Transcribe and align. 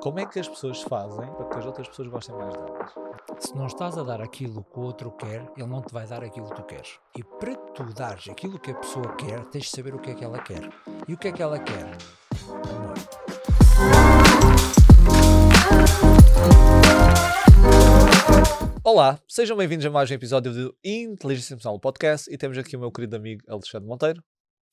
Como 0.00 0.18
é 0.18 0.24
que 0.24 0.40
as 0.40 0.48
pessoas 0.48 0.80
fazem 0.80 1.30
para 1.34 1.44
que 1.44 1.58
as 1.58 1.66
outras 1.66 1.86
pessoas 1.86 2.08
gostem 2.08 2.34
mais 2.34 2.54
delas? 2.54 2.90
Se 3.38 3.54
não 3.54 3.66
estás 3.66 3.98
a 3.98 4.02
dar 4.02 4.22
aquilo 4.22 4.64
que 4.64 4.78
o 4.78 4.82
outro 4.82 5.10
quer, 5.10 5.46
ele 5.54 5.66
não 5.66 5.82
te 5.82 5.92
vai 5.92 6.06
dar 6.06 6.24
aquilo 6.24 6.48
que 6.48 6.56
tu 6.56 6.62
queres. 6.62 6.98
E 7.18 7.22
para 7.22 7.54
tu 7.54 7.84
dares 7.92 8.26
aquilo 8.30 8.58
que 8.58 8.70
a 8.70 8.74
pessoa 8.74 9.14
quer, 9.16 9.44
tens 9.50 9.64
de 9.64 9.70
saber 9.70 9.94
o 9.94 9.98
que 9.98 10.12
é 10.12 10.14
que 10.14 10.24
ela 10.24 10.38
quer. 10.38 10.70
E 11.06 11.12
o 11.12 11.18
que 11.18 11.28
é 11.28 11.32
que 11.32 11.42
ela 11.42 11.58
quer? 11.58 11.98
Amor. 12.70 12.94
Olá, 18.82 19.20
sejam 19.28 19.54
bem-vindos 19.54 19.84
a 19.84 19.90
mais 19.90 20.10
um 20.10 20.14
episódio 20.14 20.54
do 20.54 20.74
Inteligência 20.82 21.52
Emocional 21.52 21.78
Podcast 21.78 22.32
e 22.32 22.38
temos 22.38 22.56
aqui 22.56 22.74
o 22.74 22.80
meu 22.80 22.90
querido 22.90 23.16
amigo 23.16 23.42
Alexandre 23.46 23.86
Monteiro. 23.86 24.24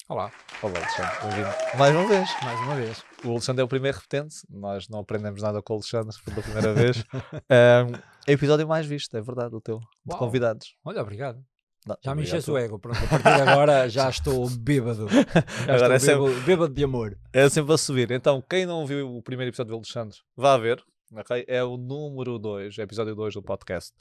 Olá, 0.09 0.31
Olá, 0.63 0.73
Alexandre, 0.79 1.19
bem-vindo 1.21 1.77
mais 1.77 1.93
uma 1.95 2.07
vez. 2.07 2.29
mais 2.43 2.59
uma 2.61 2.75
vez. 2.75 3.03
O 3.25 3.31
Alexandre 3.31 3.61
é 3.61 3.65
o 3.65 3.67
primeiro 3.67 3.97
repetente, 3.97 4.35
nós 4.49 4.87
não 4.87 4.99
aprendemos 4.99 5.41
nada 5.41 5.61
com 5.61 5.73
o 5.73 5.75
Alexandre 5.77 6.15
pela 6.23 6.41
primeira 6.41 6.73
vez. 6.73 7.03
Um, 7.49 7.93
é 8.27 8.31
o 8.31 8.34
episódio 8.34 8.67
mais 8.67 8.85
visto, 8.85 9.15
é 9.17 9.21
verdade, 9.21 9.55
o 9.55 9.62
teu, 9.62 9.79
de 10.05 10.15
convidados. 10.17 10.75
Olha, 10.84 11.01
obrigado. 11.01 11.41
Não, 11.85 11.98
Já 12.03 12.13
me 12.15 12.23
encheste 12.23 12.49
o 12.51 12.57
ego. 12.57 12.77
Pronto, 12.79 12.98
a 12.98 13.07
partir 13.07 13.23
de 13.43 13.49
agora 13.49 13.88
já 13.89 14.09
estou 14.09 14.49
bêbado. 14.49 15.07
Já 15.09 15.73
Agora 15.75 15.93
é 15.93 15.98
estou 15.98 16.27
bêbado, 16.27 16.45
bêbado 16.45 16.73
de 16.73 16.84
amor. 16.84 17.17
É 17.31 17.48
sempre 17.49 17.73
a 17.73 17.77
subir. 17.77 18.12
Então, 18.12 18.41
quem 18.49 18.65
não 18.65 18.85
viu 18.85 19.15
o 19.15 19.21
primeiro 19.23 19.49
episódio 19.49 19.71
do 19.71 19.76
Alexandre, 19.77 20.17
vá 20.35 20.57
ver. 20.57 20.84
ok? 21.13 21.45
É 21.48 21.63
o 21.63 21.77
número 21.77 22.37
2, 22.37 22.77
episódio 22.79 23.15
2 23.15 23.34
do 23.35 23.41
podcast. 23.43 23.91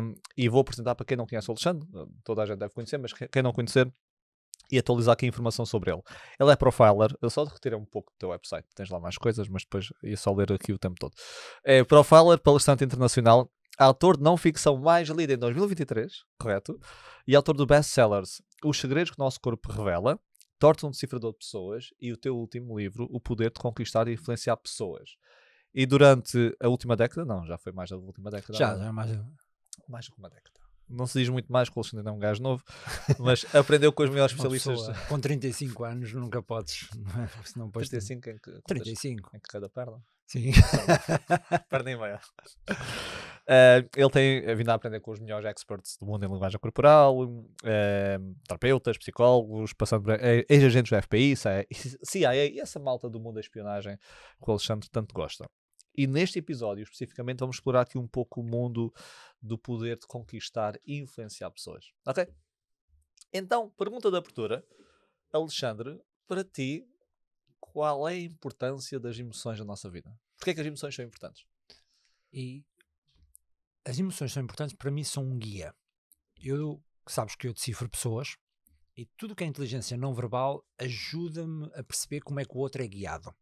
Um, 0.00 0.14
e 0.36 0.48
vou 0.48 0.60
apresentar 0.62 0.94
para 0.94 1.04
quem 1.04 1.16
não 1.16 1.26
conhece 1.26 1.50
o 1.50 1.52
Alexandre, 1.52 1.86
toda 2.24 2.42
a 2.42 2.46
gente 2.46 2.58
deve 2.58 2.72
conhecer, 2.72 2.96
mas 2.98 3.12
que- 3.12 3.28
quem 3.28 3.42
não 3.42 3.52
conhecer, 3.52 3.92
e 4.72 4.78
atualizar 4.78 5.12
aqui 5.12 5.26
a 5.26 5.28
informação 5.28 5.66
sobre 5.66 5.92
ele. 5.92 6.00
Ele 6.40 6.50
é 6.50 6.56
profiler, 6.56 7.14
eu 7.20 7.28
só 7.28 7.44
retirei 7.44 7.78
um 7.78 7.84
pouco 7.84 8.10
do 8.12 8.16
teu 8.18 8.30
website, 8.30 8.66
tens 8.74 8.88
lá 8.88 8.98
mais 8.98 9.18
coisas, 9.18 9.46
mas 9.48 9.62
depois 9.62 9.88
ia 10.02 10.16
só 10.16 10.32
ler 10.32 10.50
aqui 10.50 10.72
o 10.72 10.78
tempo 10.78 10.96
todo. 10.98 11.12
É 11.62 11.84
profiler, 11.84 12.38
palestrante 12.38 12.82
internacional, 12.82 13.50
autor 13.78 14.16
de 14.16 14.22
não 14.22 14.36
ficção 14.36 14.78
mais 14.78 15.08
lida 15.08 15.34
em 15.34 15.38
2023, 15.38 16.10
correto? 16.38 16.80
E 17.26 17.36
autor 17.36 17.54
do 17.54 17.66
best-sellers 17.66 18.40
Os 18.64 18.80
Segredos 18.80 19.10
que 19.10 19.20
o 19.20 19.22
Nosso 19.22 19.38
Corpo 19.38 19.70
Revela, 19.70 20.18
Torta 20.58 20.86
um 20.86 20.90
Decifrador 20.90 21.32
de 21.32 21.38
Pessoas 21.38 21.88
e 22.00 22.12
o 22.12 22.16
teu 22.16 22.36
último 22.36 22.78
livro, 22.78 23.08
O 23.10 23.20
Poder 23.20 23.50
de 23.50 23.58
Conquistar 23.58 24.06
e 24.06 24.12
Influenciar 24.12 24.56
Pessoas. 24.56 25.16
E 25.74 25.84
durante 25.84 26.56
a 26.60 26.68
última 26.68 26.94
década, 26.94 27.24
não, 27.24 27.44
já 27.44 27.58
foi 27.58 27.72
mais 27.72 27.90
da 27.90 27.96
última 27.96 28.30
década. 28.30 28.56
Já, 28.56 28.76
já 28.76 28.86
é 28.86 28.92
mais. 28.92 29.10
mais 29.88 30.08
que 30.08 30.16
uma 30.16 30.30
década. 30.30 30.61
Não 30.92 31.06
se 31.06 31.18
diz 31.20 31.28
muito 31.28 31.50
mais 31.50 31.68
que 31.68 31.76
o 31.76 31.80
Alexandre 31.80 32.06
é 32.08 32.12
um 32.12 32.18
gajo 32.18 32.42
novo, 32.42 32.62
mas 33.18 33.44
aprendeu 33.54 33.92
com 33.92 34.02
os 34.02 34.10
melhores 34.10 34.32
especialistas. 34.32 34.78
pessoa 34.88 35.06
com 35.08 35.18
35 35.18 35.84
anos 35.84 36.12
nunca 36.12 36.42
podes. 36.42 36.88
não 36.94 37.24
é? 37.24 37.28
Senão 37.44 37.66
depois 37.66 37.88
35 37.88 38.28
em 38.30 38.34
que, 38.34 38.40
quantas- 38.50 38.62
35. 38.66 39.30
em 39.36 39.40
que 39.40 39.48
cada 39.48 39.68
perna? 39.68 39.98
Sim. 40.26 40.52
Perna 41.68 41.90
e 41.90 41.96
meia. 41.96 42.20
Eh, 43.46 43.84
ele 43.96 44.10
tem 44.10 44.54
vindo 44.56 44.70
a 44.70 44.74
aprender 44.74 45.00
com 45.00 45.10
os 45.10 45.18
melhores 45.20 45.44
experts 45.46 45.96
do 45.98 46.06
mundo 46.06 46.24
em 46.24 46.28
linguagem 46.32 46.58
corporal, 46.60 47.16
eh, 47.64 48.18
terapeutas, 48.46 48.96
psicólogos, 48.96 49.72
passando 49.72 50.04
por 50.04 50.12
eh, 50.12 50.44
ex-agentes 50.48 50.90
do 50.90 51.02
FBI, 51.02 51.34
CIA 52.04 52.46
e 52.46 52.60
essa 52.60 52.78
malta 52.78 53.10
do 53.10 53.18
mundo 53.20 53.34
da 53.34 53.40
espionagem 53.40 53.96
que 53.96 54.48
o 54.48 54.52
Alexandre 54.52 54.88
tanto 54.90 55.12
gosta. 55.12 55.44
E 55.94 56.06
neste 56.06 56.38
episódio, 56.38 56.82
especificamente, 56.82 57.40
vamos 57.40 57.56
explorar 57.56 57.82
aqui 57.82 57.98
um 57.98 58.06
pouco 58.06 58.40
o 58.40 58.44
mundo 58.44 58.92
do 59.40 59.58
poder 59.58 59.98
de 59.98 60.06
conquistar 60.06 60.78
e 60.86 60.98
influenciar 60.98 61.50
pessoas. 61.50 61.92
Ok? 62.06 62.26
Então, 63.32 63.70
pergunta 63.70 64.10
de 64.10 64.16
abertura. 64.16 64.64
Alexandre, 65.32 66.00
para 66.26 66.44
ti, 66.44 66.86
qual 67.60 68.08
é 68.08 68.12
a 68.14 68.20
importância 68.20 68.98
das 68.98 69.18
emoções 69.18 69.58
na 69.58 69.64
nossa 69.64 69.88
vida? 69.90 70.14
Porquê 70.36 70.50
é 70.50 70.54
que 70.54 70.60
as 70.60 70.66
emoções 70.66 70.94
são 70.94 71.04
importantes? 71.04 71.44
E 72.32 72.64
as 73.84 73.98
emoções 73.98 74.32
são 74.32 74.42
importantes, 74.42 74.74
para 74.76 74.90
mim 74.90 75.04
são 75.04 75.24
um 75.24 75.38
guia. 75.38 75.74
Eu, 76.36 76.82
sabes 77.06 77.34
que 77.34 77.46
eu 77.46 77.54
decifro 77.54 77.88
pessoas 77.88 78.36
e 78.96 79.06
tudo 79.16 79.34
que 79.34 79.44
é 79.44 79.46
inteligência 79.46 79.96
não 79.96 80.14
verbal 80.14 80.64
ajuda-me 80.78 81.70
a 81.74 81.82
perceber 81.82 82.20
como 82.20 82.40
é 82.40 82.44
que 82.44 82.56
o 82.56 82.60
outro 82.60 82.82
é 82.82 82.86
guiado. 82.86 83.34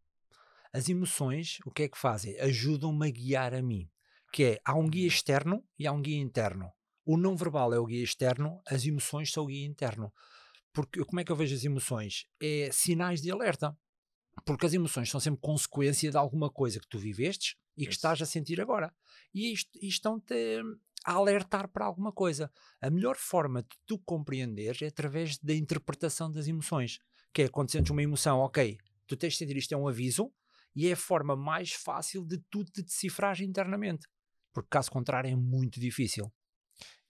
As 0.73 0.89
emoções, 0.89 1.59
o 1.67 1.71
que 1.71 1.83
é 1.83 1.89
que 1.89 1.99
fazem? 1.99 2.39
Ajudam-me 2.41 3.09
a 3.09 3.11
guiar 3.11 3.55
a 3.55 3.63
mim. 3.63 3.91
Que 4.33 4.45
é, 4.45 4.61
há 4.65 4.77
um 4.77 4.89
guia 4.89 5.09
externo 5.09 5.65
e 5.79 5.87
há 5.87 5.93
um 5.93 6.01
guia 6.01 6.19
interno. 6.19 6.71
O 7.05 7.17
não 7.17 7.37
verbal 7.37 7.75
é 7.75 7.79
o 7.79 7.87
guia 7.87 8.05
externo, 8.05 8.61
as 8.67 8.87
emoções 8.87 9.33
são 9.33 9.45
o 9.45 9.47
guia 9.47 9.67
interno. 9.67 10.13
Porque 10.73 11.05
como 11.05 11.19
é 11.19 11.25
que 11.25 11.33
eu 11.33 11.37
vejo 11.37 11.57
as 11.57 11.65
emoções? 11.65 12.27
É 12.41 12.71
sinais 12.73 13.21
de 13.21 13.31
alerta. 13.31 13.77
Porque 14.45 14.65
as 14.65 14.73
emoções 14.73 15.11
são 15.11 15.19
sempre 15.19 15.41
consequência 15.41 16.11
de 16.11 16.17
alguma 16.17 16.49
coisa 16.49 16.79
que 16.79 16.89
tu 16.89 16.99
vivestes 16.99 17.57
e 17.77 17.85
que 17.85 17.93
estás 17.93 18.23
a 18.23 18.27
sentir 18.27 18.61
agora. 18.61 18.95
E 19.35 19.53
estão-te 19.83 20.63
a 21.05 21.15
alertar 21.15 21.69
para 21.69 21.85
alguma 21.85 22.13
coisa. 22.13 22.51
A 22.81 22.89
melhor 22.91 23.17
forma 23.17 23.63
de 23.63 23.77
tu 23.85 23.99
compreenderes 23.99 24.83
é 24.83 24.87
através 24.87 25.37
da 25.39 25.55
interpretação 25.55 26.31
das 26.31 26.47
emoções. 26.47 27.01
Que 27.33 27.43
é 27.43 27.49
quando 27.49 27.73
sentes 27.73 27.91
uma 27.91 28.03
emoção, 28.03 28.39
ok, 28.39 28.79
tu 29.07 29.17
tens 29.17 29.33
de 29.33 29.39
sentir 29.39 29.57
isto 29.57 29.73
é 29.73 29.77
um 29.77 29.89
aviso 29.89 30.33
e 30.75 30.89
é 30.89 30.93
a 30.93 30.97
forma 30.97 31.37
mais 31.37 31.73
fácil 31.73 32.25
de 32.25 32.39
tu 32.51 32.65
te 32.65 32.83
decifrares 32.83 33.41
internamente. 33.41 34.07
Porque 34.53 34.69
caso 34.71 34.91
contrário 34.91 35.31
é 35.31 35.37
muito 35.37 35.79
difícil. 35.79 36.33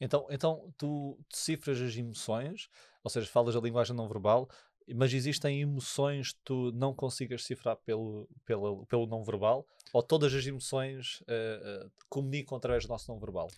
Então, 0.01 0.27
então 0.31 0.73
tu 0.77 1.19
decifras 1.31 1.81
as 1.81 1.97
emoções, 1.97 2.69
ou 3.05 3.11
seja, 3.11 3.27
falas 3.27 3.55
a 3.55 3.61
linguagem 3.61 3.95
não 3.95 4.09
verbal, 4.09 4.49
mas 4.95 5.13
existem 5.13 5.61
emoções 5.61 6.33
que 6.33 6.41
tu 6.45 6.73
não 6.73 6.95
consigas 6.95 7.43
decifrar 7.43 7.77
pelo, 7.77 8.29
pelo, 8.45 8.87
pelo 8.87 9.07
não 9.07 9.23
verbal? 9.23 9.67
Ou 9.93 10.03
todas 10.03 10.35
as 10.35 10.47
emoções 10.47 11.23
eh, 11.29 11.61
eh, 11.63 11.89
comunicam 12.09 12.57
através 12.57 12.85
do 12.85 12.89
nosso 12.89 13.11
não 13.11 13.19
verbal? 13.19 13.49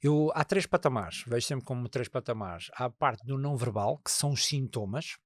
Eu, 0.00 0.30
há 0.34 0.44
três 0.44 0.66
patamares, 0.66 1.24
vejo 1.26 1.46
sempre 1.46 1.64
como 1.64 1.88
três 1.88 2.08
patamares. 2.08 2.70
Há 2.74 2.84
a 2.84 2.90
parte 2.90 3.26
do 3.26 3.36
não 3.36 3.56
verbal, 3.56 3.98
que 3.98 4.10
são 4.10 4.30
os 4.30 4.44
sintomas, 4.44 5.16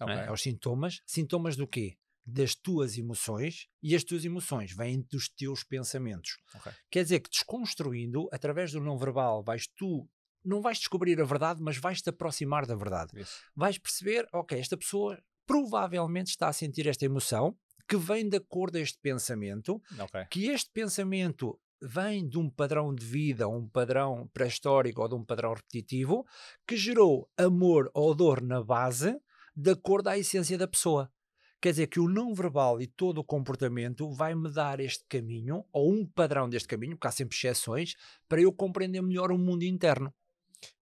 não 0.00 0.08
é? 0.08 0.14
Ok. 0.14 0.28
É 0.28 0.32
os 0.32 0.42
sintomas. 0.42 1.02
Sintomas 1.04 1.56
do 1.56 1.66
quê? 1.66 1.96
Das 2.24 2.54
tuas 2.54 2.96
emoções 2.96 3.66
e 3.82 3.96
as 3.96 4.04
tuas 4.04 4.24
emoções 4.24 4.72
vêm 4.72 5.00
dos 5.10 5.28
teus 5.28 5.64
pensamentos. 5.64 6.36
Ok. 6.54 6.72
Quer 6.90 7.02
dizer 7.02 7.20
que 7.20 7.30
desconstruindo, 7.30 8.28
através 8.32 8.70
do 8.72 8.80
não 8.80 8.96
verbal, 8.96 9.42
vais 9.42 9.66
tu, 9.66 10.08
não 10.44 10.62
vais 10.62 10.78
descobrir 10.78 11.20
a 11.20 11.24
verdade, 11.24 11.60
mas 11.60 11.76
vais 11.78 12.00
te 12.00 12.10
aproximar 12.10 12.64
da 12.66 12.76
verdade. 12.76 13.20
Isso. 13.20 13.40
Vais 13.56 13.76
perceber, 13.78 14.26
ok, 14.32 14.58
esta 14.58 14.76
pessoa 14.76 15.20
provavelmente 15.46 16.28
está 16.28 16.48
a 16.48 16.52
sentir 16.52 16.86
esta 16.86 17.04
emoção 17.04 17.56
que 17.88 17.96
vem 17.96 18.28
de 18.28 18.36
acordo 18.36 18.76
a 18.76 18.80
este 18.80 18.98
pensamento 19.00 19.82
Ok. 19.98 20.24
que 20.30 20.46
este 20.46 20.70
pensamento 20.70 21.58
vem 21.82 22.28
de 22.28 22.38
um 22.38 22.48
padrão 22.48 22.94
de 22.94 23.04
vida, 23.04 23.48
um 23.48 23.68
padrão 23.68 24.30
pré-histórico 24.32 25.02
ou 25.02 25.08
de 25.08 25.16
um 25.16 25.24
padrão 25.24 25.52
repetitivo, 25.52 26.24
que 26.64 26.76
gerou 26.76 27.28
amor 27.36 27.90
ou 27.92 28.14
dor 28.14 28.40
na 28.40 28.62
base, 28.62 29.18
de 29.54 29.72
acordo 29.72 30.06
à 30.08 30.16
essência 30.16 30.56
da 30.56 30.68
pessoa. 30.68 31.10
Quer 31.62 31.70
dizer 31.70 31.86
que 31.86 32.00
o 32.00 32.08
não 32.08 32.34
verbal 32.34 32.80
e 32.82 32.88
todo 32.88 33.18
o 33.18 33.24
comportamento 33.24 34.10
vai-me 34.10 34.50
dar 34.50 34.80
este 34.80 35.04
caminho, 35.08 35.64
ou 35.72 35.92
um 35.92 36.04
padrão 36.04 36.48
deste 36.48 36.66
caminho, 36.66 36.96
porque 36.96 37.06
há 37.06 37.12
sempre 37.12 37.36
exceções, 37.36 37.94
para 38.28 38.42
eu 38.42 38.52
compreender 38.52 39.00
melhor 39.00 39.30
o 39.30 39.38
mundo 39.38 39.62
interno. 39.62 40.12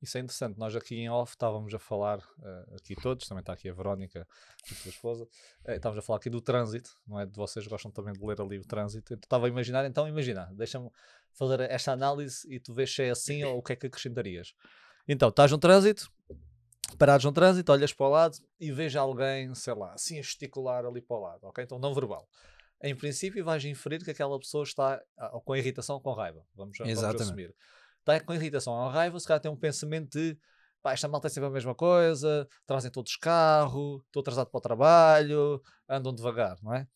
Isso 0.02 0.18
é 0.18 0.22
interessante. 0.22 0.58
Nós 0.58 0.74
aqui 0.78 0.96
em 0.96 1.10
off 1.10 1.34
estávamos 1.34 1.74
a 1.74 1.80
falar, 1.80 2.20
eh, 2.42 2.76
aqui 2.78 2.96
todos, 2.96 3.28
também 3.28 3.42
está 3.42 3.52
aqui 3.52 3.68
a 3.68 3.74
Verónica, 3.74 4.26
a 4.72 4.76
tua 4.82 4.90
esposa, 4.90 5.28
eh, 5.66 5.76
estávamos 5.76 6.02
a 6.02 6.06
falar 6.06 6.16
aqui 6.16 6.30
do 6.30 6.40
trânsito, 6.40 6.92
não 7.06 7.20
é? 7.20 7.26
De 7.26 7.36
vocês 7.36 7.68
gostam 7.68 7.92
também 7.92 8.14
de 8.14 8.26
ler 8.26 8.40
ali 8.40 8.58
o 8.58 8.64
trânsito. 8.64 9.12
Eu 9.12 9.18
estava 9.18 9.48
a 9.48 9.50
imaginar, 9.50 9.86
então 9.86 10.08
imagina, 10.08 10.50
deixa-me 10.54 10.90
fazer 11.34 11.60
esta 11.60 11.92
análise 11.92 12.48
e 12.50 12.58
tu 12.58 12.74
vês 12.74 12.96
se 12.96 13.04
é 13.04 13.10
assim 13.10 13.44
ou 13.44 13.58
o 13.58 13.62
que 13.62 13.74
é 13.74 13.76
que 13.76 13.88
acrescentarias. 13.88 14.54
Então, 15.06 15.28
estás 15.28 15.52
no 15.52 15.58
trânsito, 15.58 16.10
parados 16.98 17.26
no 17.26 17.32
trânsito, 17.32 17.72
olhas 17.72 17.94
para 17.94 18.06
o 18.06 18.10
lado 18.10 18.38
e 18.60 18.72
vês 18.72 18.96
alguém, 18.96 19.54
sei 19.56 19.74
lá, 19.74 19.94
assim 19.94 20.20
a 20.20 20.22
gesticular 20.22 20.86
ali 20.86 21.02
para 21.02 21.18
o 21.18 21.22
lado, 21.22 21.40
ok? 21.44 21.64
Então, 21.64 21.80
não 21.80 21.94
verbal. 21.94 22.28
Em 22.82 22.96
princípio, 22.96 23.44
vais 23.44 23.64
inferir 23.66 24.04
que 24.04 24.12
aquela 24.12 24.40
pessoa 24.40 24.64
está 24.64 25.02
ah, 25.18 25.32
ou 25.34 25.42
com 25.42 25.56
irritação 25.56 25.96
ou 25.96 26.02
com 26.02 26.14
raiva. 26.14 26.46
Vamos, 26.56 26.78
vamos 26.78 27.04
assumir 27.04 27.54
está 28.00 28.20
com 28.20 28.34
irritação 28.34 28.74
ou 28.74 28.90
raiva, 28.90 29.20
se 29.20 29.28
calhar 29.28 29.42
tem 29.42 29.52
um 29.52 29.58
pensamento 29.58 30.18
de 30.18 30.38
pá, 30.82 30.94
esta 30.94 31.08
malta 31.08 31.28
é 31.28 31.30
sempre 31.30 31.50
a 31.50 31.52
mesma 31.52 31.76
coisa, 31.76 32.48
trazem 32.66 32.90
todos 32.90 33.16
carro, 33.18 34.02
estou 34.06 34.22
atrasado 34.22 34.50
para 34.50 34.58
o 34.58 34.62
trabalho, 34.62 35.62
andam 35.88 36.14
devagar, 36.14 36.58
não 36.62 36.74
é? 36.74 36.88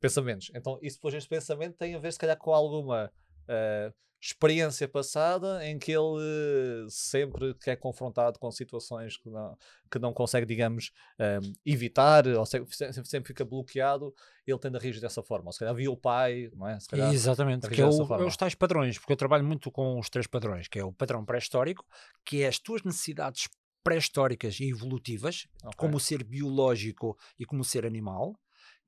Pensamentos. 0.00 0.50
Então, 0.54 0.78
isso 0.82 0.96
depois, 0.96 1.14
este 1.14 1.28
pensamento 1.28 1.76
tem 1.76 1.94
a 1.94 1.98
ver, 1.98 2.12
se 2.12 2.18
calhar, 2.18 2.36
com 2.36 2.52
alguma 2.52 3.12
eh, 3.48 3.92
experiência 4.20 4.86
passada 4.86 5.66
em 5.66 5.78
que 5.80 5.90
ele 5.90 6.20
eh, 6.20 6.86
sempre 6.88 7.54
que 7.54 7.70
é 7.70 7.74
confrontado 7.76 8.38
com 8.38 8.50
situações 8.52 9.16
que 9.16 9.28
não, 9.28 9.58
que 9.90 9.98
não 9.98 10.12
consegue, 10.12 10.46
digamos, 10.46 10.92
eh, 11.18 11.40
evitar, 11.66 12.26
ou 12.28 12.46
se- 12.46 12.64
sempre, 12.70 13.04
sempre 13.08 13.26
fica 13.28 13.44
bloqueado, 13.44 14.14
ele 14.46 14.58
tende 14.58 14.76
a 14.76 14.80
reagir 14.80 15.00
dessa 15.00 15.22
forma. 15.22 15.48
Ou 15.48 15.52
se 15.52 15.58
calhar 15.58 15.74
viu 15.74 15.92
o 15.92 15.96
pai, 15.96 16.50
não 16.54 16.68
é? 16.68 16.78
Calhar, 16.88 17.12
Exatamente, 17.12 17.68
que 17.68 17.80
é, 17.80 17.84
o, 17.84 18.14
é 18.20 18.24
os 18.24 18.36
tais 18.36 18.54
padrões, 18.54 18.96
porque 18.98 19.12
eu 19.12 19.16
trabalho 19.16 19.44
muito 19.44 19.70
com 19.72 19.98
os 19.98 20.08
três 20.08 20.26
padrões, 20.28 20.68
que 20.68 20.78
é 20.78 20.84
o 20.84 20.92
padrão 20.92 21.24
pré-histórico, 21.24 21.84
que 22.24 22.42
é 22.42 22.48
as 22.48 22.58
tuas 22.60 22.82
necessidades 22.84 23.48
pré-históricas 23.82 24.60
e 24.60 24.68
evolutivas, 24.70 25.48
Ok. 25.64 25.74
como 25.76 25.96
o 25.96 26.00
ser 26.00 26.22
biológico 26.22 27.18
e 27.36 27.44
como 27.44 27.62
o 27.62 27.64
ser 27.64 27.84
animal, 27.84 28.38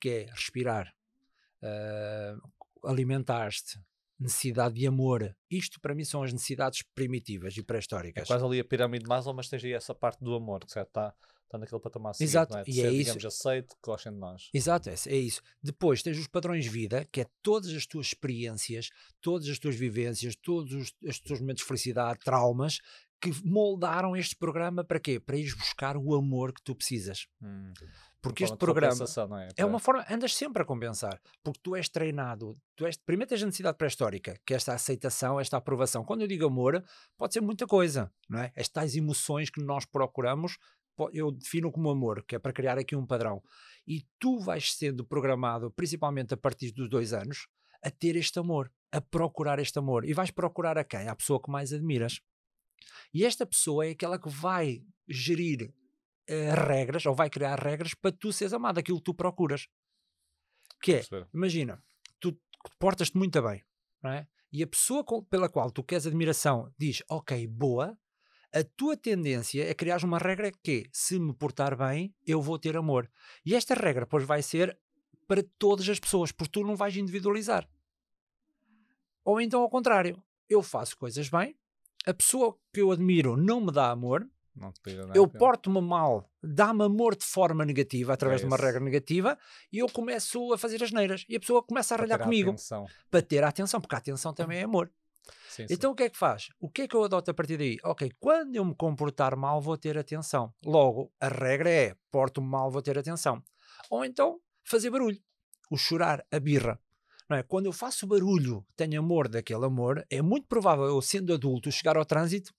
que 0.00 0.08
é 0.08 0.26
respirar, 0.30 0.94
ah, 1.60 2.36
alimentaste, 2.84 3.80
necessidade 4.18 4.74
de 4.74 4.86
amor. 4.86 5.34
Isto 5.50 5.80
para 5.80 5.94
mim 5.94 6.04
são 6.04 6.22
as 6.22 6.32
necessidades 6.32 6.82
primitivas 6.94 7.56
e 7.56 7.60
É 7.60 7.62
pré-históricas. 7.62 8.26
quase 8.28 8.44
ali 8.44 8.60
a 8.60 8.64
pirâmide 8.64 9.04
de 9.04 9.08
Maslow, 9.08 9.34
mas 9.34 9.48
tens 9.48 9.64
aí 9.64 9.72
essa 9.72 9.94
parte 9.94 10.22
do 10.22 10.34
amor, 10.34 10.60
que? 10.60 10.66
Está, 10.78 11.14
está 11.44 11.58
naquele 11.58 11.80
patamar 11.80 12.14
seguinte, 12.14 12.30
Exato, 12.30 12.56
é? 12.56 12.62
De 12.62 12.70
e 12.70 12.74
ser, 12.74 12.86
é 12.86 12.90
isso. 12.90 12.98
digamos, 12.98 13.24
aceito, 13.24 13.74
que 13.74 13.82
gostem 13.90 14.12
de 14.12 14.18
nós. 14.18 14.50
Exato, 14.52 14.88
é, 14.88 14.94
é 15.06 15.16
isso. 15.16 15.40
Depois 15.62 16.02
tens 16.02 16.18
os 16.18 16.26
padrões 16.28 16.64
de 16.64 16.70
vida, 16.70 17.06
que 17.12 17.20
é 17.20 17.26
todas 17.42 17.70
as 17.72 17.86
tuas 17.86 18.06
experiências, 18.08 18.90
todas 19.20 19.48
as 19.48 19.58
tuas 19.58 19.74
vivências, 19.76 20.34
todos 20.36 20.72
os, 20.72 20.92
os 21.02 21.20
teus 21.20 21.40
momentos 21.40 21.62
de 21.62 21.68
felicidade, 21.68 22.20
traumas, 22.20 22.78
que 23.20 23.32
moldaram 23.44 24.14
este 24.16 24.36
programa 24.36 24.84
para 24.84 25.00
quê? 25.00 25.18
Para 25.18 25.36
ires 25.36 25.54
buscar 25.54 25.96
o 25.96 26.14
amor 26.14 26.52
que 26.52 26.62
tu 26.62 26.74
precisas. 26.74 27.26
Hum. 27.42 27.72
Porque 28.24 28.44
este 28.44 28.56
programa 28.56 28.92
compensação, 28.92 29.28
não 29.28 29.38
é? 29.38 29.48
é 29.54 29.64
uma 29.66 29.78
forma, 29.78 30.02
andas 30.10 30.34
sempre 30.34 30.62
a 30.62 30.64
compensar, 30.64 31.20
porque 31.42 31.60
tu 31.62 31.76
és 31.76 31.90
treinado, 31.90 32.58
tu 32.74 32.86
és, 32.86 32.96
primeiro 32.96 33.28
tens 33.28 33.42
a 33.42 33.46
necessidade 33.46 33.76
pré-histórica, 33.76 34.40
que 34.46 34.54
é 34.54 34.56
esta 34.56 34.72
aceitação, 34.72 35.38
esta 35.38 35.58
aprovação. 35.58 36.02
Quando 36.02 36.22
eu 36.22 36.26
digo 36.26 36.46
amor, 36.46 36.82
pode 37.18 37.34
ser 37.34 37.42
muita 37.42 37.66
coisa, 37.66 38.10
não 38.26 38.38
é? 38.40 38.50
Estas 38.56 38.96
emoções 38.96 39.50
que 39.50 39.62
nós 39.62 39.84
procuramos, 39.84 40.56
eu 41.12 41.30
defino 41.30 41.70
como 41.70 41.90
amor, 41.90 42.24
que 42.26 42.34
é 42.34 42.38
para 42.38 42.52
criar 42.52 42.78
aqui 42.78 42.96
um 42.96 43.06
padrão. 43.06 43.42
E 43.86 44.06
tu 44.18 44.38
vais 44.38 44.72
sendo 44.72 45.04
programado, 45.04 45.70
principalmente 45.70 46.32
a 46.32 46.36
partir 46.36 46.72
dos 46.72 46.88
dois 46.88 47.12
anos, 47.12 47.46
a 47.82 47.90
ter 47.90 48.16
este 48.16 48.38
amor, 48.38 48.72
a 48.90 49.02
procurar 49.02 49.58
este 49.58 49.78
amor. 49.78 50.06
E 50.06 50.14
vais 50.14 50.30
procurar 50.30 50.78
a 50.78 50.84
quem? 50.84 51.08
A 51.08 51.14
pessoa 51.14 51.42
que 51.42 51.50
mais 51.50 51.74
admiras. 51.74 52.20
E 53.12 53.24
esta 53.24 53.44
pessoa 53.44 53.86
é 53.86 53.90
aquela 53.90 54.18
que 54.18 54.30
vai 54.30 54.82
gerir 55.06 55.74
eh, 56.26 56.54
regras, 56.54 57.04
ou 57.06 57.14
vai 57.14 57.28
criar 57.30 57.58
regras 57.58 57.94
para 57.94 58.12
tu 58.12 58.32
seres 58.32 58.52
amado, 58.52 58.78
aquilo 58.78 58.98
que 58.98 59.04
tu 59.04 59.14
procuras. 59.14 59.68
Que 60.80 60.94
é, 60.96 61.02
imagina, 61.32 61.82
tu 62.20 62.38
portas-te 62.78 63.16
muito 63.16 63.40
bem, 63.42 63.62
não 64.02 64.10
é? 64.10 64.26
E 64.52 64.62
a 64.62 64.66
pessoa 64.66 65.02
com- 65.02 65.24
pela 65.24 65.48
qual 65.48 65.70
tu 65.70 65.82
queres 65.82 66.06
admiração 66.06 66.72
diz, 66.78 67.02
ok, 67.08 67.46
boa, 67.46 67.98
a 68.52 68.62
tua 68.76 68.96
tendência 68.96 69.64
é 69.68 69.74
criar 69.74 70.04
uma 70.04 70.18
regra 70.18 70.52
que, 70.62 70.88
se 70.92 71.18
me 71.18 71.34
portar 71.34 71.76
bem, 71.76 72.14
eu 72.24 72.40
vou 72.40 72.58
ter 72.58 72.76
amor. 72.76 73.10
E 73.44 73.54
esta 73.54 73.74
regra, 73.74 74.06
pois, 74.06 74.24
vai 74.24 74.42
ser 74.42 74.78
para 75.26 75.42
todas 75.58 75.88
as 75.88 75.98
pessoas, 75.98 76.30
porque 76.30 76.52
tu 76.52 76.64
não 76.64 76.76
vais 76.76 76.96
individualizar. 76.96 77.68
Ou 79.24 79.40
então, 79.40 79.60
ao 79.62 79.70
contrário, 79.70 80.22
eu 80.48 80.62
faço 80.62 80.96
coisas 80.96 81.28
bem, 81.28 81.56
a 82.06 82.12
pessoa 82.14 82.56
que 82.72 82.80
eu 82.80 82.92
admiro 82.92 83.36
não 83.36 83.60
me 83.60 83.72
dá 83.72 83.90
amor, 83.90 84.28
Não 84.54 84.70
te 84.72 84.80
tira 84.82 85.08
eu 85.14 85.26
porto-me 85.26 85.80
mal, 85.80 86.30
dá-me 86.42 86.84
amor 86.84 87.16
de 87.16 87.24
forma 87.24 87.64
negativa, 87.64 88.12
através 88.12 88.40
É 88.40 88.44
de 88.44 88.46
uma 88.46 88.56
regra 88.56 88.80
negativa, 88.80 89.36
e 89.72 89.78
eu 89.78 89.88
começo 89.88 90.52
a 90.52 90.58
fazer 90.58 90.82
as 90.82 90.92
neiras. 90.92 91.24
E 91.28 91.34
a 91.34 91.40
pessoa 91.40 91.62
começa 91.62 91.94
a 91.94 91.98
ralhar 91.98 92.20
comigo 92.22 92.50
atenção. 92.50 92.86
para 93.10 93.20
ter 93.20 93.42
a 93.42 93.48
atenção, 93.48 93.80
porque 93.80 93.94
a 93.96 93.98
atenção 93.98 94.32
também 94.32 94.58
é 94.60 94.62
amor. 94.62 94.90
Sim, 95.48 95.66
sim. 95.66 95.74
Então 95.74 95.90
o 95.92 95.94
que 95.94 96.04
é 96.04 96.10
que 96.10 96.16
faz? 96.16 96.48
O 96.60 96.70
que 96.70 96.82
é 96.82 96.88
que 96.88 96.94
eu 96.94 97.02
adoto 97.02 97.30
a 97.30 97.34
partir 97.34 97.56
daí? 97.56 97.78
Ok, 97.82 98.12
quando 98.20 98.54
eu 98.54 98.64
me 98.64 98.74
comportar 98.74 99.36
mal, 99.36 99.60
vou 99.60 99.76
ter 99.76 99.98
atenção. 99.98 100.54
Logo, 100.64 101.12
a 101.20 101.28
regra 101.28 101.70
é: 101.70 101.96
porto-me 102.10 102.46
mal, 102.46 102.70
vou 102.70 102.82
ter 102.82 102.96
atenção. 102.98 103.42
Ou 103.90 104.04
então, 104.04 104.38
fazer 104.62 104.90
barulho. 104.90 105.18
O 105.70 105.76
chorar, 105.76 106.24
a 106.30 106.38
birra. 106.38 106.78
Não 107.28 107.38
é? 107.38 107.42
Quando 107.42 107.66
eu 107.66 107.72
faço 107.72 108.06
barulho, 108.06 108.64
tenho 108.76 109.00
amor 109.00 109.28
daquele 109.28 109.64
amor, 109.64 110.04
é 110.10 110.20
muito 110.20 110.46
provável 110.46 110.84
eu, 110.84 111.00
sendo 111.00 111.32
adulto, 111.32 111.72
chegar 111.72 111.96
ao 111.96 112.04
trânsito 112.04 112.52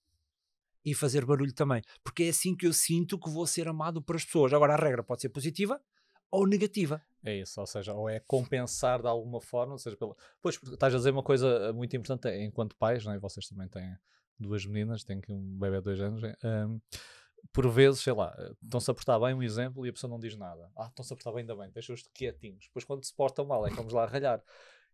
e 0.85 0.93
fazer 0.93 1.25
barulho 1.25 1.53
também. 1.53 1.81
Porque 2.03 2.23
é 2.23 2.29
assim 2.29 2.55
que 2.55 2.67
eu 2.67 2.73
sinto 2.73 3.19
que 3.19 3.29
vou 3.29 3.47
ser 3.47 3.67
amado 3.67 4.01
por 4.01 4.15
as 4.15 4.23
pessoas. 4.23 4.53
Agora, 4.53 4.73
a 4.73 4.77
regra 4.77 5.03
pode 5.03 5.21
ser 5.21 5.29
positiva 5.29 5.81
ou 6.31 6.47
negativa. 6.47 7.01
É 7.23 7.35
isso, 7.39 7.59
ou 7.59 7.65
seja, 7.65 7.93
ou 7.93 8.09
é 8.09 8.19
compensar 8.19 9.01
de 9.01 9.07
alguma 9.07 9.41
forma, 9.41 9.73
ou 9.73 9.79
seja, 9.79 9.97
pela... 9.97 10.15
pois 10.41 10.59
estás 10.61 10.93
a 10.93 10.97
dizer 10.97 11.11
uma 11.11 11.23
coisa 11.23 11.47
eh, 11.47 11.71
muito 11.71 11.95
importante 11.95 12.27
é, 12.27 12.43
enquanto 12.43 12.75
pais, 12.75 13.03
não 13.05 13.13
é? 13.13 13.19
vocês 13.19 13.47
também 13.47 13.67
têm 13.67 13.95
duas 14.39 14.65
meninas, 14.65 15.03
têm 15.03 15.17
aqui 15.17 15.31
um 15.31 15.57
bebê 15.57 15.77
de 15.77 15.83
dois 15.83 16.01
anos, 16.01 16.23
é, 16.23 16.35
hum, 16.43 16.79
por 17.51 17.69
vezes, 17.69 18.01
sei 18.01 18.13
lá, 18.13 18.35
eh, 18.37 18.51
estão-se 18.63 18.91
a 18.91 18.93
portar 18.93 19.19
bem 19.19 19.33
um 19.33 19.41
exemplo 19.41 19.85
e 19.85 19.89
a 19.89 19.93
pessoa 19.93 20.09
não 20.09 20.19
diz 20.19 20.35
nada. 20.35 20.69
Ah, 20.75 20.87
estão-se 20.87 21.13
a 21.13 21.15
portar 21.15 21.33
bem, 21.33 21.41
ainda 21.41 21.55
bem, 21.55 21.71
deixa-os 21.71 22.03
quietinhos. 22.13 22.65
Depois 22.65 22.83
quando 22.83 23.03
se 23.03 23.13
portam 23.13 23.45
mal 23.45 23.65
é 23.65 23.69
que 23.69 23.75
vamos 23.75 23.93
lá 23.93 24.03
a 24.03 24.07
ralhar. 24.07 24.43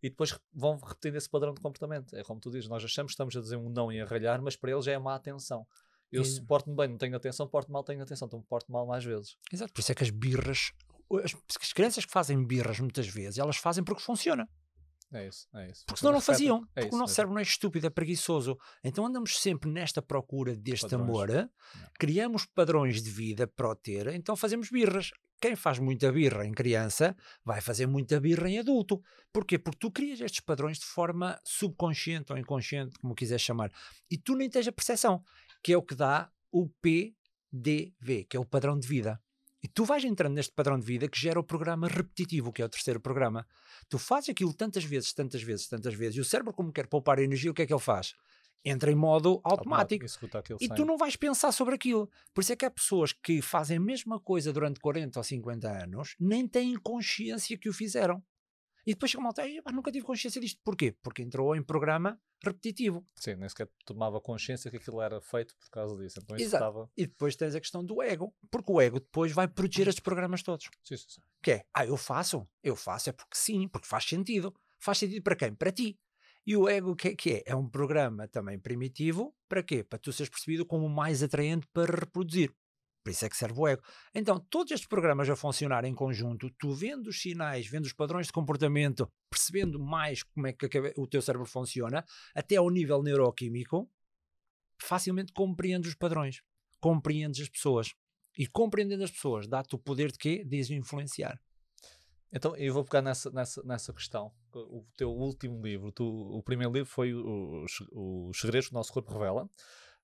E 0.01 0.09
depois 0.09 0.38
vão 0.53 0.77
repetindo 0.77 1.15
esse 1.15 1.30
padrão 1.30 1.53
de 1.53 1.62
comportamento. 1.62 2.15
É 2.15 2.24
como 2.24 2.39
tu 2.39 2.50
dizes, 2.50 2.68
nós 2.68 2.83
achamos 2.83 3.12
que 3.12 3.13
estamos 3.13 3.36
a 3.36 3.42
dizer 3.42 3.56
um 3.57 3.69
não 3.69 3.92
e 3.92 4.01
a 4.01 4.06
ralhar, 4.06 4.42
mas 4.42 4.56
para 4.56 4.71
eles 4.71 4.88
é 4.88 4.98
má 4.98 5.15
atenção. 5.15 5.65
Eu 6.12 6.24
E- 6.24 6.25
se 6.25 6.42
porto-me 6.45 6.75
bem, 6.75 6.88
não 6.89 6.98
tenho 6.98 7.15
atenção, 7.15 7.48
porto 7.48 7.71
mal, 7.71 7.83
tenho 7.83 8.01
atenção, 8.01 8.27
então 8.27 8.39
me 8.39 8.45
porto 8.45 8.71
mal 8.71 8.86
mais 8.86 9.03
vezes. 9.06 9.38
Exato. 9.51 9.71
Por 9.74 9.80
isso 9.81 9.92
é 9.92 9.95
que 9.95 10.03
as 10.03 10.09
birras, 10.09 10.71
as, 11.24 11.36
as 11.62 11.71
crianças 11.74 12.03
que 12.06 12.12
fazem 12.12 12.44
birras 12.45 12.80
muitas 12.80 13.07
vezes, 13.07 13.38
elas 13.38 13.57
fazem 13.57 13.83
porque 13.83 14.01
funciona. 14.01 14.48
É 15.13 15.27
isso, 15.27 15.48
é 15.53 15.69
isso. 15.69 15.83
Porque 15.86 16.00
senão 16.00 16.13
não 16.13 16.21
faziam. 16.21 16.57
É 16.57 16.59
porque 16.81 16.88
isso 16.88 16.95
o 16.95 17.00
nosso 17.00 17.09
mesmo. 17.12 17.15
cérebro 17.15 17.33
não 17.33 17.39
é 17.39 17.44
estúpido, 17.44 17.86
é 17.86 17.89
preguiçoso. 17.89 18.57
Então 18.83 19.06
andamos 19.06 19.38
sempre 19.39 19.69
nesta 19.69 20.01
procura 20.01 20.56
deste 20.56 20.83
Padrões. 20.89 21.01
amor, 21.09 21.30
eh? 21.30 21.50
criamos 22.00 22.45
padrões 22.45 23.01
de 23.04 23.09
vida 23.09 23.45
para 23.45 23.69
o 23.69 23.75
ter, 23.75 24.07
então 24.07 24.36
fazemos 24.38 24.69
birras. 24.69 25.12
Quem 25.41 25.55
faz 25.55 25.79
muita 25.79 26.11
birra 26.11 26.45
em 26.45 26.51
criança 26.51 27.17
vai 27.43 27.59
fazer 27.61 27.88
muita 27.88 28.19
birra 28.19 28.47
em 28.47 28.59
adulto. 28.59 29.01
Porquê? 29.33 29.57
Porque 29.57 29.79
tu 29.79 29.89
crias 29.89 30.21
estes 30.21 30.39
padrões 30.39 30.77
de 30.77 30.85
forma 30.85 31.41
subconsciente 31.43 32.31
ou 32.31 32.38
inconsciente, 32.38 32.99
como 32.99 33.15
quiseres 33.15 33.41
chamar. 33.41 33.71
E 34.09 34.19
tu 34.19 34.35
nem 34.35 34.47
tens 34.47 34.67
a 34.67 34.71
percepção, 34.71 35.23
que 35.63 35.73
é 35.73 35.77
o 35.77 35.81
que 35.81 35.95
dá 35.95 36.31
o 36.51 36.69
PDV, 36.69 38.25
que 38.29 38.38
é 38.38 38.39
o 38.39 38.45
padrão 38.45 38.77
de 38.77 38.88
vida. 38.88 39.19
E 39.63 39.67
tu 39.67 39.83
vais 39.83 40.03
entrando 40.03 40.35
neste 40.35 40.53
padrão 40.53 40.79
de 40.79 40.85
vida 40.85 41.07
que 41.07 41.19
gera 41.19 41.39
o 41.39 41.44
programa 41.44 41.87
repetitivo, 41.87 42.53
que 42.53 42.61
é 42.61 42.65
o 42.65 42.69
terceiro 42.69 42.99
programa. 42.99 43.47
Tu 43.89 43.97
fazes 43.97 44.29
aquilo 44.29 44.53
tantas 44.53 44.83
vezes, 44.83 45.11
tantas 45.11 45.41
vezes, 45.41 45.67
tantas 45.67 45.95
vezes, 45.95 46.17
e 46.17 46.21
o 46.21 46.25
cérebro, 46.25 46.53
como 46.53 46.71
quer 46.71 46.85
poupar 46.85 47.17
energia, 47.17 47.49
o 47.49 47.53
que 47.53 47.63
é 47.63 47.65
que 47.65 47.73
ele 47.73 47.81
faz? 47.81 48.13
Entra 48.63 48.91
em 48.91 48.95
modo 48.95 49.41
automático. 49.43 50.05
Aquilo 50.33 50.59
E 50.61 50.69
tu 50.69 50.85
não 50.85 50.97
vais 50.97 51.15
pensar 51.15 51.51
sobre 51.51 51.75
aquilo. 51.75 52.09
Por 52.33 52.41
isso 52.41 52.53
é 52.53 52.55
que 52.55 52.65
há 52.65 52.71
pessoas 52.71 53.11
que 53.11 53.41
fazem 53.41 53.77
a 53.77 53.81
mesma 53.81 54.19
coisa 54.19 54.53
durante 54.53 54.79
40 54.79 55.19
ou 55.19 55.23
50 55.23 55.83
anos, 55.83 56.15
nem 56.19 56.47
têm 56.47 56.77
consciência 56.77 57.57
que 57.57 57.69
o 57.69 57.73
fizeram. 57.73 58.23
E 58.85 58.93
depois 58.93 59.11
chega 59.11 59.21
uma 59.21 59.29
altura, 59.29 59.49
"Epá, 59.49 59.71
nunca 59.71 59.91
tive 59.91 60.05
consciência 60.05 60.41
disto. 60.41 60.59
Porquê? 60.63 60.95
Porque 61.01 61.21
entrou 61.21 61.55
em 61.55 61.63
programa 61.63 62.19
repetitivo. 62.43 63.05
Sim, 63.15 63.35
nem 63.35 63.47
sequer 63.47 63.69
tomava 63.85 64.19
consciência 64.19 64.71
que 64.71 64.77
aquilo 64.77 65.01
era 65.01 65.21
feito 65.21 65.55
por 65.55 65.69
causa 65.69 65.95
disso. 66.01 66.19
Então 66.21 66.35
Exato. 66.35 66.63
executava. 66.63 66.91
E 66.97 67.05
depois 67.05 67.35
tens 67.35 67.55
a 67.55 67.59
questão 67.59 67.85
do 67.85 68.01
ego. 68.01 68.33
Porque 68.49 68.71
o 68.71 68.81
ego 68.81 68.99
depois 68.99 69.31
vai 69.31 69.47
proteger 69.47 69.87
estes 69.87 70.03
programas 70.03 70.41
todos. 70.41 70.69
Sim, 70.83 70.97
sim, 70.97 71.05
sim. 71.07 71.21
Que 71.41 71.51
é, 71.51 71.65
ah, 71.73 71.85
eu 71.85 71.95
faço. 71.97 72.47
Eu 72.63 72.75
faço 72.75 73.09
é 73.09 73.13
porque 73.13 73.37
sim, 73.37 73.67
porque 73.67 73.87
faz 73.87 74.05
sentido. 74.05 74.53
Faz 74.79 74.97
sentido 74.97 75.21
para 75.21 75.35
quem? 75.35 75.53
Para 75.53 75.71
ti. 75.71 75.99
E 76.45 76.57
o 76.57 76.67
ego, 76.67 76.91
o 76.91 76.95
que 76.95 77.09
é 77.09 77.15
que 77.15 77.31
é? 77.33 77.44
É 77.45 77.56
um 77.56 77.69
programa 77.69 78.27
também 78.27 78.57
primitivo. 78.59 79.35
Para 79.47 79.61
quê? 79.61 79.83
Para 79.83 79.99
tu 79.99 80.11
seres 80.11 80.30
percebido 80.30 80.66
como 80.66 80.85
o 80.85 80.89
mais 80.89 81.21
atraente 81.21 81.68
para 81.71 81.95
reproduzir. 81.95 82.51
Por 83.04 83.11
isso 83.11 83.25
é 83.25 83.30
que 83.30 83.37
serve 83.37 83.59
o 83.59 83.68
ego. 83.68 83.81
Então, 84.13 84.39
todos 84.39 84.71
estes 84.71 84.87
programas 84.87 85.27
a 85.30 85.35
funcionar 85.35 85.85
em 85.85 85.94
conjunto, 85.94 86.51
tu 86.51 86.71
vendo 86.71 87.07
os 87.07 87.19
sinais, 87.19 87.68
vendo 87.68 87.85
os 87.85 87.94
padrões 87.94 88.27
de 88.27 88.33
comportamento, 88.33 89.07
percebendo 89.30 89.80
mais 89.80 90.21
como 90.23 90.47
é 90.47 90.54
que 90.54 90.68
o 90.97 91.07
teu 91.07 91.21
cérebro 91.21 91.47
funciona, 91.47 92.06
até 92.35 92.57
ao 92.57 92.69
nível 92.69 93.01
neuroquímico, 93.01 93.89
facilmente 94.80 95.33
compreendes 95.33 95.89
os 95.89 95.95
padrões, 95.95 96.42
compreendes 96.80 97.42
as 97.42 97.49
pessoas. 97.49 97.94
E 98.37 98.47
compreendendo 98.47 99.04
as 99.04 99.11
pessoas, 99.11 99.47
dá-te 99.47 99.75
o 99.75 99.80
poder 99.80 100.11
de 100.11 100.18
quê? 100.18 100.44
De 100.45 100.73
influenciar. 100.73 101.39
Então 102.33 102.56
eu 102.56 102.73
vou 102.73 102.83
pegar 102.83 103.02
nessa, 103.02 103.30
nessa, 103.31 103.61
nessa 103.64 103.94
questão. 103.94 104.31
O 104.54 104.85
teu 104.95 105.09
último 105.11 105.61
livro, 105.61 105.92
tu, 105.92 106.06
o 106.06 106.42
primeiro 106.42 106.71
livro 106.73 106.90
foi 106.90 107.14
o- 107.14 107.64
Os 107.64 107.71
Os 107.92 108.40
Segredos 108.40 108.68
que 108.69 108.73
o 108.73 108.78
Nosso 108.78 108.94
Corpo 108.94 109.11
Revela. 109.11 109.50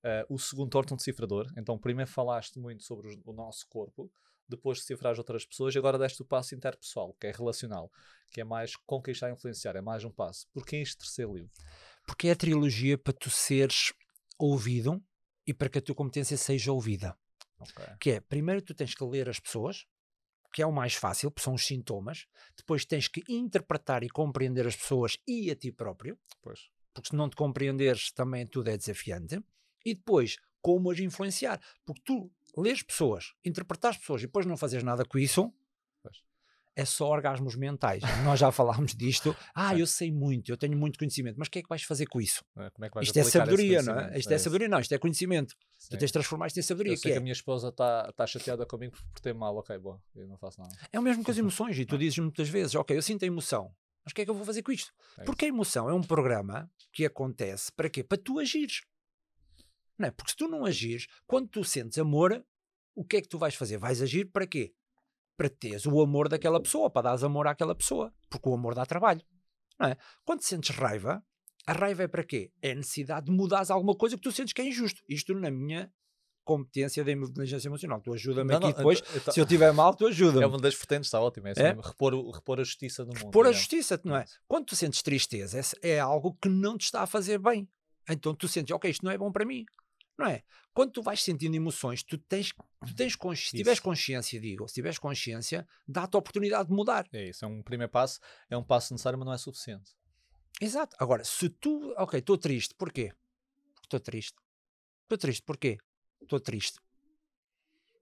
Eh, 0.03 0.25
o 0.29 0.37
segundo, 0.37 0.69
Torta 0.69 0.93
um 0.93 0.97
Decifrador. 0.97 1.51
Então, 1.57 1.77
primeiro 1.77 2.09
falaste 2.11 2.59
muito 2.59 2.83
sobre 2.83 3.07
os- 3.07 3.17
o 3.25 3.33
nosso 3.33 3.65
corpo, 3.69 4.11
depois 4.47 4.79
decifraste 4.79 5.19
outras 5.19 5.45
pessoas 5.45 5.73
e 5.73 5.77
agora 5.77 5.97
deste 5.97 6.21
o 6.21 6.25
passo 6.25 6.53
interpessoal, 6.55 7.13
que 7.19 7.27
é 7.27 7.31
relacional, 7.31 7.91
que 8.31 8.39
é 8.39 8.43
mais 8.43 8.75
conquistar 8.75 9.29
e 9.29 9.33
influenciar, 9.33 9.75
é 9.75 9.81
mais 9.81 10.03
um 10.03 10.11
passo. 10.11 10.47
Porquê 10.53 10.77
este 10.77 10.97
terceiro 10.97 11.33
livro? 11.33 11.51
Porque 12.05 12.27
é 12.27 12.31
a 12.31 12.35
trilogia 12.35 12.97
para 12.97 13.11
tu 13.13 13.29
seres 13.29 13.91
ouvido 14.37 15.03
e 15.45 15.53
para 15.53 15.67
que 15.69 15.79
a 15.79 15.81
tua 15.81 15.95
competência 15.95 16.37
seja 16.37 16.71
ouvida. 16.71 17.17
Ok. 17.59 17.83
Que 17.99 18.11
é, 18.11 18.19
primeiro 18.21 18.61
tu 18.61 18.73
tens 18.73 18.93
que 18.93 19.03
ler 19.03 19.27
as 19.27 19.39
pessoas, 19.39 19.85
que 20.53 20.61
é 20.61 20.65
o 20.65 20.71
mais 20.71 20.93
fácil, 20.93 21.29
porque 21.31 21.43
são 21.43 21.53
os 21.53 21.65
sintomas. 21.65 22.25
Depois 22.55 22.85
tens 22.85 23.07
que 23.07 23.23
interpretar 23.29 24.03
e 24.03 24.09
compreender 24.09 24.65
as 24.67 24.75
pessoas 24.75 25.17
e 25.27 25.51
a 25.51 25.55
ti 25.55 25.71
próprio, 25.71 26.17
Pois. 26.41 26.69
porque 26.93 27.09
se 27.09 27.15
não 27.15 27.29
te 27.29 27.35
compreenderes 27.35 28.11
também 28.11 28.45
tudo 28.45 28.69
é 28.69 28.77
desafiante. 28.77 29.39
E 29.85 29.93
depois, 29.93 30.37
como 30.61 30.91
as 30.91 30.99
influenciar. 30.99 31.61
Porque 31.85 32.01
tu 32.03 32.31
lês 32.57 32.81
pessoas, 32.81 33.33
interpretas 33.45 33.97
pessoas 33.97 34.21
e 34.23 34.25
depois 34.25 34.45
não 34.45 34.57
fazes 34.57 34.83
nada 34.83 35.05
com 35.05 35.17
isso. 35.17 35.53
É 36.77 36.85
só 36.85 37.09
orgasmos 37.09 37.55
mentais. 37.55 38.03
Nós 38.23 38.39
já 38.39 38.51
falámos 38.51 38.93
disto. 38.95 39.35
Ah, 39.55 39.75
eu 39.75 39.87
sei 39.87 40.11
muito, 40.11 40.51
eu 40.51 40.55
tenho 40.55 40.77
muito 40.77 40.99
conhecimento, 40.99 41.35
mas 41.35 41.47
o 41.47 41.51
que 41.51 41.57
é 41.57 41.63
que 41.63 41.67
vais 41.67 41.81
fazer 41.81 42.05
com 42.05 42.21
isso? 42.21 42.45
Como 42.53 42.85
é 42.85 42.91
Isto 43.01 43.17
é 43.17 43.23
sabedoria, 43.23 43.81
não 43.81 43.99
é? 43.99 44.19
Isto 44.19 44.31
é 44.31 44.35
isso. 44.35 44.43
sabedoria, 44.43 44.67
não, 44.69 44.79
isto 44.79 44.93
é 44.93 44.97
conhecimento. 44.99 45.55
Sim. 45.75 45.89
Tu 45.89 45.97
tens 45.97 46.09
de 46.09 46.13
transformar 46.13 46.47
isto 46.47 46.59
em 46.59 46.61
sabedoria, 46.61 46.93
Eu 46.93 46.97
sei 46.97 47.01
que 47.01 47.09
que 47.09 47.13
é, 47.15 47.17
a 47.17 47.21
minha 47.21 47.33
esposa 47.33 47.69
está 47.69 48.11
tá 48.13 48.27
chateada 48.27 48.63
comigo 48.63 48.95
por 49.11 49.19
ter 49.19 49.33
mal, 49.33 49.55
ok, 49.57 49.75
boa, 49.79 49.99
eu 50.15 50.27
não 50.27 50.37
faço 50.37 50.61
nada. 50.61 50.71
é 50.93 50.99
o 50.99 51.01
mesmo 51.01 51.23
com 51.23 51.31
as 51.31 51.37
emoções, 51.39 51.79
e 51.79 51.85
tu 51.85 51.97
dizes 51.97 52.19
muitas 52.19 52.47
vezes, 52.47 52.75
ok, 52.75 52.95
eu 52.95 53.01
sinto 53.01 53.23
a 53.23 53.25
emoção. 53.25 53.73
Mas 54.05 54.11
o 54.11 54.15
que 54.15 54.21
é 54.21 54.25
que 54.25 54.29
eu 54.29 54.35
vou 54.35 54.45
fazer 54.45 54.61
com 54.61 54.71
isto? 54.71 54.93
É 55.17 55.23
Porque 55.23 55.45
a 55.45 55.47
emoção 55.47 55.89
é 55.89 55.93
um 55.95 56.03
programa 56.03 56.69
que 56.93 57.05
acontece 57.05 57.71
para 57.71 57.89
quê? 57.89 58.03
Para 58.03 58.19
tu 58.19 58.37
agires. 58.37 58.81
Não 59.97 60.07
é? 60.07 60.11
Porque 60.11 60.31
se 60.31 60.37
tu 60.37 60.47
não 60.47 60.63
agires, 60.63 61.07
quando 61.25 61.49
tu 61.49 61.63
sentes 61.63 61.97
amor, 61.97 62.45
o 62.95 63.03
que 63.03 63.17
é 63.17 63.21
que 63.21 63.27
tu 63.27 63.39
vais 63.39 63.55
fazer? 63.55 63.77
Vais 63.77 63.99
agir 63.99 64.25
para 64.31 64.45
quê? 64.45 64.73
Para 65.37 65.49
teres 65.49 65.85
o 65.85 66.01
amor 66.01 66.27
daquela 66.27 66.59
pessoa, 66.59 66.89
para 66.89 67.03
dares 67.03 67.23
amor 67.23 67.47
àquela 67.47 67.75
pessoa. 67.75 68.11
Porque 68.29 68.49
o 68.49 68.55
amor 68.55 68.73
dá 68.73 68.85
trabalho. 68.85 69.21
Não 69.79 69.87
é? 69.89 69.97
Quando 70.25 70.41
sentes 70.41 70.75
raiva, 70.75 71.23
a 71.67 71.73
raiva 71.73 72.03
é 72.03 72.07
para 72.07 72.23
quê? 72.23 72.51
É 72.61 72.71
a 72.71 72.75
necessidade 72.75 73.27
de 73.27 73.31
mudares 73.31 73.69
alguma 73.69 73.95
coisa 73.95 74.15
que 74.17 74.23
tu 74.23 74.31
sentes 74.31 74.51
que 74.51 74.61
é 74.61 74.65
injusto. 74.67 75.01
Isto 75.07 75.35
na 75.35 75.51
minha 75.51 75.91
competência 76.43 77.03
de 77.03 77.11
inteligência 77.11 77.67
emocional. 77.67 78.01
Tu 78.01 78.11
ajuda-me 78.13 78.53
aqui 78.55 78.63
não, 78.63 78.71
depois. 78.71 78.99
então- 78.99 79.15
então- 79.17 79.33
Se 79.33 79.39
eu 79.39 79.43
estiver 79.43 79.71
mal, 79.73 79.93
tu 79.93 80.07
ajuda-me. 80.07 80.43
É 80.43 80.47
uma 80.47 80.57
das 80.57 80.73
vertentes, 80.73 81.07
está 81.07 81.19
ótimo. 81.21 81.47
É, 81.49 81.51
É? 81.57 81.71
repor, 81.73 82.31
repor 82.33 82.59
a 82.59 82.63
justiça 82.63 83.03
no 83.03 83.09
mundo. 83.13 83.31
Pôr 83.31 83.45
a 83.45 83.49
digamos. 83.49 83.57
justiça, 83.57 84.01
não 84.03 84.15
é? 84.15 84.25
Quando 84.47 84.65
tu 84.65 84.75
sentes 84.75 85.01
tristeza, 85.03 85.59
é, 85.83 85.89
é 85.89 85.99
algo 85.99 86.35
que 86.41 86.47
não 86.49 86.77
te 86.77 86.85
está 86.85 87.01
a 87.01 87.05
fazer 87.07 87.37
bem. 87.37 87.67
Então 88.09 88.33
tu 88.33 88.47
sentes, 88.47 88.73
ok, 88.73 88.89
isto 88.89 89.03
não 89.05 89.11
é 89.11 89.17
bom 89.17 89.31
para 89.31 89.45
mim. 89.45 89.65
Não 90.17 90.25
é? 90.27 90.43
Quando 90.73 90.91
tu 90.91 91.01
vais 91.01 91.21
sentindo 91.21 91.55
emoções, 91.55 92.03
tu 92.03 92.17
tens, 92.17 92.51
tu 92.85 92.95
tens 92.95 93.15
consci- 93.15 93.51
se 93.51 93.57
tiveres 93.57 93.79
consciência, 93.79 94.39
digo, 94.39 94.67
se 94.67 94.73
tiveres 94.75 94.97
consciência, 94.97 95.67
dá-te 95.87 96.15
a 96.15 96.19
oportunidade 96.19 96.69
de 96.69 96.75
mudar. 96.75 97.07
É 97.13 97.29
isso, 97.29 97.45
é 97.45 97.47
um 97.47 97.61
primeiro 97.61 97.91
passo, 97.91 98.19
é 98.49 98.57
um 98.57 98.63
passo 98.63 98.93
necessário, 98.93 99.17
mas 99.19 99.25
não 99.25 99.33
é 99.33 99.37
suficiente. 99.37 99.91
Exato. 100.59 100.95
Agora, 100.99 101.23
se 101.23 101.49
tu, 101.49 101.93
ok, 101.97 102.19
estou 102.19 102.37
triste, 102.37 102.73
porquê? 102.75 103.11
Porque 103.73 103.85
estou 103.85 103.99
triste. 103.99 104.35
Estou 105.03 105.17
triste, 105.17 105.43
porquê? 105.43 105.77
Estou 106.21 106.39
triste. 106.39 106.79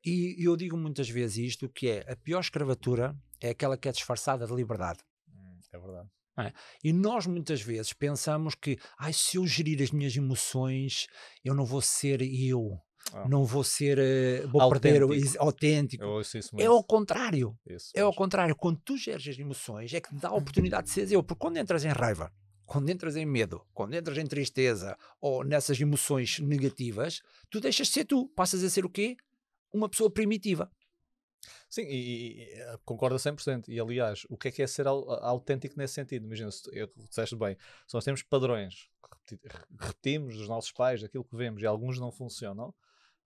E 0.05 0.35
eu 0.47 0.55
digo 0.55 0.77
muitas 0.77 1.09
vezes 1.09 1.37
isto, 1.37 1.67
que 1.67 1.89
é 1.89 2.11
a 2.11 2.15
pior 2.15 2.39
escravatura 2.39 3.15
é 3.41 3.49
aquela 3.49 3.77
que 3.77 3.89
é 3.89 3.91
disfarçada 3.91 4.45
de 4.45 4.53
liberdade. 4.53 4.99
Hum, 5.27 5.59
É 5.71 5.77
verdade. 5.79 6.09
E 6.83 6.91
nós 6.93 7.25
muitas 7.27 7.61
vezes 7.61 7.93
pensamos 7.93 8.55
que, 8.55 8.77
ai, 8.97 9.13
se 9.13 9.37
eu 9.37 9.45
gerir 9.47 9.81
as 9.81 9.91
minhas 9.91 10.15
emoções, 10.15 11.07
eu 11.43 11.53
não 11.53 11.65
vou 11.65 11.81
ser 11.81 12.21
eu, 12.21 12.77
Ah. 13.13 13.27
não 13.29 13.45
vou 13.45 13.63
ser, 13.63 13.97
eh, 13.99 14.45
vou 14.47 14.67
perder 14.69 15.03
o 15.03 15.11
Autêntico. 15.13 15.43
autêntico. 15.43 16.03
É 16.59 16.65
ao 16.65 16.83
contrário. 16.83 17.55
Isso 17.69 17.91
É 17.95 18.01
ao 18.01 18.13
contrário. 18.13 18.55
Quando 18.55 18.79
tu 18.83 18.97
geres 18.97 19.27
as 19.27 19.37
emoções, 19.39 19.93
é 19.93 20.01
que 20.01 20.09
te 20.09 20.15
dá 20.19 20.29
a 20.29 20.35
oportunidade 20.35 20.87
de 20.87 20.93
seres 20.93 21.11
eu. 21.11 21.23
Porque 21.23 21.39
quando 21.39 21.57
entras 21.57 21.85
em 21.85 21.89
raiva, 21.89 22.31
quando 22.65 22.89
entras 22.89 23.15
em 23.15 23.25
medo, 23.25 23.61
quando 23.73 23.93
entras 23.93 24.17
em 24.17 24.25
tristeza 24.25 24.97
ou 25.21 25.43
nessas 25.43 25.79
emoções 25.79 26.39
negativas, 26.39 27.21
tu 27.51 27.59
deixas 27.61 27.87
de 27.87 27.93
ser 27.93 28.05
tu. 28.05 28.27
Passas 28.35 28.63
a 28.63 28.69
ser 28.69 28.83
o 28.85 28.89
quê? 28.89 29.15
Uma 29.71 29.87
pessoa 29.87 30.09
primitiva. 30.11 30.69
Sim, 31.69 31.83
e, 31.83 32.43
e- 32.43 32.77
concordo 32.85 33.15
a 33.15 33.19
100%. 33.19 33.69
E 33.69 33.79
aliás, 33.79 34.25
o 34.29 34.37
que 34.37 34.47
é 34.47 34.51
que 34.51 34.61
é 34.61 34.67
ser 34.67 34.87
au- 34.87 35.09
autêntico 35.23 35.77
nesse 35.77 35.93
sentido? 35.95 36.25
Imagina, 36.25 36.51
se 36.51 36.63
tu- 36.63 36.71
eu 36.73 36.89
disseste 36.95 37.35
bem, 37.35 37.57
se 37.87 37.93
nós 37.93 38.03
temos 38.03 38.23
padrões 38.23 38.89
que 39.27 39.35
repeti- 39.35 39.57
repetimos 39.79 40.37
dos 40.37 40.47
nossos 40.47 40.71
pais, 40.71 41.03
aquilo 41.03 41.23
que 41.23 41.35
vemos, 41.35 41.61
e 41.61 41.65
alguns 41.65 41.99
não 41.99 42.11
funcionam, 42.11 42.73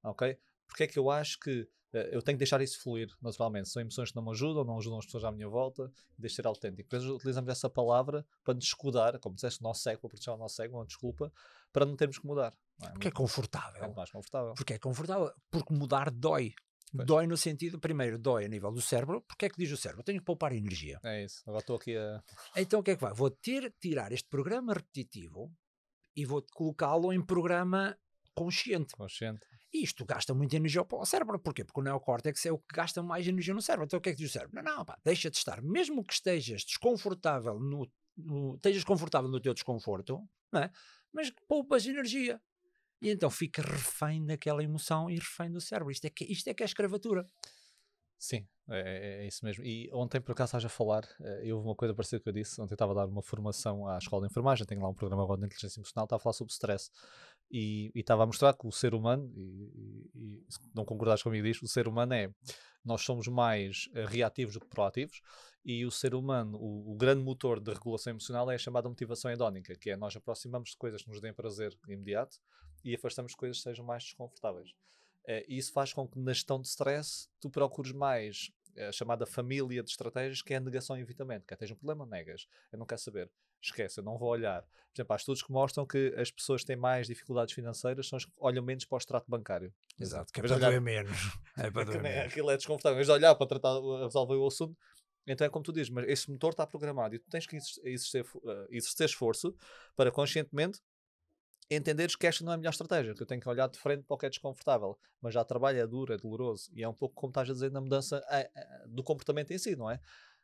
ok? 0.04 0.38
Porque 0.68 0.84
é 0.84 0.88
que 0.88 1.00
eu 1.00 1.10
acho 1.10 1.40
que 1.40 1.68
eh, 1.92 2.10
eu 2.12 2.22
tenho 2.22 2.38
que 2.38 2.40
deixar 2.44 2.62
isso 2.62 2.80
fluir 2.84 3.10
naturalmente? 3.20 3.68
São 3.70 3.82
emoções 3.82 4.12
que 4.12 4.16
não 4.16 4.24
me 4.24 4.30
ajudam, 4.30 4.64
não 4.64 4.78
ajudam 4.78 5.00
as 5.00 5.06
pessoas 5.06 5.24
à 5.24 5.32
minha 5.32 5.50
volta, 5.50 5.92
e 6.18 6.22
deixo 6.22 6.34
de 6.34 6.42
ser 6.44 6.46
autêntico. 6.48 6.96
Às 6.96 7.02
vezes 7.04 7.16
utilizamos 7.18 7.50
essa 7.50 7.68
palavra 7.68 8.24
para 8.44 8.54
nos 8.54 8.66
escudar, 8.66 9.18
como 9.18 9.34
disseste, 9.34 9.60
o 9.62 9.64
nosso 9.64 9.82
cego, 9.82 10.00
para 10.02 10.10
proteger 10.10 10.34
o 10.34 10.38
nosso 10.38 10.56
cego, 10.56 10.78
uma 10.78 10.86
desculpa, 10.86 11.34
para 11.74 11.88
não 11.88 11.96
termos 11.96 12.20
que 12.20 12.28
mudar. 12.28 12.54
é? 12.84 12.90
Porque 12.92 13.08
é 13.08 13.12
confortável. 13.12 13.84
é 13.84 13.88
mais 13.92 14.12
confortável. 14.12 14.54
Porque 14.54 14.74
é 14.74 14.78
confortável. 14.78 15.34
Porque 15.50 15.74
mudar 15.74 16.12
dói. 16.12 16.54
Pois. 16.92 17.06
Dói 17.08 17.28
no 17.28 17.38
sentido, 17.38 17.80
primeiro, 17.80 18.18
dói 18.18 18.46
a 18.46 18.48
nível 18.48 18.72
do 18.72 18.82
cérebro. 18.82 19.22
Porque 19.28 19.46
é 19.46 19.50
que 19.50 19.58
diz 19.58 19.72
o 19.72 19.78
cérebro? 19.78 20.02
Eu 20.02 20.06
tenho 20.06 20.20
que 20.20 20.26
poupar 20.26 20.52
energia. 20.54 21.00
É 21.04 21.24
isso. 21.24 21.42
Agora 21.46 21.60
estou 21.62 21.76
aqui 21.76 21.96
a. 21.96 22.22
Então 22.58 22.80
o 22.80 22.84
que 22.84 22.92
é 22.92 22.96
que 22.96 23.02
vai? 23.02 23.14
Vou 23.14 23.30
ter 23.30 23.74
tirar 23.80 24.12
este 24.12 24.28
programa 24.28 24.74
repetitivo 24.74 25.52
e 26.16 26.26
vou 26.26 26.44
colocá-lo 26.54 27.14
em 27.14 27.24
programa 27.24 27.98
consciente. 28.34 28.94
consciente. 28.96 29.40
E 29.72 29.84
isto 29.84 30.04
gasta 30.04 30.34
muita 30.34 30.56
energia 30.56 30.84
para 30.84 30.98
o 30.98 31.06
cérebro. 31.06 31.38
Porquê? 31.40 31.64
Porque 31.64 31.80
o 31.80 31.84
neocórtex 31.84 32.44
é 32.48 32.52
o 32.52 32.58
que 32.58 32.74
gasta 32.76 33.04
mais 33.04 33.28
energia 33.28 33.54
no 33.54 33.62
cérebro. 33.62 33.86
Então 33.86 34.00
o 34.00 34.02
que 34.02 34.10
é 34.10 34.12
que 34.14 34.18
diz 34.18 34.30
o 34.32 34.34
cérebro? 34.34 34.56
Não, 34.56 34.78
não, 34.78 34.84
pá, 34.86 34.98
deixa 35.06 35.30
de 35.30 35.38
estar. 35.38 35.62
Mesmo 35.62 36.04
que 36.04 36.14
estejas 36.14 36.64
desconfortável 36.64 37.60
no, 37.60 37.88
no- 38.18 38.56
estejas 38.56 38.84
confortável 38.84 39.30
no 39.30 39.40
teu 39.40 39.54
desconforto, 39.54 40.28
não 40.52 40.62
é? 40.62 40.72
mas 41.14 41.32
poupas 41.48 41.86
energia. 41.86 42.42
E 43.02 43.10
então 43.10 43.30
fica 43.30 43.62
refém 43.62 44.26
daquela 44.26 44.64
emoção 44.64 45.10
e 45.10 45.16
refém 45.16 45.52
do 45.52 45.62
cérebro. 45.62 45.92
Isto 45.92 46.06
é 46.06 46.10
que, 46.10 46.26
isto 46.26 46.48
é, 46.50 46.54
que 46.54 46.64
é 46.64 46.66
escravatura. 46.66 47.28
Sim, 48.18 48.46
é, 48.70 48.80
é- 48.80 49.24
é 49.24 49.28
isso 49.28 49.46
mesmo. 49.46 49.64
E 49.64 49.90
ontem, 49.94 50.20
por 50.20 50.34
acaso, 50.34 50.50
estás 50.50 50.66
a 50.66 50.70
falar, 50.70 51.08
eh, 51.22 51.42
eu 51.46 51.56
houve 51.56 51.70
uma 51.70 51.76
coisa 51.76 51.94
parecida 51.96 52.22
que 52.22 52.28
eu 52.28 52.34
disse. 52.34 52.60
Ontem 52.60 52.74
estava 52.76 52.92
a 52.92 52.96
dar 52.96 53.06
uma 53.08 53.22
formação 53.22 53.88
à 53.88 53.98
escola 53.98 54.24
de 54.28 54.32
enfermagem, 54.32 54.66
tenho 54.66 54.82
lá 54.82 54.90
um 54.90 54.94
programa 54.94 55.24
agora 55.24 55.40
de 55.40 55.46
inteligência 55.46 55.80
emocional, 55.80 56.04
estava 56.06 56.20
a 56.20 56.24
falar 56.24 56.34
sobre 56.34 56.52
stress. 56.52 56.92
E, 57.50 57.92
e 57.96 58.02
estava 58.02 58.24
a 58.24 58.26
mostrar 58.26 58.54
que 58.54 58.68
o 58.68 58.72
ser 58.72 58.94
humano, 58.94 59.32
e, 59.36 60.12
e- 60.14 60.46
se 60.50 60.60
não 60.76 60.84
concordares 60.84 61.24
comigo 61.24 61.48
disto, 61.48 61.64
o 61.64 61.68
ser 61.68 61.88
humano 61.88 62.14
é. 62.14 62.30
Nós 62.84 63.02
somos 63.02 63.28
mais 63.28 63.90
eh, 63.94 64.06
reativos 64.06 64.54
do 64.56 64.60
que 64.60 64.68
proativos, 64.68 65.22
e 65.64 65.86
o 65.86 65.92
ser 65.92 66.14
humano, 66.14 66.58
o, 66.58 66.94
o 66.94 66.96
grande 66.98 67.24
motor 67.24 67.60
de 67.62 67.72
regulação 67.72 68.12
emocional 68.12 68.50
é 68.52 68.56
a 68.56 68.58
chamada 68.58 68.90
motivação 68.90 69.32
hedónica, 69.32 69.76
que 69.76 69.90
é 69.92 69.96
nós 69.98 70.16
aproximamos 70.16 70.72
de 70.72 70.78
coisas 70.78 71.02
que 71.04 71.10
nos 71.10 71.22
deem 71.22 71.34
prazer 71.34 71.74
imediato 71.88 72.38
e 72.84 72.96
afastamos 72.96 73.34
coisas 73.36 73.58
que 73.58 73.64
sejam 73.64 73.86
mais 73.86 74.04
desconfortáveis. 74.04 74.72
Eh, 75.28 75.46
e 75.48 75.58
isso 75.58 75.72
faz 75.74 75.94
com 75.94 76.08
que 76.08 76.18
na 76.20 76.34
gestão 76.34 76.60
de 76.62 76.68
stress 76.68 77.28
tu 77.40 77.50
procures 77.50 77.92
mais 77.92 78.52
eh, 78.76 78.88
a 78.88 78.92
chamada 78.92 79.26
família 79.26 79.84
de 79.84 79.90
estratégias, 79.90 80.42
que 80.42 80.54
é 80.54 80.58
a 80.58 80.60
negação 80.60 80.98
e 80.98 81.02
evitamento. 81.02 81.46
Que 81.46 81.54
é, 81.54 81.58
tens 81.58 81.72
um 81.72 81.76
problema, 81.76 82.06
negas. 82.06 82.48
Eu 82.72 82.80
não 82.80 82.86
quero 82.86 83.02
saber. 83.02 83.30
Esquece, 83.62 84.00
eu 84.00 84.04
não 84.06 84.18
vou 84.18 84.30
olhar. 84.30 84.62
Por 84.62 84.70
exemplo, 85.02 85.14
há 85.14 85.18
estudos 85.18 85.44
que 85.44 85.52
mostram 85.52 85.86
que 85.86 86.14
as 86.18 86.32
pessoas 86.32 86.62
que 86.62 86.68
têm 86.68 86.78
mais 86.78 87.08
dificuldades 87.08 87.54
financeiras 87.54 88.08
são 88.08 88.16
as 88.16 88.24
que 88.24 88.32
olham 88.38 88.64
menos 88.64 88.86
para 88.86 88.96
o 88.96 88.98
extrato 88.98 89.26
bancário. 89.30 89.74
Exato, 90.00 90.32
que 90.32 90.40
é 90.40 90.44
para 90.44 90.56
olhar- 90.56 90.70
doer 90.70 90.82
menos. 90.82 91.12
É 91.58 91.70
para 91.70 91.84
doer 91.84 92.02
nem- 92.02 92.12
menos. 92.14 92.32
aquilo 92.32 92.50
é 92.52 92.56
desconfortável. 92.58 92.96
Vez 92.96 93.08
de 93.08 93.12
olhar 93.14 93.36
para 93.36 93.48
tratar, 93.48 93.72
a 93.78 94.06
resolver 94.06 94.36
o 94.36 94.48
assunto, 94.48 94.78
então 95.28 95.46
é 95.46 95.50
como 95.50 95.62
tu 95.64 95.74
dizes, 95.74 95.90
mas 95.90 96.08
esse 96.08 96.32
motor 96.32 96.52
está 96.52 96.66
programado 96.66 97.14
e 97.16 97.20
tu 97.20 97.30
tens 97.30 97.46
que 97.46 97.58
exer- 97.58 97.86
exercer, 97.86 98.24
fo- 98.24 98.42
eh, 98.50 98.68
exercer 98.72 99.06
esforço 99.08 99.54
para 99.96 100.10
conscientemente 100.10 100.80
entenderes 101.70 102.16
que 102.16 102.26
esta 102.26 102.44
não 102.44 102.52
é 102.52 102.56
a 102.56 102.58
melhor 102.58 102.72
estratégia, 102.72 103.14
que 103.14 103.22
eu 103.22 103.28
tenho 103.28 103.40
que 103.40 103.48
olhar 103.48 103.68
de 103.68 103.78
frente 103.78 104.04
para 104.04 104.16
o 104.16 104.18
que 104.18 104.26
é 104.26 104.30
desconfortável, 104.30 104.98
mas 105.22 105.34
já 105.34 105.44
trabalho 105.44 105.80
é 105.80 105.86
duro, 105.86 106.14
é 106.14 106.18
doloroso 106.18 106.72
e 106.74 106.84
é 106.84 106.90
um 106.90 106.94
pouco 106.94 107.16
como 107.16 107.30
estás 107.32 107.50
a 107.50 107.54
dizer 107.54 107.72
na 107.72 107.80
mudança 107.80 108.24
eh, 108.32 108.50
eh, 108.56 108.88
do 108.88 109.04
comportamento 109.04 109.52
em 109.52 109.58
si, 109.58 109.76
não 109.76 109.90
é? 109.90 110.00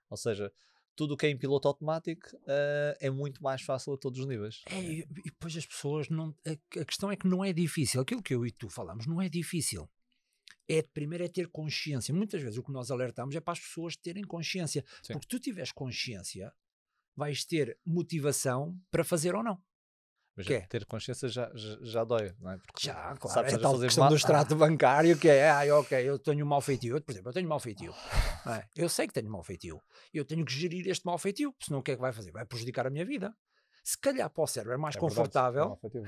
Ou 0.09 0.17
seja, 0.17 0.51
tudo 0.95 1.15
o 1.15 1.17
que 1.17 1.25
é 1.25 1.29
em 1.29 1.37
piloto 1.37 1.67
automático 1.67 2.29
eh, 2.47 2.97
é 3.01 3.09
muito 3.09 3.41
mais 3.43 3.61
fácil 3.61 3.93
a 3.93 3.97
todos 3.97 4.19
os 4.19 4.27
níveis. 4.27 4.61
É, 4.67 4.79
e, 4.79 4.99
e 4.99 5.23
depois 5.23 5.55
as 5.57 5.65
pessoas 5.65 6.09
não. 6.09 6.35
A, 6.45 6.79
a 6.79 6.85
questão 6.85 7.11
é 7.11 7.15
que 7.15 7.27
não 7.27 7.43
é 7.43 7.51
difícil. 7.51 8.01
Aquilo 8.01 8.21
que 8.21 8.33
eu 8.33 8.45
e 8.45 8.51
tu 8.51 8.69
falamos 8.69 9.07
não 9.07 9.21
é 9.21 9.27
difícil. 9.27 9.89
É, 10.67 10.81
primeiro 10.81 11.23
é 11.23 11.27
ter 11.27 11.47
consciência. 11.47 12.13
Muitas 12.13 12.41
vezes 12.41 12.57
o 12.57 12.63
que 12.63 12.71
nós 12.71 12.89
alertamos 12.89 13.35
é 13.35 13.39
para 13.39 13.53
as 13.53 13.59
pessoas 13.59 13.95
terem 13.95 14.23
consciência. 14.23 14.83
Sim. 15.03 15.13
Porque 15.13 15.27
tu 15.27 15.39
tiveres 15.39 15.71
consciência, 15.71 16.53
vais 17.15 17.45
ter 17.45 17.77
motivação 17.85 18.79
para 18.89 19.03
fazer 19.03 19.35
ou 19.35 19.43
não. 19.43 19.61
Mas 20.37 20.45
Que 20.47 20.55
é? 20.55 20.61
ter 20.61 20.85
consciência 20.85 21.29
já, 21.29 21.49
já, 21.55 21.77
já 21.81 22.03
dói, 22.03 22.33
não 22.41 22.51
é? 22.51 22.57
Porque 22.57 22.87
Já, 22.87 23.15
claro. 23.15 23.33
sabes 23.33 23.53
É 23.53 23.57
tal 23.57 23.79
questão 23.79 24.03
mal- 24.03 24.09
do 24.09 24.15
extrato 24.17 24.55
bancário 24.55 25.17
que 25.17 25.29
é, 25.29 25.49
ai, 25.49 25.71
ok, 25.71 25.97
eu 26.09 26.19
tenho 26.19 26.45
um 26.45 26.49
mau 26.49 26.59
feitio. 26.59 26.97
Eu, 26.97 27.01
por 27.01 27.11
exemplo, 27.13 27.29
eu 27.29 27.33
tenho 27.33 27.47
mau 27.47 27.59
feitio. 27.59 27.93
não 28.45 28.53
é? 28.53 28.65
Eu 28.75 28.89
sei 28.89 29.07
que 29.07 29.13
tenho 29.13 29.31
mau 29.31 29.43
feitio. 29.43 29.81
Eu 30.13 30.25
tenho 30.25 30.43
que 30.43 30.53
gerir 30.53 30.87
este 30.89 31.05
mau 31.05 31.17
feitio, 31.17 31.55
senão 31.61 31.79
o 31.79 31.83
que 31.83 31.91
é 31.91 31.95
que 31.95 32.01
vai 32.01 32.11
fazer? 32.11 32.31
Vai 32.31 32.45
prejudicar 32.45 32.85
a 32.85 32.89
minha 32.89 33.05
vida. 33.05 33.33
Se 33.87 33.95
calhar 33.99 34.27
para 34.31 34.43
o 34.43 34.47
cérebro 34.47 34.73
é 34.73 34.77
mais 34.77 34.95
É 34.95 34.99
verdade, 34.99 35.15
confortável. 35.15 35.65
não, 35.65 35.79
aqui. 35.83 36.01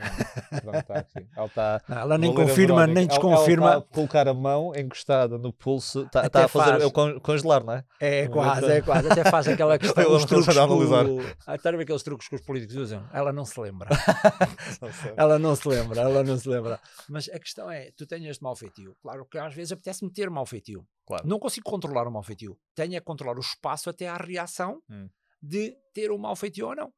Ela 1.35 1.45
está 1.45 1.81
ela 1.87 2.17
nem 2.17 2.31
a 2.31 2.35
confirma, 2.35 2.75
Verónica. 2.87 2.87
nem 2.87 3.03
Ela- 3.03 3.07
desconfirma. 3.07 3.65
Ela 3.71 3.77
está 3.77 3.87
a 3.91 3.93
colocar 3.93 4.27
a 4.27 4.33
mão 4.33 4.75
encostada 4.75 5.37
no 5.37 5.53
pulso, 5.53 6.01
está, 6.05 6.21
Até 6.21 6.27
está 6.27 6.45
a 6.45 6.47
fazer 6.47 6.71
faz. 6.71 6.81
eu 6.83 6.91
con- 6.91 7.19
congelar, 7.19 7.63
não 7.63 7.73
é? 7.73 7.85
É 7.99 8.27
quase, 8.27 8.65
é 8.71 8.81
quase. 8.81 9.11
Até 9.11 9.29
faz 9.29 9.47
aquela 9.47 9.77
questão. 9.79 10.11
Os 10.11 10.25
truques 10.25 10.57
a 10.57 10.63
analisar. 10.63 11.05
que 11.05 11.11
o- 11.11 11.35
Ah, 11.45 11.55
Estás 11.55 11.73
a 11.75 11.77
ver 11.77 11.83
aqueles 11.83 12.01
truques 12.01 12.27
que 12.27 12.33
os 12.35 12.41
políticos 12.41 12.75
usam? 12.77 13.07
Ela 13.13 13.31
não 13.31 13.45
se 13.45 13.59
lembra. 13.61 13.89
Não 14.81 14.89
ela 15.15 15.37
não 15.39 15.55
se 15.55 15.67
lembra, 15.69 16.01
ela 16.01 16.23
não 16.23 16.37
se 16.37 16.49
lembra. 16.49 16.79
Mas 17.07 17.29
a 17.29 17.37
questão 17.39 17.69
é: 17.69 17.91
tu 17.95 18.05
tens 18.07 18.25
este 18.25 18.43
mau 18.43 18.55
feitio. 18.55 18.95
Claro 19.03 19.23
que 19.25 19.37
às 19.37 19.53
vezes 19.53 19.71
apetece-me 19.71 20.11
ter 20.11 20.29
mau 20.31 20.45
feitio. 20.47 20.83
Claro. 21.05 21.27
Não 21.27 21.37
consigo 21.39 21.69
controlar 21.69 22.07
o 22.07 22.11
mau 22.11 22.23
feitio. 22.23 22.57
Tenho 22.75 22.95
é 22.95 22.99
controlar 22.99 23.37
o 23.37 23.39
espaço 23.41 23.87
até 23.89 24.07
à 24.07 24.17
reação 24.17 24.81
Hum. 24.89 25.07
de 25.41 25.75
ter 25.93 26.09
o 26.11 26.17
mau 26.17 26.35
feitio 26.35 26.67
ou 26.69 26.75
não. 26.75 26.91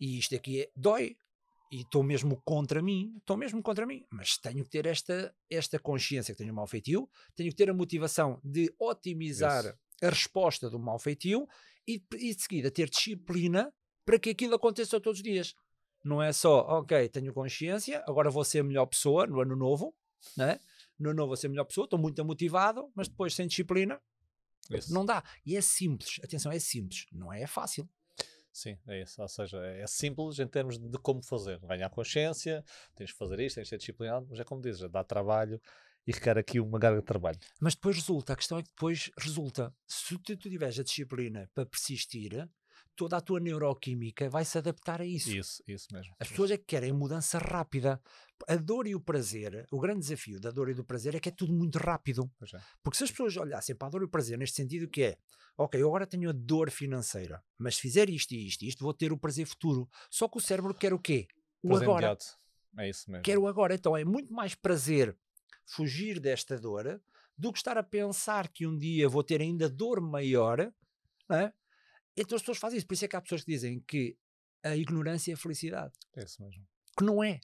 E 0.00 0.18
isto 0.18 0.34
aqui 0.34 0.62
é, 0.62 0.70
dói. 0.76 1.16
E 1.70 1.82
estou 1.82 2.02
mesmo 2.02 2.40
contra 2.44 2.80
mim, 2.80 3.14
estou 3.18 3.36
mesmo 3.36 3.62
contra 3.62 3.86
mim. 3.86 4.06
Mas 4.10 4.38
tenho 4.38 4.64
que 4.64 4.70
ter 4.70 4.86
esta, 4.86 5.34
esta 5.50 5.78
consciência 5.78 6.32
que 6.34 6.38
tenho 6.38 6.52
um 6.52 6.56
mau 6.56 6.66
feitio, 6.66 7.08
tenho 7.36 7.50
que 7.50 7.56
ter 7.56 7.68
a 7.68 7.74
motivação 7.74 8.40
de 8.42 8.74
otimizar 8.78 9.64
Isso. 9.64 9.74
a 10.02 10.08
resposta 10.08 10.70
do 10.70 10.78
mau 10.78 10.98
feitio 10.98 11.46
e, 11.86 12.02
e 12.14 12.34
de 12.34 12.42
seguida 12.42 12.70
ter 12.70 12.88
disciplina 12.88 13.72
para 14.04 14.18
que 14.18 14.30
aquilo 14.30 14.54
aconteça 14.54 14.98
todos 14.98 15.18
os 15.18 15.22
dias. 15.22 15.54
Não 16.02 16.22
é 16.22 16.32
só, 16.32 16.60
ok, 16.60 17.08
tenho 17.10 17.34
consciência, 17.34 18.02
agora 18.06 18.30
vou 18.30 18.44
ser 18.44 18.60
a 18.60 18.64
melhor 18.64 18.86
pessoa 18.86 19.26
no 19.26 19.40
ano 19.40 19.54
novo, 19.54 19.94
né? 20.36 20.58
no 20.98 21.10
ano 21.10 21.18
novo 21.18 21.28
vou 21.28 21.36
ser 21.36 21.48
a 21.48 21.50
melhor 21.50 21.64
pessoa, 21.64 21.84
estou 21.84 21.98
muito 21.98 22.24
motivado, 22.24 22.90
mas 22.94 23.08
depois 23.08 23.34
sem 23.34 23.46
disciplina 23.46 24.00
Isso. 24.70 24.92
não 24.92 25.04
dá. 25.04 25.22
E 25.44 25.56
é 25.56 25.60
simples, 25.60 26.20
atenção, 26.22 26.50
é 26.50 26.58
simples, 26.58 27.06
não 27.12 27.32
é 27.32 27.46
fácil. 27.46 27.88
Sim, 28.58 28.76
é 28.88 29.02
isso. 29.02 29.22
Ou 29.22 29.28
seja, 29.28 29.64
é 29.64 29.86
simples 29.86 30.40
em 30.40 30.46
termos 30.48 30.80
de 30.80 30.98
como 30.98 31.22
fazer. 31.22 31.60
Ganhar 31.60 31.88
consciência, 31.90 32.64
tens 32.96 33.10
de 33.10 33.14
fazer 33.14 33.38
isto, 33.38 33.54
tens 33.54 33.64
de 33.64 33.68
ser 33.68 33.78
disciplinado, 33.78 34.26
mas 34.28 34.40
é 34.40 34.42
como 34.42 34.60
dizes, 34.60 34.90
dá 34.90 35.04
trabalho 35.04 35.60
e 36.04 36.10
requer 36.10 36.36
aqui 36.36 36.58
uma 36.58 36.80
carga 36.80 36.98
de 36.98 37.06
trabalho. 37.06 37.38
Mas 37.60 37.76
depois 37.76 37.94
resulta, 37.94 38.32
a 38.32 38.36
questão 38.36 38.58
é 38.58 38.62
que 38.64 38.70
depois 38.70 39.12
resulta. 39.16 39.72
Se 39.86 40.18
tu, 40.18 40.36
tu 40.36 40.50
tiveres 40.50 40.76
a 40.76 40.82
disciplina 40.82 41.48
para 41.54 41.66
persistir, 41.66 42.48
toda 42.98 43.16
a 43.16 43.20
tua 43.20 43.38
neuroquímica 43.38 44.28
vai 44.28 44.44
se 44.44 44.58
adaptar 44.58 45.00
a 45.00 45.06
isso. 45.06 45.30
Isso, 45.30 45.62
isso 45.68 45.86
mesmo. 45.92 46.12
As 46.18 46.28
pessoas 46.28 46.50
é 46.50 46.58
que 46.58 46.64
querem 46.64 46.92
mudança 46.92 47.38
rápida. 47.38 48.02
A 48.48 48.56
dor 48.56 48.88
e 48.88 48.94
o 48.94 49.00
prazer, 49.00 49.64
o 49.70 49.78
grande 49.78 50.00
desafio 50.00 50.40
da 50.40 50.50
dor 50.50 50.68
e 50.68 50.74
do 50.74 50.84
prazer 50.84 51.14
é 51.14 51.20
que 51.20 51.28
é 51.28 51.32
tudo 51.32 51.52
muito 51.52 51.78
rápido. 51.78 52.28
É. 52.52 52.58
Porque 52.82 52.98
se 52.98 53.04
as 53.04 53.10
pessoas 53.12 53.36
olhassem 53.36 53.76
para 53.76 53.86
a 53.86 53.90
dor 53.92 54.02
e 54.02 54.06
o 54.06 54.08
prazer 54.08 54.36
neste 54.36 54.56
sentido 54.56 54.88
que 54.88 55.02
é, 55.02 55.18
ok, 55.56 55.80
eu 55.80 55.86
agora 55.86 56.08
tenho 56.08 56.28
a 56.28 56.32
dor 56.32 56.72
financeira, 56.72 57.40
mas 57.56 57.76
se 57.76 57.82
fizer 57.82 58.10
isto 58.10 58.32
e 58.32 58.48
isto 58.48 58.64
e 58.64 58.68
isto, 58.68 58.82
vou 58.82 58.92
ter 58.92 59.12
o 59.12 59.16
prazer 59.16 59.46
futuro. 59.46 59.88
Só 60.10 60.26
que 60.26 60.36
o 60.36 60.40
cérebro 60.40 60.74
quer 60.74 60.92
o 60.92 60.98
quê? 60.98 61.28
O 61.62 61.68
Prazer 61.68 61.84
agora. 61.84 62.06
imediato. 62.06 62.26
É 62.78 62.88
isso 62.88 63.08
mesmo. 63.08 63.22
Quer 63.22 63.38
o 63.38 63.46
agora. 63.46 63.74
Então 63.74 63.96
é 63.96 64.04
muito 64.04 64.32
mais 64.32 64.56
prazer 64.56 65.16
fugir 65.64 66.18
desta 66.18 66.58
dor 66.58 67.00
do 67.36 67.52
que 67.52 67.58
estar 67.58 67.78
a 67.78 67.82
pensar 67.84 68.48
que 68.48 68.66
um 68.66 68.76
dia 68.76 69.08
vou 69.08 69.22
ter 69.22 69.40
ainda 69.40 69.68
dor 69.68 70.00
maior, 70.00 70.72
não 71.28 71.36
é? 71.36 71.52
Então 72.20 72.36
as 72.36 72.42
pessoas 72.42 72.58
fazem 72.58 72.78
isso. 72.78 72.86
Por 72.86 72.94
isso 72.94 73.04
é 73.04 73.08
que 73.08 73.16
há 73.16 73.20
pessoas 73.20 73.42
que 73.44 73.50
dizem 73.50 73.80
que 73.86 74.16
a 74.62 74.76
ignorância 74.76 75.32
é 75.32 75.36
felicidade. 75.36 75.92
É 76.16 76.24
isso 76.24 76.42
mesmo. 76.42 76.66
Que 76.96 77.04
não 77.04 77.22
é. 77.22 77.40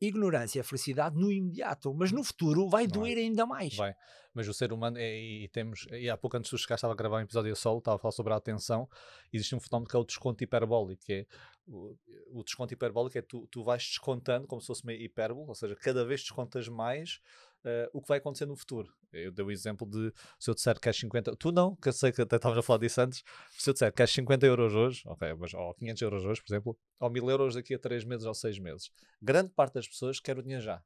Ignorância 0.00 0.58
é 0.58 0.62
felicidade 0.64 1.16
no 1.16 1.30
imediato, 1.30 1.94
mas 1.94 2.10
no 2.10 2.24
futuro 2.24 2.68
vai 2.68 2.88
Não 2.88 2.90
é. 2.90 2.92
doer 2.98 3.18
ainda 3.18 3.46
mais. 3.46 3.76
Vai. 3.76 3.94
Mas 4.34 4.48
o 4.48 4.54
ser 4.54 4.72
humano, 4.72 4.98
é, 4.98 5.16
e 5.16 5.48
temos, 5.48 5.86
e 5.92 6.10
há 6.10 6.16
pouco 6.16 6.36
antes 6.36 6.50
de 6.50 6.58
chegar, 6.58 6.74
estava 6.74 6.92
a 6.92 6.96
gravar 6.96 7.18
um 7.18 7.20
episódio 7.20 7.52
a 7.52 7.54
solo, 7.54 7.78
estava 7.78 7.96
a 7.96 7.98
falar 7.98 8.10
sobre 8.12 8.32
a 8.32 8.36
atenção. 8.36 8.88
Existe 9.32 9.54
um 9.54 9.60
fenómeno 9.60 9.88
que 9.88 9.94
é 9.94 9.98
o 9.98 10.04
desconto 10.04 10.42
hiperbólico, 10.42 11.04
que 11.04 11.12
é 11.12 11.26
o, 11.68 11.94
o 12.32 12.42
desconto 12.42 12.74
hiperbólico 12.74 13.16
é 13.16 13.22
tu, 13.22 13.46
tu 13.48 13.62
vais 13.62 13.84
descontando 13.84 14.48
como 14.48 14.60
se 14.60 14.66
fosse 14.66 14.82
uma 14.82 14.92
hipérbole, 14.92 15.46
ou 15.46 15.54
seja, 15.54 15.76
cada 15.76 16.04
vez 16.04 16.22
descontas 16.22 16.66
mais 16.66 17.20
eh, 17.64 17.88
o 17.92 18.00
que 18.00 18.08
vai 18.08 18.18
acontecer 18.18 18.46
no 18.46 18.56
futuro. 18.56 18.92
Eu 19.12 19.30
dei 19.30 19.44
o 19.44 19.50
exemplo 19.50 19.86
de 19.86 20.12
se 20.38 20.50
eu 20.50 20.54
disser 20.54 20.74
que 20.74 20.80
queres 20.80 20.98
50, 20.98 21.36
tu 21.36 21.52
não, 21.52 21.76
que 21.76 21.88
eu 21.88 21.92
sei 21.92 22.12
que 22.12 22.22
até 22.22 22.36
estavas 22.36 22.58
a 22.58 22.62
falar 22.62 22.78
disso 22.78 23.00
antes, 23.00 23.22
se 23.50 23.68
eu 23.68 23.74
disser 23.74 23.90
que 23.90 23.96
queres 23.96 24.12
50 24.12 24.46
euros 24.46 24.74
hoje, 24.74 25.02
ok, 25.06 25.34
mas, 25.34 25.52
ou 25.54 25.74
500 25.74 26.02
euros 26.02 26.24
hoje, 26.24 26.42
por 26.42 26.52
exemplo, 26.52 26.78
ou 26.98 27.10
1000 27.10 27.30
euros 27.30 27.54
daqui 27.54 27.74
a 27.74 27.78
3 27.78 28.04
meses 28.04 28.24
ou 28.24 28.34
6 28.34 28.58
meses, 28.58 28.90
grande 29.20 29.50
parte 29.50 29.74
das 29.74 29.86
pessoas 29.86 30.18
quer 30.18 30.38
o 30.38 30.42
dinheiro 30.42 30.62
já. 30.62 30.82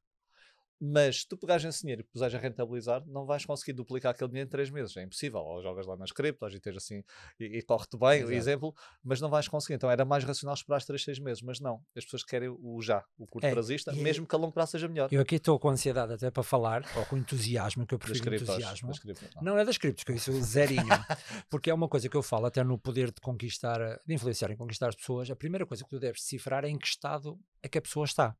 Mas 0.79 1.21
se 1.21 1.27
tu 1.27 1.35
pegares 1.37 1.63
esse 1.65 1.81
dinheiro 1.81 2.01
e 2.01 2.03
puseres 2.03 2.35
a 2.35 2.37
rentabilizar, 2.37 3.03
não 3.07 3.25
vais 3.25 3.43
conseguir 3.45 3.73
duplicar 3.73 4.11
aquele 4.11 4.29
dinheiro 4.29 4.47
em 4.47 4.51
3 4.51 4.69
meses. 4.69 4.95
É 4.95 5.03
impossível. 5.03 5.39
Ou 5.39 5.61
jogas 5.61 5.87
lá 5.87 5.97
nas 5.97 6.11
criptos 6.11 6.53
e 6.53 6.59
tens 6.59 6.77
assim, 6.77 7.03
e, 7.39 7.57
e 7.57 7.61
corre-te 7.63 7.97
bem, 7.97 8.19
Exato. 8.19 8.33
exemplo, 8.33 8.75
mas 9.03 9.19
não 9.19 9.29
vais 9.29 9.47
conseguir. 9.47 9.73
Então 9.73 9.89
era 9.89 10.05
mais 10.05 10.23
racional 10.23 10.53
esperar 10.53 10.81
3, 10.83 11.03
6 11.03 11.19
meses. 11.19 11.41
Mas 11.41 11.59
não, 11.59 11.81
as 11.95 12.03
pessoas 12.03 12.23
querem 12.23 12.49
o 12.49 12.79
já, 12.81 13.03
o 13.17 13.25
curto 13.25 13.45
É, 13.45 13.51
prazista, 13.51 13.91
e- 13.93 13.99
mesmo 13.99 14.27
que 14.27 14.35
a 14.35 14.37
longo 14.37 14.53
prazo 14.53 14.73
seja 14.73 14.87
melhor. 14.87 15.09
Eu 15.11 15.21
aqui 15.21 15.35
estou 15.35 15.57
com 15.59 15.69
ansiedade 15.69 16.13
até 16.13 16.29
para 16.29 16.43
falar, 16.43 16.83
ou 16.95 17.05
com 17.07 17.17
entusiasmo, 17.17 17.87
que 17.87 17.95
eu 17.95 17.99
prefiro 17.99 18.25
criptos. 18.25 18.49
entusiasmo. 18.49 18.91
Criptos, 18.99 19.35
não. 19.35 19.43
Não 19.43 19.57
é 19.57 19.65
das 19.65 19.77
criptos, 19.79 20.03
que 20.03 20.11
eu 20.11 20.15
isso 20.15 20.31
zerinho. 20.43 20.85
Porque 21.49 21.71
é 21.71 21.73
uma 21.73 21.87
coisa 21.89 22.07
que 22.07 22.15
eu 22.15 22.21
falo 22.21 22.45
até 22.45 22.63
no 22.63 22.77
poder 22.77 23.07
de 23.11 23.19
conquistar, 23.19 23.79
de 24.05 24.13
influenciar 24.13 24.51
e 24.51 24.55
conquistar 24.55 24.89
as 24.89 24.95
pessoas. 24.95 25.29
A 25.31 25.35
primeira 25.35 25.65
coisa 25.65 25.83
que 25.83 25.89
tu 25.89 25.99
deves 25.99 26.21
decifrar 26.21 26.63
é 26.65 26.69
em 26.69 26.77
que 26.77 26.87
estado 26.87 27.39
é 27.63 27.67
que 27.67 27.77
a 27.77 27.81
pessoa 27.81 28.05
está. 28.05 28.35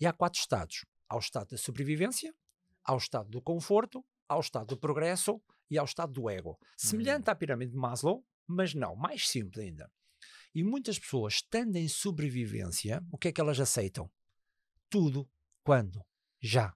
E 0.00 0.06
há 0.06 0.12
quatro 0.12 0.40
estados: 0.40 0.84
ao 1.10 1.18
estado 1.18 1.50
da 1.50 1.58
sobrevivência, 1.58 2.32
ao 2.84 2.96
estado 2.96 3.28
do 3.28 3.42
conforto, 3.42 4.02
ao 4.28 4.40
estado 4.40 4.68
do 4.68 4.78
progresso 4.78 5.42
e 5.68 5.76
ao 5.76 5.84
estado 5.84 6.12
do 6.12 6.30
ego. 6.30 6.56
Semelhante 6.76 7.28
à 7.28 7.34
pirâmide 7.34 7.72
de 7.72 7.76
Maslow, 7.76 8.24
mas 8.46 8.72
não, 8.74 8.94
mais 8.96 9.28
simples 9.28 9.58
ainda. 9.64 9.90
E 10.54 10.62
muitas 10.62 10.98
pessoas, 10.98 11.34
estando 11.34 11.76
em 11.76 11.88
sobrevivência, 11.88 13.02
o 13.10 13.18
que 13.18 13.28
é 13.28 13.32
que 13.32 13.40
elas 13.40 13.60
aceitam? 13.60 14.10
Tudo. 14.88 15.28
Quando? 15.64 16.00
Já. 16.40 16.74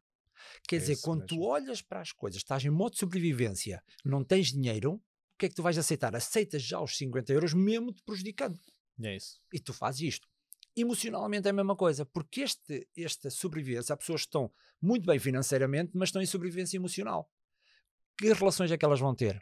Quer 0.69 0.77
É 0.77 0.79
dizer, 0.81 0.97
quando 1.01 1.27
tu 1.27 1.37
mesmo. 1.37 1.49
olhas 1.49 1.81
para 1.83 2.01
as 2.01 2.13
coisas, 2.13 2.39
estás 2.39 2.65
em 2.65 2.71
modo 2.71 2.93
de 2.93 2.99
sobrevivência, 2.99 3.83
não 4.05 4.23
tens 4.25 4.49
dinheiro, 4.53 4.95
o 4.95 5.03
que 5.39 5.47
é 5.47 5.49
que 5.49 5.55
tu 5.55 5.63
vais 5.63 5.79
aceitar? 5.79 6.15
Aceitas 6.15 6.63
já 6.63 6.81
os 6.81 6.97
50 6.97 7.33
euros, 7.33 7.55
mesmo 7.55 7.93
te 7.93 8.03
prejudicando. 8.05 8.59
É 9.03 9.17
isso. 9.17 9.41
E 9.53 9.59
tu 9.59 9.73
fazes 9.73 10.01
isto. 10.03 10.29
Emocionalmente 10.77 11.47
é 11.47 11.51
a 11.51 11.55
mesma 11.55 11.77
coisa, 11.77 12.05
porque 12.05 12.43
este, 12.43 12.89
esta 12.97 13.31
sobrevivência, 13.31 13.93
há 13.93 13.97
pessoas 13.97 14.23
que 14.23 14.29
estão 14.29 14.53
muito 14.81 15.07
bem 15.07 15.19
financeiramente, 15.19 15.93
mas 15.95 16.09
estão 16.09 16.21
em 16.21 16.27
sobrevivência 16.27 16.77
emocional. 16.77 17.31
Que 18.19 18.33
relações 18.33 18.71
é 18.71 18.77
que 18.77 18.85
elas 18.85 19.01
vão 19.01 19.15
ter? 19.15 19.41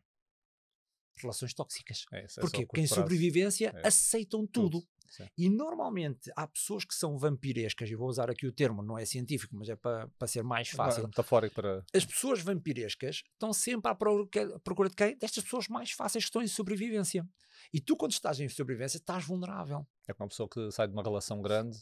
Relações 1.18 1.54
tóxicas. 1.54 2.04
É 2.12 2.24
é 2.24 2.26
Porquê? 2.40 2.64
o 2.64 2.66
Porque 2.66 2.80
em 2.80 2.86
prazo. 2.86 3.02
sobrevivência 3.02 3.72
É. 3.74 3.86
aceitam 3.86 4.46
tudo. 4.46 4.86
Sim. 5.12 5.28
E 5.36 5.50
normalmente 5.50 6.32
há 6.34 6.46
pessoas 6.46 6.86
que 6.86 6.94
são 6.94 7.18
vampirescas, 7.18 7.90
e 7.90 7.94
vou 7.94 8.08
usar 8.08 8.30
aqui 8.30 8.46
o 8.46 8.52
termo, 8.52 8.82
não 8.82 8.96
é 8.96 9.04
científico, 9.04 9.54
mas 9.54 9.68
é 9.68 9.76
para, 9.76 10.08
para 10.18 10.26
ser 10.26 10.42
mais 10.42 10.72
Não, 10.72 10.76
fácil. 10.78 11.04
é 11.04 11.06
metafórico 11.06 11.54
para. 11.54 11.84
As 11.94 12.06
pessoas 12.06 12.40
vampirescas 12.40 13.22
estão 13.34 13.52
sempre 13.52 13.90
à 13.90 13.94
procura 13.94 14.88
de 14.88 14.96
quem? 14.96 15.14
Destas 15.18 15.44
pessoas 15.44 15.68
mais 15.68 15.90
fáceis 15.90 16.24
que 16.24 16.28
estão 16.30 16.40
em 16.40 16.46
sobrevivência. 16.46 17.28
E 17.74 17.78
tu, 17.78 17.94
quando 17.94 18.12
estás 18.12 18.40
em 18.40 18.48
sobrevivência, 18.48 18.96
estás 18.96 19.22
vulnerável. 19.26 19.86
É 20.08 20.14
como 20.14 20.24
uma 20.24 20.28
pessoa 20.30 20.48
que 20.48 20.70
sai 20.70 20.88
de 20.88 20.94
uma 20.94 21.02
relação 21.02 21.42
grande 21.42 21.76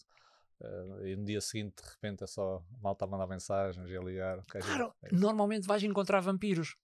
eh, 0.61 1.11
e 1.11 1.17
no 1.17 1.25
dia 1.25 1.41
seguinte, 1.41 1.77
de 1.81 1.89
repente, 1.89 2.25
é 2.25 2.27
só 2.27 2.65
malta 2.83 3.05
a 3.05 3.09
mandar 3.09 3.29
mensagens 3.29 3.89
e 3.89 3.97
a 3.97 4.01
ligar. 4.01 4.43
Claro, 4.47 4.93
é 5.05 5.15
normalmente 5.15 5.69
vais 5.69 5.85
encontrar 5.85 6.21
vampiros. 6.21 6.75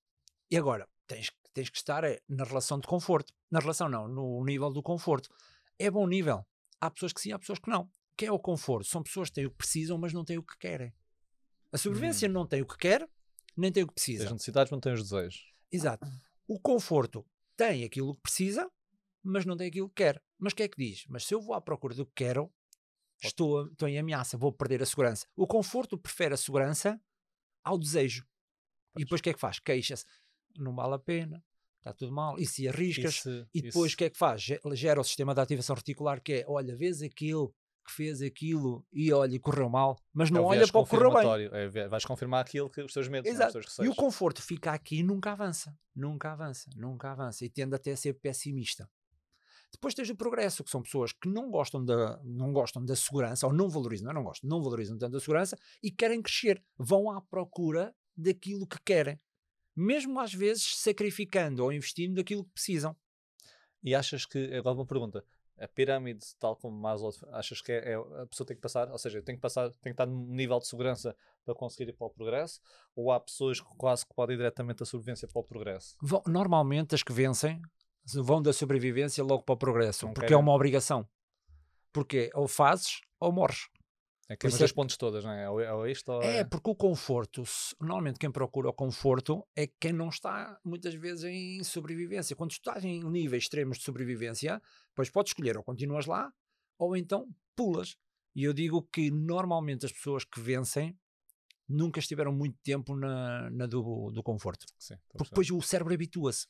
E 0.48 0.56
agora, 0.56 0.88
tens, 1.08 1.32
tens 1.52 1.70
que 1.70 1.76
estar 1.76 2.04
é, 2.04 2.20
na 2.28 2.44
relação 2.44 2.78
de 2.78 2.86
conforto. 2.86 3.34
Na 3.50 3.58
relação 3.58 3.88
não, 3.88 4.06
no 4.06 4.44
nível 4.44 4.70
do 4.70 4.80
conforto. 4.80 5.28
É 5.78 5.90
bom 5.90 6.06
nível. 6.06 6.44
Há 6.80 6.90
pessoas 6.90 7.12
que 7.12 7.20
sim, 7.20 7.32
há 7.32 7.38
pessoas 7.38 7.58
que 7.58 7.70
não. 7.70 7.82
O 7.82 7.90
que 8.16 8.26
é 8.26 8.32
o 8.32 8.38
conforto? 8.38 8.86
São 8.88 9.02
pessoas 9.02 9.28
que 9.28 9.34
têm 9.34 9.46
o 9.46 9.50
que 9.50 9.56
precisam, 9.56 9.98
mas 9.98 10.12
não 10.12 10.24
têm 10.24 10.38
o 10.38 10.42
que 10.42 10.56
querem. 10.58 10.94
A 11.72 11.78
sobrevivência 11.78 12.28
não 12.28 12.46
tem 12.46 12.62
o 12.62 12.66
que 12.66 12.76
quer, 12.78 13.08
nem 13.56 13.70
tem 13.70 13.82
o 13.82 13.86
que 13.86 13.92
As 13.92 14.04
precisa. 14.04 14.30
necessidades 14.30 14.70
não 14.70 14.80
têm 14.80 14.92
os 14.94 15.02
desejos. 15.02 15.52
Exato. 15.70 16.06
O 16.46 16.58
conforto 16.60 17.26
tem 17.56 17.84
aquilo 17.84 18.14
que 18.14 18.22
precisa, 18.22 18.70
mas 19.22 19.44
não 19.44 19.56
tem 19.56 19.68
aquilo 19.68 19.88
que 19.88 19.96
quer. 19.96 20.22
Mas 20.38 20.52
o 20.52 20.56
que 20.56 20.62
é 20.62 20.68
que 20.68 20.76
diz? 20.78 21.04
Mas 21.08 21.24
se 21.24 21.34
eu 21.34 21.40
vou 21.40 21.54
à 21.54 21.60
procura 21.60 21.94
do 21.94 22.06
que 22.06 22.12
quero, 22.14 22.50
estou, 23.22 23.66
estou 23.66 23.88
em 23.88 23.98
ameaça, 23.98 24.38
vou 24.38 24.52
perder 24.52 24.82
a 24.82 24.86
segurança. 24.86 25.26
O 25.34 25.46
conforto 25.46 25.98
prefere 25.98 26.34
a 26.34 26.36
segurança 26.36 27.00
ao 27.64 27.78
desejo. 27.78 28.24
E 28.96 29.00
depois 29.00 29.20
o 29.20 29.24
que 29.24 29.30
é 29.30 29.34
que 29.34 29.40
faz? 29.40 29.58
Queixa-se. 29.58 30.04
Não 30.56 30.74
vale 30.74 30.94
a 30.94 30.98
pena, 30.98 31.44
está 31.88 31.92
tudo 31.92 32.12
mal. 32.12 32.38
E 32.38 32.46
se 32.46 32.68
arriscas, 32.68 33.16
Isso- 33.16 33.46
e 33.54 33.62
depois 33.62 33.92
o 33.92 33.96
que 33.96 34.04
é 34.04 34.10
que 34.10 34.18
faz? 34.18 34.42
Ge- 34.42 34.60
Gera 34.72 35.00
o 35.00 35.04
sistema 35.04 35.34
de 35.34 35.40
ativação 35.40 35.76
reticular 35.76 36.20
que 36.20 36.32
é, 36.32 36.44
olha, 36.48 36.74
vês 36.76 37.00
aquele 37.02 37.48
que 37.86 37.92
fez 37.92 38.20
aquilo 38.20 38.84
e 38.92 39.12
olha, 39.12 39.38
correu 39.38 39.68
mal, 39.68 39.96
mas 40.12 40.28
é 40.28 40.32
não 40.32 40.42
o 40.42 40.46
olha 40.46 40.66
para 40.66 40.80
o 40.80 40.84
que 40.84 40.90
correu 40.90 41.12
bem. 41.12 41.48
É, 41.52 41.86
vais 41.88 42.04
confirmar 42.04 42.40
aquilo 42.44 42.68
que 42.68 42.82
os 42.82 42.92
teus 42.92 43.06
medos, 43.06 43.32
não 43.32 43.40
é? 43.40 43.46
os 43.46 43.54
Exato. 43.54 43.64
teus 43.76 43.78
E 43.78 43.88
o 43.88 43.94
conforto 43.94 44.42
fica 44.42 44.72
aqui 44.72 44.96
e 44.98 45.02
nunca 45.04 45.30
avança. 45.30 45.72
Nunca 45.94 46.32
avança, 46.32 46.68
nunca 46.74 47.12
avança. 47.12 47.44
E 47.44 47.48
tende 47.48 47.76
até 47.76 47.92
a 47.92 47.96
ser 47.96 48.14
pessimista. 48.14 48.90
Depois 49.72 49.94
tens 49.94 50.10
o 50.10 50.16
progresso, 50.16 50.64
que 50.64 50.70
são 50.70 50.82
pessoas 50.82 51.12
que 51.12 51.28
não 51.28 51.48
gostam 51.50 51.84
da, 51.84 52.20
não 52.24 52.52
gostam 52.52 52.84
da 52.84 52.96
segurança, 52.96 53.46
ou 53.46 53.52
não 53.52 53.68
valorizam, 53.68 54.06
não, 54.06 54.10
é 54.12 54.14
não 54.14 54.24
gostam, 54.24 54.48
não 54.50 54.62
valorizam 54.62 54.96
tanto 54.98 55.16
a 55.16 55.20
segurança 55.20 55.56
e 55.82 55.90
querem 55.90 56.20
crescer. 56.22 56.62
Vão 56.76 57.10
à 57.10 57.20
procura 57.20 57.94
daquilo 58.16 58.66
que 58.66 58.78
querem. 58.84 59.20
Mesmo 59.76 60.18
às 60.18 60.32
vezes 60.32 60.76
sacrificando 60.78 61.62
ou 61.62 61.72
investindo 61.72 62.14
daquilo 62.16 62.44
que 62.44 62.50
precisam. 62.52 62.96
E 63.82 63.94
achas 63.94 64.24
que, 64.24 64.52
agora 64.54 64.74
uma 64.74 64.86
pergunta, 64.86 65.24
a 65.58 65.68
pirâmide, 65.68 66.24
tal 66.38 66.56
como 66.56 66.76
Maslow, 66.76 67.12
achas 67.32 67.60
que 67.62 67.72
é, 67.72 67.92
é- 67.92 67.94
a 67.94 68.26
pessoa 68.26 68.46
tem 68.46 68.56
que 68.56 68.62
passar, 68.62 68.90
ou 68.90 68.98
seja, 68.98 69.22
tem 69.22 69.34
que 69.36 69.40
passar, 69.40 69.70
tem 69.70 69.78
que 69.84 69.90
estar 69.90 70.06
num 70.06 70.26
nível 70.26 70.58
de 70.58 70.66
segurança 70.66 71.14
para 71.44 71.54
conseguir 71.54 71.90
ir 71.90 71.92
para 71.94 72.06
o 72.06 72.10
progresso, 72.10 72.60
ou 72.94 73.12
há 73.12 73.20
pessoas 73.20 73.60
que 73.60 73.68
quase 73.76 74.04
que 74.06 74.14
podem 74.14 74.34
ir 74.34 74.38
diretamente 74.38 74.78
da 74.80 74.84
sobrevivência 74.84 75.28
para 75.28 75.40
o 75.40 75.44
progresso? 75.44 75.96
Vão- 76.02 76.22
normalmente 76.26 76.94
as 76.94 77.02
que 77.02 77.12
vencem 77.12 77.60
vão 78.04 78.40
da 78.42 78.52
sobrevivência 78.52 79.22
logo 79.22 79.42
para 79.44 79.54
o 79.54 79.58
progresso, 79.58 80.06
Não 80.06 80.12
porque 80.14 80.32
é 80.32 80.36
uma 80.36 80.52
obrigação. 80.52 81.08
Porque 81.92 82.30
ou 82.34 82.46
fazes 82.48 83.00
ou 83.18 83.32
morres. 83.32 83.68
É 84.28 84.36
que 84.36 84.46
mas 84.46 84.60
é 84.60 84.64
as 84.64 84.72
pontes 84.72 84.96
todas, 84.96 85.24
não 85.24 85.30
é? 85.30 85.48
Ou, 85.48 85.60
é- 85.60 85.72
ou 85.72 85.86
é 85.86 85.92
isto 85.92 86.10
ou 86.10 86.20
É, 86.22 86.42
porque 86.42 86.68
o 86.70 86.74
conforto, 86.74 87.44
normalmente 87.80 88.18
quem 88.18 88.30
procura 88.30 88.68
o 88.68 88.72
conforto 88.72 89.46
é 89.54 89.68
quem 89.68 89.92
não 89.92 90.08
está 90.08 90.58
muitas 90.64 90.94
vezes 90.94 91.24
em 91.24 91.62
sobrevivência. 91.62 92.34
Quando 92.34 92.50
tu 92.50 92.54
estás 92.54 92.84
em 92.84 93.04
níveis 93.04 93.44
extremos 93.44 93.78
de 93.78 93.84
sobrevivência, 93.84 94.60
depois 94.88 95.10
podes 95.10 95.30
escolher 95.30 95.56
ou 95.56 95.62
continuas 95.62 96.06
lá 96.06 96.32
ou 96.78 96.96
então 96.96 97.28
pulas. 97.54 97.96
E 98.34 98.42
eu 98.44 98.52
digo 98.52 98.82
que 98.92 99.10
normalmente 99.10 99.86
as 99.86 99.92
pessoas 99.92 100.24
que 100.24 100.40
vencem 100.40 100.98
nunca 101.68 102.00
estiveram 102.00 102.32
muito 102.32 102.56
tempo 102.62 102.96
na, 102.96 103.48
na 103.50 103.66
do, 103.66 104.10
do 104.10 104.22
conforto. 104.22 104.66
Sim, 104.78 104.96
Porque 105.16 105.30
depois 105.30 105.50
o 105.50 105.62
cérebro 105.62 105.94
habitua-se. 105.94 106.46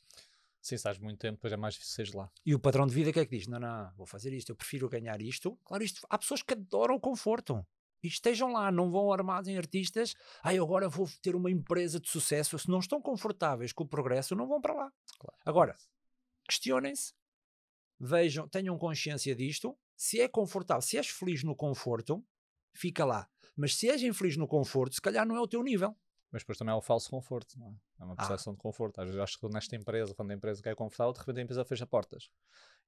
Sim, 0.66 0.74
estás 0.74 0.98
muito 0.98 1.20
tempo, 1.20 1.36
depois 1.36 1.52
é 1.52 1.56
mais 1.56 1.74
difícil 1.74 1.94
seres 1.94 2.12
lá. 2.12 2.28
E 2.44 2.52
o 2.52 2.58
padrão 2.58 2.88
de 2.88 2.92
vida 2.92 3.12
que 3.12 3.20
é 3.20 3.24
que 3.24 3.36
diz? 3.36 3.46
Não, 3.46 3.60
não, 3.60 3.92
vou 3.94 4.04
fazer 4.04 4.32
isto, 4.32 4.50
eu 4.50 4.56
prefiro 4.56 4.88
ganhar 4.88 5.22
isto. 5.22 5.56
Claro, 5.64 5.84
isto, 5.84 6.04
há 6.10 6.18
pessoas 6.18 6.42
que 6.42 6.54
adoram 6.54 6.96
o 6.96 7.00
conforto. 7.00 7.64
E 8.02 8.08
estejam 8.08 8.50
lá, 8.50 8.72
não 8.72 8.90
vão 8.90 9.12
armados 9.12 9.48
em 9.48 9.56
artistas. 9.56 10.16
Ai, 10.42 10.58
agora 10.58 10.88
vou 10.88 11.08
ter 11.22 11.36
uma 11.36 11.52
empresa 11.52 12.00
de 12.00 12.10
sucesso. 12.10 12.58
Se 12.58 12.68
não 12.68 12.80
estão 12.80 13.00
confortáveis 13.00 13.72
com 13.72 13.84
o 13.84 13.88
progresso, 13.88 14.34
não 14.34 14.48
vão 14.48 14.60
para 14.60 14.74
lá. 14.74 14.92
Claro. 15.20 15.36
Agora, 15.44 15.76
questionem-se 16.48 17.14
vejam, 18.00 18.48
tenham 18.48 18.76
consciência 18.76 19.36
disto. 19.36 19.78
Se 19.96 20.20
é 20.20 20.26
confortável, 20.26 20.82
se 20.82 20.96
és 20.96 21.06
feliz 21.06 21.44
no 21.44 21.54
conforto, 21.54 22.26
fica 22.74 23.04
lá. 23.04 23.28
Mas 23.54 23.76
se 23.76 23.88
és 23.88 24.02
infeliz 24.02 24.36
no 24.36 24.48
conforto, 24.48 24.96
se 24.96 25.00
calhar 25.00 25.24
não 25.24 25.36
é 25.36 25.40
o 25.40 25.46
teu 25.46 25.62
nível. 25.62 25.96
Mas 26.36 26.42
depois 26.42 26.58
também 26.58 26.74
é 26.74 26.76
o 26.76 26.82
falso 26.82 27.08
conforto, 27.08 27.58
não 27.58 27.68
é? 27.68 27.74
É 27.98 28.04
uma 28.04 28.12
Ah. 28.12 28.16
percepção 28.16 28.52
de 28.52 28.58
conforto. 28.58 29.00
Às 29.00 29.06
vezes 29.06 29.18
acho 29.18 29.38
que 29.40 29.48
nesta 29.48 29.74
empresa, 29.74 30.14
quando 30.14 30.32
a 30.32 30.34
empresa 30.34 30.62
quer 30.62 30.74
confortável, 30.74 31.14
de 31.14 31.18
repente 31.20 31.38
a 31.38 31.42
empresa 31.44 31.64
fecha 31.64 31.86
portas. 31.86 32.28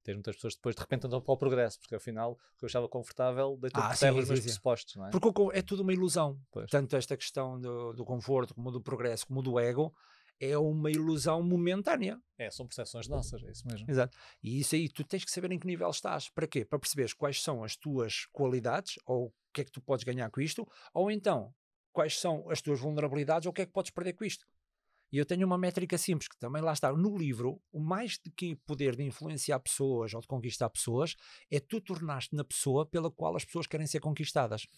Tens 0.05 0.17
muitas 0.17 0.35
pessoas 0.37 0.53
que 0.53 0.59
depois 0.59 0.75
de 0.77 0.83
repente 0.83 1.07
andam 1.07 1.19
para 1.23 1.33
o 1.33 1.37
progresso, 1.39 1.81
porque 1.81 1.95
afinal 1.95 2.33
o 2.33 2.37
que 2.59 2.65
eu 2.65 2.67
achava 2.67 2.87
confortável 2.91 3.57
deitou 3.57 3.83
Ah, 3.83 3.89
por 3.89 3.95
sim, 3.97 4.01
terra 4.01 4.19
os 4.19 4.29
meus 4.29 4.41
pressupostos, 4.41 4.97
não 4.97 5.07
é? 5.07 5.11
Porque 5.11 5.29
é 5.55 5.63
tudo 5.63 5.83
uma 5.83 5.93
ilusão. 5.95 6.39
Pois. 6.51 6.69
Tanto 6.71 6.95
esta 6.95 7.17
questão 7.17 7.59
do, 7.59 7.95
do 7.95 8.05
conforto, 8.05 8.55
como 8.55 8.71
do 8.71 8.83
progresso, 8.83 9.27
como 9.27 9.41
do 9.43 9.59
ego, 9.59 9.95
é 10.39 10.57
uma 10.59 10.91
ilusão 10.91 11.43
momentânea. 11.43 12.21
É, 12.37 12.51
são 12.51 12.67
percepções 12.67 13.09
nossas, 13.09 13.43
é 13.45 13.51
isso 13.51 13.67
mesmo. 13.67 13.91
Exato. 13.91 14.15
E 14.43 14.61
isso 14.61 14.75
aí 14.75 14.91
tu 14.91 15.03
tens 15.05 15.25
que 15.25 15.31
saber 15.31 15.51
em 15.53 15.59
que 15.59 15.67
nível 15.67 15.89
estás. 15.89 16.29
Para 16.29 16.47
quê? 16.47 16.67
Para 16.67 16.79
perceberes 16.79 17.15
quais 17.15 17.43
são 17.43 17.65
as 17.65 17.75
tuas 17.77 18.27
qualidades 18.31 18.99
ou 19.07 19.29
o 19.29 19.33
que 19.55 19.63
é 19.63 19.65
que 19.65 19.73
tu 19.73 19.81
podes 19.81 20.05
ganhar 20.05 20.31
com 20.31 20.41
isto, 20.43 20.69
ou 20.93 21.11
então 21.11 21.53
quais 21.99 22.21
são 22.21 22.49
as 22.49 22.63
tuas 22.63 22.79
vulnerabilidades 22.79 23.47
ou 23.47 23.51
o 23.51 23.53
que 23.53 23.63
é 23.63 23.67
que 23.67 23.73
podes 23.73 23.91
perder 23.91 24.13
com 24.13 24.25
isto. 24.25 24.47
E 25.11 25.19
eu 25.19 25.27
tenho 25.27 25.45
uma 25.45 25.59
métrica 25.59 25.99
simples 25.99 26.29
que 26.29 26.39
também 26.39 26.63
lá 26.63 26.73
está. 26.73 26.93
No 26.93 27.17
livro, 27.19 27.61
o 27.73 27.81
mais 27.81 28.13
de 28.25 28.31
que 28.31 28.55
poder 28.55 28.95
de 28.95 29.03
influenciar 29.03 29.59
pessoas 29.59 30.15
ou 30.15 30.21
de 30.21 30.29
conquistar 30.29 30.71
pessoas 30.71 31.17
é 31.51 31.59
tu 31.59 31.81
tornaste 31.81 32.37
na 32.37 32.45
pessoa 32.45 32.87
pela 32.87 33.11
qual 33.11 33.35
as 33.35 33.45
pessoas 33.45 33.67
querem 33.67 33.87
ser 33.87 33.99
conquistadas. 33.99 34.69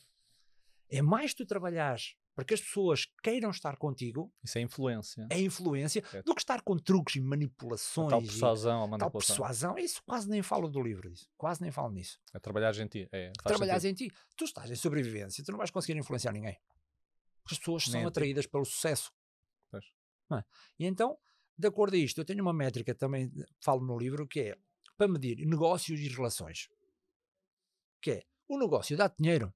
É 0.89 1.03
mais 1.03 1.35
tu 1.35 1.45
trabalhares 1.45 2.15
para 2.35 2.45
que 2.45 2.55
as 2.55 2.61
pessoas 2.61 3.07
queiram 3.23 3.51
estar 3.51 3.77
contigo, 3.77 4.33
Isso 4.43 4.57
é 4.57 4.63
influência. 4.63 5.27
é 5.31 5.39
influência, 5.41 6.03
É. 6.15 6.23
do 6.23 6.35
que 6.35 6.41
estar 6.41 6.63
com 6.63 6.77
truques 6.79 7.17
e 7.17 7.19
A 7.19 7.23
manipulações. 7.23 8.09
tal 8.09 8.23
e- 8.23 8.27
persuasão, 8.27 8.77
a 8.79 8.81
tal 8.81 8.89
manipulação. 8.89 9.37
persuasão, 9.37 9.77
isso 9.79 10.01
quase 10.07 10.29
nem 10.29 10.43
falo 10.43 10.69
do 10.69 10.81
livro 10.81 11.11
disso, 11.11 11.29
quase 11.37 11.61
nem 11.61 11.71
falo 11.71 11.91
nisso. 11.93 12.19
É 12.33 12.39
trabalhar 12.39 12.75
em 12.79 12.87
ti. 12.87 13.09
É, 13.13 13.31
Trabalhares 13.45 13.83
sentido. 13.83 14.07
em 14.07 14.09
ti, 14.11 14.17
tu 14.37 14.45
estás 14.45 14.71
em 14.71 14.75
sobrevivência, 14.77 15.45
tu 15.45 15.51
não 15.53 15.59
vais 15.59 15.71
conseguir 15.71 15.99
influenciar 15.99 16.33
ninguém. 16.33 16.57
Porque 17.42 17.55
as 17.55 17.59
pessoas 17.59 17.85
são 17.85 18.07
atraídas 18.07 18.46
pelo 18.46 18.64
sucesso. 18.64 19.12
Pois. 19.70 19.85
É? 20.33 20.44
E 20.79 20.87
então, 20.87 21.18
de 21.57 21.68
acordo 21.68 21.94
a 21.94 21.98
isto, 21.98 22.20
eu 22.20 22.24
tenho 22.24 22.42
uma 22.42 22.53
métrica 22.53 22.94
também, 22.94 23.31
falo 23.61 23.85
no 23.85 23.98
livro, 23.98 24.26
que 24.26 24.40
é 24.40 24.59
para 24.96 25.09
medir 25.09 25.46
negócios 25.46 26.00
e 26.00 26.09
relações. 26.09 26.68
Que 28.00 28.11
é, 28.12 28.22
o 28.48 28.59
negócio 28.59 28.96
dá 28.96 29.09
dinheiro, 29.09 29.53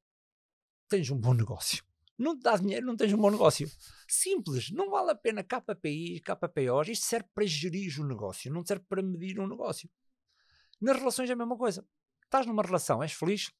tens 0.88 1.10
um 1.10 1.18
bom 1.18 1.32
negócio. 1.34 1.84
Não 2.16 2.38
te 2.38 2.42
dá 2.42 2.56
dinheiro, 2.56 2.86
não 2.86 2.96
tens 2.96 3.12
um 3.12 3.16
bom 3.16 3.30
negócio. 3.30 3.68
Simples, 4.06 4.70
não 4.70 4.90
vale 4.90 5.10
a 5.10 5.14
pena 5.14 5.42
KPI, 5.42 6.20
KPOs, 6.20 6.88
isto 6.88 7.04
serve 7.06 7.28
para 7.34 7.44
gerir 7.44 8.00
o 8.00 8.06
negócio, 8.06 8.52
não 8.52 8.64
serve 8.64 8.84
para 8.88 9.02
medir 9.02 9.40
um 9.40 9.48
negócio. 9.48 9.90
Nas 10.80 10.96
relações 10.96 11.28
é 11.28 11.32
a 11.32 11.36
mesma 11.36 11.56
coisa. 11.56 11.86
Estás 12.22 12.46
numa 12.46 12.62
relação, 12.62 13.02
és 13.02 13.12
feliz? 13.12 13.50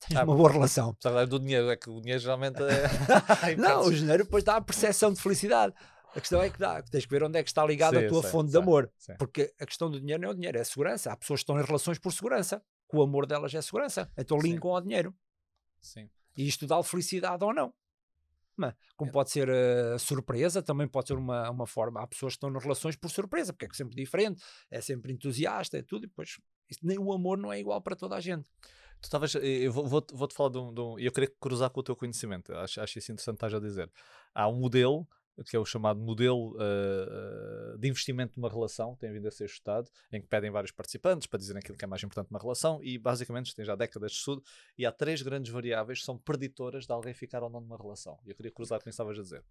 Tens 0.00 0.16
Ah, 0.18 0.24
uma 0.24 0.36
boa 0.36 0.50
relação. 0.52 0.90
Apesar 0.90 1.26
do 1.26 1.38
dinheiro, 1.38 1.70
é 1.70 1.76
que 1.76 1.88
o 1.88 2.00
dinheiro 2.00 2.20
geralmente 2.20 2.60
é. 2.62 2.66
Não, 3.56 3.82
o 3.86 3.92
dinheiro 3.94 4.24
depois 4.24 4.44
dá 4.44 4.56
a 4.56 4.60
percepção 4.60 5.12
de 5.12 5.20
felicidade. 5.20 5.74
A 6.14 6.20
questão 6.20 6.40
é 6.40 6.48
que 6.48 6.58
dá, 6.58 6.80
tens 6.82 7.04
que 7.04 7.10
ver 7.10 7.24
onde 7.24 7.38
é 7.38 7.42
que 7.42 7.48
está 7.48 7.64
ligada 7.66 7.98
Sim, 7.98 8.06
a 8.06 8.08
tua 8.08 8.22
sei, 8.22 8.30
fonte 8.30 8.46
de 8.46 8.52
sei, 8.52 8.60
amor. 8.60 8.92
sim. 8.98 9.14
Porque 9.18 9.52
a 9.58 9.66
questão 9.66 9.90
do 9.90 9.98
dinheiro 10.00 10.22
não 10.22 10.28
é 10.28 10.32
o 10.32 10.34
dinheiro, 10.34 10.56
é 10.58 10.60
a 10.60 10.64
segurança. 10.64 11.10
Há 11.10 11.16
pessoas 11.16 11.40
que 11.40 11.42
estão 11.42 11.58
em 11.60 11.64
relações 11.64 11.98
por 11.98 12.12
segurança. 12.12 12.62
que 12.88 12.96
O 12.96 13.02
amor 13.02 13.26
delas 13.26 13.52
é 13.52 13.60
segurança. 13.60 14.08
Então 14.16 14.40
Sim. 14.40 14.52
linkam 14.52 14.70
ao 14.70 14.80
dinheiro. 14.80 15.12
Sim. 15.80 16.08
E 16.36 16.46
isto 16.46 16.66
dá 16.66 16.80
felicidade 16.84 17.42
ou 17.42 17.52
não. 17.52 17.72
Mas, 18.56 18.70
É. 18.70 18.76
como 18.96 19.10
pode 19.10 19.30
ser 19.30 19.48
eh, 19.48 19.96
surpresa, 19.98 20.62
também 20.62 20.86
pode 20.86 21.08
ser 21.08 21.14
uma, 21.16 21.50
uma 21.50 21.66
forma. 21.66 22.00
Há 22.00 22.06
pessoas 22.06 22.34
que 22.34 22.36
estão 22.36 22.50
nas 22.50 22.62
relações 22.62 22.94
por 22.94 23.10
surpresa, 23.10 23.52
porque 23.52 23.66
é 23.66 23.68
sempre 23.74 23.96
diferente, 23.96 24.40
é 24.70 24.80
sempre 24.80 25.12
entusiasta, 25.12 25.78
é 25.78 25.82
tudo, 25.82 26.04
e 26.04 26.06
depois 26.08 26.38
nem 26.80 26.96
o 26.98 27.12
amor 27.12 27.36
não 27.36 27.52
é 27.52 27.58
igual 27.58 27.80
para 27.82 27.96
toda 27.96 28.14
a 28.14 28.20
gente. 28.20 28.48
Tu 29.04 29.06
estavas. 29.06 29.34
Eu 29.34 29.70
vou- 29.70 29.86
vou-te 29.86 30.14
vou-te 30.14 30.34
falar 30.34 30.48
de 30.50 30.58
um. 30.58 30.72
de 30.72 30.80
um- 30.80 30.98
E 30.98 31.04
eu 31.04 31.12
queria 31.12 31.30
cruzar 31.38 31.68
com 31.68 31.80
o 31.80 31.82
teu 31.82 31.94
conhecimento. 31.94 32.52
eu 32.52 32.58
Acho, 32.58 32.80
acho 32.80 32.98
isso 32.98 33.12
interessante 33.12 33.36
estás 33.36 33.52
a 33.52 33.60
dizer. 33.60 33.90
Há 34.34 34.48
um 34.48 34.54
modelo, 34.58 35.06
que 35.46 35.54
é 35.54 35.58
o 35.58 35.64
chamado 35.66 36.00
modelo 36.00 36.56
ah, 36.58 37.76
de 37.78 37.86
investimento 37.88 38.40
numa 38.40 38.48
relação, 38.48 38.96
tem 38.96 39.12
vindo 39.12 39.28
a 39.28 39.30
ser 39.30 39.44
estudado, 39.44 39.90
em 40.10 40.22
que 40.22 40.26
pedem 40.26 40.50
vários 40.50 40.70
participantes 40.72 41.26
para 41.26 41.38
dizerem 41.38 41.58
aquilo 41.60 41.76
que 41.76 41.84
é 41.84 41.88
mais 41.88 42.02
importante 42.02 42.30
numa 42.30 42.40
relação, 42.40 42.80
e 42.82 42.96
basicamente 42.96 43.54
tem 43.54 43.64
já 43.64 43.74
décadas 43.76 44.12
de 44.12 44.18
estudo, 44.18 44.42
e 44.78 44.86
há 44.86 44.92
três 44.92 45.20
grandes 45.20 45.52
variáveis 45.52 45.98
que 45.98 46.04
são 46.06 46.16
preditoras 46.16 46.86
de 46.86 46.92
alguém 46.92 47.12
ficar 47.12 47.42
ou 47.42 47.50
não 47.50 47.60
numa 47.60 47.76
relação. 47.76 48.18
E 48.24 48.30
eu 48.30 48.34
queria 48.34 48.52
cruzar 48.52 48.78
com 48.78 48.82
o 48.82 48.84
que 48.84 48.90
estavas 48.90 49.18
a 49.18 49.22
dizer. 49.22 49.44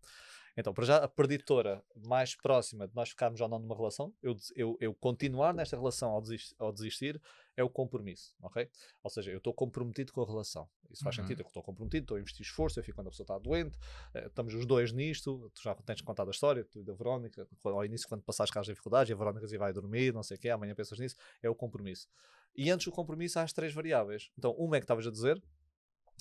Então, 0.56 0.74
para 0.74 0.86
já, 0.86 0.98
a 0.98 1.08
preditora 1.08 1.84
mais 2.06 2.36
próxima 2.36 2.88
de 2.88 2.96
nós 2.96 3.10
ficarmos 3.10 3.42
ou 3.42 3.48
não 3.48 3.58
numa 3.60 3.76
relação, 3.76 4.14
eu, 4.22 4.36
eu, 4.56 4.78
eu 4.80 4.94
continuar 4.94 5.54
nesta 5.54 5.76
relação 5.76 6.12
ao 6.12 6.22
desistir, 6.22 6.56
ao 6.60 6.72
desistir, 6.72 7.22
é 7.58 7.64
o 7.64 7.70
compromisso, 7.70 8.36
ok? 8.42 8.70
Ou 9.04 9.10
seja, 9.10 9.32
eu 9.32 9.38
estou 9.38 9.54
comprometido 9.54 10.12
com 10.14 10.22
a 10.22 10.26
relação. 10.26 10.70
Isso 10.92 11.04
faz 11.04 11.18
Uhum. 11.18 11.24
sentido, 11.24 11.42
eu 11.42 11.48
estou 11.48 11.64
comprometido, 11.64 12.04
estou 12.04 12.18
a 12.18 12.20
investir 12.20 12.42
esforço, 12.46 12.80
eu 12.80 12.84
fico 12.84 12.96
quando 12.96 13.08
a 13.08 13.10
pessoa 13.10 13.26
está 13.26 13.40
doente, 13.40 13.78
eh, 14.14 14.28
estamos 14.28 14.54
os 14.54 14.66
dois 14.66 14.92
nisto, 14.92 15.52
tu 15.56 15.62
já 15.64 15.74
tens 15.76 16.02
contado 16.02 16.28
a 16.28 16.32
história, 16.32 16.64
tu 16.66 16.80
e 16.80 16.84
da 16.84 16.94
Verónica, 16.94 17.48
ao 17.64 17.84
início 17.86 18.08
quando 18.08 18.22
passaste 18.24 18.58
as 18.58 18.66
dificuldades, 18.68 19.10
e 19.10 19.14
a 19.14 19.16
Verónica 19.16 19.46
dizia 19.46 19.60
vai 19.60 19.74
dormir, 19.74 20.14
não 20.14 20.22
sei 20.24 20.38
o 20.38 20.40
quê, 20.40 20.50
amanhã 20.50 20.76
pensas 20.76 21.00
nisso, 21.00 21.16
é 21.42 21.50
o 21.50 21.56
compromisso. 21.56 22.08
E 22.56 22.70
antes 22.70 22.86
do 22.86 22.92
compromisso 22.92 23.40
há 23.40 23.42
as 23.44 23.54
três 23.54 23.74
variáveis. 23.74 24.30
Então, 24.38 24.52
uma 24.52 24.78
é 24.78 24.80
que 24.80 24.84
estavas 24.84 25.08
a 25.08 25.12
dizer, 25.12 25.42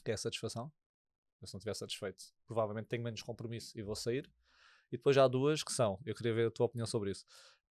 que 0.04 0.10
é 0.10 0.14
a 0.14 0.18
satisfação. 0.18 0.72
Eu 1.42 1.48
se 1.48 1.54
não 1.54 1.58
estiver 1.58 1.74
satisfeito, 1.74 2.24
provavelmente 2.46 2.86
tenho 2.86 3.02
menos 3.02 3.20
compromisso 3.20 3.76
e 3.76 3.82
vou 3.82 3.96
sair. 3.96 4.30
E 4.90 4.96
depois 4.96 5.16
já 5.16 5.24
há 5.24 5.28
duas 5.28 5.62
que 5.64 5.72
são, 5.72 5.98
eu 6.06 6.14
queria 6.14 6.32
ver 6.34 6.46
a 6.48 6.50
tua 6.50 6.66
opinião 6.66 6.86
sobre 6.86 7.10
isso. 7.10 7.24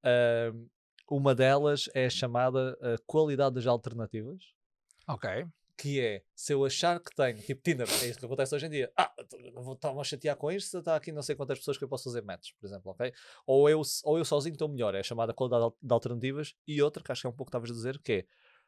Ahm, 0.03 0.67
uma 1.09 1.33
delas 1.33 1.89
é 1.93 2.09
chamada 2.09 2.77
a 2.81 2.97
qualidade 3.05 3.55
das 3.55 3.65
alternativas, 3.67 4.43
Ok. 5.07 5.45
que 5.77 5.99
é 5.99 6.23
se 6.35 6.53
eu 6.53 6.63
achar 6.65 6.99
que 6.99 7.13
tenho, 7.15 7.37
tipo 7.41 7.61
Tinder, 7.61 7.87
é 8.03 8.07
isso 8.07 8.19
que 8.19 8.25
acontece 8.25 8.53
hoje 8.55 8.65
em 8.65 8.69
dia. 8.69 8.91
Ah, 8.97 9.13
eu 9.39 9.61
vou 9.63 9.73
estar 9.73 9.91
a 9.97 10.03
chatear 10.03 10.35
com 10.35 10.51
isto, 10.51 10.77
está 10.79 10.95
aqui 10.95 11.11
não 11.11 11.21
sei 11.23 11.35
quantas 11.35 11.57
pessoas 11.59 11.77
que 11.77 11.83
eu 11.83 11.87
posso 11.89 12.03
fazer 12.05 12.21
matches, 12.23 12.53
por 12.59 12.65
exemplo, 12.67 12.91
ok? 12.91 13.13
Ou 13.45 13.69
eu, 13.69 13.81
ou 14.03 14.17
eu 14.17 14.25
sozinho 14.25 14.53
estou 14.53 14.67
melhor, 14.69 14.93
é 14.95 14.99
a 14.99 15.03
chamada 15.03 15.33
qualidade 15.33 15.63
al- 15.63 15.77
de 15.81 15.93
alternativas. 15.93 16.53
E 16.67 16.81
outra, 16.81 17.03
que 17.03 17.11
acho 17.11 17.21
que 17.21 17.27
é 17.27 17.29
um 17.29 17.33
pouco 17.33 17.51
que 17.51 17.57
estavas 17.57 17.71
a 17.71 17.73
dizer, 17.73 17.99
que 17.99 18.11
é 18.13 18.25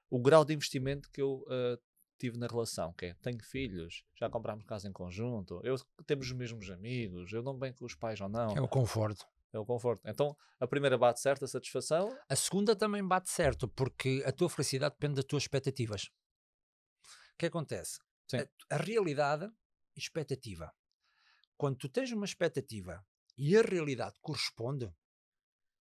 o 0.09 0.19
grau 0.19 0.43
de 0.45 0.53
investimento 0.53 1.09
que 1.11 1.21
eu 1.21 1.45
ah, 1.49 1.77
tive 2.23 2.37
na 2.37 2.47
relação, 2.47 2.93
que 2.93 3.07
é 3.07 3.13
tenho 3.15 3.43
filhos, 3.43 4.05
já 4.15 4.29
comprámos 4.29 4.63
casa 4.63 4.87
em 4.87 4.93
conjunto, 4.93 5.59
eu 5.61 5.75
temos 6.05 6.27
os 6.27 6.31
mesmos 6.31 6.69
amigos, 6.69 7.33
eu 7.33 7.43
não 7.43 7.57
bem 7.57 7.73
com 7.73 7.83
os 7.83 7.95
pais 7.95 8.21
ou 8.21 8.29
não. 8.29 8.55
É 8.55 8.61
o 8.61 8.67
conforto. 8.67 9.25
É 9.51 9.59
o 9.59 9.65
conforto. 9.65 10.01
Então, 10.05 10.33
a 10.57 10.65
primeira 10.65 10.97
bate 10.97 11.19
certo, 11.19 11.43
a 11.43 11.47
satisfação. 11.49 12.17
A 12.29 12.35
segunda 12.37 12.77
também 12.77 13.05
bate 13.05 13.29
certo, 13.29 13.67
porque 13.67 14.23
a 14.25 14.31
tua 14.31 14.49
felicidade 14.49 14.95
depende 14.95 15.15
das 15.15 15.25
tuas 15.25 15.43
expectativas. 15.43 16.05
O 17.33 17.37
que 17.37 17.47
acontece? 17.47 17.99
A, 18.33 18.75
a 18.75 18.77
realidade 18.77 19.45
e 19.93 19.99
expectativa. 19.99 20.73
Quando 21.57 21.77
tu 21.77 21.89
tens 21.89 22.09
uma 22.13 22.25
expectativa 22.25 23.05
e 23.37 23.57
a 23.57 23.61
realidade 23.61 24.15
corresponde 24.21 24.89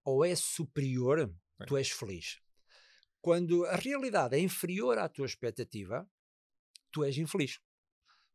ou 0.05 0.25
é 0.25 0.37
superior, 0.37 1.35
tu 1.67 1.77
és 1.77 1.91
feliz. 1.91 2.41
Quando 3.21 3.67
a 3.67 3.75
realidade 3.75 4.37
é 4.37 4.39
inferior 4.39 4.99
à 4.99 5.09
tua 5.09 5.27
expectativa, 5.27 6.09
tu 6.99 7.05
és 7.05 7.17
infeliz. 7.17 7.59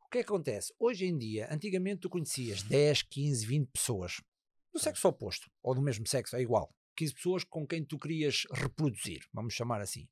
O 0.05 0.09
que 0.09 0.19
é 0.19 0.23
que 0.23 0.29
acontece? 0.29 0.73
Hoje 0.79 1.05
em 1.05 1.17
dia, 1.17 1.49
antigamente 1.51 2.01
tu 2.01 2.09
conhecias 2.09 2.63
10, 2.63 3.03
15, 3.03 3.45
20 3.45 3.69
pessoas 3.71 4.21
do 4.71 4.79
sexo 4.79 5.07
oposto 5.07 5.51
ou 5.61 5.75
do 5.75 5.81
mesmo 5.81 6.07
sexo, 6.07 6.35
é 6.37 6.41
igual. 6.41 6.73
15 6.95 7.13
pessoas 7.15 7.43
com 7.43 7.67
quem 7.67 7.83
tu 7.83 7.97
querias 7.97 8.43
reproduzir, 8.53 9.21
vamos 9.33 9.53
chamar 9.53 9.81
assim. 9.81 10.07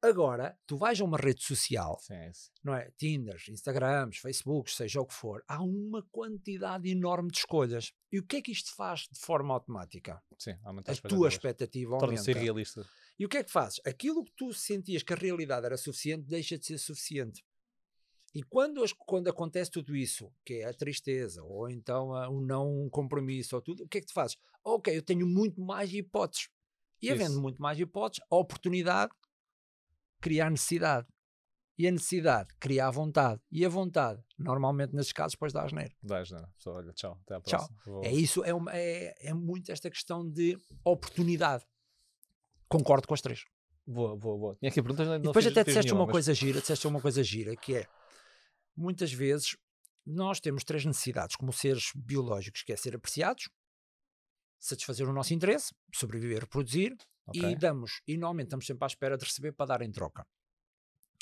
Agora, 0.00 0.56
tu 0.64 0.76
vais 0.76 1.00
a 1.00 1.04
uma 1.04 1.18
rede 1.18 1.42
social, 1.42 1.98
Sim, 2.00 2.14
é 2.14 2.30
não 2.62 2.72
é? 2.72 2.88
Tinders, 2.96 3.48
Instagrams, 3.48 4.18
Facebooks, 4.18 4.76
seja 4.76 5.00
o 5.00 5.06
que 5.06 5.14
for, 5.14 5.42
há 5.48 5.60
uma 5.60 6.06
quantidade 6.12 6.88
enorme 6.88 7.30
de 7.30 7.38
escolhas. 7.38 7.92
E 8.12 8.20
o 8.20 8.24
que 8.24 8.36
é 8.36 8.42
que 8.42 8.52
isto 8.52 8.74
faz 8.76 9.08
de 9.10 9.18
forma 9.18 9.52
automática? 9.52 10.22
Sim, 10.38 10.56
aumenta 10.62 10.92
A 10.92 10.96
tua 10.96 11.28
expectativa 11.28 11.98
Torna-se 11.98 12.30
aumenta. 12.30 12.38
irrealista. 12.38 12.86
E 13.18 13.24
o 13.26 13.28
que 13.28 13.38
é 13.38 13.44
que 13.44 13.50
fazes? 13.50 13.80
Aquilo 13.84 14.24
que 14.24 14.32
tu 14.36 14.52
sentias 14.52 15.02
que 15.02 15.12
a 15.12 15.16
realidade 15.16 15.66
era 15.66 15.76
suficiente, 15.76 16.24
deixa 16.26 16.56
de 16.58 16.64
ser 16.66 16.78
suficiente. 16.78 17.44
E 18.34 18.42
quando, 18.42 18.84
quando 18.98 19.28
acontece 19.28 19.70
tudo 19.70 19.96
isso, 19.96 20.30
que 20.44 20.54
é 20.54 20.64
a 20.66 20.74
tristeza, 20.74 21.42
ou 21.42 21.68
então 21.68 22.12
a- 22.14 22.28
o 22.28 22.40
não 22.40 22.88
compromisso, 22.90 23.56
ou 23.56 23.62
tudo, 23.62 23.84
o 23.84 23.88
que 23.88 23.98
é 23.98 24.00
que 24.00 24.06
tu 24.06 24.12
fazes? 24.12 24.36
Ok, 24.62 24.94
eu 24.96 25.02
tenho 25.02 25.26
muito 25.26 25.60
mais 25.60 25.92
hipóteses. 25.92 26.48
E 27.00 27.10
havendo 27.10 27.32
Isso. 27.32 27.40
muito 27.42 27.60
mais 27.62 27.78
hipóteses, 27.80 28.24
a 28.30 28.36
oportunidade 28.36 29.12
cria 30.20 30.46
a 30.46 30.50
necessidade. 30.50 31.08
E 31.76 31.86
a 31.86 31.92
necessidade 31.92 32.52
cria 32.58 32.86
a 32.86 32.90
vontade. 32.90 33.40
E 33.52 33.64
a 33.64 33.68
vontade, 33.68 34.20
normalmente 34.36 34.94
nesses 34.94 35.12
casos, 35.12 35.32
depois 35.34 35.52
dá 35.52 35.62
asneiro. 35.64 35.94
Dás, 36.02 36.30
né? 36.30 36.44
Só, 36.58 36.72
olha, 36.74 36.92
tchau, 36.92 37.18
até 37.22 37.34
à 37.36 37.40
Tchau. 37.40 37.58
próxima. 37.58 37.78
Vou- 37.86 38.04
É 38.04 38.12
isso, 38.12 38.44
é, 38.44 38.52
uma- 38.52 38.76
é, 38.76 39.14
é 39.28 39.32
muito 39.32 39.70
esta 39.72 39.88
questão 39.88 40.28
de 40.28 40.58
oportunidade. 40.84 41.64
Concordo 42.68 43.06
com 43.08 43.14
as 43.14 43.20
três. 43.20 43.44
Boa, 43.86 44.16
boa, 44.16 44.36
boa. 44.38 44.56
Tinha 44.56 44.70
aqui 44.70 44.82
perguntas, 44.82 45.06
não 45.08 45.16
E 45.16 45.20
depois 45.20 45.46
até 45.46 45.64
disseste 45.64 45.86
nenhuma, 45.86 46.02
uma 46.02 46.06
mas- 46.06 46.12
coisa 46.12 46.34
gira, 46.34 46.60
disseste 46.60 46.86
uma 46.86 47.00
coisa 47.00 47.22
gira, 47.24 47.56
que 47.56 47.76
é 47.76 47.86
muitas 48.76 49.12
vezes 49.12 49.56
nós 50.06 50.40
temos 50.40 50.62
três 50.64 50.84
necessidades 50.84 51.36
como 51.36 51.52
seres 51.52 51.90
biológicos, 51.94 52.62
que 52.62 52.72
é 52.72 52.76
ser 52.76 52.94
apreciados, 52.94 53.48
satisfazer 54.60 55.08
o 55.08 55.12
nosso 55.12 55.32
interesse, 55.32 55.74
sobreviver, 55.94 56.40
reproduzir, 56.42 56.96
Ok. 57.26 57.40
e 57.42 57.56
damos, 57.56 58.00
e 58.06 58.16
normalmente 58.16 58.46
estamos 58.48 58.66
sempre 58.66 58.84
à 58.84 58.86
espera 58.86 59.16
de 59.16 59.24
receber 59.24 59.52
para 59.52 59.66
dar 59.66 59.82
em 59.82 59.90
troca. 59.90 60.26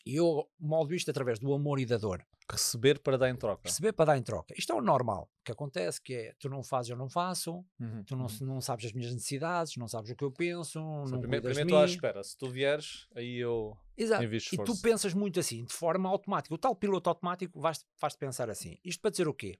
E 0.06 0.14
eu 0.14 0.48
moldo 0.58 0.94
isto 0.94 1.10
através 1.10 1.38
do 1.40 1.52
amor 1.52 1.80
e 1.80 1.84
da 1.84 1.96
dor. 1.98 2.24
Receber 2.48 3.00
para 3.00 3.18
dar 3.18 3.28
em 3.28 3.34
troca. 3.34 3.62
Receber 3.64 3.92
para 3.92 4.04
dar 4.04 4.16
em 4.18 4.22
troca. 4.22 4.54
Isto 4.56 4.72
é 4.72 4.76
o 4.76 4.80
normal 4.80 5.28
que 5.44 5.50
acontece, 5.50 6.00
que 6.00 6.14
é 6.14 6.32
tu 6.38 6.48
não 6.48 6.62
fazes, 6.62 6.90
eu 6.90 6.96
não 6.96 7.08
faço, 7.08 7.64
Uhum, 7.80 8.04
tu 8.04 8.14
não, 8.14 8.26
uhum. 8.26 8.46
não 8.46 8.60
sabes 8.60 8.86
as 8.86 8.92
minhas 8.92 9.12
necessidades, 9.12 9.76
não 9.76 9.88
sabes 9.88 10.12
o 10.12 10.14
que 10.16 10.22
eu 10.22 10.30
penso, 10.30 10.78
Sim, 11.06 11.12
não 11.12 11.18
primeiro 11.20 11.44
primeiro 11.44 11.68
estou 11.68 11.80
à 11.80 11.84
espera. 11.84 12.22
Se 12.22 12.36
tu 12.36 12.48
vieres, 12.48 13.08
aí 13.16 13.36
eu 13.38 13.76
Exato. 13.96 14.22
invisto 14.22 14.54
E 14.54 14.58
tu 14.58 14.62
esforço. 14.62 14.82
pensas 14.82 15.12
muito 15.12 15.40
assim, 15.40 15.64
de 15.64 15.72
forma 15.72 16.08
automática. 16.08 16.54
O 16.54 16.58
tal 16.58 16.76
piloto 16.76 17.10
automático 17.10 17.60
faz-te 17.60 18.18
pensar 18.18 18.48
assim. 18.48 18.78
Isto 18.84 19.00
para 19.00 19.10
dizer 19.10 19.26
o 19.26 19.34
quê? 19.34 19.58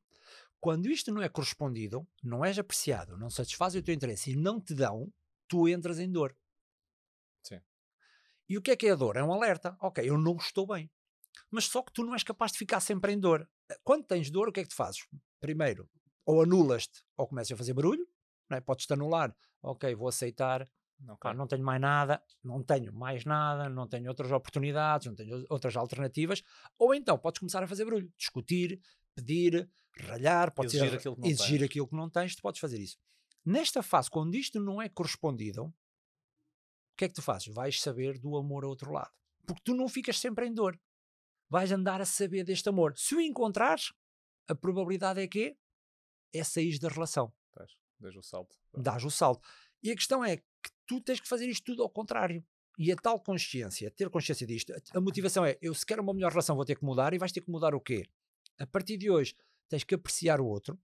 Quando 0.60 0.86
isto 0.88 1.12
não 1.12 1.22
é 1.22 1.28
correspondido, 1.28 2.06
não 2.22 2.44
és 2.44 2.56
apreciado, 2.56 3.18
não 3.18 3.28
satisfaz 3.30 3.74
o 3.74 3.82
teu 3.82 3.94
interesse 3.94 4.30
e 4.30 4.36
não 4.36 4.60
te 4.60 4.74
dão, 4.74 5.12
tu 5.48 5.68
entras 5.68 5.98
em 5.98 6.10
dor. 6.10 6.36
E 8.48 8.56
o 8.56 8.62
que 8.62 8.70
é 8.70 8.76
que 8.76 8.86
é 8.86 8.92
a 8.92 8.94
dor? 8.94 9.16
É 9.16 9.22
um 9.22 9.32
alerta. 9.32 9.76
Ok, 9.80 10.08
eu 10.08 10.16
não 10.16 10.36
estou 10.36 10.66
bem. 10.66 10.90
Mas 11.50 11.66
só 11.66 11.82
que 11.82 11.92
tu 11.92 12.04
não 12.04 12.14
és 12.14 12.22
capaz 12.22 12.52
de 12.52 12.58
ficar 12.58 12.80
sempre 12.80 13.12
em 13.12 13.18
dor. 13.20 13.48
Quando 13.82 14.04
tens 14.04 14.30
dor, 14.30 14.48
o 14.48 14.52
que 14.52 14.60
é 14.60 14.62
que 14.62 14.68
tu 14.70 14.76
fazes? 14.76 15.06
Primeiro, 15.40 15.88
ou 16.24 16.42
anulas-te 16.42 17.02
ou 17.16 17.26
começas 17.26 17.52
a 17.52 17.56
fazer 17.56 17.72
barulho, 17.74 18.06
não 18.48 18.56
é? 18.56 18.60
podes-te 18.60 18.92
anular. 18.92 19.34
Ok, 19.62 19.94
vou 19.94 20.08
aceitar, 20.08 20.66
Ok. 21.02 21.18
Pá, 21.20 21.34
não 21.34 21.46
tenho 21.46 21.62
mais 21.62 21.80
nada, 21.80 22.22
não 22.42 22.62
tenho 22.62 22.92
mais 22.92 23.24
nada, 23.24 23.68
não 23.68 23.86
tenho 23.86 24.08
outras 24.08 24.32
oportunidades, 24.32 25.06
não 25.06 25.14
tenho 25.14 25.44
outras 25.50 25.76
alternativas. 25.76 26.42
Ou 26.78 26.94
então 26.94 27.18
podes 27.18 27.38
começar 27.38 27.62
a 27.62 27.66
fazer 27.66 27.84
barulho, 27.84 28.10
discutir, 28.16 28.80
pedir, 29.14 29.68
ralhar, 30.00 30.52
podes 30.52 30.74
Exigir 30.74 30.94
aquilo 30.94 31.14
que 31.14 31.20
não 31.20 31.28
exigir 31.28 31.58
tens. 31.58 31.66
aquilo 31.66 31.88
que 31.88 31.96
não 31.96 32.10
tens, 32.10 32.34
tu 32.36 32.42
podes 32.42 32.60
fazer 32.60 32.80
isso. 32.80 32.96
Nesta 33.44 33.82
fase, 33.82 34.10
quando 34.10 34.34
isto 34.34 34.58
não 34.58 34.80
é 34.80 34.88
correspondido, 34.88 35.72
o 36.96 36.98
que 36.98 37.04
é 37.04 37.08
que 37.08 37.14
tu 37.14 37.22
fazes? 37.22 37.52
Vais 37.52 37.80
saber 37.80 38.18
do 38.18 38.36
amor 38.36 38.64
ao 38.64 38.70
outro 38.70 38.90
lado. 38.90 39.10
Porque 39.46 39.60
tu 39.62 39.74
não 39.74 39.86
ficas 39.88 40.18
sempre 40.18 40.46
em 40.46 40.52
dor. 40.54 40.80
Vais 41.48 41.70
andar 41.70 42.00
a 42.00 42.06
saber 42.06 42.42
deste 42.42 42.68
amor. 42.68 42.94
Se 42.96 43.14
o 43.14 43.20
encontrares, 43.20 43.92
a 44.48 44.54
probabilidade 44.54 45.20
é 45.20 45.28
que 45.28 45.56
é 46.34 46.42
sair 46.42 46.78
da 46.78 46.88
relação 46.88 47.32
Deixa 48.00 48.18
o 48.18 48.22
salto. 48.22 48.56
dás 48.76 49.04
o 49.04 49.10
salto. 49.10 49.46
E 49.82 49.90
a 49.90 49.94
questão 49.94 50.24
é 50.24 50.36
que 50.38 50.44
tu 50.86 51.00
tens 51.00 51.20
que 51.20 51.28
fazer 51.28 51.46
isto 51.48 51.64
tudo 51.64 51.82
ao 51.82 51.88
contrário. 51.90 52.44
E 52.78 52.90
a 52.92 52.96
tal 52.96 53.18
consciência, 53.20 53.90
ter 53.90 54.10
consciência 54.10 54.46
disto, 54.46 54.72
a- 54.72 54.98
a 54.98 55.00
motivação 55.00 55.44
é: 55.46 55.56
eu 55.62 55.72
se 55.74 55.84
quero 55.86 56.02
uma 56.02 56.12
melhor 56.12 56.30
relação, 56.30 56.56
vou 56.56 56.64
ter 56.64 56.76
que 56.78 56.84
mudar. 56.84 57.14
E 57.14 57.18
vais 57.18 57.32
ter 57.32 57.40
que 57.40 57.50
mudar 57.50 57.74
o 57.74 57.80
quê? 57.80 58.04
A 58.58 58.66
partir 58.66 58.96
de 58.98 59.10
hoje, 59.10 59.34
tens 59.68 59.82
que 59.84 59.94
apreciar 59.94 60.40
o 60.40 60.46
outro, 60.46 60.78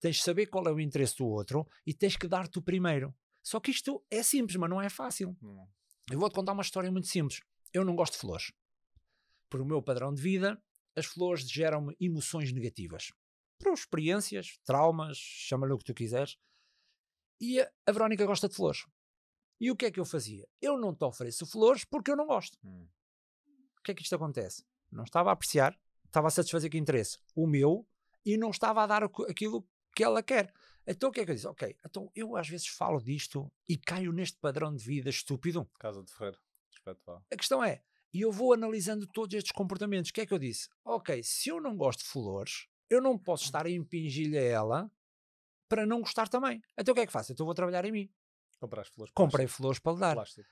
tens 0.00 0.18
que 0.18 0.24
saber 0.24 0.46
qual 0.46 0.66
é 0.66 0.72
o 0.72 0.80
interesse 0.80 1.16
do 1.16 1.26
outro 1.26 1.64
e 1.86 1.92
tens 1.94 2.16
que 2.16 2.26
dar-te 2.26 2.58
o 2.58 2.62
primeiro. 2.62 3.14
Só 3.48 3.58
que 3.58 3.70
isto 3.70 4.04
é 4.10 4.22
simples, 4.22 4.56
mas 4.56 4.68
não 4.68 4.78
é 4.78 4.90
fácil. 4.90 5.34
Hum. 5.42 5.66
Eu 6.10 6.18
vou-te 6.18 6.34
contar 6.34 6.52
uma 6.52 6.60
história 6.60 6.92
muito 6.92 7.06
simples. 7.06 7.40
Eu 7.72 7.82
não 7.82 7.96
gosto 7.96 8.12
de 8.12 8.18
flores. 8.18 8.52
Por 9.48 9.62
o 9.62 9.64
meu 9.64 9.82
padrão 9.82 10.12
de 10.12 10.20
vida, 10.20 10.62
as 10.94 11.06
flores 11.06 11.48
geram-me 11.48 11.96
emoções 11.98 12.52
negativas. 12.52 13.10
Por 13.58 13.72
experiências, 13.72 14.58
traumas, 14.66 15.16
chama-lhe 15.16 15.72
o 15.72 15.78
que 15.78 15.84
tu 15.84 15.94
quiseres. 15.94 16.36
E 17.40 17.58
a, 17.58 17.72
a 17.86 17.92
Verónica 17.92 18.26
gosta 18.26 18.50
de 18.50 18.54
flores. 18.54 18.84
E 19.58 19.70
o 19.70 19.76
que 19.76 19.86
é 19.86 19.90
que 19.90 19.98
eu 19.98 20.04
fazia? 20.04 20.46
Eu 20.60 20.78
não 20.78 20.94
te 20.94 21.06
ofereço 21.06 21.46
flores 21.46 21.86
porque 21.86 22.10
eu 22.10 22.16
não 22.16 22.26
gosto. 22.26 22.58
Hum. 22.62 22.86
O 23.78 23.82
que 23.82 23.92
é 23.92 23.94
que 23.94 24.02
isto 24.02 24.14
acontece? 24.14 24.62
Não 24.92 25.04
estava 25.04 25.30
a 25.30 25.32
apreciar, 25.32 25.74
estava 26.04 26.28
a 26.28 26.30
satisfazer 26.30 26.70
que 26.70 26.76
interesse 26.76 27.16
o 27.34 27.46
meu 27.46 27.88
e 28.26 28.36
não 28.36 28.50
estava 28.50 28.82
a 28.82 28.86
dar 28.86 29.04
aquilo 29.04 29.66
que 29.96 30.04
ela 30.04 30.22
quer. 30.22 30.52
Então 30.90 31.10
o 31.10 31.12
que 31.12 31.20
é 31.20 31.24
que 31.24 31.30
eu 31.30 31.34
disse? 31.34 31.46
Ok, 31.46 31.76
então 31.84 32.10
eu 32.14 32.34
às 32.34 32.48
vezes 32.48 32.66
falo 32.66 32.98
disto 32.98 33.52
e 33.68 33.76
caio 33.76 34.10
neste 34.10 34.38
padrão 34.38 34.74
de 34.74 34.82
vida 34.82 35.10
estúpido. 35.10 35.70
Casa 35.78 36.02
de 36.02 36.10
Ferreira. 36.10 36.38
A 37.30 37.36
questão 37.36 37.62
é, 37.62 37.82
e 38.12 38.22
eu 38.22 38.32
vou 38.32 38.54
analisando 38.54 39.06
todos 39.06 39.34
estes 39.36 39.52
comportamentos. 39.52 40.10
O 40.10 40.14
que 40.14 40.22
é 40.22 40.26
que 40.26 40.32
eu 40.32 40.38
disse? 40.38 40.68
Ok, 40.82 41.22
se 41.22 41.50
eu 41.50 41.60
não 41.60 41.76
gosto 41.76 42.00
de 42.00 42.06
flores, 42.06 42.66
eu 42.88 43.02
não 43.02 43.18
posso 43.18 43.44
estar 43.44 43.66
a 43.66 43.70
impingir-lhe 43.70 44.38
a 44.38 44.42
ela 44.42 44.90
para 45.68 45.84
não 45.84 46.00
gostar 46.00 46.26
também. 46.26 46.62
Então 46.78 46.92
o 46.92 46.94
que 46.94 47.02
é 47.02 47.06
que 47.06 47.12
faço? 47.12 47.32
Então 47.32 47.44
vou 47.44 47.54
trabalhar 47.54 47.84
em 47.84 47.92
mim. 47.92 48.10
Compraste 48.58 48.94
flores. 48.94 49.12
Comprei 49.14 49.46
flores 49.46 49.78
para 49.78 49.92
lhe 49.92 50.00
dar. 50.00 50.14
Plástico. 50.14 50.48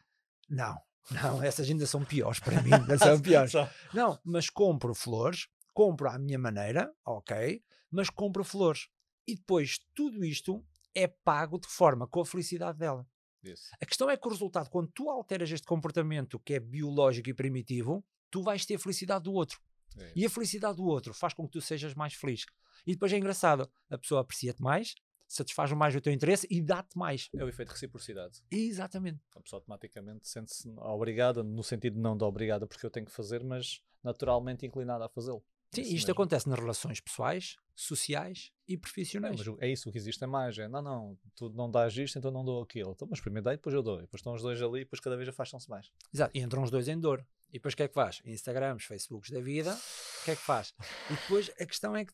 Não, 0.51 0.79
não, 1.11 1.43
essas 1.43 1.69
ainda 1.69 1.87
são 1.87 2.05
piores 2.05 2.41
para 2.41 2.61
mim. 2.63 2.75
Ainda 2.75 2.99
são 2.99 3.21
piores. 3.21 3.53
Não, 3.95 4.21
mas 4.23 4.51
compro 4.51 4.95
flores, 4.95 5.49
compro 5.73 6.11
à 6.11 6.19
minha 6.19 6.39
maneira, 6.39 6.95
ok, 7.05 7.63
mas 7.91 8.11
compro 8.11 8.45
flores. 8.45 8.89
E 9.27 9.35
depois 9.35 9.79
tudo 9.95 10.25
isto 10.25 10.65
é 10.95 11.07
pago 11.07 11.59
de 11.59 11.67
forma 11.67 12.07
com 12.07 12.21
a 12.21 12.27
felicidade 12.27 12.79
dela. 12.79 13.07
Isso. 13.43 13.71
A 13.81 13.87
questão 13.87 14.11
é 14.11 14.17
que 14.17 14.27
o 14.27 14.31
resultado, 14.31 14.71
quando 14.71 14.89
tu 14.89 15.09
alteras 15.11 15.51
este 15.51 15.67
comportamento 15.67 16.39
que 16.41 16.55
é 16.55 16.61
biológico 16.61 17.29
e 17.29 17.35
primitivo, 17.35 18.05
tu 18.31 18.43
vais 18.43 18.65
ter 18.65 18.75
a 18.75 18.79
felicidade 18.79 19.25
do 19.25 19.33
outro. 19.33 19.61
É 19.99 20.13
E 20.15 20.27
a 20.27 20.31
felicidade 20.31 20.77
do 20.77 20.85
outro 20.85 21.15
faz 21.15 21.33
com 21.33 21.47
que 21.47 21.53
tu 21.53 21.61
sejas 21.61 21.95
mais 21.95 22.15
feliz. 22.15 22.45
E 22.87 22.93
depois 22.93 23.13
é 23.13 23.17
engraçado, 23.17 23.71
a 23.89 23.99
pessoa 23.99 24.21
aprecia-te 24.21 24.63
mais, 24.63 24.95
satisfaz 25.27 25.73
mais 25.73 25.95
o 25.95 26.01
teu 26.01 26.13
interesse 26.13 26.47
e 26.51 26.61
dá-te 26.61 26.97
mais. 26.97 27.29
É 27.35 27.45
o 27.45 27.49
efeito 27.49 27.69
de 27.69 27.75
reciprocidade. 27.75 28.43
Exatamente. 28.51 29.21
A 29.35 29.41
pessoa 29.41 29.59
automaticamente 29.59 30.29
sente-se 30.29 30.69
obrigada, 30.77 31.43
no 31.43 31.63
sentido 31.63 31.99
não 31.99 32.17
de 32.17 32.25
obrigada 32.25 32.67
porque 32.67 32.85
eu 32.85 32.91
tenho 32.91 33.07
que 33.07 33.13
fazer, 33.13 33.43
mas 33.43 33.81
naturalmente 34.03 34.67
inclinada 34.67 35.07
a 35.07 35.09
fazê-lo. 35.09 35.45
Sim, 35.73 35.81
Isso 35.83 35.91
isto 35.95 36.07
mesmo. 36.07 36.13
acontece 36.13 36.49
nas 36.49 36.59
relações 36.59 37.01
pessoais, 37.01 37.57
sociais 37.75 38.51
e 38.67 38.75
Não, 38.75 38.81
profissionais. 38.81 39.37
mas 39.37 39.47
o- 39.47 39.59
é 39.61 39.69
isso, 39.69 39.91
que 39.91 39.99
existe 39.99 40.23
é 40.25 40.27
mais. 40.27 40.57
É, 40.59 40.67
não, 40.69 40.81
não, 40.81 41.19
tu 41.35 41.51
não 41.51 41.71
dás 41.71 41.97
isto, 41.97 42.19
então 42.19 42.31
não 42.31 42.45
dou 42.45 42.63
aquilo. 42.63 42.93
Então, 42.93 43.07
mas 43.11 43.21
primeiro 43.21 43.45
dá 43.45 43.53
e 43.53 43.57
depois 43.57 43.75
eu 43.75 43.83
dou. 43.83 43.99
E 43.99 44.03
depois 44.03 44.21
estão 44.21 44.33
os 44.35 44.43
dois 44.43 44.61
ali 44.63 44.81
e 44.81 44.85
depois 44.85 45.01
cada 45.01 45.17
vez 45.17 45.29
afastam-se 45.29 45.69
mais. 45.69 45.91
Exato. 46.15 46.31
E 46.37 46.41
entram 46.41 46.63
os 46.63 46.71
dois 46.71 46.89
em 46.89 46.99
dor. 46.99 47.27
E 47.51 47.55
depois 47.55 47.75
o 47.75 47.77
que 47.77 47.83
é 47.83 47.89
que 47.89 47.95
faz? 47.95 48.23
Instagrams, 48.25 48.85
Facebooks 48.85 49.31
da 49.31 49.41
vida, 49.41 49.75
o 49.75 50.25
que 50.25 50.31
é 50.33 50.37
que 50.37 50.43
faz? 50.43 50.75
E 51.11 51.15
depois 51.15 51.51
a 51.61 51.67
questão 51.67 51.95
é 51.97 52.05
que 52.05 52.13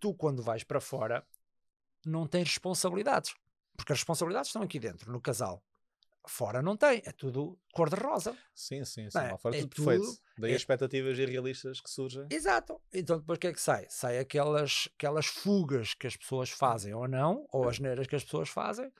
tu, 0.00 0.14
quando 0.14 0.42
vais 0.42 0.64
para 0.64 0.80
fora, 0.80 1.26
não 2.06 2.26
tens 2.26 2.48
responsabilidades. 2.48 3.34
Porque 3.76 3.92
as 3.92 3.98
responsabilidades 3.98 4.48
estão 4.48 4.62
aqui 4.62 4.78
dentro, 4.78 5.10
no 5.12 5.20
casal. 5.20 5.62
Fora 6.26 6.62
não 6.62 6.76
tem, 6.76 7.02
é 7.04 7.12
tudo 7.12 7.58
cor-de-rosa. 7.74 8.36
Sim, 8.54 8.84
sim, 8.84 9.10
sim. 9.10 9.18
É? 9.18 9.32
Lá 9.32 9.36
fora 9.38 9.56
É 9.56 9.60
tudo 9.60 9.76
perfeito. 9.76 10.04
tudo- 10.04 10.18
Daí 10.38 10.52
é- 10.52 10.54
as 10.54 10.62
expectativas 10.62 11.18
irrealistas 11.18 11.80
que 11.80 11.90
surgem. 11.90 12.26
Exato. 12.30 12.80
Então 12.92 13.18
depois 13.18 13.36
o 13.36 13.40
que 13.40 13.46
é 13.48 13.52
que 13.52 13.60
sai? 13.60 13.86
Sai 13.90 14.18
aquelas, 14.18 14.88
aquelas 14.96 15.26
fugas 15.26 15.92
que 15.94 16.06
as 16.06 16.16
pessoas 16.16 16.48
fazem 16.50 16.94
ou 16.94 17.06
não, 17.06 17.46
ou 17.52 17.68
as 17.68 17.78
neiras 17.78 18.06
que 18.06 18.16
as 18.16 18.24
pessoas 18.24 18.48
fazem. 18.48 18.90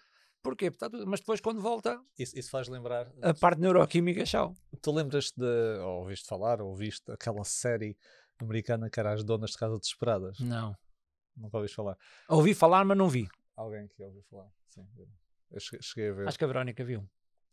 Porquê? 0.43 0.71
Porque 0.71 0.85
está 0.85 0.91
tudo- 0.91 1.07
Mas 1.07 1.21
depois 1.21 1.41
quando 1.41 1.63
volta, 1.63 1.99
Isso, 2.19 2.39
isso 2.39 2.51
faz 2.51 2.69
lembrar. 2.69 3.11
a 3.23 3.33
parte 3.33 3.59
neuroquímica, 3.61 4.25
tchau. 4.25 4.55
Tu 4.83 4.93
lembras-te 4.93 5.41
de. 5.41 5.79
Ou 5.81 6.01
ouviste 6.01 6.29
falar, 6.29 6.61
ou 6.61 6.69
ouviste 6.69 7.11
aquela 7.11 7.43
série 7.45 7.97
americana 8.39 8.91
que 8.91 9.01
era 9.01 9.15
As 9.15 9.25
Donas 9.25 9.53
de 9.53 9.57
Casa 9.57 9.79
Desesperadas? 9.79 10.39
Não. 10.41 10.77
Nunca 11.35 11.57
ouviste 11.57 11.75
falar. 11.75 11.97
Ouvi 12.29 12.53
falar, 12.55 12.85
mas 12.85 12.99
não 12.99 13.09
vi. 13.09 13.27
Alguém 13.57 13.89
que 13.89 14.03
ouviu 14.03 14.23
falar. 14.25 14.51
Sim. 14.69 14.87
Eu 15.55 15.61
cheguei, 15.81 16.11
a 16.11 16.13
ver. 16.13 16.29
Acho 16.29 16.39
que 16.39 16.45
a 16.45 16.49
Verónica 16.49 16.85
viu. 16.85 17.09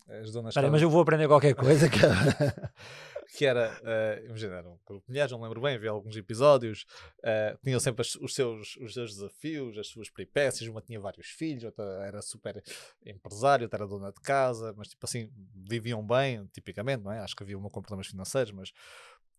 As 0.10 0.32
Donas 0.32 0.46
de 0.46 0.50
Espera 0.50 0.50
aí, 0.50 0.54
Casa 0.54 0.72
mas 0.72 0.82
eu 0.82 0.90
vou 0.90 1.02
aprender 1.02 1.28
qualquer 1.28 1.54
coisa. 1.54 1.88
Que... 1.88 2.00
que 3.38 3.46
era, 3.46 3.80
eh, 3.84 4.24
imagina, 4.26 4.56
era 4.56 4.68
um 4.68 4.78
grupo 4.86 5.06
de 5.06 5.10
mulheres, 5.10 5.32
não 5.32 5.42
lembro 5.42 5.62
bem, 5.62 5.78
vi 5.80 5.88
alguns 5.88 6.18
episódios, 6.18 6.86
eh, 7.24 7.56
tinham 7.64 7.80
sempre 7.80 8.02
as- 8.02 8.16
os, 8.16 8.34
seus, 8.34 8.76
os 8.78 8.94
seus 8.94 9.14
desafios, 9.16 9.78
as 9.78 9.88
suas 9.88 10.10
peripécias, 10.10 10.68
uma 10.70 10.82
tinha 10.82 11.00
vários 11.00 11.28
filhos, 11.28 11.64
outra 11.64 11.84
era 12.06 12.22
super 12.22 12.62
empresário, 13.06 13.66
outra 13.66 13.78
era 13.78 13.88
dona 13.88 14.12
de 14.12 14.20
casa, 14.22 14.74
mas 14.76 14.90
tipo 14.90 15.06
assim, 15.06 15.30
viviam 15.56 16.06
bem, 16.06 16.46
tipicamente, 16.48 17.04
não 17.04 17.12
é? 17.12 17.20
Acho 17.20 17.36
que 17.36 17.44
havia 17.44 17.58
uma 17.58 17.70
com 17.70 17.82
problemas 17.82 18.08
financeiros, 18.08 18.52
mas 18.52 18.74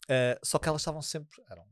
eh, 0.08 0.38
só 0.42 0.58
que 0.58 0.68
elas 0.68 0.80
estavam 0.80 1.02
sempre, 1.02 1.42
eram 1.50 1.66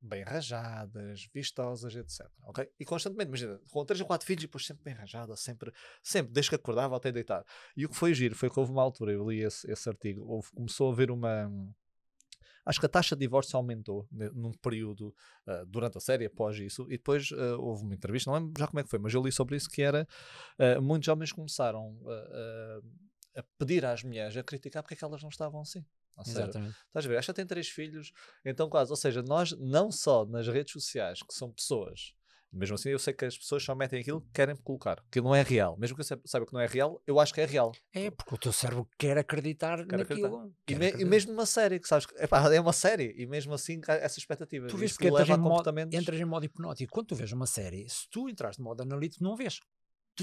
bem 0.00 0.22
arranjadas, 0.22 1.28
vistosas, 1.32 1.94
etc. 1.94 2.26
ok? 2.44 2.68
E 2.78 2.84
constantemente, 2.84 3.28
imagina, 3.28 3.60
com 3.70 3.84
três 3.84 4.00
ou 4.00 4.06
quatro 4.06 4.26
filhos 4.26 4.44
e 4.44 4.46
depois 4.46 4.64
sempre 4.66 4.84
bem 4.84 4.94
arranjada, 4.94 5.36
sempre, 5.36 5.72
sempre, 6.02 6.32
desde 6.32 6.50
que 6.50 6.56
acordava 6.56 6.96
até 6.96 7.12
deitar. 7.12 7.44
E 7.76 7.84
o 7.84 7.88
que 7.88 7.96
foi 7.96 8.14
giro 8.14 8.34
foi 8.34 8.48
que 8.48 8.58
houve 8.58 8.72
uma 8.72 8.82
altura, 8.82 9.12
eu 9.12 9.28
li 9.28 9.40
esse, 9.40 9.70
esse 9.70 9.88
artigo, 9.88 10.24
houve, 10.26 10.50
começou 10.52 10.90
a 10.90 10.92
haver 10.92 11.10
uma. 11.10 11.50
Acho 12.64 12.78
que 12.78 12.86
a 12.86 12.90
taxa 12.90 13.16
de 13.16 13.20
divórcio 13.20 13.56
aumentou 13.56 14.06
ne- 14.10 14.30
num 14.30 14.52
período 14.52 15.14
ah, 15.46 15.64
durante 15.66 15.98
a 15.98 16.00
série, 16.00 16.26
após 16.26 16.56
isso, 16.58 16.84
e 16.88 16.96
depois 16.96 17.30
ah, 17.32 17.56
houve 17.56 17.84
uma 17.84 17.94
entrevista, 17.94 18.30
não 18.30 18.38
lembro 18.38 18.52
já 18.58 18.66
como 18.66 18.80
é 18.80 18.82
que 18.82 18.90
foi, 18.90 18.98
mas 18.98 19.12
eu 19.12 19.22
li 19.22 19.32
sobre 19.32 19.56
isso 19.56 19.68
que 19.68 19.82
era 19.82 20.06
ah, 20.58 20.80
muitos 20.80 21.08
homens 21.08 21.32
começaram 21.32 21.98
a 23.36 23.42
pedir 23.58 23.84
às 23.84 24.02
mulheres 24.02 24.36
a 24.36 24.42
criticar 24.42 24.82
porque 24.82 24.94
é 24.94 24.96
que 24.96 25.04
elas 25.04 25.22
não 25.22 25.28
estavam 25.28 25.60
assim. 25.60 25.84
Ou 26.20 26.24
seja, 26.24 26.42
Exatamente. 26.44 26.76
Estás 26.86 27.04
a 27.04 27.08
ver? 27.08 27.18
Esta 27.18 27.34
tem 27.34 27.46
três 27.46 27.68
filhos, 27.68 28.12
então 28.44 28.68
quase. 28.68 28.90
Ou 28.90 28.96
seja, 28.96 29.22
nós 29.22 29.52
não 29.58 29.90
só 29.90 30.24
nas 30.24 30.46
redes 30.48 30.72
sociais, 30.72 31.20
que 31.22 31.34
são 31.34 31.50
pessoas, 31.50 32.12
mesmo 32.52 32.74
assim 32.74 32.88
eu 32.90 32.98
sei 32.98 33.12
que 33.14 33.24
as 33.24 33.38
pessoas 33.38 33.62
só 33.62 33.74
metem 33.76 34.00
aquilo 34.00 34.20
que 34.22 34.30
querem 34.32 34.56
colocar, 34.56 35.00
que 35.10 35.20
não 35.20 35.32
é 35.34 35.40
real. 35.42 35.76
Mesmo 35.78 35.94
que 35.96 36.02
eu 36.02 36.18
saiba- 36.26 36.46
que 36.46 36.52
não 36.52 36.60
é 36.60 36.66
real, 36.66 37.00
eu 37.06 37.20
acho 37.20 37.32
que 37.32 37.40
é 37.40 37.44
real. 37.44 37.70
É, 37.92 38.10
porque 38.10 38.34
o 38.34 38.38
teu 38.38 38.52
cérebro 38.52 38.88
quer 38.98 39.16
acreditar 39.16 39.86
Quer 39.86 40.00
acreditar. 40.00 40.28
naquilo. 40.28 40.48
E, 40.48 40.54
quer 40.66 40.78
me- 40.78 40.84
e 40.84 40.88
acreditar. 40.88 41.10
mesmo 41.10 41.32
numa 41.32 41.46
série, 41.46 41.78
que 41.78 41.86
sabes, 41.86 42.06
que, 42.06 42.14
epá, 42.22 42.52
é 42.52 42.60
uma 42.60 42.72
série, 42.72 43.14
e 43.16 43.24
mesmo 43.26 43.54
assim 43.54 43.80
essa 43.86 44.18
expectativa. 44.18 44.66
Tu 44.66 44.76
vês 44.76 44.92
entras 44.94 45.12
leva 45.12 45.30
em, 45.30 45.34
a 45.34 45.38
modo, 45.38 45.48
comportamentos. 45.50 45.98
entras 45.98 46.18
em 46.20 46.24
modo 46.24 46.44
hipnótico. 46.44 46.92
Quando 46.92 47.06
tu 47.06 47.14
vês 47.14 47.30
uma 47.32 47.46
série, 47.46 47.88
se 47.88 48.08
tu 48.10 48.28
entras 48.28 48.56
de 48.56 48.62
modo 48.62 48.82
analítico, 48.82 49.22
não 49.22 49.36
vês. 49.36 49.60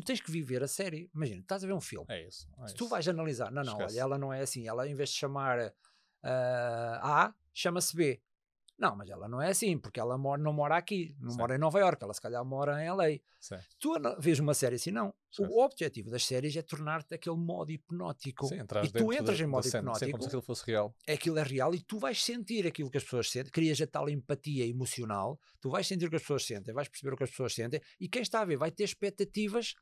Tu 0.01 0.05
tens 0.05 0.21
que 0.21 0.31
viver 0.31 0.63
a 0.63 0.67
série. 0.67 1.09
Imagina, 1.13 1.41
estás 1.41 1.63
a 1.63 1.67
ver 1.67 1.73
um 1.73 1.81
filme. 1.81 2.05
É 2.09 2.27
isso. 2.27 2.47
é 2.63 2.67
Se 2.67 2.73
tu 2.75 2.83
isso. 2.85 2.89
vais 2.89 3.07
analisar, 3.07 3.51
não, 3.51 3.63
não, 3.63 3.73
Esquece. 3.73 3.95
olha, 3.95 4.01
ela 4.01 4.17
não 4.17 4.33
é 4.33 4.41
assim. 4.41 4.67
Ela, 4.67 4.87
em 4.87 4.95
vez 4.95 5.09
de 5.09 5.15
chamar 5.15 5.73
ah, 6.23 7.25
A, 7.27 7.33
chama-se 7.53 7.95
B. 7.95 8.21
Não, 8.79 8.95
mas 8.95 9.09
ela 9.09 9.27
não 9.27 9.41
é 9.41 9.49
assim, 9.49 9.75
porque 9.75 9.99
ela 9.99 10.19
mora, 10.19 10.39
não 10.39 10.53
mora 10.53 10.77
aqui, 10.77 11.15
não 11.19 11.31
Sim. 11.31 11.37
mora 11.39 11.55
em 11.55 11.57
Nova 11.57 11.79
Iorque, 11.79 12.03
ela 12.03 12.13
se 12.13 12.21
calhar 12.21 12.45
mora 12.45 12.79
em 12.83 12.87
LA. 12.87 13.07
Sim. 13.39 13.55
Tu 13.79 13.91
vês 14.19 14.39
uma 14.39 14.53
série 14.53 14.75
assim, 14.75 14.91
não. 14.91 15.11
O 15.39 15.63
objetivo 15.63 16.11
das 16.11 16.23
séries 16.23 16.55
é 16.55 16.61
tornar-te 16.61 17.15
aquele 17.15 17.37
modo 17.37 17.71
hipnótico. 17.71 18.45
Sim, 18.45 18.59
e 18.83 18.91
tu 18.91 19.11
entras 19.11 19.35
da- 19.39 19.43
em 19.43 19.47
da 19.47 19.47
modo 19.47 19.63
cena, 19.63 19.79
hipnótico, 19.79 20.11
como 20.11 20.21
se 20.21 20.27
aquilo 20.27 20.41
fosse 20.43 20.63
real. 20.67 20.95
aquilo 21.09 21.39
é 21.39 21.43
real 21.43 21.73
e 21.73 21.81
tu 21.81 21.97
vais 21.97 22.23
sentir 22.23 22.67
aquilo 22.67 22.91
que 22.91 22.97
as 22.97 23.03
pessoas 23.03 23.31
sentem, 23.31 23.51
crias 23.51 23.81
a 23.81 23.87
tal 23.87 24.07
empatia 24.09 24.63
emocional, 24.67 25.39
tu 25.59 25.71
vais 25.71 25.87
sentir 25.87 26.05
o 26.05 26.09
que 26.11 26.15
as 26.17 26.21
pessoas 26.21 26.45
sentem, 26.45 26.71
vais 26.71 26.87
perceber 26.87 27.13
o 27.15 27.17
que 27.17 27.23
as 27.23 27.31
pessoas 27.31 27.55
sentem 27.55 27.81
e 27.99 28.07
quem 28.07 28.21
está 28.21 28.41
a 28.41 28.45
ver 28.45 28.57
vai 28.57 28.69
ter 28.69 28.83
expectativas 28.83 29.73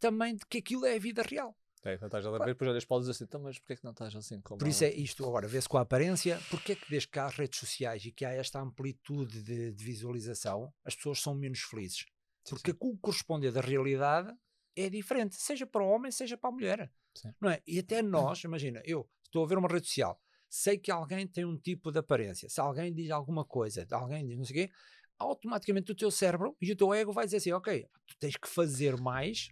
também 0.00 0.34
de 0.34 0.44
que 0.46 0.58
aquilo 0.58 0.86
é 0.86 0.96
a 0.96 0.98
vida 0.98 1.22
real. 1.22 1.56
É, 1.82 1.94
então 1.94 2.06
estás 2.06 2.26
a 2.26 2.30
ver, 2.30 2.44
depois 2.44 2.70
olhas 2.70 2.84
para 2.84 2.98
dizes 2.98 3.16
assim, 3.16 3.24
então, 3.24 3.40
mas 3.40 3.58
porquê 3.58 3.76
que 3.76 3.84
não 3.84 3.92
estás 3.92 4.14
assim? 4.14 4.40
Como 4.42 4.58
Por 4.58 4.68
isso 4.68 4.84
é 4.84 4.92
isto 4.92 5.24
agora, 5.24 5.48
vê-se 5.48 5.68
com 5.68 5.78
a 5.78 5.80
aparência, 5.80 6.38
porque 6.50 6.72
é 6.72 6.74
que 6.74 6.90
desde 6.90 7.08
que 7.08 7.18
há 7.18 7.28
redes 7.28 7.58
sociais 7.58 8.04
e 8.04 8.12
que 8.12 8.24
há 8.24 8.32
esta 8.32 8.60
amplitude 8.60 9.42
de, 9.42 9.72
de 9.72 9.84
visualização, 9.84 10.72
as 10.84 10.94
pessoas 10.94 11.22
são 11.22 11.34
menos 11.34 11.60
felizes. 11.60 12.04
Sim, 12.44 12.56
Porque 12.56 12.74
o 12.78 12.98
corresponder 12.98 13.50
da 13.50 13.62
realidade 13.62 14.30
é 14.76 14.90
diferente, 14.90 15.36
seja 15.36 15.66
para 15.66 15.82
o 15.82 15.88
homem, 15.88 16.12
seja 16.12 16.36
para 16.36 16.50
a 16.50 16.52
mulher. 16.52 16.92
Sim. 17.14 17.32
Não 17.40 17.48
é? 17.48 17.62
E 17.66 17.78
até 17.78 18.02
nós, 18.02 18.44
imagina, 18.44 18.82
eu 18.84 19.08
estou 19.24 19.42
a 19.42 19.48
ver 19.48 19.56
uma 19.56 19.68
rede 19.68 19.86
social, 19.86 20.20
sei 20.50 20.76
que 20.76 20.90
alguém 20.90 21.26
tem 21.26 21.46
um 21.46 21.56
tipo 21.56 21.90
de 21.90 21.98
aparência, 21.98 22.48
se 22.50 22.60
alguém 22.60 22.92
diz 22.92 23.10
alguma 23.10 23.44
coisa, 23.44 23.86
alguém 23.90 24.26
diz 24.26 24.36
não 24.36 24.44
sei 24.44 24.64
o 24.64 24.66
quê, 24.66 24.72
automaticamente 25.18 25.92
o 25.92 25.94
teu 25.94 26.10
cérebro 26.10 26.56
e 26.60 26.72
o 26.72 26.76
teu 26.76 26.92
ego 26.92 27.12
vai 27.12 27.24
dizer 27.24 27.38
assim, 27.38 27.52
ok, 27.52 27.86
tu 28.06 28.16
tens 28.18 28.36
que 28.36 28.48
fazer 28.48 29.00
mais 29.00 29.50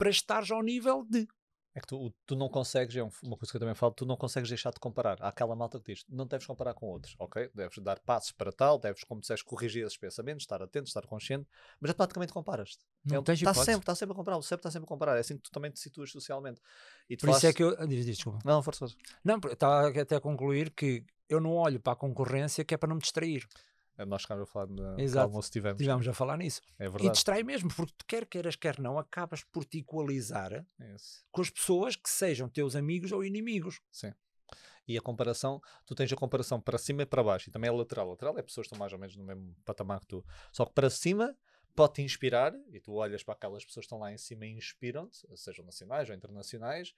para 0.00 0.08
estares 0.10 0.50
ao 0.50 0.62
nível 0.62 1.04
de. 1.04 1.28
É 1.74 1.80
que 1.80 1.86
tu, 1.86 2.12
tu 2.26 2.34
não 2.34 2.48
consegues, 2.48 2.96
é 2.96 3.02
um- 3.04 3.10
uma 3.22 3.36
coisa 3.36 3.52
que 3.52 3.56
eu 3.56 3.60
também 3.60 3.74
falo, 3.74 3.92
tu 3.92 4.04
não 4.06 4.16
consegues 4.16 4.48
deixar 4.48 4.72
de 4.72 4.80
comparar. 4.80 5.18
Há 5.22 5.28
aquela 5.28 5.54
malta 5.54 5.78
que 5.78 5.92
diz, 5.92 6.04
não 6.08 6.26
deves 6.26 6.46
comparar 6.46 6.72
com 6.74 6.86
outros, 6.86 7.14
ok? 7.18 7.48
Deves 7.54 7.78
dar 7.78 8.00
passos 8.00 8.32
para 8.32 8.50
tal, 8.50 8.76
deves, 8.78 9.04
como 9.04 9.20
disseste, 9.20 9.44
corrigir 9.44 9.84
esses 9.86 9.96
pensamentos, 9.98 10.42
estar 10.42 10.60
atento, 10.62 10.88
estar 10.88 11.06
consciente, 11.06 11.46
mas 11.78 11.90
automaticamente 11.90 12.32
comparas-te. 12.32 12.78
Não 13.04 13.18
É, 13.18 13.22
tens 13.22 13.36
Está 13.38 13.50
hipótese. 13.52 13.66
sempre, 13.66 13.80
está 13.82 13.94
sempre 13.94 14.12
a 14.14 14.16
comparar, 14.16 14.38
o 14.38 14.42
cérebro 14.42 14.60
está 14.62 14.70
sempre 14.72 14.86
a 14.86 14.88
comparar, 14.88 15.16
é 15.16 15.20
assim 15.20 15.36
que 15.36 15.42
tu 15.42 15.50
também 15.52 15.70
te 15.70 15.78
situas 15.78 16.10
socialmente. 16.10 16.60
E 17.08 17.16
tu 17.16 17.26
Por 17.26 17.30
isso 17.30 17.46
é 17.46 17.52
que 17.52 17.62
eu. 17.62 17.76
ah, 17.78 17.86
Diz, 17.86 18.04
diz, 18.04 18.16
desculpa. 18.16 18.40
Não, 18.44 18.62
força. 18.62 18.86
Não, 19.22 19.38
porque 19.38 19.54
estava 19.54 19.88
até 19.90 20.16
a 20.16 20.20
concluir 20.20 20.70
que 20.72 21.04
eu 21.28 21.40
não 21.40 21.52
olho 21.52 21.78
para 21.78 21.92
a 21.92 21.96
concorrência 21.96 22.64
que 22.64 22.74
é 22.74 22.76
para 22.76 22.88
não 22.88 22.96
me 22.96 23.02
distrair. 23.02 23.46
É, 24.00 24.04
Nós 24.06 24.22
ficámos 24.22 24.42
a 24.42 24.46
falar 24.46 24.66
no 24.66 24.98
Exato. 25.00 25.26
almoço 25.28 25.50
tivemos. 25.50 25.80
Estivemos 25.80 26.08
a 26.08 26.12
falar 26.14 26.36
nisso. 26.38 26.60
É 26.78 26.86
E 26.86 26.88
verdade. 26.88 27.12
distrai 27.12 27.42
mesmo, 27.42 27.68
porque 27.74 27.92
tu 27.98 28.04
quer 28.06 28.26
queiras, 28.26 28.56
quer 28.56 28.78
não, 28.78 28.98
acabas 28.98 29.44
por 29.44 29.64
te 29.64 29.78
equalizar 29.78 30.64
isso. 30.94 31.24
com 31.30 31.40
as 31.42 31.50
pessoas 31.50 31.96
que 31.96 32.08
sejam 32.08 32.48
teus 32.48 32.74
amigos 32.74 33.12
ou 33.12 33.24
inimigos. 33.24 33.80
Sim. 33.90 34.12
E 34.88 34.96
a 34.98 35.00
comparação, 35.00 35.60
tu 35.86 35.94
tens 35.94 36.12
a 36.12 36.16
comparação 36.16 36.60
para 36.60 36.76
cima 36.78 37.02
e 37.02 37.06
para 37.06 37.22
baixo, 37.22 37.48
e 37.48 37.52
também 37.52 37.68
é 37.68 37.72
lateral. 37.72 38.08
Lateral 38.08 38.36
é 38.38 38.42
pessoas 38.42 38.66
que 38.66 38.68
estão 38.68 38.78
mais 38.78 38.92
ou 38.92 38.98
menos 38.98 39.14
no 39.14 39.22
mesmo 39.22 39.54
patamar 39.64 40.00
que 40.00 40.06
tu. 40.06 40.24
Só 40.50 40.64
que 40.64 40.72
para 40.72 40.90
cima 40.90 41.36
pode-te 41.76 42.02
inspirar, 42.02 42.52
e 42.72 42.80
tu 42.80 42.94
olhas 42.94 43.22
para 43.22 43.34
aquelas 43.34 43.64
pessoas 43.64 43.84
que 43.84 43.86
estão 43.86 43.98
lá 44.00 44.12
em 44.12 44.18
cima 44.18 44.44
e 44.46 44.50
inspiram-te, 44.50 45.24
sejam 45.36 45.64
nacionais 45.64 46.08
ou 46.08 46.14
internacionais, 46.16 46.92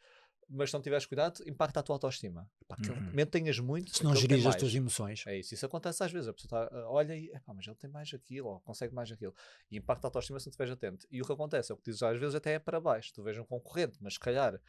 mas 0.48 0.70
se 0.70 0.74
não 0.74 0.82
tiveres 0.82 1.06
cuidado, 1.06 1.42
impacta 1.46 1.80
a 1.80 1.82
tua 1.82 1.94
autoestima. 1.96 2.48
Pá, 2.68 2.76
aquele 2.78 2.98
Uhum. 2.98 3.04
momento 3.06 3.30
tenhas 3.30 3.58
muito, 3.58 3.96
Se 3.96 4.04
não 4.04 4.12
tem 4.12 4.20
geris 4.22 4.44
as 4.46 4.56
tuas 4.56 4.74
emoções. 4.74 5.24
É 5.26 5.38
isso, 5.38 5.54
isso 5.54 5.64
acontece 5.66 6.02
às 6.04 6.12
vezes. 6.12 6.28
A 6.28 6.32
pessoa 6.32 6.68
tá, 6.68 6.76
ah, 6.76 6.90
olha 6.90 7.16
e, 7.16 7.26
"Epá, 7.30 7.54
mas 7.54 7.66
ele 7.66 7.76
tem 7.76 7.90
mais 7.90 8.12
aquilo, 8.12 8.48
ou 8.48 8.60
consegue 8.60 8.94
mais 8.94 9.10
aquilo. 9.10 9.34
E 9.70 9.76
impacta 9.78 10.06
a 10.06 10.08
autoestima 10.08 10.38
se 10.40 10.46
não 10.46 10.50
estiveres 10.50 10.72
atento. 10.72 11.06
E 11.10 11.22
o 11.22 11.24
que 11.24 11.32
acontece 11.32 11.72
é 11.72 11.74
o 11.74 11.78
que 11.78 11.84
dizes 11.84 12.02
às 12.02 12.18
vezes 12.18 12.34
até 12.34 12.54
é 12.54 12.58
para 12.58 12.80
baixo. 12.80 13.12
Tu 13.14 13.22
vês 13.22 13.38
um 13.38 13.44
concorrente, 13.44 13.98
mas 14.00 14.14
se 14.14 14.20
calhar 14.20 14.60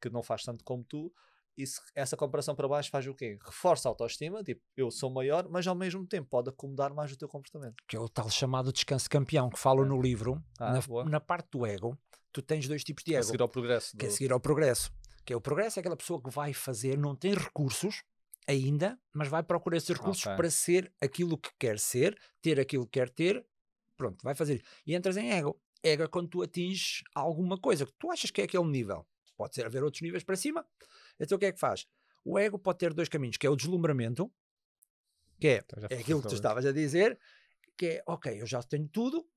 que 0.00 0.08
não 0.10 0.22
faz 0.22 0.42
tanto 0.44 0.64
como 0.64 0.82
tu, 0.84 1.12
se- 1.66 1.80
essa 1.94 2.16
comparação 2.16 2.54
para 2.54 2.68
baixo 2.68 2.88
faz 2.90 3.04
o 3.08 3.14
quê? 3.14 3.36
Reforça 3.44 3.88
a 3.88 3.90
autoestima, 3.90 4.44
tipo, 4.44 4.62
eu 4.76 4.90
sou 4.92 5.10
maior, 5.10 5.48
mas 5.48 5.66
ao 5.66 5.74
mesmo 5.74 6.06
tempo 6.06 6.28
pode 6.28 6.48
acomodar 6.50 6.94
mais 6.94 7.10
o 7.12 7.16
teu 7.16 7.28
comportamento. 7.28 7.74
Que 7.88 7.96
é 7.96 8.00
o 8.00 8.08
tal 8.08 8.30
chamado 8.30 8.72
descanso 8.72 9.10
campeão 9.10 9.50
que 9.50 9.58
falo 9.58 9.84
É. 9.84 9.88
no 9.88 10.00
livro. 10.00 10.40
Ah, 10.60 10.72
na, 10.72 11.04
na 11.04 11.20
parte 11.20 11.48
do 11.50 11.66
ego, 11.66 11.98
tu 12.32 12.40
tens 12.42 12.68
dois 12.68 12.84
tipos 12.84 13.02
de 13.02 13.14
A 13.16 13.18
ego. 13.18 13.26
seguir 13.26 13.42
ao 13.42 13.48
progresso. 13.48 13.96
que 13.96 14.06
é 14.06 14.08
do- 14.08 14.14
seguir 14.14 14.32
ao 14.32 14.38
progresso. 14.38 14.92
Que 15.28 15.34
é 15.34 15.36
o 15.36 15.42
progresso 15.42 15.78
é 15.78 15.80
aquela 15.80 15.94
pessoa 15.94 16.22
que 16.22 16.30
vai 16.30 16.54
fazer, 16.54 16.96
não 16.96 17.14
tem 17.14 17.34
recursos 17.34 18.02
ainda, 18.46 18.98
mas 19.12 19.28
vai 19.28 19.42
procurar 19.42 19.76
esses 19.76 19.90
recursos 19.90 20.24
Ok. 20.24 20.36
para 20.38 20.50
ser 20.50 20.90
aquilo 21.02 21.36
que 21.36 21.50
quer 21.58 21.78
ser, 21.78 22.18
ter 22.40 22.58
aquilo 22.58 22.86
que 22.86 22.92
quer 22.92 23.10
ter, 23.10 23.44
pronto, 23.94 24.22
vai 24.24 24.34
fazer. 24.34 24.64
E 24.86 24.94
entras 24.94 25.18
em 25.18 25.30
ego. 25.30 25.60
Ego 25.82 26.02
é 26.02 26.08
quando 26.08 26.30
tu 26.30 26.40
atinges 26.40 27.02
alguma 27.14 27.58
coisa 27.58 27.84
que 27.84 27.92
tu 27.98 28.10
achas 28.10 28.30
que 28.30 28.40
é 28.40 28.44
aquele 28.44 28.64
nível. 28.64 29.06
Pode 29.36 29.54
ser 29.54 29.66
haver 29.66 29.84
outros 29.84 30.00
níveis 30.00 30.24
para 30.24 30.34
cima. 30.34 30.66
Então 31.20 31.36
o 31.36 31.38
que 31.38 31.44
é 31.44 31.52
que 31.52 31.60
faz? 31.60 31.86
O 32.24 32.38
ego 32.38 32.58
pode 32.58 32.78
ter 32.78 32.94
dois 32.94 33.10
caminhos, 33.10 33.36
que 33.36 33.46
é 33.46 33.50
o 33.50 33.54
deslumbramento, 33.54 34.32
que 35.38 35.48
é, 35.48 35.56
Então, 35.58 35.86
é 35.90 36.00
aquilo 36.00 36.22
que 36.22 36.28
tu 36.28 36.34
estavas 36.36 36.64
a 36.64 36.72
dizer, 36.72 37.20
que 37.76 37.84
é, 37.84 38.02
ok, 38.06 38.40
eu 38.40 38.46
já 38.46 38.62
tenho 38.62 38.88
tudo, 38.88 39.28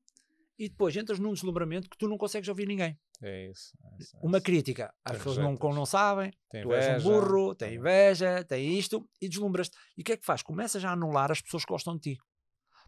e 0.62 0.70
depois 0.70 0.96
entras 0.96 1.18
num 1.18 1.34
deslumbramento 1.34 1.90
que 1.90 1.98
tu 1.98 2.08
não 2.08 2.20
consegues 2.20 2.48
ouvir 2.48 2.68
ninguém. 2.68 2.96
É 3.20 3.48
isso. 3.50 3.76
é 3.84 3.98
isso, 4.00 4.16
é 4.16 4.20
Uma 4.22 4.38
isso. 4.38 4.46
crítica. 4.46 4.94
As 5.04 5.18
pessoas 5.18 5.38
não, 5.38 5.54
não 5.56 5.86
sabem, 5.88 6.32
Tem 6.52 6.62
tu 6.62 6.72
és 6.72 7.04
um 7.04 7.10
burro, 7.10 7.56
tem 7.56 7.76
inveja, 7.76 8.44
tem 8.44 8.78
isto, 8.78 9.10
e 9.20 9.28
deslumbras-te. 9.28 9.76
E 9.98 10.02
o 10.02 10.04
que 10.04 10.12
é 10.12 10.18
que 10.18 10.26
faz? 10.26 10.44
Começas 10.44 10.86
a 10.86 10.92
anular 10.92 11.32
as 11.32 11.42
pessoas 11.42 11.66
que 11.66 11.74
gostam 11.74 11.96
de 11.96 12.14
ti. 12.14 12.18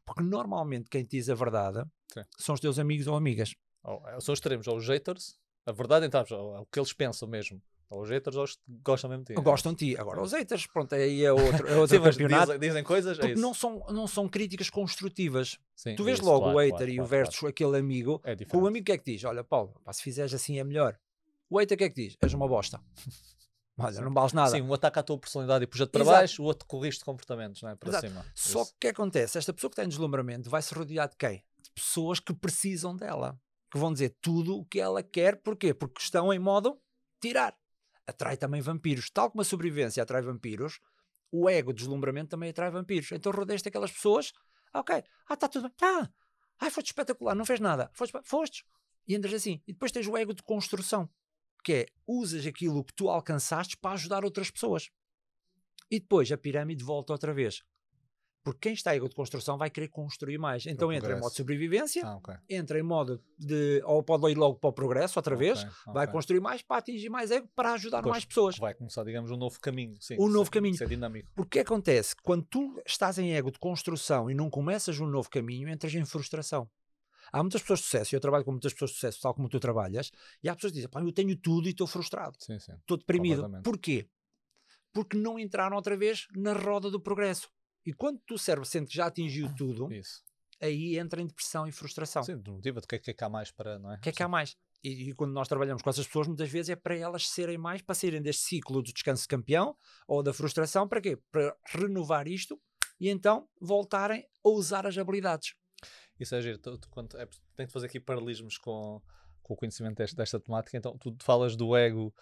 Porque 0.05 0.21
normalmente 0.21 0.87
quem 0.87 1.03
te 1.03 1.17
diz 1.17 1.29
a 1.29 1.33
verdade 1.33 1.83
Sim. 2.13 2.21
são 2.37 2.53
os 2.53 2.61
teus 2.61 2.77
amigos 2.77 3.07
ou 3.07 3.15
amigas. 3.15 3.55
Ou- 3.83 4.07
é, 4.07 4.19
são 4.21 4.33
os 4.33 4.37
extremos, 4.37 4.67
ou 4.67 4.77
os 4.77 4.87
haters, 4.87 5.35
a 5.65 5.71
verdade, 5.71 6.05
então, 6.05 6.21
é 6.21 6.59
o 6.59 6.65
que 6.67 6.77
eles 6.77 6.93
pensam 6.93 7.27
mesmo. 7.27 7.59
Ou 7.93 8.01
os 8.01 8.09
haters, 8.09 8.57
gostam 8.83 9.07
mesmo 9.09 9.23
de 9.23 9.33
ti. 9.33 9.39
é 9.39 9.43
Gostam 9.43 9.73
de 9.73 9.77
ti. 9.93 9.97
Agora, 9.99 10.19
os 10.21 10.31
haters, 10.33 10.65
pronto, 10.65 10.95
aí 10.95 11.23
é 11.23 11.31
outro, 11.31 11.67
é 11.67 11.75
outro 11.77 11.95
Sim, 11.95 12.01
campeonato. 12.01 12.45
dizem, 12.45 12.59
dizem 12.59 12.83
coisas, 12.83 13.19
é 13.19 13.35
não 13.35 13.53
são, 13.53 13.85
não 13.89 14.07
são 14.07 14.27
críticas 14.27 14.69
construtivas. 14.69 15.59
Sim, 15.75 15.95
Tu 15.95 16.03
vês 16.03 16.17
isso, 16.17 16.27
logo 16.27 16.45
claro, 16.45 16.57
o 16.57 16.59
hater 16.59 16.77
claro, 16.77 16.89
e 16.91 16.95
claro, 16.95 17.03
o 17.03 17.07
versus 17.07 17.43
aquele 17.43 17.77
amigo. 17.77 18.19
claro. 18.19 18.41
É 18.41 18.57
O 18.57 18.67
amigo 18.67 18.81
o 18.81 18.85
que 18.85 18.91
é 18.93 18.97
que 18.97 19.11
diz? 19.11 19.23
Olha, 19.23 19.43
Paulo, 19.43 19.79
pá, 19.83 19.93
se 19.93 20.01
fizeres 20.01 20.33
assim 20.33 20.57
é 20.57 20.63
melhor. 20.63 20.97
O 21.49 21.59
hater 21.59 21.75
o 21.75 21.77
que 21.77 21.83
é 21.83 21.89
que 21.89 22.01
diz? 22.07 22.17
És 22.19 22.33
uma 22.33 22.47
bosta. 22.47 22.81
Olha, 23.77 24.01
não 24.01 24.13
vales 24.13 24.33
nada. 24.33 24.51
Sim, 24.51 24.61
um 24.61 24.73
ataca 24.73 24.99
a 24.99 25.03
tua 25.03 25.17
personalidade 25.17 25.63
e 25.63 25.67
puxa-te 25.67 25.89
para 25.91 26.01
Exato. 26.01 26.17
baixo, 26.17 26.41
o 26.43 26.45
outro 26.45 26.67
corrige 26.67 26.99
comportamentos, 26.99 27.61
não 27.61 27.69
é? 27.69 27.75
Para 27.75 27.89
Exato. 27.89 28.07
cima. 28.07 28.25
Só 28.35 28.61
Isso. 28.61 28.71
que 28.71 28.75
o 28.75 28.79
que 28.81 28.87
acontece? 28.87 29.37
Esta 29.37 29.53
pessoa 29.53 29.69
que 29.69 29.75
tem 29.75 29.87
deslumbramento 29.87 30.49
vai 30.49 30.61
se 30.61 30.73
rodear 30.73 31.09
de 31.09 31.15
quem? 31.15 31.43
De 31.59 31.71
pessoas 31.71 32.19
que 32.19 32.33
precisam 32.33 32.95
dela. 32.95 33.39
Que 33.71 33.79
vão 33.79 33.91
dizer 33.91 34.15
tudo 34.21 34.57
o 34.57 34.65
que 34.65 34.79
ela 34.79 35.01
quer. 35.01 35.37
Porquê? 35.41 35.73
Porque 35.73 36.01
estão 36.01 36.31
em 36.31 36.37
modo 36.37 36.79
tirar. 37.19 37.55
Atrai 38.07 38.37
também 38.37 38.61
vampiros. 38.61 39.09
Tal 39.09 39.29
como 39.31 39.41
a 39.41 39.45
sobrevivência 39.45 40.03
atrai 40.03 40.21
vampiros, 40.21 40.79
o 41.31 41.49
ego, 41.49 41.71
o 41.71 41.73
deslumbramento 41.73 42.29
também 42.29 42.49
atrai 42.49 42.69
vampiros. 42.69 43.11
Então 43.11 43.31
rodeias 43.31 43.65
aquelas 43.65 43.91
pessoas. 43.91 44.33
ah, 44.73 44.79
Ok. 44.79 45.03
Ah, 45.27 45.33
está 45.33 45.47
tudo 45.47 45.63
bem. 45.63 45.77
Tá. 45.77 46.11
Ai, 46.59 46.69
foste 46.69 46.87
espetacular. 46.87 47.35
Não 47.35 47.45
fez 47.45 47.59
nada. 47.59 47.89
Foste. 47.93 48.13
Foste. 48.23 48.65
E 49.07 49.15
entras 49.15 49.33
assim. 49.33 49.61
E 49.67 49.73
depois 49.73 49.91
tens 49.91 50.07
o 50.07 50.17
ego 50.17 50.33
de 50.33 50.43
construção. 50.43 51.09
Que 51.63 51.73
é, 51.73 51.85
usas 52.05 52.45
aquilo 52.45 52.83
que 52.83 52.93
tu 52.93 53.09
alcançaste 53.09 53.77
para 53.77 53.93
ajudar 53.93 54.25
outras 54.25 54.51
pessoas. 54.51 54.89
E 55.89 55.99
depois 55.99 56.31
a 56.31 56.37
pirâmide 56.37 56.83
volta 56.83 57.13
outra 57.13 57.33
vez. 57.33 57.63
Porque 58.43 58.59
quem 58.59 58.73
está 58.73 58.93
em 58.93 58.97
ego 58.97 59.07
de 59.07 59.15
construção 59.15 59.57
vai 59.57 59.69
querer 59.69 59.87
construir 59.87 60.37
mais. 60.37 60.65
Então 60.65 60.91
entra 60.91 61.13
em 61.13 61.19
modo 61.19 61.31
de 61.31 61.37
sobrevivência, 61.37 62.05
Ah, 62.05 62.17
ok. 62.17 62.35
entra 62.49 62.77
em 62.77 62.83
modo 62.83 63.23
de. 63.39 63.81
ou 63.85 64.03
pode 64.03 64.29
ir 64.31 64.37
logo 64.37 64.59
para 64.59 64.69
o 64.69 64.73
progresso 64.73 65.17
outra 65.17 65.33
vez, 65.35 65.59
Ok, 65.63 65.71
vai 65.93 66.03
ok. 66.05 66.11
construir 66.11 66.39
mais 66.41 66.61
para 66.61 66.77
atingir 66.77 67.09
mais 67.09 67.31
ego 67.31 67.47
para 67.55 67.71
ajudar 67.73 68.01
mais 68.05 68.25
pessoas. 68.25 68.57
Vai 68.57 68.73
começar, 68.73 69.05
digamos, 69.05 69.31
um 69.31 69.37
novo 69.37 69.57
caminho. 69.61 69.95
Sim, 70.01 70.17
Um 70.19 70.27
novo 70.27 70.49
é- 70.49 70.51
caminho. 70.51 70.73
Isso 70.75 70.83
é 70.83 70.87
dinâmico. 70.87 71.31
Porque 71.33 71.59
acontece? 71.59 72.15
Quando 72.21 72.43
tu 72.45 72.81
estás 72.85 73.17
em 73.17 73.33
ego 73.33 73.49
de 73.49 73.59
construção 73.59 74.29
e 74.29 74.33
não 74.33 74.49
começas 74.49 74.99
um 74.99 75.07
novo 75.07 75.29
caminho, 75.29 75.69
entras 75.69 75.93
em 75.95 76.03
frustração. 76.03 76.69
Há 77.31 77.41
muitas 77.41 77.61
pessoas 77.61 77.79
de 77.79 77.85
sucesso, 77.85 78.13
e 78.13 78.17
eu 78.17 78.19
trabalho 78.19 78.43
com 78.43 78.51
muitas 78.51 78.73
pessoas 78.73 78.91
de 78.91 78.95
sucesso, 78.95 79.21
tal 79.21 79.33
como 79.33 79.47
tu 79.47 79.57
trabalhas, 79.59 80.11
e 80.43 80.49
há 80.49 80.53
pessoas 80.55 80.71
que 80.71 80.75
dizem, 80.75 80.89
pá, 80.89 81.01
eu 81.01 81.11
tenho 81.13 81.35
tudo 81.37 81.67
e 81.67 81.71
estou 81.71 81.87
frustrado, 81.87 82.35
Sim, 82.39 82.59
sim. 82.59 82.73
estou 82.73 82.97
deprimido. 82.97 83.49
Porquê? 83.63 84.07
Porque 84.91 85.17
não 85.17 85.39
entraram 85.39 85.75
outra 85.77 85.95
vez 85.97 86.27
na 86.35 86.51
roda 86.53 86.91
do 86.91 86.99
progresso. 86.99 87.49
E 87.85 87.93
quando 87.93 88.19
o 88.31 88.37
cérebro 88.37 88.65
sente 88.65 88.89
que 88.89 88.95
já 88.95 89.07
atingiu 89.07 89.53
tudo, 89.55 89.91
Isso. 89.91 90.23
aí 90.61 90.97
entra 90.97 91.21
em 91.21 91.27
depressão 91.27 91.67
e 91.67 91.71
frustração. 91.71 92.23
Sim, 92.23 92.35
motiva-te. 92.35 92.85
O 92.85 92.87
que 92.87 92.95
é 92.95 92.99
que 92.99 93.11
é 93.11 93.13
que 93.13 93.23
há 93.23 93.29
mais 93.29 93.51
para, 93.51 93.77
não 93.79 93.91
é? 93.91 93.95
O 93.97 93.99
que 93.99 94.09
é 94.09 94.11
que 94.11 94.23
há 94.23 94.27
mais? 94.27 94.55
E, 94.83 95.09
e 95.09 95.13
quando 95.13 95.31
nós 95.31 95.47
trabalhamos 95.47 95.81
com 95.81 95.89
essas 95.89 96.05
pessoas, 96.05 96.27
muitas 96.27 96.49
vezes 96.49 96.69
é 96.69 96.75
para 96.75 96.95
elas 96.95 97.27
serem 97.27 97.57
mais, 97.57 97.81
para 97.81 97.95
saírem 97.95 98.21
deste 98.21 98.43
ciclo 98.43 98.81
do 98.81 98.93
descanso 98.93 99.23
de 99.23 99.27
campeão 99.27 99.75
ou 100.07 100.21
da 100.21 100.33
frustração, 100.33 100.87
para 100.87 101.01
quê? 101.01 101.17
Para 101.31 101.55
renovar 101.67 102.27
isto 102.27 102.59
e 102.99 103.09
então 103.09 103.47
voltarem 103.59 104.25
a 104.43 104.49
usar 104.49 104.85
as 104.85 104.97
habilidades. 104.97 105.55
Isso 106.19 106.35
é 106.35 106.41
giro. 106.41 106.57
Tu, 106.57 106.77
tu, 106.77 106.89
quando, 106.89 107.17
é, 107.17 107.27
tenho 107.55 107.67
de 107.67 107.73
fazer 107.73 107.87
aqui 107.87 107.99
paralelismos 107.99 108.57
com, 108.57 109.01
com 109.41 109.53
o 109.53 109.57
conhecimento 109.57 109.97
desta, 109.97 110.15
desta 110.15 110.39
temática. 110.39 110.77
Então, 110.77 110.97
tu 110.97 111.15
falas 111.21 111.55
do 111.55 111.75
ego 111.75 112.13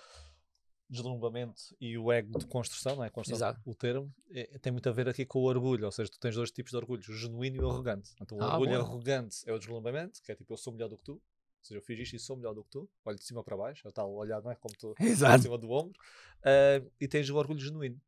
deslumbramento 0.92 1.76
e 1.80 1.98
o 1.98 2.12
ego 2.12 2.38
de 2.38 2.46
construção, 2.46 2.96
não 2.98 3.04
é? 3.04 3.10
Construção, 3.10 3.48
Exato. 3.50 3.62
o 3.66 3.74
termo, 3.74 4.14
é- 4.30 4.58
tem 4.60 4.72
muito 4.72 4.88
a 4.90 4.92
ver 4.92 5.08
aqui 5.08 5.26
com 5.26 5.40
o 5.40 5.44
orgulho, 5.44 5.86
ou 5.86 5.92
seja, 5.92 6.12
tu 6.12 6.20
tens 6.20 6.36
dois 6.36 6.52
tipos 6.52 6.72
de 6.72 6.78
orgulho, 6.78 7.02
o 7.02 7.14
genuíno 7.14 7.56
e 7.58 7.60
o 7.62 7.70
arrogante. 7.70 8.12
Então, 8.22 8.38
o 8.38 8.42
Ah, 8.44 8.54
orgulho 8.54 8.72
boa. 8.72 8.82
arrogante 8.82 9.38
é 9.50 9.54
o 9.54 9.58
deslumbramento, 9.58 10.22
que 10.22 10.32
é 10.32 10.36
tipo, 10.36 10.54
eu 10.54 10.58
sou 10.58 10.74
melhor 10.74 10.90
do 10.90 10.98
que 10.98 11.04
tu, 11.06 11.14
Ou 11.14 11.66
seja, 11.66 11.78
eu 11.78 11.84
fiz 11.84 12.00
isto 12.00 12.16
e 12.16 12.20
sou 12.20 12.36
melhor 12.36 12.56
do 12.56 12.64
que 12.64 12.72
tu. 12.72 12.90
Olho 13.06 13.18
de 13.20 13.24
cima 13.24 13.44
para 13.44 13.56
baixo, 13.56 13.86
é 13.86 13.90
o 13.90 13.94
tal 13.94 14.12
olhar, 14.12 14.42
não 14.42 14.50
é? 14.50 14.56
Como 14.56 14.76
tu, 14.76 14.96
de 15.00 15.06
Exato. 15.06 15.44
cima 15.44 15.60
do 15.60 15.70
ombro. 15.70 15.94
Ah, 16.44 16.82
e 17.00 17.08
tens 17.08 17.30
o 17.30 17.36
orgulho 17.36 17.60
genuíno. 17.60 18.02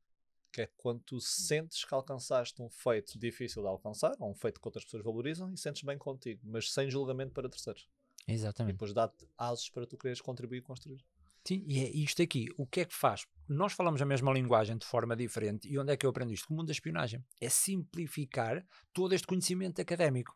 Que 0.52 0.62
é 0.64 0.68
quando 0.76 1.02
tu 1.02 1.20
sentes 1.22 1.86
que 1.86 1.94
alcançaste 1.94 2.60
um 2.64 2.70
feito 2.70 3.18
difícil 3.20 3.62
de 3.62 3.68
alcançar, 3.68 4.16
ou 4.20 4.32
um 4.32 4.34
feito 4.36 4.60
que 4.60 4.68
outras 4.68 4.84
pessoas 4.86 5.04
valorizam, 5.04 5.54
e 5.54 5.58
sentes 5.58 5.84
bem 5.84 5.98
contigo, 6.00 6.42
mas 6.44 6.72
sem 6.74 6.90
julgamento 6.90 7.32
para 7.32 7.48
terceiros. 7.48 7.88
E 8.28 8.32
Exatamente. 8.34 8.74
depois 8.74 8.92
dá-te 8.92 9.28
asos 9.38 9.70
para 9.70 9.86
tu 9.86 9.98
quereres 9.98 10.20
contribuir 10.22 10.58
e 10.58 10.62
construir. 10.62 11.04
Sim, 11.46 11.64
e 11.68 11.80
é 11.80 11.90
isto 11.90 12.22
aqui. 12.22 12.48
O 12.58 12.66
que 12.66 12.82
é 12.82 12.86
que 12.86 12.96
faz? 12.96 13.26
Nós 13.48 13.74
falamos 13.74 14.02
a 14.02 14.06
mesma 14.06 14.32
linguagem 14.32 14.78
de 14.78 14.86
forma 14.86 15.16
diferente. 15.16 15.68
E 15.68 15.78
onde 15.78 15.92
é 15.92 15.98
que 15.98 16.06
eu 16.06 16.10
aprendo 16.10 16.32
isto? 16.32 16.50
O 16.50 16.54
mundo 16.54 16.68
da 16.68 16.72
espionagem. 16.72 17.24
É 17.42 17.50
simplificar 17.50 18.66
todo 18.94 19.14
este 19.14 19.28
conhecimento 19.28 19.82
académico. 19.82 20.36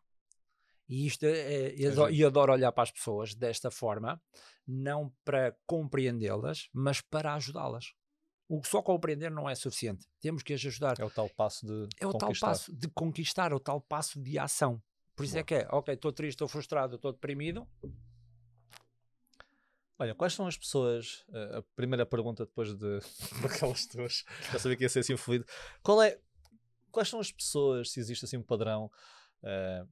E 0.88 1.06
isto 1.06 1.24
é, 1.24 1.74
e 1.74 1.86
adoro, 1.86 2.12
e 2.12 2.24
adoro 2.24 2.52
olhar 2.52 2.72
para 2.72 2.84
as 2.84 2.90
pessoas 2.90 3.34
desta 3.34 3.70
forma, 3.70 4.20
não 4.66 5.12
para 5.24 5.54
compreendê-las, 5.66 6.68
mas 6.72 7.00
para 7.00 7.34
ajudá-las. 7.34 7.92
O 8.48 8.64
só 8.64 8.80
compreender 8.80 9.30
não 9.30 9.48
é 9.48 9.54
suficiente. 9.54 10.06
Temos 10.20 10.42
que 10.42 10.54
as 10.54 10.64
ajudar. 10.64 10.98
É 10.98 11.04
o 11.04 11.10
tal 11.10 11.28
passo 11.28 11.66
de 11.66 11.88
É 12.00 12.06
o 12.06 12.12
tal 12.14 12.32
passo 12.40 12.74
de 12.74 12.88
conquistar, 12.88 13.52
é 13.52 13.54
o 13.54 13.60
tal 13.60 13.80
passo 13.82 14.18
de 14.20 14.38
ação. 14.38 14.82
Por 15.14 15.24
isso 15.24 15.36
é 15.36 15.42
Boa. 15.42 15.44
que 15.44 15.54
é, 15.54 15.68
ok, 15.70 15.94
estou 15.94 16.12
triste, 16.12 16.36
estou 16.36 16.48
frustrado, 16.48 16.96
estou 16.96 17.12
deprimido. 17.12 17.68
Olha, 19.98 20.14
quais 20.14 20.32
são 20.32 20.46
as 20.46 20.56
pessoas? 20.56 21.24
eh, 21.32 21.58
a 21.58 21.62
primeira 21.74 22.06
pergunta 22.06 22.44
depois 22.46 22.72
de 22.74 23.00
daquelas 23.42 23.86
tuas, 23.86 24.24
já 24.52 24.58
sabia 24.58 24.76
que 24.76 24.84
ia 24.84 24.88
ser 24.88 25.00
assim 25.00 25.16
fluido. 25.16 25.44
Qual 25.82 26.00
é, 26.00 26.18
quais 26.92 27.08
são 27.08 27.18
as 27.18 27.32
pessoas, 27.32 27.90
se 27.90 27.98
existe 28.00 28.24
assim 28.24 28.36
um 28.36 28.42
padrão, 28.42 28.90
eh, 29.42 29.84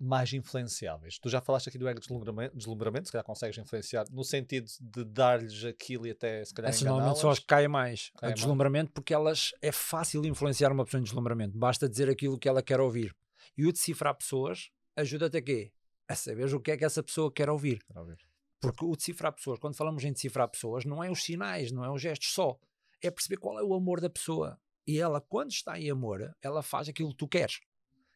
mais 0.00 0.32
influenciáveis? 0.32 1.18
Tu 1.18 1.28
já 1.28 1.40
falaste 1.40 1.68
aqui 1.68 1.76
do 1.76 1.88
ego 1.88 1.98
deslumbramento, 1.98 2.56
deslumbramento, 2.56 3.06
se 3.08 3.12
calhar 3.12 3.24
consegues 3.24 3.58
influenciar, 3.58 4.04
no 4.12 4.22
sentido 4.22 4.68
de 4.80 5.04
dar-lhes 5.04 5.64
aquilo 5.64 6.06
e 6.06 6.10
até 6.10 6.44
se 6.44 6.54
calhar 6.54 6.68
Essas 6.68 6.82
normalmente 6.82 7.18
são 7.18 7.30
as 7.30 7.40
que 7.40 7.46
caem 7.46 7.66
mais 7.66 8.12
a 8.14 8.20
Caem 8.20 8.30
mais. 8.30 8.40
deslumbramento 8.40 8.92
porque 8.92 9.12
elas 9.12 9.50
é 9.60 9.72
fácil 9.72 10.24
influenciar 10.24 10.70
uma 10.70 10.84
pessoa 10.84 11.00
em 11.00 11.04
deslumbramento. 11.04 11.58
Basta 11.58 11.88
dizer 11.88 12.08
aquilo 12.08 12.38
que 12.38 12.48
ela 12.48 12.62
quer 12.62 12.78
ouvir. 12.78 13.12
E 13.56 13.66
o 13.66 13.72
decifrar 13.72 14.14
pessoas 14.14 14.70
ajuda-te 14.94 15.36
a 15.36 15.42
quê? 15.42 15.72
A 16.08 16.14
saber 16.14 16.54
o 16.54 16.60
que 16.60 16.70
é 16.70 16.76
que 16.76 16.84
essa 16.84 17.02
pessoa 17.02 17.32
quer 17.32 17.50
ouvir. 17.50 17.82
Quero 17.84 18.00
ouvir. 18.00 18.27
Porque 18.60 18.84
o 18.84 18.96
decifrar 18.96 19.32
pessoas, 19.32 19.58
quando 19.58 19.76
falamos 19.76 20.04
em 20.04 20.12
decifrar 20.12 20.48
pessoas, 20.48 20.84
não 20.84 21.02
é 21.02 21.10
os 21.10 21.22
sinais, 21.22 21.70
não 21.70 21.84
é 21.84 21.90
os 21.90 22.02
gestos 22.02 22.32
só. 22.32 22.58
É 23.00 23.10
perceber 23.10 23.36
qual 23.36 23.58
é 23.58 23.62
o 23.62 23.74
amor 23.74 24.00
da 24.00 24.10
pessoa. 24.10 24.60
E 24.86 24.98
ela, 24.98 25.20
quando 25.20 25.50
está 25.50 25.78
em 25.78 25.90
amor, 25.90 26.34
ela 26.42 26.62
faz 26.62 26.88
aquilo 26.88 27.10
que 27.10 27.16
tu 27.16 27.28
queres. 27.28 27.60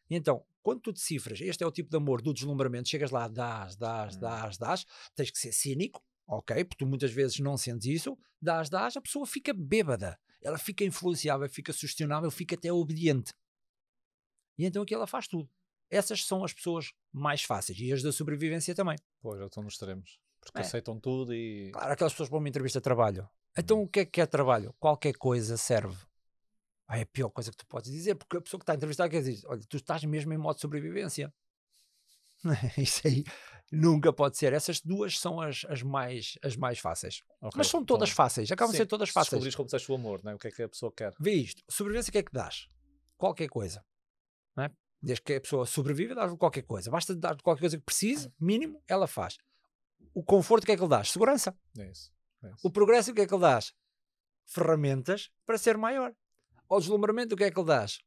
E 0.09 0.15
então, 0.15 0.45
quando 0.61 0.81
tu 0.81 0.91
decifras, 0.91 1.39
este 1.39 1.63
é 1.63 1.67
o 1.67 1.71
tipo 1.71 1.89
de 1.89 1.95
amor 1.97 2.21
do 2.21 2.33
deslumbramento, 2.33 2.89
chegas 2.89 3.11
lá, 3.11 3.27
dás, 3.27 3.75
dás, 3.75 4.15
Hum. 4.15 4.19
dás, 4.19 4.57
dás, 4.57 4.85
tens 5.15 5.31
que 5.31 5.37
ser 5.37 5.53
cínico, 5.53 6.03
ok? 6.27 6.63
Porque 6.65 6.83
tu 6.83 6.87
muitas 6.87 7.11
vezes 7.11 7.39
não 7.39 7.55
sentes 7.57 7.87
isso, 7.87 8.17
dás, 8.41 8.69
dás, 8.69 8.97
a 8.97 9.01
pessoa 9.01 9.25
fica 9.25 9.53
bêbada, 9.53 10.19
ela 10.41 10.57
fica 10.57 10.83
influenciável, 10.83 11.47
fica 11.49 11.71
sugestionável, 11.71 12.29
fica 12.29 12.55
até 12.55 12.71
obediente. 12.71 13.33
E 14.57 14.65
então 14.65 14.83
aqui 14.83 14.93
ela 14.93 15.07
faz 15.07 15.27
tudo. 15.27 15.49
Essas 15.89 16.25
são 16.25 16.43
as 16.43 16.53
pessoas 16.53 16.91
mais 17.11 17.43
fáceis 17.43 17.79
e 17.79 17.91
as 17.93 18.01
da 18.01 18.11
sobrevivência 18.11 18.73
também. 18.73 18.97
Pô, 19.21 19.37
já 19.37 19.45
estão 19.45 19.63
nos 19.63 19.73
extremos. 19.73 20.19
Porque 20.43 20.59
É. 20.59 20.61
aceitam 20.61 20.99
tudo 20.99 21.33
e. 21.33 21.71
Claro, 21.71 21.93
aquelas 21.93 22.13
pessoas 22.13 22.29
para 22.29 22.37
uma 22.37 22.49
entrevista 22.49 22.79
de 22.79 22.83
trabalho. 22.83 23.29
Então 23.57 23.81
o 23.81 23.87
que 23.87 24.01
é 24.01 24.05
que 24.05 24.21
é 24.21 24.25
trabalho? 24.25 24.73
Qualquer 24.79 25.13
coisa 25.13 25.57
serve. 25.57 25.97
Ah, 26.87 26.97
é 26.97 27.03
a 27.03 27.05
pior 27.05 27.29
coisa 27.29 27.49
que 27.49 27.57
tu 27.57 27.65
podes 27.65 27.91
dizer, 27.91 28.15
porque 28.15 28.37
a 28.37 28.41
pessoa 28.41 28.59
que 28.59 28.63
está 28.63 28.73
a 28.73 28.75
entrevistar 28.75 29.07
quer 29.09 29.21
dizer, 29.21 29.41
olha, 29.47 29.61
tu 29.67 29.77
estás 29.77 30.03
mesmo 30.03 30.33
em 30.33 30.37
modo 30.37 30.55
de 30.55 30.61
sobrevivência. 30.61 31.33
Isso 32.77 33.07
aí 33.07 33.23
nunca 33.71 34.11
pode 34.11 34.37
ser. 34.37 34.53
Essas 34.53 34.81
duas 34.81 35.17
são 35.17 35.39
as, 35.39 35.65
as, 35.69 35.81
mais, 35.81 36.37
as 36.43 36.55
mais 36.55 36.79
fáceis. 36.79 37.23
Ok, 37.41 37.57
Mas 37.57 37.67
são 37.67 37.83
todas 37.85 38.09
então, 38.09 38.15
fáceis, 38.17 38.51
acabam 38.51 38.71
de 38.71 38.77
ser 38.77 38.85
todas 38.85 39.09
fáceis. 39.09 39.29
Descobrires 39.29 39.55
como 39.55 39.65
disseste 39.65 39.91
o 39.91 39.95
amor, 39.95 40.21
não 40.23 40.31
é? 40.31 40.35
o 40.35 40.37
que 40.37 40.47
é 40.47 40.51
que 40.51 40.63
a 40.63 40.69
pessoa 40.69 40.91
quer. 40.91 41.13
Vê 41.19 41.33
isto, 41.33 41.63
sobrevivência 41.69 42.09
o 42.09 42.11
que 42.11 42.17
é 42.17 42.23
que 42.23 42.33
dás? 42.33 42.67
Qualquer 43.17 43.47
coisa. 43.47 43.83
Não 44.55 44.65
é? 44.65 44.69
Desde 45.01 45.21
que 45.23 45.33
a 45.35 45.41
pessoa 45.41 45.65
sobrevive, 45.65 46.13
dás-lhe 46.13 46.37
qualquer 46.37 46.63
coisa. 46.63 46.91
Basta 46.91 47.15
dar 47.15 47.41
qualquer 47.41 47.61
coisa 47.61 47.77
que 47.77 47.83
precise, 47.83 48.31
mínimo, 48.39 48.81
ela 48.87 49.07
faz. 49.07 49.37
O 50.13 50.23
conforto, 50.23 50.63
o 50.63 50.65
que 50.65 50.71
é 50.71 50.75
que 50.75 50.81
ele 50.81 50.89
dás? 50.89 51.11
Segurança. 51.11 51.57
É 51.77 51.89
isso. 51.89 52.11
é 52.43 52.47
isso. 52.49 52.67
O 52.67 52.71
progresso, 52.71 53.11
o 53.11 53.13
que 53.13 53.21
é 53.21 53.27
que 53.27 53.33
ele 53.33 53.41
dás? 53.41 53.73
Ferramentas 54.45 55.31
para 55.45 55.57
ser 55.57 55.77
maior. 55.77 56.13
Ao 56.69 56.79
deslumbramento, 56.79 57.35
o 57.35 57.37
que 57.37 57.43
é 57.43 57.51
que 57.51 57.59
ele 57.59 57.67
dás? 57.67 57.99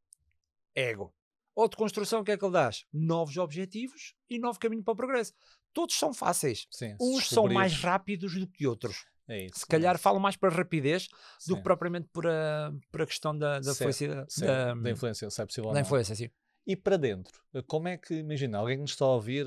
Ego. 0.74 1.14
Ou 1.54 1.68
de 1.68 1.76
construção, 1.76 2.20
o 2.20 2.24
que 2.24 2.32
é 2.32 2.36
que 2.36 2.44
ele 2.44 2.52
dás? 2.52 2.84
Novos 2.92 3.36
objetivos 3.38 4.14
e 4.28 4.38
novo 4.38 4.58
caminho 4.58 4.84
para 4.84 4.92
o 4.92 4.96
progresso. 4.96 5.32
Todos 5.72 5.96
são 5.96 6.12
fáceis. 6.12 6.66
Sim, 6.70 6.96
Uns 7.00 7.28
são 7.28 7.48
mais 7.48 7.74
rápidos 7.80 8.34
do 8.38 8.46
que 8.46 8.66
outros. 8.66 9.06
É 9.28 9.46
isso. 9.46 9.60
Se 9.60 9.66
calhar 9.66 9.94
é 9.94 9.98
falam 9.98 10.20
mais 10.20 10.36
para 10.36 10.54
rapidez 10.54 11.08
do 11.08 11.16
Sim. 11.40 11.56
que 11.56 11.62
propriamente 11.62 12.08
por 12.12 12.26
a, 12.26 12.72
por 12.92 13.02
a 13.02 13.06
questão 13.06 13.36
da, 13.36 13.58
da 13.58 13.74
felicidade. 13.74 14.26
Da, 14.38 14.74
da 14.74 14.90
influência, 14.90 15.28
se 15.28 15.42
é 15.42 15.46
possível. 15.46 15.72
da 15.72 15.80
influência, 15.80 16.14
sim. 16.14 16.30
E 16.66 16.76
para 16.76 16.96
dentro, 16.96 17.40
como 17.66 17.88
é 17.88 17.96
que, 17.96 18.14
imagina, 18.14 18.58
alguém 18.58 18.76
que 18.76 18.82
nos 18.82 18.90
está 18.90 19.04
a 19.04 19.08
ouvir, 19.08 19.46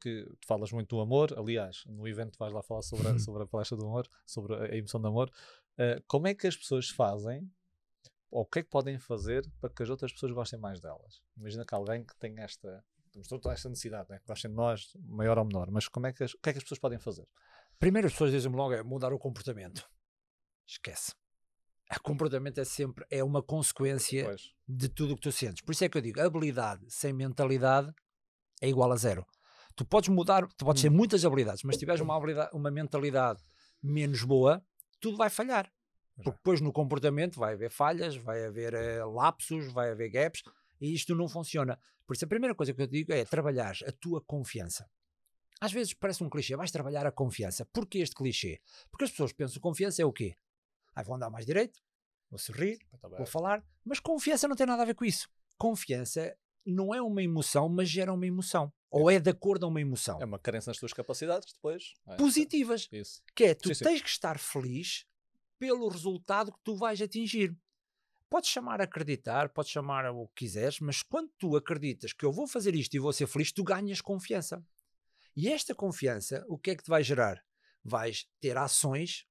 que 0.00 0.24
tu 0.40 0.46
falas 0.46 0.72
muito 0.72 0.96
do 0.96 1.00
amor, 1.00 1.36
aliás, 1.38 1.84
no 1.86 2.06
evento 2.06 2.38
vais 2.38 2.52
lá 2.52 2.62
falar 2.62 2.82
sobre 2.82 3.08
a, 3.08 3.18
sobre 3.18 3.42
a 3.42 3.46
palestra 3.46 3.76
do 3.76 3.86
amor, 3.86 4.08
sobre 4.24 4.54
a, 4.54 4.76
emoção 4.76 5.00
do 5.00 5.08
amor, 5.08 5.30
eh, 5.78 6.02
como 6.06 6.26
é 6.26 6.34
que 6.34 6.46
as 6.46 6.56
pessoas 6.56 6.88
fazem, 6.88 7.50
ou 8.30 8.42
o 8.42 8.46
que 8.46 8.60
é 8.60 8.62
que 8.62 8.68
podem 8.68 8.98
fazer 8.98 9.50
para 9.60 9.70
que 9.70 9.82
as 9.82 9.90
outras 9.90 10.12
pessoas 10.12 10.32
gostem 10.32 10.58
mais 10.58 10.80
delas? 10.80 11.22
Imagina 11.36 11.64
que 11.64 11.74
alguém 11.74 12.04
que 12.04 12.16
tem 12.18 12.38
esta, 12.38 12.84
temos 13.12 13.28
toda 13.28 13.52
esta 13.52 13.68
necessidade, 13.68 14.08
né? 14.10 14.18
que 14.18 14.26
gostem 14.26 14.50
de 14.50 14.56
nós, 14.56 14.92
maior 15.00 15.38
ou 15.38 15.44
menor, 15.44 15.70
mas 15.70 15.88
como 15.88 16.06
é 16.06 16.12
que 16.12 16.24
as, 16.24 16.34
o 16.34 16.38
que 16.38 16.50
é 16.50 16.52
que 16.52 16.58
as 16.58 16.64
pessoas 16.64 16.80
podem 16.80 16.98
fazer? 16.98 17.26
Primeiro 17.78 18.06
as 18.06 18.12
pessoas 18.12 18.32
dizem-me 18.32 18.56
logo 18.56 18.74
é 18.74 18.82
mudar 18.82 19.12
o 19.12 19.18
comportamento. 19.18 19.88
Esquece. 20.66 21.12
O 21.94 22.02
comportamento 22.02 22.58
é 22.58 22.64
sempre 22.64 23.06
é 23.10 23.22
uma 23.22 23.42
consequência 23.42 24.24
Pois, 24.24 24.52
de 24.66 24.88
tudo 24.88 25.12
o 25.12 25.16
que 25.16 25.22
tu 25.22 25.32
sentes. 25.32 25.62
Por 25.62 25.72
isso 25.72 25.84
é 25.84 25.88
que 25.88 25.96
eu 25.96 26.02
digo, 26.02 26.20
habilidade 26.20 26.84
sem 26.88 27.12
mentalidade 27.12 27.92
é 28.60 28.68
igual 28.68 28.90
a 28.90 28.96
zero. 28.96 29.24
Tu 29.76 29.84
podes 29.84 30.08
mudar, 30.08 30.48
tu 30.56 30.64
podes 30.64 30.82
ter 30.82 30.88
Hum. 30.90 30.94
muitas 30.94 31.24
habilidades, 31.24 31.62
mas 31.62 31.76
se 31.76 31.80
tiveres 31.80 32.00
uma, 32.00 32.16
habilidade, 32.16 32.50
uma 32.54 32.70
mentalidade 32.70 33.42
menos 33.82 34.22
boa, 34.24 34.64
tudo 34.98 35.16
vai 35.18 35.28
falhar. 35.30 35.70
Porque 36.16 36.30
depois 36.30 36.62
no 36.62 36.72
comportamento 36.72 37.38
vai 37.38 37.52
haver 37.52 37.70
falhas, 37.70 38.16
vai 38.16 38.46
haver 38.46 38.72
eh, 38.72 39.04
lapsos, 39.04 39.70
vai 39.70 39.90
haver 39.90 40.08
gaps, 40.08 40.42
e 40.80 40.94
isto 40.94 41.14
não 41.14 41.28
funciona. 41.28 41.78
Por 42.06 42.14
isso 42.14 42.24
a 42.24 42.28
primeira 42.28 42.54
coisa 42.54 42.72
que 42.72 42.80
eu 42.80 42.86
digo 42.86 43.12
é 43.12 43.22
trabalhar 43.26 43.76
a 43.86 43.92
tua 43.92 44.22
confiança. 44.22 44.88
Às 45.60 45.72
vezes 45.72 45.92
parece 45.92 46.24
um 46.24 46.30
clichê, 46.30 46.56
vais 46.56 46.70
trabalhar 46.70 47.06
a 47.06 47.12
confiança. 47.12 47.66
Porquê 47.66 47.98
este 47.98 48.14
clichê? 48.14 48.60
Porque 48.90 49.04
as 49.04 49.10
pessoas 49.10 49.32
pensam 49.34 49.54
que 49.54 49.60
confiança 49.60 50.00
é 50.00 50.06
o 50.06 50.12
quê? 50.12 50.36
Ah, 50.94 51.02
vou 51.02 51.14
andar 51.16 51.28
mais 51.28 51.44
direito, 51.44 51.82
vou 52.30 52.38
sorrir, 52.38 52.78
vou 53.18 53.26
falar, 53.26 53.62
mas 53.84 54.00
confiança 54.00 54.48
não 54.48 54.56
tem 54.56 54.66
nada 54.66 54.82
a 54.82 54.86
ver 54.86 54.94
com 54.94 55.04
isso. 55.04 55.28
Confiança 55.58 56.34
não 56.66 56.94
é 56.94 57.00
uma 57.00 57.22
emoção, 57.22 57.68
mas 57.68 57.88
gera 57.88 58.12
uma 58.12 58.26
emoção. 58.26 58.72
Ou 58.90 59.10
é 59.10 59.18
de 59.18 59.30
acordo 59.30 59.66
a 59.66 59.68
uma 59.68 59.80
emoção. 59.80 60.18
é 60.20 60.24
uma 60.24 60.38
carência 60.38 60.70
nas 60.70 60.78
tuas 60.78 60.92
capacidades 60.92 61.52
depois. 61.52 61.92
é, 62.06 62.16
Positivas. 62.16 62.88
Isso. 62.90 63.22
Que 63.34 63.44
é, 63.44 63.54
tu 63.54 63.68
Sim, 63.68 63.74
sim. 63.74 63.84
tens 63.84 64.02
que 64.02 64.08
estar 64.08 64.38
feliz 64.38 65.04
pelo 65.58 65.88
resultado 65.88 66.52
que 66.52 66.58
tu 66.64 66.74
vais 66.76 67.00
atingir. 67.00 67.56
Podes 68.28 68.50
chamar 68.50 68.80
a 68.80 68.84
acreditar, 68.84 69.48
podes 69.50 69.70
chamar 69.70 70.10
o 70.10 70.26
que 70.28 70.44
quiseres, 70.46 70.80
mas 70.80 71.02
quando 71.02 71.30
tu 71.38 71.56
acreditas 71.56 72.12
que 72.12 72.24
eu 72.24 72.32
vou 72.32 72.46
fazer 72.46 72.74
isto 72.74 72.94
e 72.94 72.98
vou 72.98 73.12
ser 73.12 73.26
feliz, 73.26 73.52
tu 73.52 73.62
ganhas 73.62 74.00
confiança. 74.00 74.64
E 75.36 75.48
esta 75.48 75.74
confiança, 75.74 76.44
o 76.48 76.58
que 76.58 76.70
é 76.70 76.74
que 76.76 76.82
te 76.82 76.90
vai 76.90 77.02
gerar? 77.04 77.42
Vais 77.84 78.26
ter 78.40 78.56
ações 78.56 79.26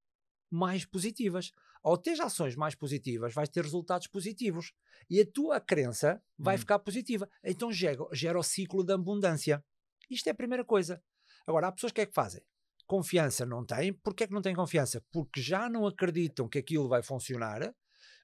mais 0.50 0.84
positivas. 0.84 1.50
Ao 1.86 1.96
ter 1.96 2.20
ações 2.20 2.56
mais 2.56 2.74
positivas, 2.74 3.32
vais 3.32 3.48
ter 3.48 3.62
resultados 3.62 4.08
positivos. 4.08 4.72
E 5.08 5.20
a 5.20 5.24
tua 5.24 5.60
crença 5.60 6.20
vai 6.36 6.56
Hum. 6.56 6.58
ficar 6.58 6.80
positiva. 6.80 7.30
Então 7.44 7.70
gera, 7.72 8.04
gera 8.12 8.36
o 8.36 8.42
ciclo 8.42 8.82
da 8.82 8.94
abundância. 8.94 9.64
Isto 10.10 10.26
é 10.26 10.30
a 10.32 10.34
primeira 10.34 10.64
coisa. 10.64 11.00
Agora, 11.46 11.68
há 11.68 11.72
pessoas 11.72 11.92
que 11.92 12.00
é 12.00 12.06
que 12.06 12.12
fazem? 12.12 12.42
Confiança 12.88 13.46
não 13.46 13.64
têm. 13.64 13.92
Porquê 13.92 14.24
é 14.24 14.26
que 14.26 14.32
não 14.32 14.42
têm 14.42 14.52
confiança? 14.52 15.00
Porque 15.12 15.40
já 15.40 15.68
não 15.68 15.86
acreditam 15.86 16.48
que 16.48 16.58
aquilo 16.58 16.88
vai 16.88 17.04
funcionar. 17.04 17.72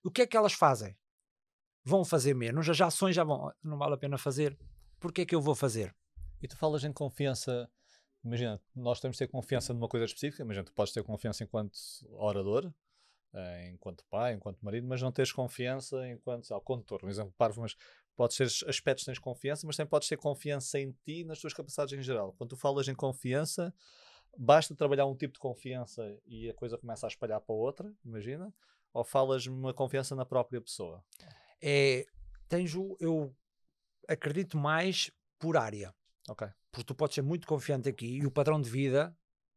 O 0.04 0.10
que 0.10 0.22
é 0.22 0.26
que 0.26 0.36
elas 0.36 0.54
fazem? 0.54 0.98
Vão 1.84 2.04
fazer 2.04 2.34
menos, 2.34 2.68
as 2.68 2.80
ações 2.80 3.14
já 3.14 3.22
vão. 3.22 3.52
Não 3.62 3.78
vale 3.78 3.94
a 3.94 3.96
pena 3.96 4.18
fazer. 4.18 4.58
Porquê 4.98 5.20
é 5.20 5.24
que 5.26 5.36
eu 5.36 5.40
vou 5.40 5.54
fazer? 5.54 5.94
E 6.42 6.48
tu 6.48 6.56
falas 6.56 6.82
em 6.82 6.92
confiança, 6.92 7.70
imagina, 8.24 8.60
nós 8.74 8.98
temos 8.98 9.16
de 9.16 9.24
ter 9.24 9.30
confiança 9.30 9.72
numa 9.72 9.88
coisa 9.88 10.06
específica, 10.06 10.42
imagina, 10.42 10.64
tu 10.64 10.72
podes 10.72 10.92
ter 10.92 11.04
confiança 11.04 11.44
enquanto 11.44 11.76
orador, 12.18 12.72
enquanto 13.72 14.04
pai, 14.10 14.34
enquanto 14.34 14.60
marido, 14.60 14.86
mas 14.86 15.00
não 15.00 15.10
tens 15.10 15.32
confiança 15.32 16.06
enquanto, 16.08 16.46
sei 16.46 16.54
lá, 16.54 16.60
condutor, 16.60 17.04
um 17.04 17.08
exemplo 17.08 17.32
parvo, 17.36 17.62
mas 17.62 17.74
podes 18.14 18.36
ter 18.36 18.68
aspectos 18.68 19.04
que 19.04 19.10
tens 19.10 19.18
confiança, 19.18 19.66
mas 19.66 19.76
também 19.76 19.88
podes 19.88 20.08
ter 20.08 20.16
confiança 20.16 20.78
em 20.78 20.92
ti 21.04 21.24
nas 21.24 21.40
tuas 21.40 21.54
capacidades 21.54 21.98
em 21.98 22.02
geral. 22.02 22.34
Quando 22.34 22.50
tu 22.50 22.56
falas 22.56 22.86
em 22.88 22.94
confiança, 22.94 23.74
basta 24.36 24.74
trabalhar 24.74 25.06
um 25.06 25.16
tipo 25.16 25.34
de 25.34 25.40
confiança 25.40 26.18
e 26.26 26.50
a 26.50 26.54
coisa 26.54 26.76
começa 26.76 27.06
a 27.06 27.08
espalhar 27.08 27.40
para 27.40 27.54
outra, 27.54 27.92
imagina, 28.04 28.52
ou 28.92 29.04
falas 29.04 29.46
uma 29.46 29.72
confiança 29.72 30.14
na 30.14 30.26
própria 30.26 30.60
pessoa? 30.60 31.02
É, 31.60 32.04
tens 32.48 32.74
o, 32.74 32.96
eu 33.00 33.34
acredito 34.08 34.58
mais 34.58 35.10
por 35.38 35.56
área. 35.56 35.94
Ok. 36.28 36.46
Porque 36.70 36.84
tu 36.84 36.94
podes 36.94 37.14
ser 37.14 37.22
muito 37.22 37.46
confiante 37.46 37.88
aqui 37.88 38.18
e 38.18 38.26
o 38.26 38.30
padrão 38.30 38.60
de 38.60 38.68
vida 38.68 39.16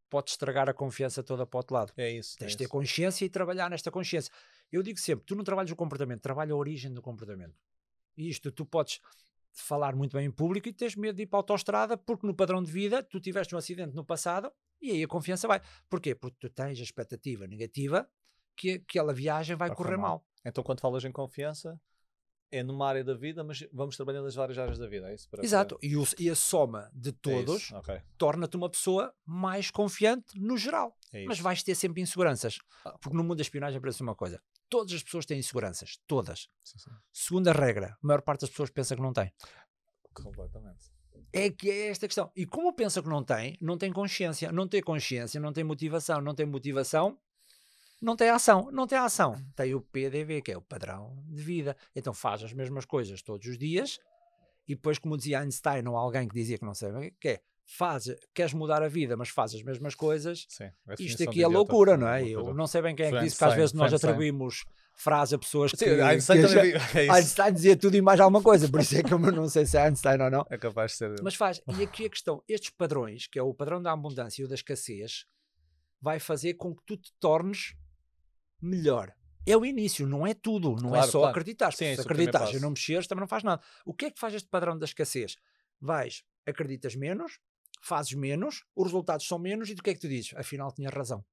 pode 0.09 0.31
estragar 0.31 0.69
a 0.69 0.73
confiança 0.73 1.23
toda 1.23 1.45
para 1.45 1.57
o 1.57 1.59
outro 1.59 1.75
lado. 1.75 1.93
É 1.97 2.11
isso. 2.11 2.37
Tens 2.37 2.47
é 2.47 2.51
de 2.51 2.57
ter 2.57 2.63
isso. 2.65 2.71
consciência 2.71 3.25
e 3.25 3.29
trabalhar 3.29 3.69
nesta 3.69 3.91
consciência. 3.91 4.31
Eu 4.71 4.81
digo 4.81 4.99
sempre, 4.99 5.25
tu 5.25 5.35
não 5.35 5.43
trabalhas 5.43 5.71
o 5.71 5.75
comportamento, 5.75 6.21
trabalha 6.21 6.53
a 6.53 6.55
origem 6.55 6.93
do 6.93 7.01
comportamento. 7.01 7.55
E 8.17 8.29
isto, 8.29 8.51
tu 8.51 8.65
podes 8.65 8.99
falar 9.51 9.95
muito 9.95 10.17
bem 10.17 10.25
em 10.25 10.31
público 10.31 10.67
e 10.67 10.73
tens 10.73 10.95
medo 10.95 11.15
de 11.15 11.23
ir 11.23 11.27
para 11.27 11.39
a 11.39 11.41
autostrada 11.41 11.97
porque 11.97 12.27
no 12.27 12.35
padrão 12.35 12.61
de 12.61 12.71
vida 12.71 13.01
tu 13.01 13.19
tiveste 13.19 13.55
um 13.55 13.57
acidente 13.57 13.95
no 13.95 14.03
passado 14.03 14.51
e 14.81 14.91
aí 14.91 15.03
a 15.03 15.07
confiança 15.07 15.47
vai. 15.47 15.61
Porquê? 15.89 16.13
Porque 16.13 16.37
tu 16.39 16.49
tens 16.49 16.79
a 16.79 16.83
expectativa 16.83 17.47
negativa 17.47 18.09
que 18.55 18.71
aquela 18.71 19.13
viagem 19.13 19.55
vai 19.55 19.73
correr 19.73 19.97
mal. 19.97 20.09
mal. 20.09 20.25
Então, 20.45 20.63
quando 20.63 20.79
falas 20.79 21.03
em 21.03 21.11
confiança, 21.11 21.79
é 22.57 22.63
numa 22.63 22.87
área 22.87 23.03
da 23.03 23.13
vida, 23.13 23.43
mas 23.43 23.63
vamos 23.71 23.95
trabalhando 23.95 24.25
nas 24.25 24.35
várias 24.35 24.57
áreas 24.57 24.77
da 24.77 24.87
vida, 24.87 25.09
é 25.09 25.15
isso? 25.15 25.29
Para- 25.29 25.43
Exato. 25.43 25.77
E, 25.81 25.95
o- 25.97 26.07
e 26.19 26.29
a 26.29 26.35
soma 26.35 26.89
de 26.93 27.09
é 27.09 27.13
todos 27.21 27.61
isso, 27.63 27.75
Ok. 27.75 28.01
torna-te 28.17 28.55
uma 28.57 28.69
pessoa 28.69 29.13
mais 29.25 29.69
confiante 29.71 30.39
no 30.39 30.57
geral. 30.57 30.95
É 31.13 31.25
Mas 31.25 31.39
vais 31.39 31.61
ter 31.63 31.75
sempre 31.75 32.01
inseguranças. 32.01 32.57
Porque 33.01 33.15
no 33.17 33.23
mundo 33.23 33.35
da 33.37 33.41
espionagem 33.41 33.77
aparece 33.77 34.01
uma 34.01 34.15
coisa. 34.15 34.41
Todas 34.69 34.93
as 34.93 35.03
pessoas 35.03 35.25
têm 35.25 35.39
inseguranças. 35.39 35.99
Todas. 36.07 36.47
Sim, 36.63 36.79
sim. 36.79 36.91
Segunda 37.13 37.51
regra, 37.53 37.97
a 38.01 38.07
maior 38.07 38.21
parte 38.21 38.41
das 38.41 38.49
pessoas 38.49 38.69
pensa 38.69 38.95
que 38.95 39.01
não 39.01 39.13
tem. 39.13 39.31
Completamente. 40.13 40.93
É 41.33 41.49
que 41.49 41.69
é 41.69 41.87
esta 41.89 42.07
questão. 42.07 42.31
E 42.35 42.45
como 42.45 42.73
pensa 42.73 43.01
que 43.01 43.09
não 43.09 43.23
tem, 43.23 43.57
não 43.61 43.77
tem 43.77 43.91
consciência. 43.91 44.51
Não 44.51 44.67
tem 44.67 44.81
consciência, 44.81 45.39
não 45.39 45.51
tem 45.51 45.63
motivação. 45.63 46.21
Não 46.21 46.33
tem 46.33 46.45
motivação, 46.45 47.17
não 48.01 48.15
tem 48.15 48.29
ação. 48.29 48.69
Não 48.71 48.87
tem 48.87 48.97
ação. 48.97 49.35
Tem 49.55 49.73
o 49.73 49.81
PDV, 49.81 50.41
que 50.41 50.51
é 50.51 50.57
o 50.57 50.61
padrão 50.61 51.23
de 51.27 51.41
vida. 51.41 51.75
Então 51.95 52.13
faz 52.13 52.43
as 52.43 52.53
mesmas 52.53 52.85
coisas 52.85 53.21
todos 53.21 53.47
os 53.47 53.57
dias. 53.57 53.99
E 54.67 54.75
depois, 54.75 54.97
como 54.97 55.17
dizia 55.17 55.41
Einstein 55.41 55.87
ou 55.87 55.95
alguém 55.95 56.27
que 56.27 56.33
dizia 56.33 56.57
que 56.57 56.65
não 56.65 56.73
sei, 56.73 56.89
que 57.19 57.27
é, 57.29 57.41
faz, 57.65 58.05
queres 58.33 58.53
mudar 58.53 58.81
a 58.81 58.87
vida, 58.87 59.15
mas 59.15 59.29
faz 59.29 59.53
as 59.53 59.61
mesmas 59.61 59.95
coisas. 59.95 60.45
Sim. 60.49 60.69
a 60.87 60.95
Isto 60.99 61.23
aqui 61.23 61.43
é 61.43 61.47
loucura, 61.47 61.97
não 61.97 62.07
é? 62.07 62.27
Eu 62.27 62.53
não 62.53 62.67
sei 62.67 62.81
bem 62.81 62.95
quem 62.95 63.07
é 63.07 63.11
que 63.11 63.19
disse 63.19 63.37
que 63.37 63.43
às 63.43 63.53
vezes 63.53 63.73
nós 63.73 63.93
atribuímos 63.93 64.65
frase 64.97 65.35
a 65.35 65.37
pessoas 65.37 65.71
que, 65.71 65.77
Sim, 65.77 66.01
Einstein 66.01 66.41
que 66.41 66.47
também 66.47 66.73
é. 66.73 67.11
Einstein 67.11 67.53
dizia 67.53 67.75
tudo 67.75 67.97
e 67.97 68.01
mais 68.01 68.19
alguma 68.19 68.41
coisa, 68.41 68.69
por 68.69 68.79
isso 68.79 68.97
é 68.97 69.03
que 69.03 69.13
eu 69.13 69.19
não 69.19 69.49
sei 69.49 69.65
se 69.65 69.77
é 69.77 69.81
Einstein 69.81 70.21
ou 70.21 70.31
não. 70.31 70.45
É 70.49 70.57
capaz 70.57 70.91
de 70.91 70.97
ser. 70.97 71.15
Mas 71.21 71.35
faz, 71.35 71.61
e 71.77 71.83
aqui 71.83 72.05
a 72.05 72.09
questão, 72.09 72.41
estes 72.47 72.69
padrões, 72.69 73.27
que 73.27 73.37
é 73.37 73.43
o 73.43 73.53
padrão 73.53 73.81
da 73.81 73.91
abundância 73.91 74.41
e 74.41 74.45
o 74.45 74.47
da 74.47 74.55
escassez, 74.55 75.25
vai 76.01 76.19
fazer 76.19 76.53
com 76.53 76.73
que 76.73 76.81
tu 76.85 76.95
te 76.95 77.11
tornes 77.19 77.75
melhor. 78.65 79.13
É 79.47 79.55
o 79.55 79.63
início, 79.63 80.07
não 80.07 80.25
é 80.25 80.33
tudo, 80.33 80.75
não 80.81 80.89
é 80.89 80.99
Claro, 80.99 81.11
só 81.11 81.19
claro. 81.19 81.31
acreditar. 81.31 81.71
Sim, 81.71 81.95
Se 81.95 82.01
é 82.01 82.03
acreditares 82.03 82.55
e 82.55 82.59
não 82.59 82.71
mexeres, 82.71 83.05
também 83.05 83.21
não 83.21 83.27
faz 83.27 83.43
nada. 83.43 83.61
O 83.85 83.93
que 83.93 84.05
é 84.05 84.11
que 84.11 84.19
faz 84.19 84.33
este 84.33 84.49
padrão 84.49 84.77
da 84.77 84.85
escassez? 84.85 85.37
Vais, 85.79 86.23
acreditas 86.47 86.95
menos, 86.95 87.39
fazes 87.81 88.13
menos, 88.13 88.63
os 88.75 88.85
resultados 88.85 89.27
são 89.27 89.37
menos, 89.37 89.69
e 89.69 89.75
do 89.75 89.83
que 89.83 89.91
é 89.91 89.93
que 89.93 89.99
tu 89.99 90.07
dizes? 90.09 90.33
Afinal, 90.35 90.71
tinha 90.71 90.89
razão. 90.89 91.23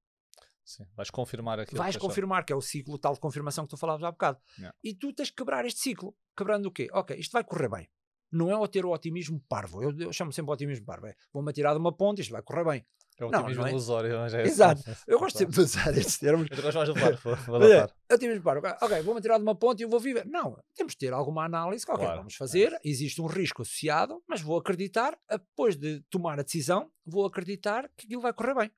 Sim. 0.65 0.85
Vais 0.95 1.11
confirmar 1.11 1.59
aquilo. 1.59 1.79
Vais 1.79 1.97
que 1.97 2.01
confirmar 2.03 2.45
que 2.45 2.53
é 2.53 2.57
o 2.57 2.61
ciclo 2.61 2.99
tal 2.99 3.15
de 3.15 3.21
confirmação 3.21 3.65
que 3.65 3.71
tu 3.71 3.77
falavas 3.77 4.05
há 4.05 4.11
bocado. 4.11 4.39
Yeah. 4.59 4.77
E 4.85 4.95
tu 4.95 5.13
tens 5.13 5.31
que 5.31 5.37
quebrar 5.37 5.65
este 5.65 5.81
ciclo. 5.81 6.15
Quebrando 6.37 6.67
o 6.67 6.71
quê? 6.71 6.89
Ok, 6.93 7.17
isto 7.17 7.33
vai 7.33 7.43
correr 7.43 7.69
bem. 7.69 7.91
Não 8.31 8.51
é 8.51 8.57
o 8.57 8.67
ter 8.69 8.85
o 8.85 8.91
otimismo 8.93 9.43
parvo. 9.49 9.83
Eu, 9.83 9.99
eu 9.99 10.13
chamo 10.13 10.33
sempre 10.33 10.51
o 10.51 10.55
otimismo 10.55 10.87
parvo. 10.87 11.07
É, 11.07 11.17
vou-me 11.33 11.51
atirar 11.51 11.75
de 11.75 11.81
uma 11.81 11.93
ponte, 11.93 12.21
isto 12.23 12.31
vai 12.31 12.43
correr 12.43 12.65
bem. 12.65 12.87
É 13.19 13.25
o 13.25 13.29
otimismo 13.29 13.61
não 13.63 13.67
é? 13.67 13.71
ilusório. 13.71 14.19
mas 14.19 14.35
é 14.35 14.43
Exato. 14.43 14.81
esse- 14.91 15.05
Eu 15.07 15.19
gosto 15.19 15.39
sempre 15.39 15.55
de 15.55 15.61
usar 15.61 15.97
estes 15.97 16.19
termos. 16.19 16.49
Eu 16.51 16.63
gosto 16.63 16.77
mais 16.77 16.89
do 16.89 16.95
par. 16.95 17.15
Vou, 17.17 17.37
vou 17.37 17.59
Mas 17.61 17.71
é, 17.71 18.15
otimismo 18.15 18.43
parvo. 18.43 18.67
Ok, 18.81 19.03
vou-me 19.03 19.19
atirar 19.19 19.39
de 19.39 19.43
uma 19.43 19.55
ponte 19.55 19.81
e 19.81 19.83
eu 19.85 19.89
vou 19.89 20.01
viver. 20.01 20.25
Não, 20.27 20.59
temos 20.75 20.93
de 20.93 20.99
ter 20.99 21.13
alguma 21.13 21.45
análise. 21.45 21.85
Ok, 21.89 21.97
Claro, 22.05 22.19
vamos 22.19 22.35
é 22.35 22.37
fazer. 22.37 22.79
Existe 22.85 23.21
um 23.21 23.27
risco 23.27 23.63
associado, 23.63 24.23
mas 24.27 24.41
vou 24.41 24.59
acreditar. 24.59 25.19
Depois 25.31 25.77
de 25.77 26.01
tomar 26.11 26.41
a 26.41 26.43
decisão, 26.43 26.91
vou 27.05 27.27
acreditar 27.27 27.89
que 27.97 28.07
aquilo 28.07 28.23
vai 28.23 28.33
correr 28.33 28.55
bem. 28.55 28.71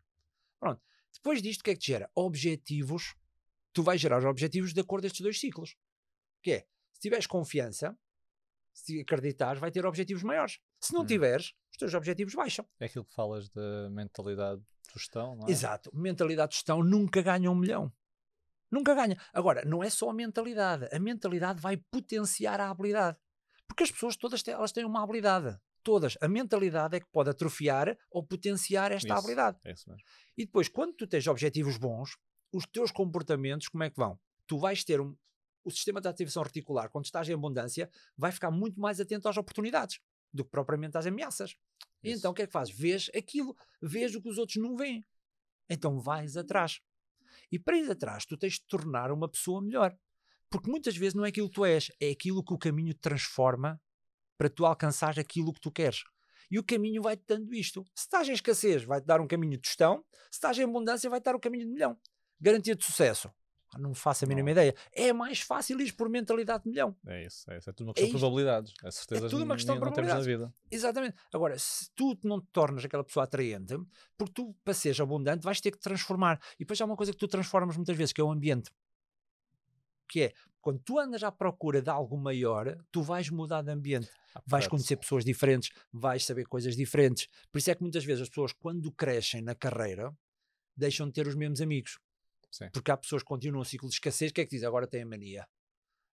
Pronto. 0.61 0.80
Depois 1.12 1.41
disto, 1.41 1.61
o 1.61 1.64
que 1.64 1.70
é 1.70 1.74
que 1.74 1.80
te 1.80 1.87
gera? 1.93 2.11
Objetivos. 2.14 3.14
Tu 3.72 3.82
vais 3.82 4.01
gerar 4.01 4.18
os 4.18 4.24
objetivos 4.24 4.72
de 4.72 4.80
acordo 4.80 5.03
com 5.03 5.07
estes 5.07 5.20
dois 5.20 5.39
ciclos. 5.41 5.76
Que 6.43 6.53
é, 6.53 6.66
se 6.93 7.01
tiveres 7.01 7.26
confiança, 7.26 7.97
se 8.75 9.01
acreditares, 9.01 9.61
vai 9.61 9.70
ter 9.70 9.87
objetivos 9.87 10.22
maiores. 10.22 10.59
Se 10.81 10.93
não 10.93 11.03
Hum. 11.03 11.07
tiveres, 11.07 11.55
os 11.70 11.79
teus 11.79 11.95
objetivos 11.95 12.35
baixam. 12.35 12.66
É 12.81 12.87
aquilo 12.87 13.05
que 13.05 13.14
falas 13.14 13.49
da 13.49 13.89
mentalidade 13.91 14.61
de 14.61 14.93
gestão, 15.01 15.37
não 15.37 15.49
é? 15.49 15.51
Exato. 15.51 15.91
Mentalidade 15.95 16.51
de 16.51 16.57
gestão 16.57 16.83
nunca 16.83 17.22
ganha 17.22 17.51
um 17.51 17.55
milhão. 17.55 17.93
Nunca 18.70 18.95
ganha. 18.95 19.16
Agora, 19.33 19.64
não 19.64 19.83
é 19.83 19.89
só 19.89 20.11
a 20.11 20.14
mentalidade. 20.14 20.89
A 20.93 20.99
mentalidade 20.99 21.61
vai 21.61 21.77
potenciar 21.77 22.61
a 22.61 22.68
habilidade. 22.70 23.16
Porque 23.68 23.85
as 23.85 23.91
pessoas 23.91 24.16
todas 24.16 24.43
têm, 24.43 24.53
elas 24.55 24.72
têm 24.72 24.85
uma 24.85 25.03
habilidade. 25.03 25.57
Todas. 25.83 26.16
A 26.20 26.27
mentalidade 26.29 26.97
é 26.97 27.01
que 27.01 27.07
pode 27.12 27.31
atrofiar 27.31 27.97
ou 28.11 28.22
potenciar 28.27 28.91
esta 28.91 29.07
Isso. 29.09 29.18
habilidade. 29.18 29.59
É 29.64 29.72
isso 29.72 29.89
mesmo. 29.89 30.03
E 30.37 30.45
depois, 30.47 30.68
quando 30.68 30.95
tu 30.95 31.07
tens 31.07 31.27
objetivos 31.27 31.77
bons, 31.77 32.16
os 32.53 32.66
teus 32.66 32.91
comportamentos, 32.91 33.68
como 33.68 33.85
é 33.85 33.91
que 33.91 33.97
vão? 33.97 34.18
Tu 34.47 34.59
vais 34.59 34.83
ter 34.83 35.01
um. 35.01 35.14
O 35.65 35.71
sistema 35.71 36.01
de 36.01 36.09
ativação 36.09 36.43
reticular, 36.43 36.91
quando 36.91 37.07
estás 37.07 37.29
em 37.29 37.33
abundância, 37.33 37.91
vai 38.17 38.31
ficar 38.31 38.51
muito 38.51 38.79
mais 38.79 39.01
atento 39.01 39.29
às 39.29 39.37
oportunidades 39.37 39.99
do 40.33 40.45
que 40.45 40.51
propriamente 40.51 40.99
às 40.99 41.07
ameaças. 41.07 41.57
E 42.03 42.12
então 42.12 42.33
o 42.33 42.35
que 42.35 42.43
é 42.43 42.47
que 42.47 42.53
fazes? 42.53 42.77
Vês 42.77 43.11
aquilo, 43.17 43.57
vês 43.81 44.15
o 44.15 44.21
que 44.21 44.29
os 44.29 44.37
outros 44.37 44.57
não 44.57 44.77
veem. 44.77 45.05
Então 45.71 45.99
vais 45.99 46.37
atrás. 46.37 46.81
E 47.51 47.59
para 47.59 47.77
ir 47.77 47.91
atrás, 47.91 48.27
tu 48.27 48.37
tens 48.37 48.55
de 48.55 48.67
tornar 48.67 49.11
uma 49.11 49.29
pessoa 49.29 49.62
melhor. 49.62 49.97
Porque 50.51 50.71
muitas 50.71 50.97
vezes 50.97 51.15
não 51.15 51.25
é 51.25 51.29
aquilo 51.29 51.49
que 51.49 51.55
tu 51.55 51.65
és, 51.65 51.91
é 52.01 52.11
aquilo 52.11 52.45
que 52.45 52.53
o 52.53 52.59
caminho 52.59 52.93
te 52.93 53.01
transforma 53.01 53.81
para 54.37 54.51
tu 54.51 54.67
alcançar 54.67 55.19
aquilo 55.19 55.53
que 55.53 55.61
tu 55.61 55.71
queres. 55.71 56.05
E 56.51 56.59
o 56.59 56.65
caminho 56.65 57.03
vai-te 57.03 57.25
dando 57.27 57.55
isto. 57.55 57.85
Se 57.95 58.03
estás 58.03 58.29
em 58.29 58.33
escassez, 58.33 58.85
vai-te 58.85 59.07
dar 59.07 59.21
um 59.21 59.27
caminho 59.27 59.59
de 59.59 59.67
gestão. 59.67 60.05
Se 60.31 60.37
estás 60.37 60.59
em 60.59 60.65
abundância, 60.65 61.09
vai-te 61.09 61.25
dar 61.25 61.35
um 61.35 61.41
caminho 61.41 61.65
de 61.65 61.73
milhão. 61.73 61.99
Garantia 62.41 62.77
de 62.77 62.85
sucesso. 62.85 63.31
Não 63.79 63.95
faço 63.95 64.25
a 64.25 64.29
mínima 64.29 64.47
Não. 64.47 64.53
ideia. 64.53 64.75
É 64.93 65.12
mais 65.12 65.41
fácil 65.41 65.81
ir 65.81 65.93
por 65.93 66.09
mentalidade 66.09 66.64
de 66.64 66.70
milhão. 66.70 66.97
É 67.07 67.25
isso. 67.27 67.51
É, 67.51 67.59
isso. 67.59 67.70
é 67.70 67.72
tudo 67.72 67.89
uma 67.89 67.95
questão 67.95 68.09
de 68.11 68.14
isto. 68.14 68.20
probabilidades. 68.20 68.75
A 68.83 68.91
certeza 68.91 69.29
tudo 69.29 69.45
uma 69.45 69.55
questão 69.55 69.79
de 69.79 69.93
temos 69.93 70.11
na 70.12 70.20
vida. 70.20 70.53
Exatamente. 70.70 71.16
Agora, 71.33 71.59
se 71.59 71.91
tu 71.95 72.18
não 72.22 72.41
te 72.41 72.47
tornas 72.53 72.85
aquela 72.85 73.05
pessoa 73.05 73.25
atraente, 73.25 73.79
porque 74.16 74.33
tu, 74.33 74.55
para 74.64 74.75
seres 74.75 74.99
abundante, 75.01 75.45
vais 75.45 75.61
ter 75.61 75.70
que 75.70 75.79
transformar. 75.79 76.41
E 76.55 76.59
depois 76.61 76.81
há 76.81 76.85
uma 76.85 76.97
coisa 76.97 77.12
que 77.12 77.18
tu 77.18 77.29
transformas 77.29 77.77
muitas 77.77 77.97
vezes, 77.97 78.12
que 78.12 78.20
é 78.20 78.25
o 78.25 78.31
ambiente. 78.31 78.70
Que 80.09 80.22
é, 80.22 80.33
quando 80.61 80.79
tu 80.81 80.99
andas 80.99 81.22
à 81.22 81.33
procura 81.33 81.81
de 81.83 81.91
algo 81.91 82.16
maior, 82.16 82.77
tu 82.93 83.03
vais 83.03 83.29
mudar 83.31 83.62
de 83.62 83.70
ambiente. 83.70 84.09
Ah, 84.35 84.43
Vais 84.47 84.66
conhecer 84.66 84.97
pessoas 84.97 85.25
diferentes, 85.25 85.70
vais 85.93 86.25
saber 86.25 86.45
coisas 86.47 86.77
diferentes. 86.77 87.29
Por 87.51 87.59
isso 87.59 87.70
é 87.70 87.75
que 87.75 87.83
muitas 87.83 88.05
vezes 88.05 88.22
as 88.22 88.29
pessoas, 88.29 88.53
quando 88.53 88.91
crescem 88.93 89.41
na 89.43 89.55
carreira, 89.55 90.12
deixam 90.77 91.07
de 91.07 91.12
ter 91.12 91.27
os 91.27 91.35
mesmos 91.35 91.61
amigos. 91.61 91.99
Sim. 92.55 92.68
Porque 92.72 92.88
há 92.92 92.96
pessoas 92.96 93.22
que 93.22 93.28
continuam 93.28 93.62
um 93.62 93.64
ciclo 93.64 93.88
de 93.88 93.94
escassez, 93.96 94.30
o 94.30 94.34
que 94.34 94.40
é 94.42 94.44
que 94.44 94.52
diz? 94.52 94.62
Agora 94.62 94.86
tem 94.86 95.02
a 95.02 95.07
mania. 95.07 95.44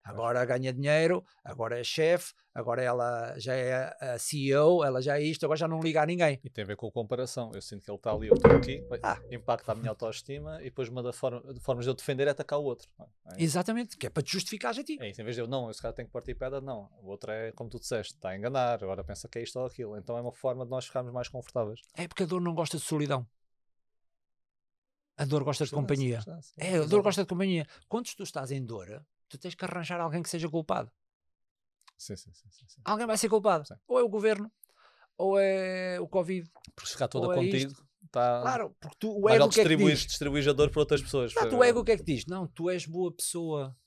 Agora 0.03 0.43
ganha 0.43 0.73
dinheiro, 0.73 1.23
agora 1.43 1.79
é 1.79 1.83
chefe, 1.83 2.33
agora 2.55 2.81
ela 2.81 3.37
já 3.37 3.53
é 3.53 3.95
a 4.01 4.17
CEO, 4.17 4.83
ela 4.83 4.99
já 4.99 5.19
é 5.19 5.21
isto, 5.21 5.43
agora 5.45 5.59
já 5.59 5.67
não 5.67 5.79
liga 5.79 6.01
a 6.01 6.05
ninguém. 6.07 6.39
E 6.43 6.49
tem 6.49 6.63
a 6.63 6.65
ver 6.67 6.75
com 6.75 6.87
a 6.87 6.91
comparação. 6.91 7.51
Eu 7.53 7.61
sinto 7.61 7.83
que 7.85 7.91
ele 7.91 7.97
está 7.97 8.11
ali, 8.11 8.27
eu 8.29 8.33
estou 8.33 8.51
aqui, 8.51 8.83
Ah. 9.03 9.19
impacta 9.29 9.73
a 9.73 9.75
minha 9.75 9.91
autoestima 9.91 10.59
e 10.61 10.63
depois 10.63 10.89
uma 10.89 11.03
das 11.03 11.15
forma, 11.15 11.43
formas 11.59 11.85
de 11.85 11.91
eu 11.91 11.93
defender 11.93 12.27
é 12.27 12.31
atacar 12.31 12.57
o 12.57 12.63
outro. 12.63 12.89
É, 12.99 13.03
isso. 13.33 13.43
Exatamente, 13.43 13.95
que 13.95 14.07
é 14.07 14.09
para 14.09 14.23
te 14.23 14.31
justificar 14.31 14.71
a 14.75 14.83
ti. 14.83 14.97
É 14.99 15.07
isso, 15.07 15.21
em 15.21 15.23
vez 15.23 15.35
de 15.35 15.43
eu, 15.43 15.47
não, 15.47 15.69
esse 15.69 15.79
cara 15.79 15.93
tem 15.93 16.07
que 16.07 16.11
partir 16.11 16.33
pedra, 16.33 16.59
não. 16.59 16.89
O 17.03 17.09
outro 17.09 17.29
é, 17.31 17.51
como 17.51 17.69
tu 17.69 17.79
disseste, 17.79 18.15
está 18.15 18.29
a 18.29 18.35
enganar, 18.35 18.83
agora 18.83 19.03
pensa 19.03 19.27
que 19.29 19.37
é 19.37 19.43
isto 19.43 19.59
ou 19.59 19.67
aquilo. 19.67 19.95
Então 19.95 20.17
é 20.17 20.21
uma 20.21 20.31
forma 20.33 20.65
de 20.65 20.71
nós 20.71 20.87
ficarmos 20.87 21.13
mais 21.13 21.27
confortáveis. 21.29 21.79
É 21.93 22.07
porque 22.07 22.23
a 22.23 22.25
dor 22.25 22.41
não 22.41 22.55
gosta 22.55 22.75
de 22.75 22.83
solidão. 22.83 23.27
A 25.21 25.25
dor 25.25 25.43
gosta 25.43 25.65
de 25.65 25.71
companhia. 25.71 26.19
É, 26.57 26.77
a 26.77 26.85
dor 26.85 27.03
gosta 27.03 27.21
de 27.21 27.27
companhia. 27.27 27.67
Quando 27.87 28.07
tu 28.15 28.23
estás 28.23 28.49
em 28.49 28.65
dor, 28.65 29.05
tu 29.29 29.37
tens 29.37 29.53
que 29.53 29.63
arranjar 29.63 30.01
alguém 30.01 30.23
que 30.23 30.29
seja 30.29 30.49
culpado. 30.49 30.91
Sim, 31.95 32.15
sim, 32.15 32.33
sim, 32.33 32.49
sim, 32.49 32.65
sim. 32.67 32.81
Alguém 32.83 33.05
vai 33.05 33.15
ser 33.19 33.29
culpado. 33.29 33.67
Sim. 33.67 33.75
Ou 33.87 33.99
é 33.99 34.03
o 34.03 34.09
governo, 34.09 34.51
ou 35.15 35.39
é 35.39 35.99
o 35.99 36.07
Covid. 36.07 36.49
Porque 36.75 36.87
se 36.87 36.93
ficar 36.93 37.07
toda 37.07 37.31
é 37.31 37.35
contigo, 37.35 37.71
está. 38.03 38.41
Claro, 38.41 38.75
porque 38.79 38.97
tu, 38.97 39.11
o 39.11 39.29
ego 39.29 39.47
que 39.47 39.61
é 39.61 39.63
que 39.63 40.07
distribuir 40.07 40.49
a 40.49 40.53
dor 40.53 40.71
para 40.71 40.79
outras 40.79 41.03
pessoas. 41.03 41.35
Não, 41.35 41.47
tu, 41.47 41.57
o 41.57 41.63
ego 41.63 41.81
o 41.81 41.83
que 41.83 41.91
é 41.91 41.97
que 41.97 42.03
diz? 42.03 42.25
Não, 42.25 42.47
tu 42.47 42.67
és 42.67 42.87
boa 42.87 43.11
pessoa. 43.11 43.77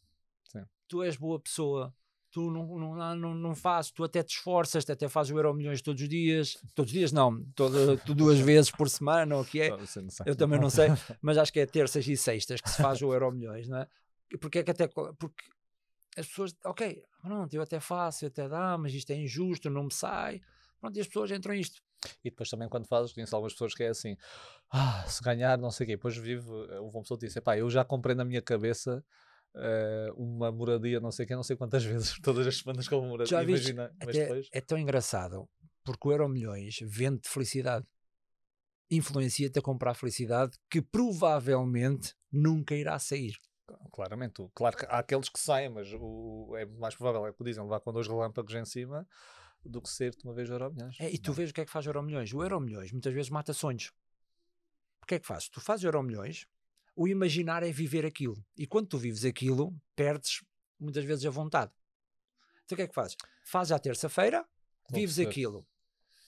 Sim. 0.53 0.64
Tu 0.87 1.03
és 1.03 1.16
boa 1.16 1.41
pessoa. 1.41 1.93
Tu 2.35 2.51
não, 2.51 2.66
não, 2.66 3.14
não, 3.14 3.32
não, 3.32 3.55
fazes, 3.55 3.93
tu 3.93 4.03
até 4.03 4.20
te 4.20 4.30
esforças, 4.30 4.85
tu 4.85 4.91
até 4.91 5.09
fazes 5.09 5.32
o 5.32 5.39
Euro 5.39 5.55
Milhões 5.55 5.80
todos 5.80 6.03
os 6.03 6.09
dias. 6.09 6.59
Todos 6.74 6.91
os 6.91 6.99
dias 6.99 7.12
não, 7.12 7.45
toda, 7.55 7.95
duas 8.12 8.41
vezes 8.43 8.72
por 8.72 8.91
semana, 8.91 9.37
ou 9.37 9.43
o 9.43 9.45
que 9.45 9.61
é. 9.61 9.70
Eu 10.26 10.35
também 10.35 10.59
não 10.59 10.68
sei, 10.68 10.89
mas 11.22 11.39
acho 11.39 11.53
que 11.53 11.61
é 11.61 11.66
terças 11.66 12.05
e 12.09 12.16
sextas 12.16 12.61
que 12.61 12.68
se 12.68 12.82
faz 12.82 13.01
o 13.03 13.12
Euro 13.12 13.30
Milhões, 13.30 13.68
não 13.68 13.78
é? 13.78 13.87
Porque 14.41 14.59
é 14.59 14.64
que 14.64 14.72
até. 14.72 14.89
Porque 14.89 15.45
as 16.16 16.26
pessoas, 16.26 16.57
ok, 16.64 17.05
pronto, 17.22 17.55
eu 17.55 17.62
até 17.62 17.78
faço, 17.78 18.24
eu 18.24 18.26
até 18.26 18.49
dá, 18.49 18.76
mas 18.76 18.93
isto 18.93 19.12
é 19.12 19.14
injusto, 19.14 19.70
não 19.70 19.85
me 19.85 19.93
sai. 19.93 20.43
Pronto, 20.80 20.97
e 20.97 21.01
as 21.01 21.07
pessoas 21.07 21.30
entram 21.30 21.55
nisto. 21.55 21.80
E 22.24 22.30
depois 22.30 22.51
também 22.51 22.68
quando 22.68 22.89
fazes, 22.89 23.12
conheço 23.12 23.37
algumas 23.37 23.53
pessoas 23.53 23.76
que 23.76 23.85
é 23.85 23.91
assim, 23.91 24.16
ah, 24.72 25.05
se 25.07 25.22
ganhar, 25.22 25.57
não 25.57 25.70
sei 25.70 25.85
o 25.85 25.87
quê. 25.87 25.95
Depois 25.95 26.16
vive, 26.16 26.51
houve 26.51 26.97
uma 26.97 27.03
pessoa 27.03 27.16
que 27.16 27.26
disse, 27.26 27.41
pá, 27.41 27.57
eu 27.57 27.70
já 27.70 27.85
comprei 27.85 28.16
na 28.16 28.24
minha 28.24 28.43
cabeça 28.43 29.05
eh, 29.57 30.09
uma 30.16 30.50
moradia, 30.50 31.00
não 31.00 31.11
sei 31.11 31.26
quê, 31.26 31.34
não 31.34 31.42
sei 31.42 31.57
quantas 31.57 31.84
vezes, 31.84 32.18
todas 32.20 32.46
as 32.46 32.57
semanas 32.59 32.88
com 32.88 32.98
uma 32.98 33.09
moradia. 33.09 33.38
Já 33.38 33.44
viste? 33.44 33.70
Imagina, 33.70 33.96
Até 34.00 34.12
depois, 34.12 34.48
é 34.52 34.61
tão 34.61 34.78
engraçado. 34.78 35.48
Porque 35.84 36.09
o 36.09 36.12
Euro 36.12 36.28
Milhões 36.28 36.78
vende 36.82 37.28
felicidade. 37.28 37.86
Influencia-te 38.90 39.59
a 39.59 39.62
comprar 39.62 39.94
felicidade 39.94 40.57
que 40.70 40.80
provavelmente 40.80 42.14
nunca 42.30 42.74
irá 42.74 42.98
sair. 42.98 43.34
Claramente, 43.92 44.46
claro 44.55 44.76
que 44.76 44.84
há 44.86 44.98
aqueles 44.98 45.28
que 45.28 45.38
saem, 45.38 45.68
mas 45.70 45.88
o, 45.94 46.55
é 46.57 46.66
mais 46.66 46.94
provável, 46.94 47.26
é 47.26 47.30
o 47.30 47.34
que 47.34 47.44
dizem, 47.44 47.62
levar 47.62 47.80
com 47.80 47.92
dois 47.92 48.07
relâmpagos 48.07 48.55
em 48.55 48.64
cima 48.64 49.07
do 49.64 49.80
que 49.80 49.88
ser-te 49.88 50.24
uma 50.24 50.34
vez 50.34 50.50
Euro 50.50 50.70
Milhões. 50.72 50.96
É, 51.00 51.11
e 51.11 51.18
tu 51.18 51.28
Não. 51.28 51.34
vês 51.34 51.50
o 51.50 51.55
que 51.55 51.62
é 51.62 51.64
que 51.64 51.70
faz 51.70 51.86
Euro 51.86 52.02
Milhões. 52.02 52.32
O 52.32 52.42
Euro 52.42 52.61
Milhões 52.61 52.92
muitas 52.92 53.12
vezes 53.12 53.30
mata 53.30 53.52
sonhos. 53.52 53.92
O 55.02 55.07
que 55.07 55.14
é 55.14 55.18
que 55.18 55.26
fazes? 55.26 55.48
Tu 55.48 55.61
fazes 55.61 55.84
Euro 55.84 56.02
Milhões, 56.02 56.46
o 56.97 57.09
imaginar 57.09 57.62
é 57.62 57.70
viver 57.70 58.07
aquilo. 58.07 58.45
E 58.57 58.66
quando 58.66 58.88
tu 58.88 58.99
vives 58.99 59.24
aquilo, 59.24 59.74
perdes 59.97 60.42
muitas 60.78 61.05
vezes 61.05 61.24
a 61.24 61.30
vontade. 61.30 61.72
Então 62.64 62.74
o 62.74 62.76
que 62.76 62.82
é 62.82 62.88
que 62.88 62.95
fazes? 62.95 63.16
Fazes 63.45 63.72
à 63.72 63.78
terça-feira, 63.78 64.47
vives 64.90 65.18
aquilo. 65.18 65.66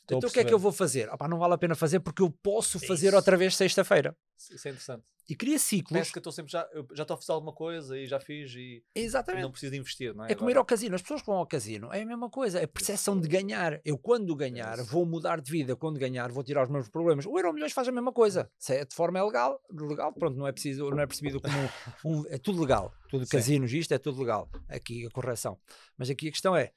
Então 0.06 0.18
o 0.18 0.32
que 0.32 0.40
é 0.40 0.44
que 0.44 0.54
eu 0.54 0.58
vou 0.58 0.72
fazer? 0.72 1.08
Opá, 1.12 1.26
não 1.26 1.38
vale 1.38 1.54
a 1.54 1.58
pena 1.58 1.74
fazer 1.74 2.00
porque 2.00 2.22
eu 2.22 2.30
posso 2.30 2.78
É 2.78 2.86
fazer 2.86 3.08
isso. 3.08 3.16
outra 3.16 3.36
vez 3.36 3.56
sexta-feira. 3.56 4.16
Isso 4.38 4.52
é 4.52 4.70
interessante. 4.70 5.02
E 5.28 5.34
cria 5.34 5.58
ciclos. 5.58 5.92
Parece 5.92 6.12
que 6.12 6.18
eu 6.18 6.20
estou 6.20 6.32
sempre 6.32 6.52
já, 6.52 6.68
eu 6.72 6.86
já 6.92 7.02
estou 7.02 7.14
a 7.16 7.18
fazer 7.18 7.32
alguma 7.32 7.52
coisa 7.52 7.98
e 7.98 8.06
já 8.06 8.20
fiz 8.20 8.54
e 8.54 8.84
Exatamente. 8.94 9.42
não 9.42 9.50
preciso 9.50 9.72
de 9.72 9.78
investir, 9.78 10.14
não 10.14 10.24
é? 10.24 10.30
É 10.30 10.34
como 10.36 10.48
ir 10.48 10.56
ao 10.56 10.64
casino. 10.64 10.94
As 10.94 11.02
pessoas 11.02 11.20
que 11.20 11.26
vão 11.26 11.38
ao 11.38 11.46
casino 11.46 11.92
é 11.92 12.02
a 12.02 12.06
mesma 12.06 12.30
coisa. 12.30 12.62
A 12.62 12.68
percepção 12.68 13.18
de 13.18 13.26
ganhar. 13.26 13.80
Eu, 13.84 13.98
quando 13.98 14.36
ganhar, 14.36 14.78
Isso. 14.78 14.84
vou 14.84 15.04
mudar 15.04 15.40
de 15.40 15.50
vida. 15.50 15.74
Quando 15.74 15.98
ganhar, 15.98 16.30
vou 16.30 16.44
tirar 16.44 16.62
os 16.62 16.70
meus 16.70 16.88
problemas. 16.88 17.26
O 17.26 17.36
Euro 17.36 17.52
Milhões 17.52 17.72
faz 17.72 17.88
a 17.88 17.92
mesma 17.92 18.12
coisa. 18.12 18.48
Se 18.56 18.74
é 18.76 18.84
de 18.84 18.94
forma 18.94 19.20
legal, 19.24 19.60
legal 19.72 20.12
pronto, 20.12 20.36
não 20.38 20.46
é, 20.46 20.52
preciso, 20.52 20.88
não 20.90 21.00
é 21.00 21.06
percebido 21.08 21.40
como 21.40 21.58
um, 22.04 22.24
É 22.30 22.38
tudo 22.38 22.60
legal. 22.60 22.92
Tudo 23.08 23.26
casinos, 23.26 23.72
isto 23.72 23.92
é 23.94 23.98
tudo 23.98 24.20
legal. 24.20 24.48
Aqui 24.68 25.06
a 25.06 25.10
correção. 25.10 25.58
Mas 25.98 26.08
aqui 26.08 26.28
a 26.28 26.30
questão 26.30 26.54
é: 26.54 26.70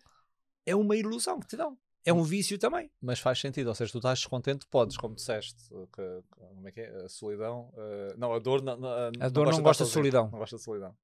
é 0.65 0.75
uma 0.75 0.95
ilusão 0.95 1.39
que 1.39 1.45
te 1.47 1.55
dão. 1.55 1.77
É 2.05 2.13
um 2.13 2.23
vício 2.23 2.57
também. 2.57 2.89
Mas 3.01 3.19
faz 3.19 3.39
sentido, 3.39 3.67
ou 3.67 3.75
seja, 3.75 3.91
tu 3.91 3.97
estás 3.97 4.19
descontente, 4.19 4.65
podes, 4.67 4.97
como 4.97 5.15
disseste, 5.15 5.61
que, 5.93 6.23
como 6.35 6.67
é 6.67 6.71
que 6.71 6.81
é? 6.81 7.05
A 7.05 7.09
solidão. 7.09 7.71
eh, 7.77 8.15
não, 8.17 8.33
a 8.33 8.39
dor, 8.39 8.61
não, 8.61 8.77
não, 8.77 8.89
A 9.19 9.29
dor 9.29 9.51
não 9.51 9.61
gosta 9.61 9.83
de 9.83 9.89
solidão. 9.89 10.29
Não 10.31 10.39
gosta 10.39 10.55
de 10.55 10.63
solidão. 10.63 10.95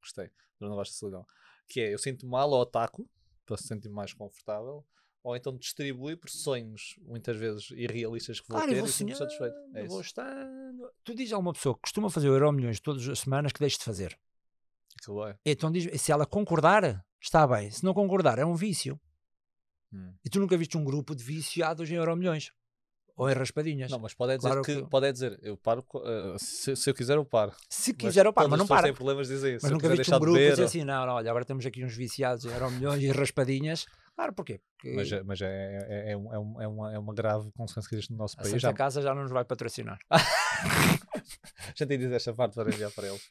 Gostei. 0.00 0.26
A 0.26 0.30
dor 0.60 0.68
não 0.68 0.76
gosta 0.76 0.92
de 0.92 0.98
solidão. 0.98 1.26
Que 1.68 1.80
é, 1.80 1.94
eu 1.94 1.98
sinto 1.98 2.26
mal 2.26 2.52
ao 2.52 2.62
ataco, 2.62 3.08
para 3.46 3.56
se 3.56 3.66
sentir 3.66 3.88
mais 3.88 4.12
confortável, 4.12 4.84
ou 5.22 5.36
então 5.36 5.56
distribui 5.56 6.16
por 6.16 6.28
sonhos, 6.28 6.96
muitas 7.02 7.36
vezes 7.36 7.70
irrealistas 7.70 8.40
que 8.40 8.48
vou 8.48 8.56
Claro, 8.56 8.72
ter 8.72 8.78
vou 8.78 8.88
e 8.88 8.92
sinto 8.92 9.16
satisfeito. 9.16 9.54
É 9.74 9.84
vou 9.84 10.00
estando. 10.00 10.90
Tu 11.04 11.14
dizes 11.14 11.32
a 11.32 11.38
uma 11.38 11.52
pessoa 11.52 11.74
que 11.74 11.82
costuma 11.82 12.10
fazer 12.10 12.28
o 12.28 12.32
Euro 12.32 12.52
Milhões 12.52 12.80
todas 12.80 13.08
as 13.08 13.20
semanas 13.20 13.52
que 13.52 13.60
deixe 13.60 13.78
de 13.78 13.84
fazer. 13.84 14.18
Então 15.44 15.70
diz, 15.70 16.00
se 16.00 16.12
ela 16.12 16.26
concordar, 16.26 17.04
está 17.20 17.46
bem. 17.46 17.70
Se 17.70 17.84
não 17.84 17.94
concordar, 17.94 18.38
é 18.38 18.44
um 18.44 18.54
vício. 18.54 19.00
Hum. 19.92 20.12
E 20.24 20.30
tu 20.30 20.40
nunca 20.40 20.56
viste 20.56 20.76
um 20.76 20.84
grupo 20.84 21.14
de 21.14 21.22
viciados 21.22 21.90
em 21.90 21.94
euro 21.94 22.16
milhões 22.16 22.50
ou 23.14 23.28
em 23.28 23.34
raspadinhas. 23.34 23.90
Não, 23.90 23.98
mas 23.98 24.14
pode 24.14 24.32
é 24.32 24.36
dizer 24.36 24.48
Claro 24.48 24.62
que, 24.64 24.76
que- 24.82 24.88
pode 24.88 25.06
é 25.06 25.12
dizer, 25.12 25.38
eu 25.42 25.54
paro, 25.56 25.84
eh, 26.04 26.36
se, 26.38 26.74
se 26.74 26.88
eu 26.88 26.94
quiser 26.94 27.16
eu 27.18 27.24
paro. 27.26 27.52
Se 27.68 27.92
quiser, 27.92 28.26
opá, 28.26 28.42
todas 28.42 28.50
mas 28.52 28.60
as 28.62 28.68
não 28.68 28.74
para. 28.76 28.82
têm 28.84 28.94
problemas 28.94 29.28
dizem 29.28 29.56
isso. 29.56 29.64
Mas 29.66 29.70
eu 29.70 29.76
nunca 29.76 29.88
viste 29.94 30.14
um 30.14 30.18
grupo 30.18 30.32
beber, 30.38 30.50
dizer 30.52 30.64
assim, 30.64 30.82
não, 30.84 31.04
não, 31.06 31.14
olha, 31.14 31.30
agora 31.30 31.44
temos 31.44 31.66
aqui 31.66 31.84
uns 31.84 31.94
viciados 31.94 32.44
em 32.46 32.50
euro 32.50 32.70
milhões 32.70 33.02
e 33.02 33.10
raspadinhas. 33.12 33.84
Claro, 34.16 34.32
porquê? 34.32 34.60
Porque 34.76 34.94
Mas, 34.94 35.12
é- 35.12 35.22
mas 35.22 35.40
é, 35.42 35.46
é, 35.46 36.12
é, 36.12 36.16
um- 36.16 36.32
é, 36.32 36.38
um- 36.38 36.60
é 36.62 36.68
uma, 36.68 36.94
é 36.94 36.98
uma 36.98 37.14
grave 37.14 37.50
consequência 37.52 37.88
que 37.88 37.94
existe 37.96 38.12
no 38.12 38.18
nosso 38.18 38.34
a 38.38 38.42
país. 38.42 38.50
Santa 38.50 38.60
Já, 38.68 38.72
Casa 38.72 39.02
já 39.02 39.14
não 39.14 39.22
nos 39.22 39.30
vai 39.32 39.44
patrocinar. 39.44 39.98
já 41.76 41.84
de 41.84 41.96
dizer 41.98 42.14
esta 42.14 42.32
parte 42.32 42.54
para 42.54 42.70
enviar 42.70 42.90
para 42.92 43.08
eles. 43.08 43.22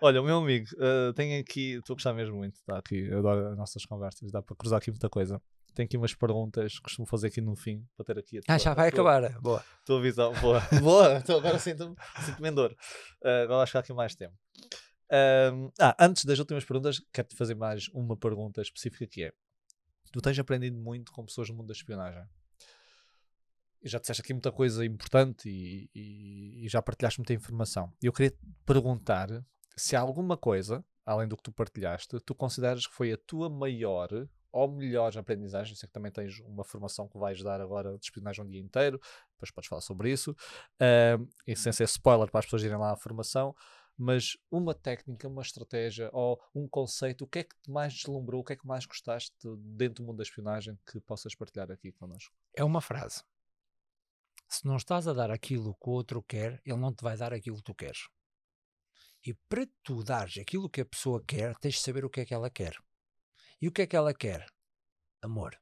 Olha, 0.00 0.20
o 0.20 0.24
meu 0.24 0.38
amigo, 0.38 0.66
eh, 0.78 1.12
tem 1.14 1.38
aqui, 1.38 1.72
estou 1.76 1.94
a 1.94 1.96
gostar 1.96 2.12
mesmo 2.12 2.36
muito, 2.36 2.56
está 2.56 2.76
aqui, 2.78 3.06
eu 3.08 3.18
adoro 3.18 3.48
as 3.48 3.56
nossas 3.56 3.84
conversas, 3.86 4.30
dá 4.30 4.42
para 4.42 4.54
cruzar 4.54 4.78
aqui 4.78 4.90
muita 4.90 5.08
coisa. 5.08 5.40
Tem 5.74 5.84
aqui 5.86 5.96
umas 5.96 6.14
perguntas 6.14 6.74
que 6.76 6.82
costumo 6.82 7.06
fazer 7.06 7.28
aqui 7.28 7.40
no 7.40 7.56
fim, 7.56 7.86
para 7.96 8.04
ter 8.06 8.18
aqui 8.18 8.38
a 8.38 8.42
tua, 8.42 8.54
Ah, 8.54 8.58
já 8.58 8.74
vai 8.74 8.90
tua- 8.90 9.00
acabar. 9.12 9.40
Boa. 9.40 9.64
tua 9.84 10.00
visão. 10.00 10.32
Boa, 10.34 10.60
boa, 10.82 11.18
então 11.18 11.38
agora 11.38 11.58
sinto-me 11.58 11.94
sinto 12.24 12.44
em 12.46 12.52
dor. 12.52 12.76
Eh, 13.24 13.42
agora 13.42 13.62
acho 13.62 13.72
que 13.72 13.78
há 13.78 13.80
aqui 13.80 13.92
mais 13.92 14.14
tempo. 14.14 14.34
Ah, 15.80 15.96
antes 15.98 16.24
das 16.24 16.38
últimas 16.38 16.64
perguntas, 16.64 17.00
quero-te 17.12 17.36
fazer 17.36 17.54
mais 17.54 17.88
uma 17.94 18.16
pergunta 18.16 18.60
específica 18.60 19.06
que 19.06 19.24
é: 19.24 19.32
Tu 20.12 20.20
tens 20.20 20.38
aprendido 20.38 20.76
muito 20.78 21.10
com 21.12 21.24
pessoas 21.24 21.48
no 21.48 21.56
mundo 21.56 21.68
da 21.68 21.72
espionagem? 21.72 22.22
E 23.82 23.88
já 23.88 23.98
disseste 23.98 24.20
aqui 24.22 24.32
muita 24.34 24.50
coisa 24.52 24.84
importante 24.84 25.48
e, 25.48 25.88
e- 25.94 26.64
e 26.64 26.68
já 26.68 26.82
partilhaste 26.82 27.18
muita 27.20 27.32
informação. 27.34 27.92
Eu 28.02 28.12
queria 28.12 28.30
te 28.30 28.38
perguntar 28.64 29.28
se 29.76 29.94
há 29.94 30.00
alguma 30.00 30.36
coisa, 30.36 30.84
além 31.04 31.28
do 31.28 31.36
que 31.36 31.42
tu 31.42 31.52
partilhaste, 31.52 32.18
tu 32.20 32.34
consideras 32.34 32.86
que 32.86 32.94
foi 32.94 33.12
a 33.12 33.16
tua 33.16 33.48
maior 33.48 34.08
ou 34.50 34.68
melhor 34.68 35.16
aprendizagem. 35.18 35.72
Eu 35.72 35.76
sei 35.76 35.86
que 35.86 35.92
também 35.92 36.10
tens 36.10 36.40
uma 36.40 36.64
formação 36.64 37.06
que 37.06 37.18
vais 37.18 37.42
dar 37.42 37.60
agora 37.60 37.98
de 37.98 38.04
espionagem 38.06 38.44
um 38.44 38.48
dia 38.48 38.60
inteiro, 38.60 38.98
depois 39.32 39.50
podes 39.50 39.68
falar 39.68 39.82
sobre 39.82 40.10
isso. 40.10 40.34
Ahm, 40.80 41.28
e 41.46 41.54
sem 41.54 41.72
ser 41.72 41.84
spoiler 41.84 42.30
para 42.30 42.40
as 42.40 42.46
pessoas 42.46 42.62
irem 42.62 42.78
lá 42.78 42.92
à 42.92 42.96
formação, 42.96 43.54
mas 43.98 44.36
uma 44.50 44.74
técnica, 44.74 45.28
uma 45.28 45.42
estratégia 45.42 46.08
ou 46.12 46.40
um 46.54 46.66
conceito, 46.66 47.24
o 47.24 47.26
que 47.26 47.40
é 47.40 47.44
que 47.44 47.54
te 47.62 47.70
mais 47.70 47.92
deslumbrou, 47.92 48.40
o 48.40 48.44
que 48.44 48.54
é 48.54 48.56
que 48.56 48.66
mais 48.66 48.86
gostaste 48.86 49.34
dentro 49.58 50.02
do 50.02 50.06
mundo 50.06 50.18
da 50.18 50.22
espionagem 50.22 50.78
que 50.90 51.00
possas 51.00 51.34
partilhar 51.34 51.70
aqui 51.70 51.92
connosco? 51.92 52.34
É 52.54 52.64
uma 52.64 52.80
frase. 52.80 53.22
Se 54.48 54.64
não 54.64 54.76
estás 54.76 55.06
a 55.08 55.12
dar 55.12 55.30
aquilo 55.30 55.74
que 55.74 55.88
o 55.88 55.92
outro 55.92 56.22
quer, 56.22 56.62
ele 56.64 56.78
não 56.78 56.94
te 56.94 57.02
vai 57.02 57.16
dar 57.16 57.32
aquilo 57.32 57.56
que 57.56 57.62
tu 57.64 57.74
queres. 57.74 58.08
E 59.26 59.34
para 59.48 59.66
tu 59.82 60.04
dares 60.04 60.38
aquilo 60.38 60.70
que 60.70 60.80
a 60.80 60.86
pessoa 60.86 61.20
quer, 61.26 61.56
tens 61.56 61.74
de 61.74 61.80
saber 61.80 62.04
o 62.04 62.10
que 62.10 62.20
é 62.20 62.24
que 62.24 62.32
ela 62.32 62.48
quer. 62.48 62.76
E 63.60 63.66
o 63.66 63.72
que 63.72 63.82
é 63.82 63.86
que 63.86 63.96
ela 63.96 64.14
quer? 64.14 64.46
Amor. 65.20 65.60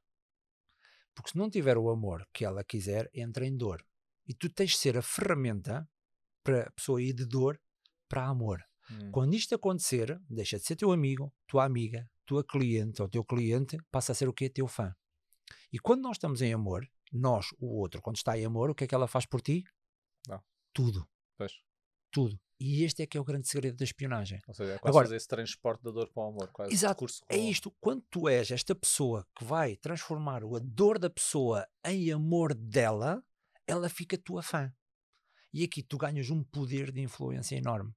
Porque 1.15 1.31
se 1.31 1.37
não 1.37 1.49
tiver 1.49 1.75
o 1.75 1.89
amor 1.89 2.27
que 2.31 2.45
ela 2.45 2.63
quiser, 2.63 3.09
entra 3.11 3.43
em 3.43 3.57
dor. 3.57 3.83
E 4.27 4.35
tu 4.35 4.49
tens 4.49 4.71
de 4.71 4.77
ser 4.77 4.97
a 4.97 5.01
ferramenta 5.01 5.89
para 6.43 6.67
a 6.67 6.71
pessoa 6.71 7.01
ir 7.01 7.13
de 7.13 7.25
dor 7.25 7.59
para 8.07 8.27
amor. 8.27 8.63
Hum. 8.91 9.11
Quando 9.11 9.33
isto 9.33 9.55
acontecer, 9.55 10.21
deixa 10.29 10.57
de 10.59 10.65
ser 10.65 10.75
teu 10.75 10.91
amigo, 10.91 11.33
tua 11.47 11.65
amiga, 11.65 12.07
tua 12.23 12.43
cliente 12.43 13.01
ou 13.01 13.09
teu 13.09 13.25
cliente, 13.25 13.77
passa 13.89 14.11
a 14.11 14.15
ser 14.15 14.27
o 14.27 14.33
que 14.33 14.45
é 14.45 14.49
teu 14.49 14.67
fã. 14.67 14.95
E 15.71 15.79
quando 15.79 16.03
nós 16.03 16.17
estamos 16.17 16.41
em 16.43 16.53
amor, 16.53 16.87
nós, 17.11 17.47
o 17.57 17.79
outro, 17.79 17.99
quando 18.01 18.17
está 18.17 18.37
em 18.37 18.45
amor, 18.45 18.69
o 18.69 18.75
que 18.75 18.83
é 18.83 18.87
que 18.87 18.93
ela 18.93 19.07
faz 19.07 19.25
por 19.25 19.41
ti? 19.41 19.63
Não. 20.27 20.43
Tudo, 20.71 21.07
Pois. 21.35 21.53
tudo. 22.11 22.39
E 22.59 22.83
este 22.83 23.03
é 23.03 23.05
que 23.05 23.17
é 23.17 23.21
o 23.21 23.23
grande 23.23 23.47
segredo 23.49 23.75
da 23.77 23.83
espionagem. 23.83 24.39
Ou 24.47 24.53
seja, 24.53 24.73
é 24.73 24.77
quase 24.77 24.89
Agora- 24.91 25.05
fazer 25.07 25.15
esse 25.17 25.27
transporte 25.27 25.83
da 25.83 25.91
dor 25.91 26.09
para 26.09 26.23
o 26.23 26.27
amor. 26.29 26.49
Quase 26.53 26.71
Exato, 26.73 27.05
discurso 27.05 27.23
É 27.29 27.37
isto, 27.37 27.69
quando 27.81 28.01
tu 28.09 28.29
és 28.29 28.49
esta 28.49 28.73
pessoa 28.73 29.27
que 29.37 29.43
vai 29.43 29.75
transformar 29.75 30.41
a 30.43 30.59
dor 30.63 30.97
da 30.97 31.09
pessoa 31.09 31.67
em 31.85 32.11
amor 32.11 32.53
dela, 32.53 33.21
ela 33.67 33.89
fica 33.89 34.17
tua 34.17 34.41
fã. 34.41 34.73
E 35.53 35.63
aqui 35.63 35.83
tu 35.83 35.97
ganhas 35.97 36.29
um 36.29 36.43
poder 36.43 36.91
de 36.91 37.01
influência 37.01 37.55
enorme. 37.57 37.93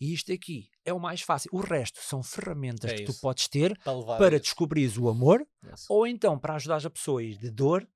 E 0.00 0.12
isto 0.12 0.32
aqui 0.32 0.70
é 0.84 0.92
o 0.92 1.00
mais 1.00 1.20
fácil. 1.22 1.50
O 1.52 1.60
resto 1.60 2.00
são 2.00 2.22
ferramentas 2.22 2.90
É 2.92 2.94
que 2.96 3.04
tu 3.04 3.10
isso. 3.10 3.20
podes 3.20 3.48
ter 3.48 3.76
para 3.80 4.16
para 4.16 4.36
isso. 4.36 4.44
descobrires 4.44 4.96
o 4.96 5.08
amor 5.08 5.44
Yes. 5.64 5.86
ou 5.88 6.06
então 6.06 6.38
para 6.38 6.54
ajudar 6.54 6.84
a 6.86 6.90
pessoa 6.90 7.20
a 7.20 7.24
ir 7.24 7.36
de 7.36 7.50
dor 7.50 7.88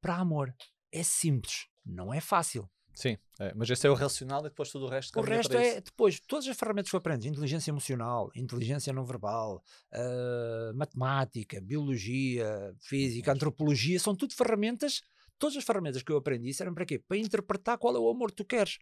para 0.00 0.16
amor. 0.16 0.54
É 0.92 1.02
simples, 1.02 1.66
não 1.84 2.12
é 2.12 2.20
fácil. 2.20 2.68
Sim, 2.98 3.16
é, 3.38 3.54
mas 3.54 3.70
esse 3.70 3.86
é 3.86 3.90
o 3.90 3.94
racional 3.94 4.40
e 4.40 4.48
depois 4.48 4.72
tudo 4.72 4.86
o 4.86 4.88
resto 4.88 5.16
O 5.20 5.22
resto 5.22 5.56
é 5.56 5.80
depois, 5.80 6.18
todas 6.18 6.48
as 6.48 6.56
ferramentas 6.56 6.90
que 6.90 6.96
aprendes, 6.96 7.28
inteligência 7.28 7.70
emocional, 7.70 8.28
inteligência 8.34 8.92
não 8.92 9.04
verbal, 9.04 9.62
ah, 9.92 10.72
matemática, 10.74 11.60
biologia, 11.60 12.74
física, 12.80 13.32
antropologia, 13.32 14.00
são 14.00 14.16
tudo 14.16 14.34
ferramentas, 14.34 15.00
todas 15.38 15.56
as 15.56 15.62
ferramentas 15.62 16.02
que 16.02 16.10
eu 16.10 16.16
aprendi 16.16 16.52
servem 16.52 16.74
para 16.74 16.84
quê? 16.84 16.98
Para 16.98 17.18
interpretar 17.18 17.78
qual 17.78 17.94
é 17.94 18.00
o 18.00 18.10
amor 18.10 18.30
que 18.32 18.38
tu 18.38 18.44
queres. 18.44 18.80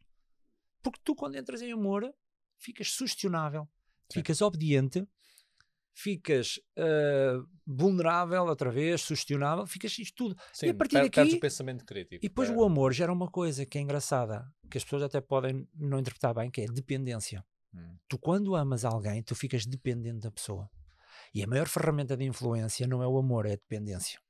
Porque 0.82 0.98
tu 1.04 1.14
quando 1.14 1.36
entras 1.36 1.60
em 1.60 1.70
amor, 1.70 2.10
ficas 2.56 2.92
sugestionável, 2.92 3.68
Sim. 4.10 4.20
ficas 4.20 4.40
obediente, 4.40 5.06
ficas 5.98 6.60
ah, 6.78 7.42
vulnerável 7.66 8.44
outra 8.44 8.70
vez, 8.70 9.00
sugestionável, 9.00 9.66
ficas 9.66 9.98
isto 9.98 10.14
tudo. 10.14 10.36
Sim, 10.52 10.68
a 10.68 10.74
partir 10.74 10.96
per- 10.96 11.10
daqui- 11.10 11.36
o 11.36 11.40
pensamento 11.40 11.84
crítico. 11.86 12.24
E 12.24 12.28
depois 12.28 12.50
é. 12.50 12.52
o 12.52 12.62
amor 12.62 12.92
gera 12.92 13.10
uma 13.10 13.30
coisa 13.30 13.64
que 13.64 13.78
é 13.78 13.80
engraçada, 13.80 14.46
que 14.70 14.76
as 14.76 14.84
pessoas 14.84 15.04
até 15.04 15.20
podem 15.22 15.66
não 15.74 15.98
interpretar 15.98 16.34
bem, 16.34 16.50
que 16.50 16.60
é 16.60 16.66
dependência. 16.66 17.42
Hum. 17.74 17.96
Tu, 18.06 18.18
quando 18.18 18.54
amas 18.54 18.84
alguém, 18.84 19.22
tu 19.22 19.34
ficas 19.34 19.64
dependente 19.64 20.20
da 20.20 20.30
pessoa. 20.30 20.70
E 21.34 21.42
a 21.42 21.46
maior 21.46 21.66
ferramenta 21.66 22.14
de 22.14 22.24
influência 22.24 22.86
não 22.86 23.02
é 23.02 23.06
o 23.06 23.16
amor, 23.16 23.46
é 23.46 23.52
a 23.52 23.56
dependência. 23.56 24.20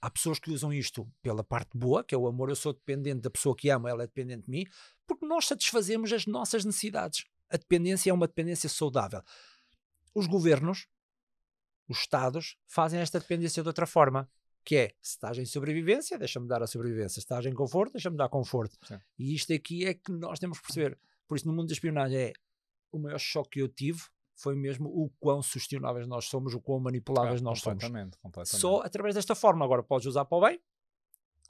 Há 0.00 0.10
pessoas 0.10 0.40
que 0.40 0.50
usam 0.50 0.72
isto 0.72 1.08
pela 1.22 1.44
parte 1.44 1.78
boa, 1.78 2.02
que 2.02 2.12
é 2.12 2.18
o 2.18 2.26
amor, 2.26 2.48
eu 2.48 2.56
sou 2.56 2.72
dependente 2.72 3.20
da 3.20 3.30
pessoa 3.30 3.54
que 3.54 3.70
amo, 3.70 3.86
ela 3.86 4.02
é 4.02 4.06
dependente 4.06 4.46
de 4.46 4.50
mim, 4.50 4.64
porque 5.06 5.24
nós 5.24 5.46
satisfazemos 5.46 6.12
as 6.12 6.26
nossas 6.26 6.64
necessidades. 6.64 7.24
A 7.48 7.56
dependência 7.56 8.10
é 8.10 8.12
uma 8.12 8.26
dependência 8.26 8.68
saudável. 8.68 9.22
Os 10.12 10.26
governos, 10.26 10.88
os 11.88 11.98
Estados, 11.98 12.56
fazem 12.66 13.00
esta 13.00 13.18
dependência 13.20 13.62
de 13.62 13.68
outra 13.68 13.86
forma, 13.86 14.28
que 14.64 14.76
é, 14.76 14.88
se 15.00 15.14
estás 15.16 15.38
em 15.38 15.44
sobrevivência, 15.44 16.18
deixa-me 16.18 16.46
dar 16.46 16.62
a 16.62 16.66
sobrevivência. 16.66 17.14
Se 17.14 17.18
estás 17.20 17.44
em 17.46 17.52
conforto, 17.52 17.92
deixa-me 17.92 18.16
dar 18.16 18.28
conforto. 18.28 18.76
Sim. 18.86 18.98
E 19.18 19.34
isto 19.34 19.52
aqui 19.52 19.84
é 19.84 19.94
que 19.94 20.12
nós 20.12 20.38
temos 20.38 20.58
que 20.60 20.66
perceber. 20.66 20.98
Por 21.26 21.36
isso, 21.36 21.46
no 21.46 21.52
mundo 21.52 21.66
da 21.68 21.72
espionagem, 21.72 22.18
é 22.18 22.32
o 22.92 22.98
maior 22.98 23.18
choque 23.18 23.50
que 23.50 23.60
eu 23.60 23.68
tive 23.68 24.02
foi 24.34 24.54
mesmo 24.56 24.88
o 24.88 25.10
quão 25.20 25.42
sugestionáveis 25.42 26.06
nós 26.06 26.24
somos, 26.26 26.54
o 26.54 26.60
quão 26.60 26.80
manipuláveis 26.80 27.40
Ah, 27.40 27.44
nós 27.44 27.60
somos. 27.60 27.82
completamente, 27.82 28.18
completamente. 28.18 28.60
Só 28.60 28.80
através 28.80 29.14
desta 29.14 29.34
forma. 29.34 29.64
Agora 29.64 29.82
podes 29.82 30.06
usar 30.06 30.24
para 30.24 30.38
o 30.38 30.40
bem 30.40 30.60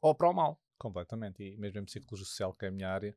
ou 0.02 0.14
para 0.14 0.28
o 0.28 0.32
mal. 0.32 0.60
Completamente. 0.76 1.42
E 1.42 1.56
mesmo 1.56 1.80
em 1.80 1.84
psicologia 1.84 2.26
social, 2.26 2.52
que 2.52 2.66
é 2.66 2.68
a 2.68 2.70
minha 2.72 2.90
área, 2.90 3.16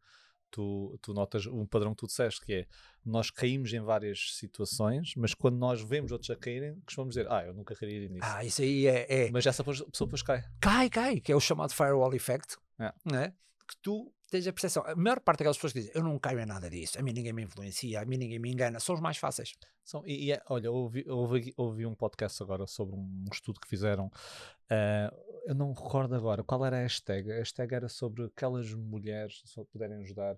tu, 0.56 0.98
tu 1.02 1.14
notas 1.14 1.46
um 1.46 1.66
padrão 1.66 1.92
que 1.92 1.98
tu 1.98 2.08
disseste, 2.08 2.40
que 2.46 2.54
é 2.54 2.68
nós 3.06 3.30
caímos 3.30 3.74
em 3.74 3.82
várias 3.82 4.36
situações, 4.38 5.14
mas 5.18 5.34
quando 5.34 5.58
nós 5.58 5.82
vemos 5.82 6.12
outros 6.12 6.30
a 6.30 6.36
caírem, 6.36 6.80
costumamos 6.86 7.14
dizer, 7.14 7.30
ah, 7.30 7.46
eu 7.46 7.54
nunca 7.54 7.76
cairia 7.76 8.08
nisso. 8.08 8.22
Ah, 8.24 8.44
isso 8.44 8.62
aí 8.62 8.88
é. 8.88 9.26
é... 9.26 9.32
Mas 9.32 9.46
essa 9.46 9.64
pessoa 9.64 9.88
depois 10.00 10.22
cai. 10.22 10.44
Cai, 10.62 10.90
cai, 10.90 11.20
que 11.20 11.32
é 11.32 11.36
o 11.36 11.42
chamado 11.42 11.74
firewall 11.74 12.14
effect. 12.16 12.56
É. 12.80 12.94
Né? 13.06 13.34
Que 13.68 13.76
tu 13.82 14.12
tens 14.36 14.48
a 14.48 14.54
percepção. 14.54 14.84
A 14.86 14.96
maior 14.96 15.20
parte 15.20 15.40
daquelas 15.40 15.58
pessoas 15.58 15.74
que 15.74 15.80
dizem 15.80 15.94
eu 15.96 16.04
não 16.04 16.20
caio 16.20 16.40
em 16.40 16.46
nada 16.46 16.70
disso, 16.70 17.00
a 17.00 17.02
mim 17.02 17.14
ninguém 17.14 17.34
me 17.34 17.44
influencia, 17.44 18.02
a 18.02 18.06
mim 18.06 18.18
ninguém 18.18 18.40
me 18.40 18.52
engana, 18.52 18.80
são 18.80 18.96
os 18.96 19.02
mais 19.02 19.18
fáceis. 19.18 19.54
São, 19.84 20.06
e, 20.06 20.26
e 20.26 20.32
é, 20.32 20.42
olha, 20.50 20.72
ouvi, 20.72 21.06
ouvi, 21.08 21.54
ouvi 21.56 21.86
um 21.86 21.96
podcast 21.96 22.42
agora 22.44 22.68
sobre 22.68 22.96
um 22.96 23.26
estudo 23.32 23.60
que 23.60 23.68
fizeram. 23.68 24.08
Uh, 24.08 25.26
eu 25.46 25.56
não 25.56 25.74
recordo 25.74 26.16
agora 26.16 26.44
qual 26.44 26.66
era 26.66 26.78
a 26.78 26.82
hashtag. 26.82 27.32
A 27.32 27.36
hashtag 27.36 27.74
era 27.74 27.88
sobre 27.88 28.26
aquelas 28.26 28.74
mulheres, 28.74 29.42
se 29.46 29.64
puderem 29.66 29.98
ajudar, 29.98 30.38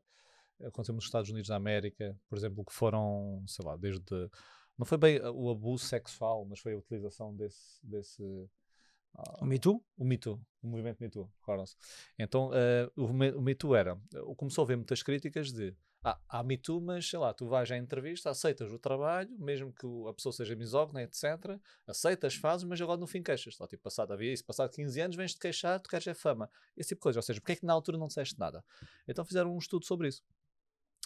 aconteceu 0.65 0.93
nos 0.93 1.05
Estados 1.05 1.29
Unidos 1.29 1.49
da 1.49 1.55
América, 1.55 2.15
por 2.29 2.37
exemplo, 2.37 2.63
que 2.65 2.73
foram, 2.73 3.43
sei 3.47 3.65
lá, 3.65 3.75
desde. 3.75 4.29
Não 4.77 4.85
foi 4.85 4.97
bem 4.97 5.19
o 5.21 5.49
abuso 5.49 5.85
sexual, 5.85 6.45
mas 6.45 6.59
foi 6.59 6.73
a 6.73 6.77
utilização 6.77 7.35
desse. 7.35 7.79
desse 7.83 8.49
o 9.41 9.45
Me 9.45 9.59
Too? 9.59 9.83
O 9.97 10.05
Me 10.05 10.17
Too, 10.17 10.39
o 10.61 10.67
movimento 10.67 11.01
Me 11.01 11.09
Too, 11.09 11.29
recordam-se. 11.39 11.75
Então, 12.17 12.49
uh, 12.49 13.01
o, 13.01 13.41
Me 13.41 13.55
Too 13.55 13.75
era. 13.75 13.99
Começou 14.35 14.63
a 14.63 14.65
haver 14.65 14.77
muitas 14.77 15.01
críticas 15.01 15.51
de. 15.51 15.75
Ah, 16.03 16.19
há 16.29 16.43
Me 16.43 16.57
Too, 16.57 16.79
mas 16.79 17.09
sei 17.09 17.19
lá, 17.19 17.33
tu 17.33 17.47
vais 17.47 17.69
à 17.71 17.77
entrevista, 17.77 18.29
aceitas 18.29 18.71
o 18.71 18.77
trabalho, 18.77 19.29
mesmo 19.39 19.73
que 19.73 19.85
a 20.07 20.13
pessoa 20.13 20.31
seja 20.31 20.55
misógina, 20.55 21.01
etc. 21.01 21.59
Aceitas, 21.85 22.35
fazes, 22.35 22.63
mas 22.63 22.79
agora 22.79 22.99
no 22.99 23.07
fim 23.07 23.21
queixas. 23.21 23.55
Só, 23.55 23.67
tipo, 23.67 23.83
passado, 23.83 24.13
havia 24.13 24.31
isso, 24.31 24.45
passado 24.45 24.71
15 24.71 25.01
anos, 25.01 25.15
vens-te 25.15 25.39
queixar, 25.39 25.79
tu 25.79 25.89
queres 25.89 26.07
é 26.07 26.13
fama. 26.13 26.49
Esse 26.77 26.89
tipo 26.89 26.99
de 26.99 27.03
coisa. 27.03 27.19
Ou 27.19 27.23
seja, 27.23 27.41
porque 27.41 27.53
é 27.53 27.55
que 27.55 27.65
na 27.65 27.73
altura 27.73 27.97
não 27.97 28.07
disseste 28.07 28.39
nada? 28.39 28.63
Então 29.07 29.25
fizeram 29.25 29.53
um 29.53 29.57
estudo 29.57 29.85
sobre 29.85 30.07
isso. 30.07 30.23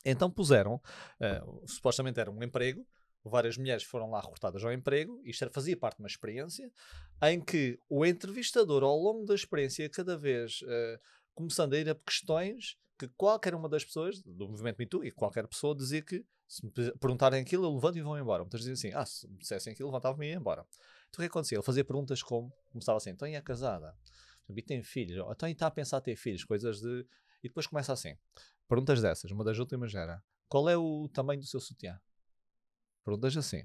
Então 0.06 0.30
puseram, 0.30 0.76
uh, 0.76 1.68
supostamente 1.68 2.20
era 2.20 2.30
um 2.30 2.44
emprego, 2.44 2.86
várias 3.30 3.58
mulheres 3.58 3.84
foram 3.84 4.10
lá 4.10 4.20
recrutadas 4.20 4.64
ao 4.64 4.72
emprego, 4.72 5.22
isto 5.24 5.44
era, 5.44 5.52
fazia 5.52 5.78
parte 5.78 5.98
de 5.98 6.04
uma 6.04 6.08
experiência, 6.08 6.72
em 7.24 7.40
que 7.40 7.80
o 7.90 8.06
entrevistador, 8.06 8.84
ao 8.84 8.98
longo 8.98 9.26
da 9.26 9.36
experiência, 9.36 9.88
cada 9.90 10.18
vez 10.18 10.62
uh, 10.64 11.00
começando 11.34 11.74
a 11.74 11.78
ir 11.78 11.90
a 11.90 11.96
questões 11.96 12.78
que 12.98 13.08
qualquer 13.10 13.56
uma 13.56 13.70
das 13.70 13.84
pessoas 13.84 14.22
do 14.22 14.48
movimento 14.48 14.78
Me 14.78 14.86
Too, 14.86 15.06
e 15.06 15.12
qualquer 15.12 15.48
pessoa 15.48 15.76
dizia 15.76 16.02
que 16.02 16.26
se 16.48 16.66
me 16.66 16.72
perguntarem 17.00 17.42
aquilo, 17.42 17.66
eu 17.66 17.74
levanto 17.74 17.98
e 17.98 18.02
vão 18.02 18.20
embora. 18.20 18.44
Muitas 18.44 18.60
diziam 18.60 18.74
assim, 18.74 18.92
ah, 18.94 19.06
se 19.06 19.26
me 19.26 19.38
dissessem 19.38 19.72
aquilo, 19.72 19.88
levantava-me 19.88 20.28
e 20.28 20.30
ia 20.32 20.36
embora. 20.36 20.66
Então 21.10 21.20
o 21.20 21.22
que 21.22 21.26
acontecia? 21.26 21.56
Ele 21.56 21.64
fazia 21.64 21.86
perguntas 21.86 22.22
como, 22.22 22.52
começava 22.72 22.98
assim, 22.98 23.12
então 23.12 23.26
e 23.26 23.36
é 23.36 23.42
casada? 23.42 23.96
E 24.50 24.62
tem 24.62 24.84
filhos? 24.84 25.26
Então 25.32 25.48
e 25.48 25.54
está 25.54 25.68
a 25.68 25.72
pensar 25.72 26.02
ter 26.02 26.18
filhos? 26.18 26.44
Coisas 26.44 26.82
de... 26.82 27.08
E 27.42 27.48
depois 27.48 27.68
começa 27.68 27.94
assim, 27.94 28.18
perguntas 28.68 29.02
dessas, 29.02 29.32
uma 29.32 29.46
das 29.46 29.60
últimas 29.60 29.96
era, 29.96 30.22
qual 30.50 30.70
é 30.70 30.76
o 30.76 31.08
tamanho 31.08 31.40
do 31.40 31.46
seu 31.48 31.62
sutiã? 31.62 31.98
Perguntas 33.04 33.36
assim. 33.38 33.62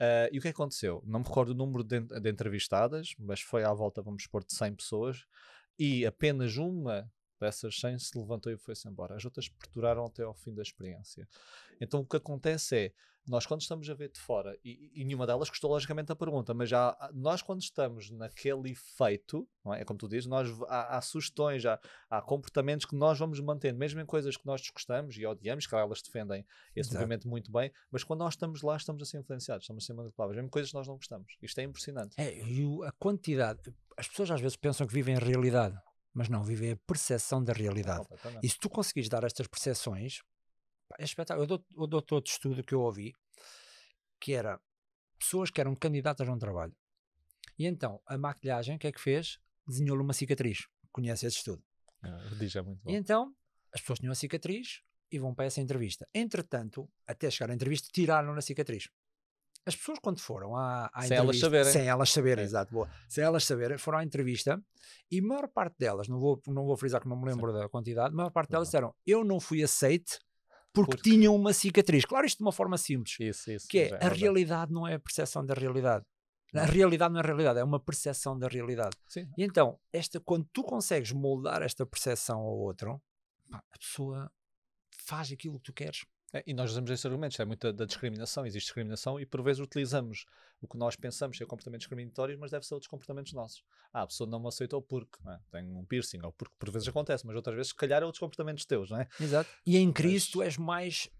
Uh, 0.00 0.26
e 0.32 0.38
o 0.38 0.42
que 0.42 0.48
aconteceu? 0.48 1.02
Não 1.06 1.20
me 1.20 1.26
recordo 1.26 1.50
o 1.50 1.54
número 1.54 1.84
de, 1.84 2.00
de, 2.00 2.30
entrevistadas, 2.30 3.14
mas 3.18 3.40
foi 3.40 3.62
à 3.62 3.72
volta, 3.72 4.02
vamos 4.02 4.24
supor, 4.24 4.44
de 4.44 4.52
100 4.52 4.74
pessoas, 4.74 5.24
e 5.78 6.04
apenas 6.04 6.56
uma 6.56 7.08
dessas 7.38 7.78
100 7.78 7.98
se 7.98 8.18
levantou 8.18 8.52
e 8.52 8.56
foi-se 8.56 8.88
embora. 8.88 9.16
As 9.16 9.24
outras 9.24 9.48
perduraram 9.48 10.04
até 10.04 10.22
ao 10.22 10.34
fim 10.34 10.54
da 10.54 10.62
experiência. 10.62 11.28
Então 11.80 12.00
o 12.00 12.06
que 12.06 12.16
acontece 12.16 12.76
é, 12.76 12.92
nós 13.26 13.46
quando 13.46 13.60
estamos 13.60 13.88
a 13.88 13.94
ver 13.94 14.10
de 14.10 14.18
fora, 14.18 14.58
e, 14.64 14.90
e 14.94 15.04
nenhuma 15.04 15.26
delas 15.26 15.48
gostou 15.48 15.70
logicamente 15.70 16.10
a 16.10 16.16
pergunta, 16.16 16.52
mas 16.52 16.68
já 16.68 16.96
nós 17.14 17.40
quando 17.40 17.60
estamos 17.60 18.10
naquele 18.10 18.70
efeito, 18.70 19.48
não 19.64 19.72
é? 19.72 19.82
é 19.82 19.84
como 19.84 19.98
tu 19.98 20.08
dizes, 20.08 20.26
nós, 20.26 20.48
há, 20.68 20.96
há 20.96 21.00
sugestões, 21.00 21.64
há, 21.64 21.78
há, 22.10 22.20
comportamentos 22.20 22.84
que 22.84 22.96
nós 22.96 23.18
vamos 23.18 23.38
mantendo, 23.40 23.78
mesmo 23.78 24.00
em 24.00 24.06
coisas 24.06 24.36
que 24.36 24.44
nós 24.44 24.60
desgostamos 24.60 25.16
e 25.16 25.24
odiamos, 25.24 25.66
que 25.66 25.74
elas 25.74 26.02
defendem 26.02 26.44
esse 26.74 26.90
Exato. 26.90 26.96
movimento 26.96 27.28
muito 27.28 27.52
bem, 27.52 27.72
mas 27.90 28.02
quando 28.02 28.20
nós 28.20 28.34
estamos 28.34 28.62
lá 28.62 28.76
estamos 28.76 29.02
a 29.02 29.06
ser 29.06 29.18
influenciados, 29.18 29.64
estamos 29.64 29.84
a 29.84 29.86
ser 29.86 29.94
manipulados, 29.94 30.36
mesmo 30.36 30.50
coisas 30.50 30.70
que 30.70 30.76
nós 30.76 30.88
não 30.88 30.96
gostamos. 30.96 31.36
Isto 31.40 31.60
é 31.60 31.62
impressionante. 31.64 32.14
É, 32.18 32.36
e 32.44 32.62
a 32.84 32.92
quantidade, 32.92 33.74
as 33.96 34.08
pessoas 34.08 34.32
às 34.32 34.40
vezes 34.40 34.56
pensam 34.56 34.86
que 34.86 34.92
vivem 34.92 35.14
a 35.14 35.20
realidade 35.20 35.78
mas 36.14 36.28
não, 36.28 36.42
vivem 36.42 36.72
a 36.72 36.76
percepção 36.86 37.42
da 37.42 37.52
realidade. 37.52 38.06
e 38.42 38.48
se 38.48 38.58
tu 38.58 38.68
conseguires 38.68 39.08
dar 39.08 39.24
estas 39.24 39.46
percepções, 39.46 40.20
é 40.98 41.04
espetáculo. 41.04 41.44
Eu 41.44 41.46
dou, 41.46 41.64
eu 41.76 41.86
dou 41.86 42.02
todo 42.02 42.26
estudo 42.26 42.62
que 42.62 42.74
eu 42.74 42.80
ouvi, 42.80 43.12
que 44.20 44.32
era 44.32 44.60
pessoas 45.18 45.50
que 45.50 45.60
eram 45.60 45.74
candidatas 45.74 46.28
a 46.28 46.32
um 46.32 46.38
trabalho. 46.38 46.74
E 47.58 47.66
então, 47.66 48.00
a 48.06 48.16
maquilhagem, 48.18 48.76
o 48.76 48.78
que 48.78 48.86
é 48.86 48.92
que 48.92 49.00
fez? 49.00 49.38
Desenhou-lhe 49.66 50.02
uma 50.02 50.12
cicatriz. 50.12 50.66
Conhece 50.90 51.26
esse 51.26 51.38
estudo. 51.38 51.62
É, 52.04 52.34
diz 52.36 52.54
é 52.56 52.62
muito 52.62 52.82
bom. 52.82 52.90
E 52.90 52.96
então, 52.96 53.34
as 53.72 53.80
pessoas 53.80 53.98
tinham 53.98 54.12
a 54.12 54.16
cicatriz 54.16 54.82
e 55.10 55.18
vão 55.18 55.34
para 55.34 55.44
essa 55.44 55.60
entrevista. 55.60 56.08
Entretanto, 56.14 56.88
até 57.06 57.30
chegar 57.30 57.50
à 57.50 57.54
entrevista, 57.54 57.88
tiraram 57.92 58.32
a 58.34 58.40
cicatriz. 58.40 58.88
As 59.64 59.76
pessoas, 59.76 59.98
quando 60.00 60.18
foram 60.18 60.56
à, 60.56 60.90
à 60.92 61.02
sem 61.02 61.16
elas 61.16 61.38
saberem, 61.38 61.72
sem 61.72 61.86
elas 61.86 62.10
saberem, 62.10 62.42
é. 62.42 62.44
exato, 62.44 62.72
boa, 62.72 62.90
sem 63.08 63.22
elas 63.22 63.44
saberem, 63.44 63.78
foram 63.78 63.98
à 63.98 64.04
entrevista 64.04 64.60
e 65.08 65.20
a 65.20 65.22
maior 65.22 65.46
parte 65.46 65.76
delas, 65.78 66.08
não 66.08 66.18
vou, 66.18 66.42
não 66.48 66.66
vou 66.66 66.76
frisar 66.76 67.00
que 67.00 67.08
não 67.08 67.16
me 67.16 67.26
lembro 67.26 67.52
Sim. 67.52 67.58
da 67.58 67.68
quantidade, 67.68 68.12
a 68.12 68.16
maior 68.16 68.30
parte 68.30 68.50
delas 68.50 68.68
disseram: 68.68 68.92
Eu 69.06 69.22
não 69.22 69.38
fui 69.38 69.62
aceite 69.62 70.18
porque, 70.72 70.96
porque, 70.96 71.10
tinham 71.10 71.34
uma 71.34 71.52
cicatriz. 71.52 72.04
Claro, 72.04 72.26
isto 72.26 72.38
de 72.38 72.44
uma 72.44 72.52
forma 72.52 72.78
simples. 72.78 73.16
Isso, 73.20 73.50
isso, 73.50 73.68
que 73.68 73.78
é, 73.78 73.88
é 73.90 74.06
a 74.06 74.08
realidade 74.08 74.72
não 74.72 74.86
é 74.86 74.94
a 74.94 74.98
percepção 74.98 75.44
da 75.44 75.54
realidade. 75.54 76.04
A 76.54 76.66
realidade 76.66 77.12
não 77.12 77.20
é 77.20 77.22
a 77.22 77.26
realidade, 77.26 77.58
é 77.58 77.64
uma 77.64 77.80
percepção 77.80 78.38
da 78.38 78.46
realidade. 78.46 78.94
Sim. 79.08 79.26
E 79.38 79.42
então, 79.42 79.78
esta, 79.90 80.20
quando 80.20 80.46
tu 80.52 80.62
consegues 80.62 81.10
moldar 81.12 81.62
esta 81.62 81.86
percepção 81.86 82.40
ao 82.40 82.58
outro, 82.58 83.00
pá, 83.50 83.62
a 83.70 83.78
pessoa 83.78 84.30
faz 85.06 85.32
aquilo 85.32 85.56
que 85.58 85.64
tu 85.64 85.72
queres. 85.72 86.04
É, 86.32 86.42
e 86.46 86.54
nós 86.54 86.70
usamos 86.70 86.90
esses 86.90 87.04
argumentos, 87.04 87.38
é 87.38 87.44
muita 87.44 87.72
da 87.72 87.84
discriminação, 87.84 88.46
existe 88.46 88.66
discriminação 88.66 89.20
e 89.20 89.26
por 89.26 89.42
vezes 89.42 89.60
utilizamos 89.60 90.24
o 90.60 90.68
que 90.68 90.78
nós 90.78 90.96
pensamos 90.96 91.36
ser 91.36 91.44
comportamentos 91.44 91.82
discriminatórios, 91.82 92.38
mas 92.38 92.50
deve 92.50 92.64
ser 92.64 92.74
outros 92.74 92.88
comportamentos 92.88 93.32
nossos. 93.32 93.62
Ah, 93.92 94.02
a 94.02 94.06
pessoa 94.06 94.28
não 94.28 94.40
me 94.40 94.48
aceitou 94.48 94.80
porque 94.80 95.18
é? 95.28 95.38
tem 95.50 95.74
um 95.74 95.84
piercing, 95.84 96.20
ou 96.22 96.32
porque 96.32 96.54
por 96.58 96.70
vezes 96.70 96.88
acontece, 96.88 97.26
mas 97.26 97.36
outras 97.36 97.54
vezes 97.54 97.68
se 97.68 97.74
calhar 97.74 98.02
é 98.02 98.06
outros 98.06 98.20
comportamentos 98.20 98.64
teus, 98.64 98.90
não 98.90 99.00
é? 99.00 99.08
Exato. 99.20 99.50
E 99.66 99.76
em 99.76 99.92
Cristo 99.92 100.38
mas... 100.38 100.46
és 100.46 100.56
mais, 100.56 101.10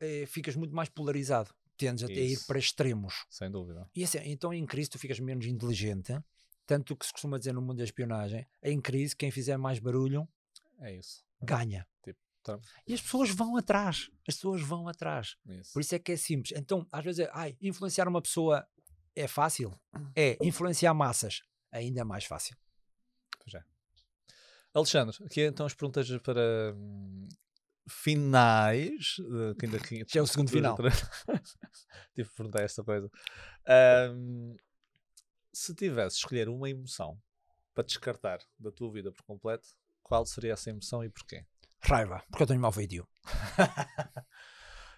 é, 0.00 0.24
ficas 0.26 0.56
muito 0.56 0.74
mais 0.74 0.88
polarizado, 0.88 1.50
tendes 1.76 2.02
até 2.02 2.14
a 2.14 2.24
ir 2.24 2.38
para 2.46 2.58
extremos. 2.58 3.26
Sem 3.28 3.50
dúvida. 3.50 3.90
E 3.94 4.02
assim, 4.02 4.18
então 4.24 4.54
em 4.54 4.64
Cristo 4.64 4.98
ficas 4.98 5.20
menos 5.20 5.44
inteligente, 5.44 6.16
tanto 6.64 6.96
que 6.96 7.04
se 7.04 7.12
costuma 7.12 7.36
dizer 7.36 7.52
no 7.52 7.60
mundo 7.60 7.78
da 7.78 7.84
espionagem, 7.84 8.46
em 8.62 8.80
crise 8.80 9.14
quem 9.14 9.30
fizer 9.30 9.58
mais 9.58 9.78
barulho 9.78 10.26
é 10.80 10.96
isso. 10.96 11.22
ganha. 11.42 11.86
Tá. 12.44 12.60
E 12.86 12.92
as 12.92 13.00
pessoas 13.00 13.30
vão 13.30 13.56
atrás. 13.56 14.10
As 14.28 14.34
pessoas 14.34 14.60
vão 14.60 14.86
atrás. 14.86 15.36
Isso. 15.46 15.72
Por 15.72 15.80
isso 15.80 15.94
é 15.94 15.98
que 15.98 16.12
é 16.12 16.16
simples. 16.16 16.52
Então, 16.56 16.86
às 16.92 17.02
vezes, 17.02 17.20
é, 17.20 17.30
ai, 17.32 17.56
influenciar 17.60 18.06
uma 18.06 18.20
pessoa 18.20 18.64
é 19.16 19.26
fácil? 19.26 19.72
É. 20.14 20.36
Influenciar 20.42 20.92
massas, 20.94 21.42
ainda 21.72 22.02
é 22.02 22.04
mais 22.04 22.24
fácil. 22.24 22.56
Pois 23.42 23.54
é. 23.54 23.64
Alexandre, 24.72 25.16
aqui 25.24 25.40
então 25.40 25.64
as 25.66 25.72
perguntas 25.72 26.08
para 26.18 26.74
hum, 26.76 27.28
finais. 27.88 29.16
Uh, 29.20 29.54
que 29.54 29.66
ainda, 29.66 29.78
que, 29.78 30.04
Já 30.06 30.20
é 30.20 30.22
o 30.22 30.26
segundo 30.26 30.50
final. 30.50 30.76
Tive 32.14 32.28
que 32.28 32.36
perguntar 32.36 32.62
esta 32.62 32.84
coisa. 32.84 33.10
Um, 34.12 34.56
se 35.52 35.74
tivesse 35.74 36.16
escolher 36.16 36.48
uma 36.48 36.68
emoção 36.68 37.18
para 37.72 37.84
descartar 37.84 38.40
da 38.58 38.70
tua 38.70 38.92
vida 38.92 39.10
por 39.10 39.22
completo, 39.24 39.68
qual 40.02 40.26
seria 40.26 40.52
essa 40.52 40.70
emoção 40.70 41.02
e 41.02 41.08
porquê? 41.08 41.44
Raiva, 41.86 42.22
porque 42.30 42.42
eu 42.42 42.46
tenho 42.46 42.60
mau 42.60 42.72
feitio. 42.72 43.06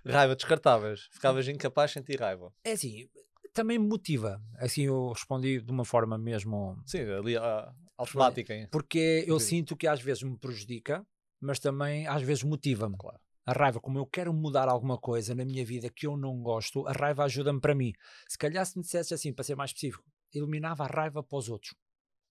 raiva, 0.06 0.36
descartáveis. 0.36 1.08
Ficavas 1.10 1.48
incapaz 1.48 1.90
de 1.90 1.94
sentir 1.94 2.20
raiva. 2.20 2.52
É 2.62 2.72
assim, 2.72 3.08
também 3.52 3.78
me 3.78 3.88
motiva. 3.88 4.40
Assim 4.58 4.82
eu 4.82 5.10
respondi 5.10 5.60
de 5.60 5.72
uma 5.72 5.84
forma 5.84 6.16
mesmo. 6.16 6.80
Sim, 6.86 7.00
ali 7.10 7.36
uh, 7.36 7.74
automática. 7.98 8.54
Hein? 8.54 8.68
Porque 8.70 9.24
eu 9.26 9.40
Sim. 9.40 9.46
sinto 9.46 9.76
que 9.76 9.88
às 9.88 10.00
vezes 10.00 10.22
me 10.22 10.38
prejudica, 10.38 11.04
mas 11.40 11.58
também 11.58 12.06
às 12.06 12.22
vezes 12.22 12.44
motiva-me. 12.44 12.96
Claro. 12.96 13.18
A 13.44 13.52
raiva, 13.52 13.80
como 13.80 13.98
eu 13.98 14.06
quero 14.06 14.32
mudar 14.32 14.68
alguma 14.68 14.98
coisa 14.98 15.34
na 15.34 15.44
minha 15.44 15.64
vida 15.64 15.88
que 15.88 16.06
eu 16.06 16.16
não 16.16 16.40
gosto, 16.40 16.86
a 16.86 16.92
raiva 16.92 17.24
ajuda-me 17.24 17.60
para 17.60 17.74
mim. 17.74 17.92
Se 18.28 18.36
calhar 18.36 18.64
se 18.64 18.76
me 18.76 18.82
dissesse 18.82 19.14
assim, 19.14 19.32
para 19.32 19.44
ser 19.44 19.56
mais 19.56 19.70
específico, 19.70 20.04
eliminava 20.32 20.84
a 20.84 20.88
raiva 20.88 21.22
para 21.22 21.38
os 21.38 21.48
outros. 21.48 21.74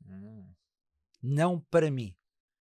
Hum. 0.06 0.46
Não 1.22 1.60
para 1.72 1.90
mim 1.90 2.16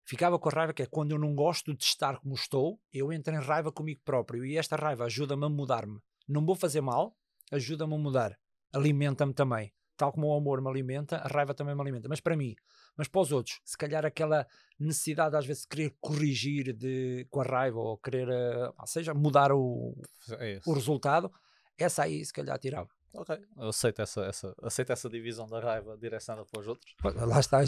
ficava 0.05 0.39
com 0.39 0.49
a 0.49 0.53
raiva 0.53 0.73
que 0.73 0.83
é 0.83 0.87
quando 0.87 1.13
eu 1.13 1.19
não 1.19 1.35
gosto 1.35 1.75
de 1.75 1.85
estar 1.85 2.19
como 2.21 2.35
estou, 2.35 2.81
eu 2.93 3.13
entro 3.13 3.35
em 3.35 3.41
raiva 3.41 3.73
comigo 3.73 4.01
próprio 4.05 4.45
e 4.45 4.57
esta 4.57 4.77
raiva 4.77 5.05
ajuda-me 5.05 5.45
a 5.45 5.49
mudar-me. 5.49 5.99
Não 6.29 6.45
vou 6.45 6.55
fazer 6.55 6.81
mal, 6.81 7.17
ajuda-me 7.51 7.95
a 7.95 7.99
mudar, 7.99 8.39
alimenta-me 8.73 9.33
também. 9.33 9.73
Tal 9.97 10.13
como 10.13 10.27
o 10.27 10.37
amor 10.37 10.61
me 10.61 10.69
alimenta, 10.69 11.19
a 11.19 11.29
raiva 11.29 11.55
também 11.55 11.75
me 11.75 11.81
alimenta. 11.81 12.09
Mas 12.09 12.21
para 12.21 12.37
mim, 12.37 12.57
mas 12.97 13.07
para 13.07 13.21
os 13.21 13.31
outros, 13.31 13.61
se 13.65 13.77
calhar 13.77 14.05
aquela 14.05 14.47
necessidade 14.79 15.37
às 15.37 15.47
vezes 15.47 15.63
de 15.63 15.69
querer 15.69 15.97
corrigir 16.01 16.73
de, 16.73 17.27
com 17.31 17.41
a 17.41 17.45
raiva 17.45 17.79
ou 17.79 17.97
querer, 17.99 18.29
uh, 18.29 18.75
ou 18.77 18.87
seja, 18.87 19.15
mudar 19.15 19.53
o, 19.53 19.97
é 20.41 20.61
o 20.67 20.73
resultado, 20.73 21.33
essa 21.79 22.03
aí 22.03 22.25
se 22.25 22.33
calhar 22.33 22.59
tirava. 22.59 22.89
Ok, 23.13 23.39
eu 23.57 23.69
aceito 23.69 24.03
essa, 24.03 24.25
essa, 24.25 24.55
aceito 24.61 24.93
essa 24.93 25.09
divisão 25.09 25.47
da 25.47 25.61
raiva 25.61 25.97
direcionada 25.97 26.45
para 26.51 26.61
os 26.61 26.67
outros. 26.67 26.93
Lá 27.15 27.39
está. 27.39 27.61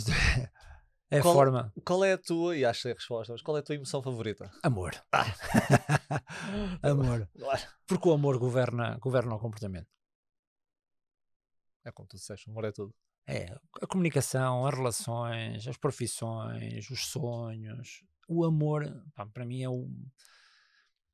É 1.10 1.20
Qual- 1.20 1.34
forma. 1.34 1.72
Qual 1.84 2.04
é 2.04 2.14
a 2.14 2.18
tua, 2.18 2.56
e 2.56 2.64
acho 2.64 2.78
que 2.78 2.82
sei 2.82 2.92
a 2.92 2.94
resposta, 2.94 3.32
mas 3.32 3.42
qual 3.42 3.56
é 3.56 3.60
a 3.60 3.62
tua 3.62 3.76
emoção 3.76 4.02
favorita? 4.02 4.50
Amor. 4.62 4.92
amor. 6.82 7.28
Claro. 7.38 7.62
Porque 7.86 8.08
o 8.08 8.12
amor 8.12 8.38
governa, 8.38 8.98
governa 8.98 9.34
o 9.34 9.38
comportamento. 9.38 9.88
É 11.84 11.92
como 11.92 12.08
tu 12.08 12.16
disseste, 12.16 12.48
o 12.48 12.50
amor 12.50 12.64
é 12.64 12.72
tudo. 12.72 12.92
É, 13.28 13.56
a 13.80 13.86
comunicação, 13.86 14.66
as 14.66 14.74
relações, 14.74 15.66
as 15.66 15.76
profissões, 15.76 16.90
os 16.90 17.06
sonhos. 17.06 18.04
O 18.28 18.44
amor, 18.44 18.84
pá, 19.14 19.24
para 19.26 19.44
mim, 19.44 19.62
é, 19.62 19.68
o, 19.68 19.88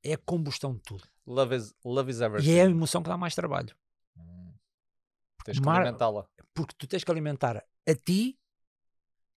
é 0.03 0.13
a 0.13 0.17
combustão 0.17 0.73
de 0.73 0.81
tudo. 0.81 1.07
Love 1.25 1.55
is, 1.55 1.73
love 1.85 2.09
is 2.09 2.19
everything. 2.19 2.49
E 2.49 2.57
é 2.57 2.63
a 2.63 2.69
emoção 2.69 3.03
que 3.03 3.09
dá 3.09 3.17
mais 3.17 3.35
trabalho. 3.35 3.75
Hum. 4.17 4.53
Tens 5.45 5.59
que 5.59 5.69
alimentá-la. 5.69 6.27
Porque 6.53 6.73
tu 6.77 6.87
tens 6.87 7.03
que 7.03 7.11
alimentar 7.11 7.57
a 7.57 7.95
ti 7.95 8.39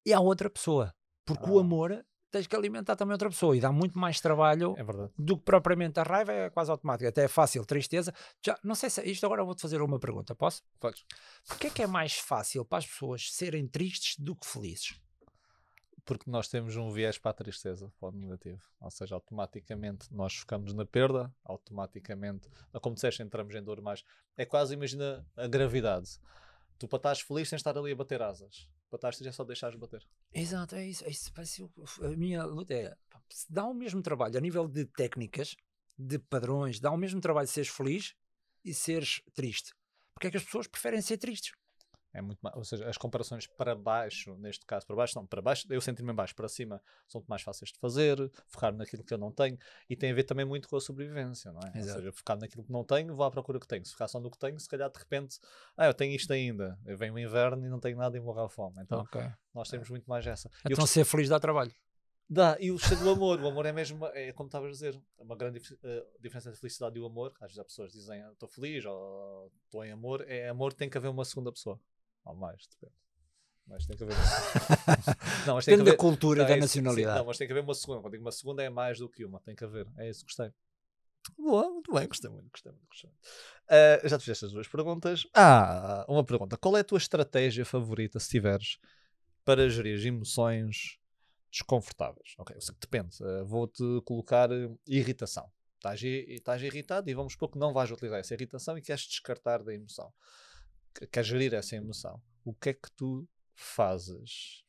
e 0.07 0.13
à 0.15 0.21
outra 0.21 0.49
pessoa. 0.49 0.95
Porque 1.25 1.51
o 1.51 1.59
Ah. 1.59 1.61
amor 1.61 2.07
tens 2.31 2.47
que 2.47 2.55
alimentar 2.55 2.95
também 2.97 3.13
outra 3.13 3.29
pessoa. 3.29 3.57
E 3.57 3.61
dá 3.61 3.73
muito 3.73 3.99
mais 3.99 4.21
trabalho 4.21 4.75
É 4.79 4.85
do 5.19 5.37
que 5.37 5.45
propriamente 5.45 5.99
a 5.99 6.03
raiva, 6.03 6.33
é 6.33 6.51
quase 6.51 6.71
automática. 6.71 7.09
Até 7.09 7.25
é 7.25 7.29
fácil, 7.29 7.65
tristeza. 7.65 8.15
Já, 8.45 8.59
não 8.63 8.75
sei 8.75 8.91
se 8.91 9.03
isto 9.03 9.25
agora 9.27 9.43
eu 9.43 9.47
vou-te 9.47 9.63
fazer 9.63 9.83
uma 9.83 9.99
pergunta, 9.99 10.35
posso? 10.35 10.63
Podes. 10.79 11.05
Porquê 11.49 11.67
é 11.67 11.71
que 11.71 11.83
é 11.83 11.87
mais 11.87 12.15
fácil 12.19 12.65
para 12.65 12.79
as 12.79 12.87
pessoas 12.87 13.33
serem 13.33 13.67
tristes 13.67 14.17
do 14.19 14.37
que 14.37 14.47
felizes? 14.47 15.01
Porque 16.05 16.31
nós 16.31 16.47
temos 16.47 16.77
um 16.77 16.93
viés 16.93 17.19
para 17.19 17.33
a 17.33 17.35
tristeza, 17.35 17.93
para 17.99 18.11
o 18.11 18.13
negativo. 18.13 18.63
Ou 18.81 18.91
seja, 18.93 19.17
automaticamente 19.17 20.07
nós 20.15 20.37
focamos 20.37 20.73
na 20.73 20.87
perda, 20.87 21.35
automaticamente, 21.45 22.49
como 22.81 22.95
disseste, 22.95 23.23
entramos 23.25 23.53
em 23.57 23.63
dor 23.63 23.81
mais. 23.81 24.05
É 24.37 24.45
quase, 24.45 24.75
imagina, 24.75 25.27
a 25.37 25.49
gravidade. 25.49 26.21
Tu 26.79 26.87
para 26.87 26.99
estás 26.99 27.21
feliz 27.21 27.51
tens 27.51 27.59
de 27.63 27.69
estar 27.69 27.77
ali 27.77 27.91
a 27.91 27.97
bater 27.97 28.23
asas. 28.23 28.69
Triste 28.91 29.29
é 29.29 29.33
só 29.33 29.45
deixares 29.45 29.79
bater. 29.79 30.07
Exato, 30.33 30.75
é 30.75 30.87
isso. 30.87 31.05
É 31.05 31.11
isso 31.11 31.33
parece 31.33 31.63
a 32.03 32.09
minha 32.09 32.45
luta 32.45 32.75
é 32.75 32.97
dá 33.49 33.65
o 33.65 33.75
mesmo 33.75 34.03
trabalho 34.03 34.37
a 34.37 34.41
nível 34.41 34.69
de 34.69 34.85
técnicas, 34.85 35.57
de 35.99 36.19
padrões, 36.19 36.81
dá 36.81 36.91
o 36.91 36.97
mesmo 36.97 37.21
trabalho 37.21 37.49
seres 37.49 37.69
feliz 37.69 38.15
e 38.65 38.73
seres 38.73 39.21
triste. 39.35 39.73
Porque 40.15 40.29
é 40.29 40.31
que 40.31 40.37
as 40.37 40.45
pessoas 40.45 40.67
preferem 40.67 41.03
ser 41.03 41.19
tristes? 41.19 41.53
É 42.17 42.23
muito 42.23 42.39
mais, 42.41 42.57
ou 42.57 42.65
seja, 42.65 42.89
as 42.89 42.97
comparações 42.97 43.47
para 43.47 43.75
baixo, 43.75 44.35
neste 44.39 44.65
caso 44.65 44.87
para 44.87 44.97
baixo, 44.97 45.15
não, 45.19 45.27
para 45.27 45.43
baixo, 45.43 45.67
eu 45.69 45.81
sentir-me 45.83 46.13
em 46.13 46.15
baixo, 46.15 46.35
para 46.35 46.49
cima, 46.49 46.81
são 47.07 47.23
mais 47.29 47.43
fáceis 47.43 47.71
de 47.71 47.79
fazer, 47.79 48.17
focar 48.49 48.75
naquilo 48.75 49.05
que 49.05 49.13
eu 49.13 49.19
não 49.19 49.31
tenho, 49.31 49.59
e 49.89 49.95
tem 49.95 50.11
a 50.13 50.15
ver 50.15 50.25
também 50.25 50.47
muito 50.47 50.67
com 50.67 50.77
a 50.77 50.81
sobrevivência, 50.81 51.53
não 51.53 51.61
é? 51.61 51.79
Exato. 51.79 51.99
Ou 51.99 52.05
seja, 52.05 52.13
focar 52.13 52.39
naquilo 52.39 52.65
que 52.65 52.73
não 52.73 52.83
tenho, 52.85 53.15
vou 53.15 53.27
à 53.27 53.31
procura 53.31 53.61
que 53.61 53.67
tenho. 53.69 53.85
Se 53.85 53.93
focar 53.93 54.09
só 54.09 54.19
no 54.19 54.31
que 54.31 54.39
tenho, 54.39 54.59
se 54.59 54.67
calhar 54.69 54.91
de 54.91 54.99
repente, 54.99 55.39
ah, 55.77 55.87
eu 55.87 55.93
tenho 55.93 56.15
isto 56.17 56.33
ainda, 56.33 56.79
eu 56.87 56.97
venho 56.97 57.13
o 57.13 57.19
inverno 57.19 57.67
e 57.67 57.69
não 57.69 57.79
tenho 57.79 57.99
nada 57.99 58.17
e 58.17 58.21
morro 58.21 58.41
à 58.41 58.49
fome. 58.49 58.77
Então, 58.81 59.01
Ok. 59.01 59.21
nós 59.55 59.69
temos 59.69 59.91
muito 59.91 60.09
mais 60.09 60.27
essa. 60.27 60.49
E 60.65 60.71
eu 60.71 60.73
Então 60.73 60.87
ser 60.87 61.05
feliz 61.05 61.29
dá 61.29 61.39
trabalho. 61.39 61.73
Dá, 62.29 62.57
e 62.59 62.73
o 62.73 62.77
estado 62.77 63.05
do 63.05 63.11
amor, 63.11 63.41
o 63.41 63.47
amor 63.47 63.67
é 63.67 63.73
mesmo, 63.73 64.05
é 64.07 64.33
como 64.33 64.49
estavas 64.49 64.69
a 64.69 64.73
dizer, 64.73 65.01
uma 65.17 65.37
grande 65.37 65.61
eh, 65.85 66.07
diferença 66.19 66.49
entre 66.49 66.59
felicidade 66.59 66.99
e 66.99 67.01
o 67.01 67.07
amor. 67.07 67.33
Às 67.41 67.49
vezes 67.51 67.59
as 67.61 67.67
pessoas 67.67 67.93
dizem 67.93 68.21
"Ah, 68.21 68.33
estou 68.33 68.49
feliz 68.49 68.85
ou 68.85 69.53
estou 69.67 69.85
em 69.85 69.93
amor, 69.93 70.25
é 70.27 70.49
amor, 70.49 70.73
tem 70.73 70.91
que 70.91 70.99
haver 70.99 71.07
uma 71.09 71.25
segunda 71.25 71.53
pessoa. 71.53 71.79
Ou 72.27 72.35
mais, 72.35 72.67
depende. 72.67 72.93
Mas 73.67 73.87
tem 73.87 73.97
que 73.97 74.05
haver 74.05 74.15
Não, 75.47 75.55
mas 75.57 75.65
tem 75.65 75.73
que 75.75 75.79
Depende 75.79 75.85
da 75.85 75.91
haver. 75.91 75.97
cultura 75.97 76.43
não, 76.43 76.45
e 76.45 76.49
da 76.49 76.55
é 76.55 76.57
sim, 76.57 76.81
nacionalidade. 76.81 77.19
não, 77.19 77.25
mas 77.27 77.39
tem 77.39 77.47
que 77.47 77.53
haver 77.53 77.63
uma 77.65 77.75
segunda. 77.75 78.01
Quando 78.01 78.13
digo 78.13 78.25
uma 78.25 78.33
segunda 78.33 78.63
é 78.63 78.71
mais 78.71 78.99
do 78.99 79.09
que 79.09 79.25
uma, 79.25 79.41
tem 79.41 79.55
que 79.57 79.65
haver. 79.65 79.87
É 79.97 80.09
isso, 80.09 80.25
gostei. 80.25 80.53
Boa, 81.37 81.69
muito 81.71 81.93
bem, 81.93 82.07
gostei 82.07 82.31
muito, 82.31 82.49
gostei 82.51 82.71
muito. 82.71 82.87
Gostei. 82.89 83.11
muito. 83.11 83.29
Ah, 83.69 84.09
já 84.09 84.19
te 84.19 84.21
fizeste 84.23 84.45
as 84.45 84.53
duas 84.53 84.69
perguntas. 84.69 85.27
Ah, 85.35 86.05
uma 86.09 86.25
pergunta. 86.25 86.57
Qual 86.57 86.77
é 86.77 86.81
a 86.81 86.85
tua 86.85 86.99
estratégia 86.99 87.65
favorita, 87.65 88.21
se 88.21 88.29
tiveres, 88.29 88.79
para 89.45 89.69
gerir 89.69 90.07
emoções 90.07 90.99
desconfortáveis? 91.51 92.35
Ok, 92.39 92.55
eu 92.55 92.61
sei 92.61 92.75
que 92.75 92.81
depende. 92.81 93.17
Ah, 93.23 93.43
Vou-te 93.43 93.83
colocar 94.05 94.51
eh, 94.53 94.71
irritação. 94.87 95.51
Estás, 95.77 96.01
estás 96.03 96.63
irritado 96.63 97.11
e 97.11 97.15
vamos 97.15 97.33
supor 97.33 97.51
que 97.51 97.59
não 97.59 97.73
vais 97.73 97.91
utilizar 97.91 98.21
essa 98.21 98.35
irritação 98.35 98.79
e 98.79 98.83
queres 98.83 99.03
descartar 99.03 99.63
da 99.65 99.75
emoção. 99.75 100.13
Que- 100.99 101.07
Queres 101.07 101.29
gerir 101.29 101.55
essa 101.55 101.77
emoção. 101.77 102.21
O 102.45 102.55
que 102.55 102.71
é 102.71 102.75
que 102.75 102.91
tu 102.97 103.29
fazes? 103.55 104.65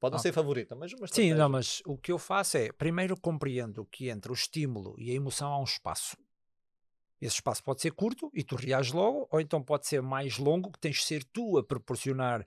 Pode 0.00 0.12
não 0.12 0.18
Ah. 0.18 0.22
ser 0.22 0.32
favorita, 0.32 0.74
mas 0.76 0.92
uma 0.92 1.06
Sim, 1.08 1.34
não, 1.34 1.48
mas 1.48 1.82
o 1.84 1.96
que 1.98 2.12
eu 2.12 2.18
faço 2.18 2.56
é, 2.56 2.70
primeiro 2.72 3.18
compreendo 3.20 3.84
que 3.86 4.08
entre 4.08 4.30
o 4.30 4.34
estímulo 4.34 4.94
e 4.98 5.10
a 5.10 5.14
emoção 5.14 5.52
há 5.52 5.60
um 5.60 5.64
espaço. 5.64 6.16
Esse 7.20 7.36
espaço 7.36 7.64
pode 7.64 7.80
ser 7.82 7.90
curto 7.92 8.30
e 8.32 8.44
tu 8.44 8.54
reages 8.54 8.92
logo, 8.92 9.26
ou 9.30 9.40
então 9.40 9.60
pode 9.62 9.86
ser 9.88 10.00
mais 10.00 10.38
longo, 10.38 10.70
que 10.70 10.78
tens 10.78 10.96
de 10.98 11.02
ser 11.02 11.24
tu 11.24 11.58
a 11.58 11.64
proporcionar 11.64 12.46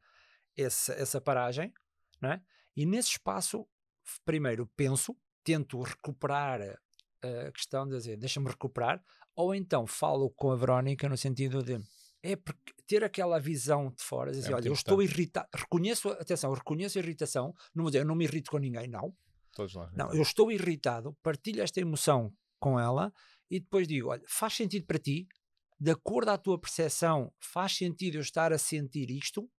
essa, 0.56 0.94
essa 0.94 1.20
paragem, 1.20 1.74
não 2.22 2.32
é? 2.32 2.42
E 2.76 2.86
nesse 2.86 3.10
espaço, 3.10 3.68
primeiro 4.24 4.66
penso, 4.78 5.14
tento 5.44 5.82
recuperar 5.82 6.62
eh, 6.62 7.48
a 7.48 7.52
questão 7.52 7.86
de 7.86 7.98
dizer, 7.98 8.16
deixa-me 8.16 8.48
recuperar, 8.48 9.04
ou 9.36 9.54
então 9.54 9.86
falo 9.86 10.30
com 10.30 10.52
a 10.52 10.56
Verónica 10.56 11.10
no 11.10 11.18
sentido 11.18 11.62
de, 11.62 11.78
é 12.24 12.36
porque 12.36 12.74
ter 12.86 13.04
aquela 13.04 13.40
visão 13.40 13.90
de 13.92 14.04
fora, 14.04 14.32
dizer, 14.32 14.48
É 14.48 14.52
muito 14.52 14.64
olha, 14.64 14.70
eu 14.70 14.74
estou 14.74 15.02
irritado, 15.02 15.48
reconheço, 15.54 16.10
atenção, 16.10 16.54
reconheço 16.54 16.98
a 16.98 17.02
irritação, 17.02 17.56
não 17.74 17.84
vou 17.84 17.92
dizer, 17.92 18.02
eu 18.04 18.06
não 18.08 18.16
me 18.16 18.26
irrito 18.26 18.52
com 18.52 18.58
ninguém, 18.58 18.88
não, 18.88 19.16
Todos 19.54 19.74
nós. 19.74 19.92
não, 19.94 20.14
eu 20.14 20.22
estou 20.22 20.52
irritado, 20.52 21.14
partilho 21.24 21.62
esta 21.62 21.80
emoção 21.80 22.34
com 22.60 22.80
ela 22.80 23.12
e 23.50 23.60
depois 23.60 23.88
digo: 23.88 24.10
olha, 24.10 24.24
faz 24.28 24.54
sentido 24.54 24.86
para 24.86 25.00
ti, 25.00 25.28
de 25.80 25.92
acordo 25.92 26.30
à 26.30 26.38
tua 26.38 26.60
percepção, 26.60 27.34
faz 27.40 27.76
sentido 27.76 28.16
eu 28.16 28.22
estar 28.22 28.54
a 28.54 28.58
sentir 28.58 29.10
isto? 29.10 29.50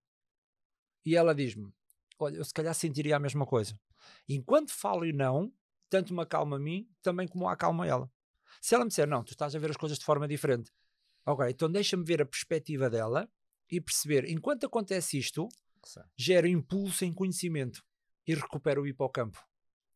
E 1.04 1.16
ela 1.16 1.34
diz-me: 1.34 1.72
olha, 2.18 2.36
eu 2.36 2.44
se 2.44 2.54
calhar 2.54 2.74
sentiria 2.74 3.16
a 3.16 3.20
mesma 3.20 3.44
coisa. 3.44 3.78
Enquanto 4.28 4.72
falo 4.72 5.04
e 5.04 5.12
não, 5.12 5.52
tanto 5.90 6.14
me 6.14 6.22
acalma 6.22 6.56
a 6.56 6.60
mim, 6.60 6.88
também 7.02 7.26
como 7.26 7.48
acalma 7.48 7.86
ela. 7.86 8.10
Se 8.60 8.74
ela 8.74 8.84
me 8.84 8.88
disser: 8.88 9.08
não, 9.08 9.22
tu 9.24 9.32
estás 9.32 9.54
a 9.54 9.58
ver 9.58 9.70
as 9.70 9.76
coisas 9.76 9.98
de 9.98 10.04
forma 10.04 10.28
diferente, 10.28 10.70
ok, 11.26 11.50
então 11.50 11.70
deixa-me 11.70 12.04
ver 12.04 12.22
a 12.22 12.26
perspectiva 12.26 12.88
dela 12.90 13.28
e 13.70 13.80
perceber, 13.80 14.28
enquanto 14.28 14.66
acontece 14.66 15.18
isto, 15.18 15.48
Sim. 15.84 16.00
gera 16.16 16.48
impulso 16.48 17.04
em 17.04 17.12
conhecimento 17.12 17.82
e 18.26 18.34
recupera 18.34 18.80
o 18.80 18.86
hipocampo. 18.86 19.42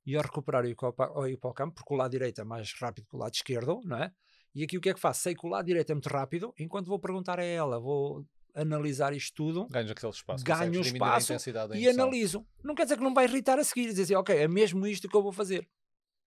E 0.05 0.15
ao 0.17 0.23
recuperar 0.23 0.65
o 0.65 1.27
hipocampo, 1.27 1.75
porque 1.75 1.93
o 1.93 1.97
lado 1.97 2.13
direito 2.13 2.41
é 2.41 2.45
mais 2.45 2.73
rápido 2.81 3.07
que 3.09 3.17
o 3.17 3.19
lado 3.19 3.35
esquerdo, 3.35 3.81
não 3.85 3.97
é? 3.97 4.13
E 4.55 4.63
aqui 4.63 4.79
o 4.79 4.81
que 4.81 4.89
é 4.89 4.95
que 4.95 5.01
faço? 5.01 5.21
Sei 5.21 5.35
que 5.35 5.45
o 5.45 5.51
lado 5.51 5.67
direito 5.67 5.91
é 5.91 5.95
muito 5.95 6.09
rápido, 6.09 6.55
enquanto 6.59 6.87
vou 6.87 6.99
perguntar 6.99 7.41
a 7.41 7.45
ela, 7.45 7.79
vou 7.81 8.25
analisar 8.55 9.13
isto 9.13 9.35
tudo 9.35 9.67
Ganhas 9.69 9.91
aquele 9.91 10.13
espaço. 10.13 10.45
Ganho 10.45 10.81
o 10.81 10.83
espaço 10.83 11.35
e 11.75 11.89
analiso. 11.89 12.47
Não 12.65 12.75
quer 12.75 12.85
dizer 12.85 12.97
que 12.97 13.05
não 13.05 13.13
vai 13.13 13.27
irritar 13.27 13.59
a 13.59 13.65
seguir, 13.65 13.87
dizer 13.87 14.05
assim, 14.05 14.15
ok, 14.15 14.35
é 14.35 14.49
mesmo 14.49 14.87
isto 14.87 15.09
que 15.09 15.17
eu 15.17 15.23
vou 15.23 15.33
fazer. 15.33 15.69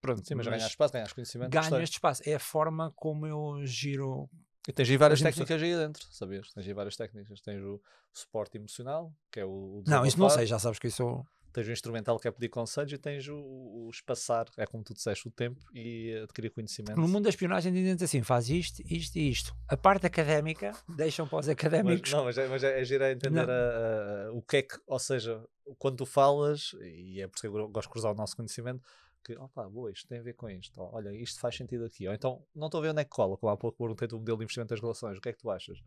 Pronto, 0.00 0.26
Sim, 0.26 0.34
mas 0.34 0.46
ganhas 0.46 0.66
espaço, 0.66 0.92
ganhas 0.92 1.12
conhecimento. 1.12 1.50
ganho 1.50 1.82
este 1.82 1.94
espaço. 1.94 2.22
É 2.26 2.34
a 2.34 2.38
forma 2.38 2.92
como 2.94 3.26
eu 3.26 3.64
giro. 3.64 4.28
E 4.68 4.72
tens 4.72 4.90
aí 4.90 4.96
várias 4.98 5.18
as 5.18 5.22
emoções. 5.24 5.48
técnicas 5.48 5.62
aí 5.62 5.86
dentro, 5.86 6.06
sabias? 6.12 6.52
Tens 6.52 6.66
aí 6.66 6.72
várias 6.74 6.94
técnicas. 6.94 7.40
Tens 7.40 7.62
o 7.62 7.80
suporte 8.12 8.58
emocional, 8.58 9.12
que 9.32 9.40
é 9.40 9.44
o. 9.44 9.48
o 9.48 9.84
Não, 9.86 10.04
isso 10.04 10.20
não 10.20 10.28
sei, 10.28 10.44
já 10.46 10.58
sabes 10.58 10.78
que 10.78 10.86
isso. 10.88 11.24
Tens 11.50 11.66
o 11.66 11.72
instrumental, 11.72 12.18
que 12.20 12.28
é 12.28 12.30
pedir 12.30 12.50
conselhos, 12.50 12.92
e 12.92 12.98
tens 12.98 13.26
o, 13.26 13.34
o 13.34 13.88
espaçar, 13.90 14.46
é 14.58 14.66
como 14.66 14.84
tu 14.84 14.92
disseste, 14.92 15.26
o 15.26 15.30
tempo 15.30 15.58
e 15.74 16.14
adquirir 16.22 16.50
conhecimento. 16.50 17.00
No 17.00 17.08
mundo 17.08 17.22
da 17.24 17.30
espionagem 17.30 17.72
dizem 17.72 17.94
assim, 18.04 18.22
faz 18.22 18.50
isto, 18.50 18.82
isto 18.84 19.16
e 19.16 19.30
isto. 19.30 19.56
A 19.66 19.76
parte 19.76 20.06
académica 20.06 20.72
deixam 20.86 21.26
para 21.26 21.38
os 21.38 21.46
mas, 21.46 21.52
académicos. 21.54 22.12
não, 22.12 22.24
mas 22.24 22.36
é, 22.36 22.46
mas 22.46 22.62
é, 22.62 22.78
é 22.80 22.84
giro 22.84 23.02
a 23.02 23.10
entender 23.10 23.48
a- 23.48 24.26
a- 24.28 24.32
o 24.32 24.42
que 24.42 24.58
é 24.58 24.62
que, 24.62 24.78
ou 24.86 24.98
seja, 24.98 25.42
quando 25.78 25.96
tu 25.96 26.06
falas, 26.06 26.72
e 26.82 27.22
é 27.22 27.26
por 27.26 27.36
isso 27.36 27.40
que 27.40 27.46
eu 27.48 27.68
gosto 27.70 27.88
de 27.88 27.92
cruzar 27.92 28.12
o 28.12 28.14
nosso 28.14 28.36
conhecimento, 28.36 28.82
que, 29.28 29.36
opa, 29.36 29.68
boa, 29.68 29.90
isto 29.90 30.08
tem 30.08 30.20
a 30.20 30.22
ver 30.22 30.32
com 30.32 30.48
isto, 30.48 30.80
olha, 30.80 31.10
isto 31.14 31.38
faz 31.38 31.54
sentido 31.54 31.84
aqui, 31.84 32.08
ou 32.08 32.14
então, 32.14 32.42
não 32.54 32.68
estou 32.68 32.78
a 32.78 32.82
ver 32.82 32.90
onde 32.90 33.02
é 33.02 33.04
que 33.04 33.10
cola, 33.10 33.36
como 33.36 33.52
há 33.52 33.56
pouco 33.58 33.76
perguntei 33.76 34.08
do 34.08 34.18
modelo 34.18 34.38
de 34.38 34.44
investimento 34.44 34.70
das 34.70 34.80
relações, 34.80 35.18
o 35.18 35.20
que 35.20 35.28
é 35.28 35.32
que 35.34 35.38
tu 35.38 35.50
achas? 35.50 35.78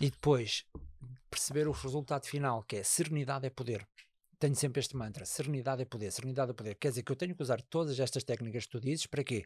E 0.00 0.10
depois 0.10 0.66
perceber 1.30 1.68
o 1.68 1.70
resultado 1.70 2.26
final, 2.26 2.64
que 2.64 2.76
é 2.76 2.82
serenidade 2.82 3.46
é 3.46 3.50
poder. 3.50 3.86
Tenho 4.38 4.56
sempre 4.56 4.80
este 4.80 4.96
mantra: 4.96 5.24
serenidade 5.24 5.82
é 5.82 5.84
poder, 5.84 6.10
serenidade 6.10 6.50
é 6.50 6.54
poder. 6.54 6.74
Quer 6.74 6.88
dizer 6.88 7.02
que 7.04 7.12
eu 7.12 7.16
tenho 7.16 7.36
que 7.36 7.42
usar 7.42 7.60
todas 7.62 7.98
estas 8.00 8.24
técnicas 8.24 8.64
que 8.66 8.72
tu 8.72 8.80
dizes 8.80 9.06
para 9.06 9.22
quê? 9.22 9.44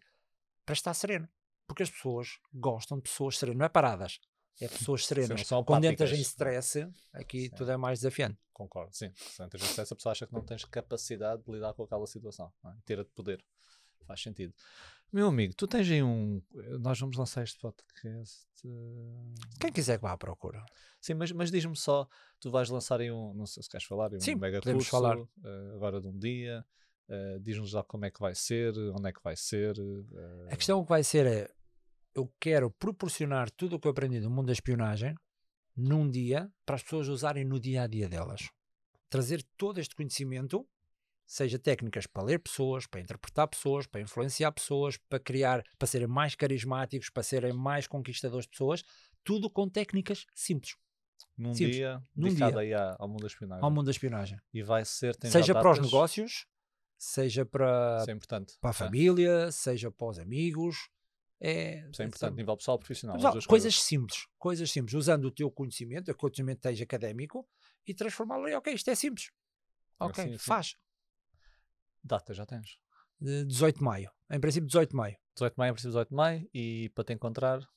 Para 0.64 0.74
estar 0.74 0.94
sereno. 0.94 1.28
Porque 1.66 1.82
as 1.82 1.90
pessoas 1.90 2.38
gostam 2.52 2.96
de 2.98 3.02
pessoas 3.02 3.38
serenas, 3.38 3.58
não 3.58 3.66
é 3.66 3.68
paradas, 3.68 4.18
é 4.60 4.68
pessoas 4.68 5.06
serenas. 5.06 5.46
são 5.46 5.62
Quando 5.64 5.84
entras 5.84 6.10
em 6.12 6.20
stress, 6.20 6.86
aqui 7.12 7.42
Sim. 7.42 7.50
tudo 7.56 7.70
é 7.70 7.76
mais 7.76 7.98
desafiante. 8.00 8.38
Concordo, 8.52 8.94
sim. 8.94 9.10
Se 9.16 9.42
antes 9.42 9.60
vezes 9.60 9.78
essa 9.78 9.94
pessoa 9.96 10.12
acha 10.12 10.26
que 10.26 10.32
não 10.32 10.42
tens 10.42 10.64
capacidade 10.64 11.42
de 11.42 11.50
lidar 11.50 11.72
com 11.74 11.82
aquela 11.84 12.06
situação, 12.06 12.52
é? 12.66 12.72
ter 12.84 13.00
a 13.00 13.02
de 13.02 13.10
poder. 13.10 13.42
Faz 14.06 14.20
sentido. 14.22 14.52
Meu 15.12 15.28
amigo, 15.28 15.54
tu 15.54 15.66
tens 15.66 15.88
aí 15.90 16.02
um. 16.02 16.40
Nós 16.80 16.98
vamos 16.98 17.16
lançar 17.16 17.42
este 17.44 17.58
podcast. 17.58 18.46
eh, 18.64 19.34
Quem 19.60 19.70
quiser 19.72 19.96
que 19.98 20.02
vá 20.02 20.12
à 20.12 20.16
procura. 20.16 20.64
Sim, 21.00 21.14
mas, 21.14 21.30
mas 21.32 21.50
diz-me 21.50 21.76
só, 21.76 22.08
tu 22.40 22.50
vais 22.50 22.68
lançar 22.70 23.00
aí 23.00 23.10
um, 23.12 23.34
não 23.34 23.46
sei 23.46 23.62
se 23.62 23.68
queres 23.68 23.86
falar, 23.86 24.12
um 24.14 24.20
Sim, 24.20 24.36
mega 24.36 24.60
podemos 24.60 24.88
curso, 24.88 24.90
falar. 24.90 25.18
eh, 25.18 25.72
agora 25.74 26.00
de 26.00 26.08
um 26.08 26.18
dia, 26.18 26.64
eh, 27.08 27.38
diz-nos 27.40 27.70
já 27.70 27.82
como 27.82 28.04
é 28.06 28.10
que 28.10 28.20
vai 28.20 28.34
ser, 28.34 28.72
onde 28.78 29.08
é 29.08 29.12
que 29.12 29.22
vai 29.22 29.36
ser. 29.36 29.74
A 30.50 30.56
questão 30.56 30.82
que 30.82 30.88
vai 30.88 31.04
ser 31.04 31.26
é: 31.26 31.50
eu 32.14 32.32
quero 32.40 32.70
proporcionar 32.70 33.50
tudo 33.50 33.76
o 33.76 33.80
que 33.80 33.86
eu 33.86 33.90
aprendi 33.92 34.20
no 34.20 34.30
mundo 34.30 34.46
da 34.46 34.52
espionagem 34.52 35.14
num 35.74 36.10
dia 36.10 36.50
para 36.66 36.76
as 36.76 36.82
pessoas 36.82 37.08
usarem 37.08 37.44
no 37.44 37.58
dia 37.58 37.82
a 37.82 37.86
dia 37.86 38.08
delas. 38.08 38.48
Trazer 39.08 39.42
todo 39.56 39.78
este 39.80 39.94
conhecimento 39.94 40.68
seja 41.26 41.58
técnicas 41.58 42.06
para 42.06 42.22
ler 42.24 42.38
pessoas, 42.40 42.86
para 42.86 43.00
interpretar 43.00 43.48
pessoas, 43.48 43.86
para 43.86 44.00
influenciar 44.00 44.52
pessoas, 44.52 44.98
para 45.08 45.18
criar, 45.18 45.62
para 45.78 45.86
serem 45.88 46.06
mais 46.06 46.34
carismáticos, 46.34 47.08
para 47.08 47.22
serem 47.22 47.52
mais 47.54 47.86
conquistadores 47.86 48.44
de 48.44 48.50
pessoas, 48.50 48.82
tudo 49.24 49.48
com 49.48 49.68
técnicas 49.68 50.26
simples 50.34 50.74
Num 51.38 51.54
Simples. 51.54 51.76
dia, 51.76 52.02
Num 52.14 52.28
dedicado 52.28 52.60
dia. 52.60 52.60
aí 52.60 52.94
ao 52.98 53.08
mundo 53.08 53.20
da 53.22 53.26
espionagem. 53.28 53.64
ao 53.64 53.70
mundo 53.70 53.84
da 53.86 53.90
espionagem. 53.92 54.38
E 54.52 54.62
vai 54.62 54.84
ser, 54.84 55.16
seja 55.30 55.54
para 55.54 55.70
os 55.70 55.78
negócios, 55.78 56.46
seja 56.98 57.46
para, 57.46 58.04
é 58.06 58.14
para 58.60 58.70
a 58.70 58.70
É. 58.70 58.72
família, 58.72 59.50
seja 59.52 59.90
para 59.90 60.08
os 60.08 60.18
amigos. 60.18 60.88
É, 61.44 61.88
Isso 61.90 62.00
é 62.00 62.04
importante, 62.04 62.36
nível 62.36 62.56
pessoal 62.56 62.76
e 62.76 62.78
profissional. 62.78 63.16
Mas, 63.16 63.24
as 63.24 63.28
ó, 63.28 63.32
duas 63.32 63.46
coisas 63.46 63.82
simples, 63.82 64.28
coisas 64.38 64.70
simples, 64.70 64.94
usando 64.94 65.24
o 65.24 65.30
teu 65.30 65.50
conhecimento, 65.50 66.08
o 66.08 66.14
conhecimento 66.14 66.60
que 66.60 66.68
esteja 66.68 66.84
académico 66.84 67.44
e 67.84 67.92
transformá-lo 67.92 68.46
em, 68.46 68.54
ok, 68.54 68.72
isto 68.72 68.88
é 68.88 68.94
simples. 68.94 69.32
Ok, 69.98 70.22
sim, 70.22 70.30
sim. 70.32 70.38
faz. 70.38 70.76
Data 72.04 72.32
já 72.32 72.46
tens. 72.46 72.78
De 73.20 73.44
18 73.44 73.78
de 73.78 73.84
maio. 73.84 74.10
Em 74.30 74.38
princípio, 74.38 74.68
18 74.68 74.90
de 74.90 74.96
maio. 74.96 75.16
18 75.34 75.52
de 75.52 75.58
maio, 75.58 75.70
a 75.70 75.74
princípio 75.74 75.90
18 75.90 76.08
de 76.08 76.14
maio, 76.14 76.50
e 76.54 76.88
para 76.94 77.04
te 77.04 77.12
encontrar, 77.12 77.68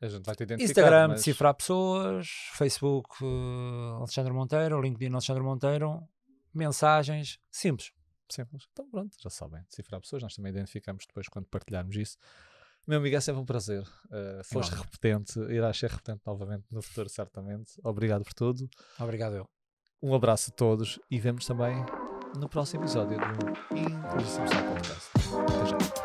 a 0.00 0.08
gente 0.08 0.24
vai 0.24 0.34
te 0.34 0.42
identificar. 0.42 0.80
Instagram, 0.80 1.08
mas... 1.08 1.18
decifrar 1.18 1.54
pessoas, 1.54 2.28
Facebook, 2.54 3.16
eh, 3.22 3.96
Alexandre 3.96 4.32
Monteiro, 4.32 4.80
LinkedIn, 4.80 5.12
Alexandre 5.12 5.42
Monteiro, 5.44 6.02
mensagens, 6.52 7.38
simples. 7.48 7.92
Simples. 8.28 8.66
Então 8.72 8.88
pronto, 8.90 9.16
já 9.20 9.30
sabem. 9.30 9.62
Decifrar 9.70 10.00
pessoas, 10.00 10.22
nós 10.22 10.34
também 10.34 10.50
identificamos 10.50 11.06
depois 11.06 11.28
quando 11.28 11.46
partilharmos 11.46 11.96
isso. 11.96 12.18
Meu 12.88 13.00
amigo, 13.00 13.14
é 13.14 13.20
sempre 13.20 13.42
um 13.42 13.44
prazer. 13.44 13.82
Uh, 14.06 14.42
foste 14.42 14.74
repetente, 14.74 15.38
irás 15.40 15.78
ser 15.78 15.90
repetente 15.90 16.22
novamente 16.24 16.64
no 16.70 16.80
futuro, 16.80 17.06
certamente. 17.10 17.72
Obrigado 17.84 18.24
por 18.24 18.32
tudo. 18.32 18.66
Obrigado 18.98 19.36
eu. 19.36 19.46
Um 20.02 20.14
abraço 20.14 20.50
a 20.50 20.54
todos 20.54 20.98
e 21.10 21.20
vemos 21.20 21.44
também 21.44 21.84
no 22.38 22.48
próximo 22.48 22.84
episódio 22.84 23.18
do 23.18 24.24
Social 24.24 24.64
Podcast. 24.72 25.10
Até 25.18 25.66
já. 25.66 25.97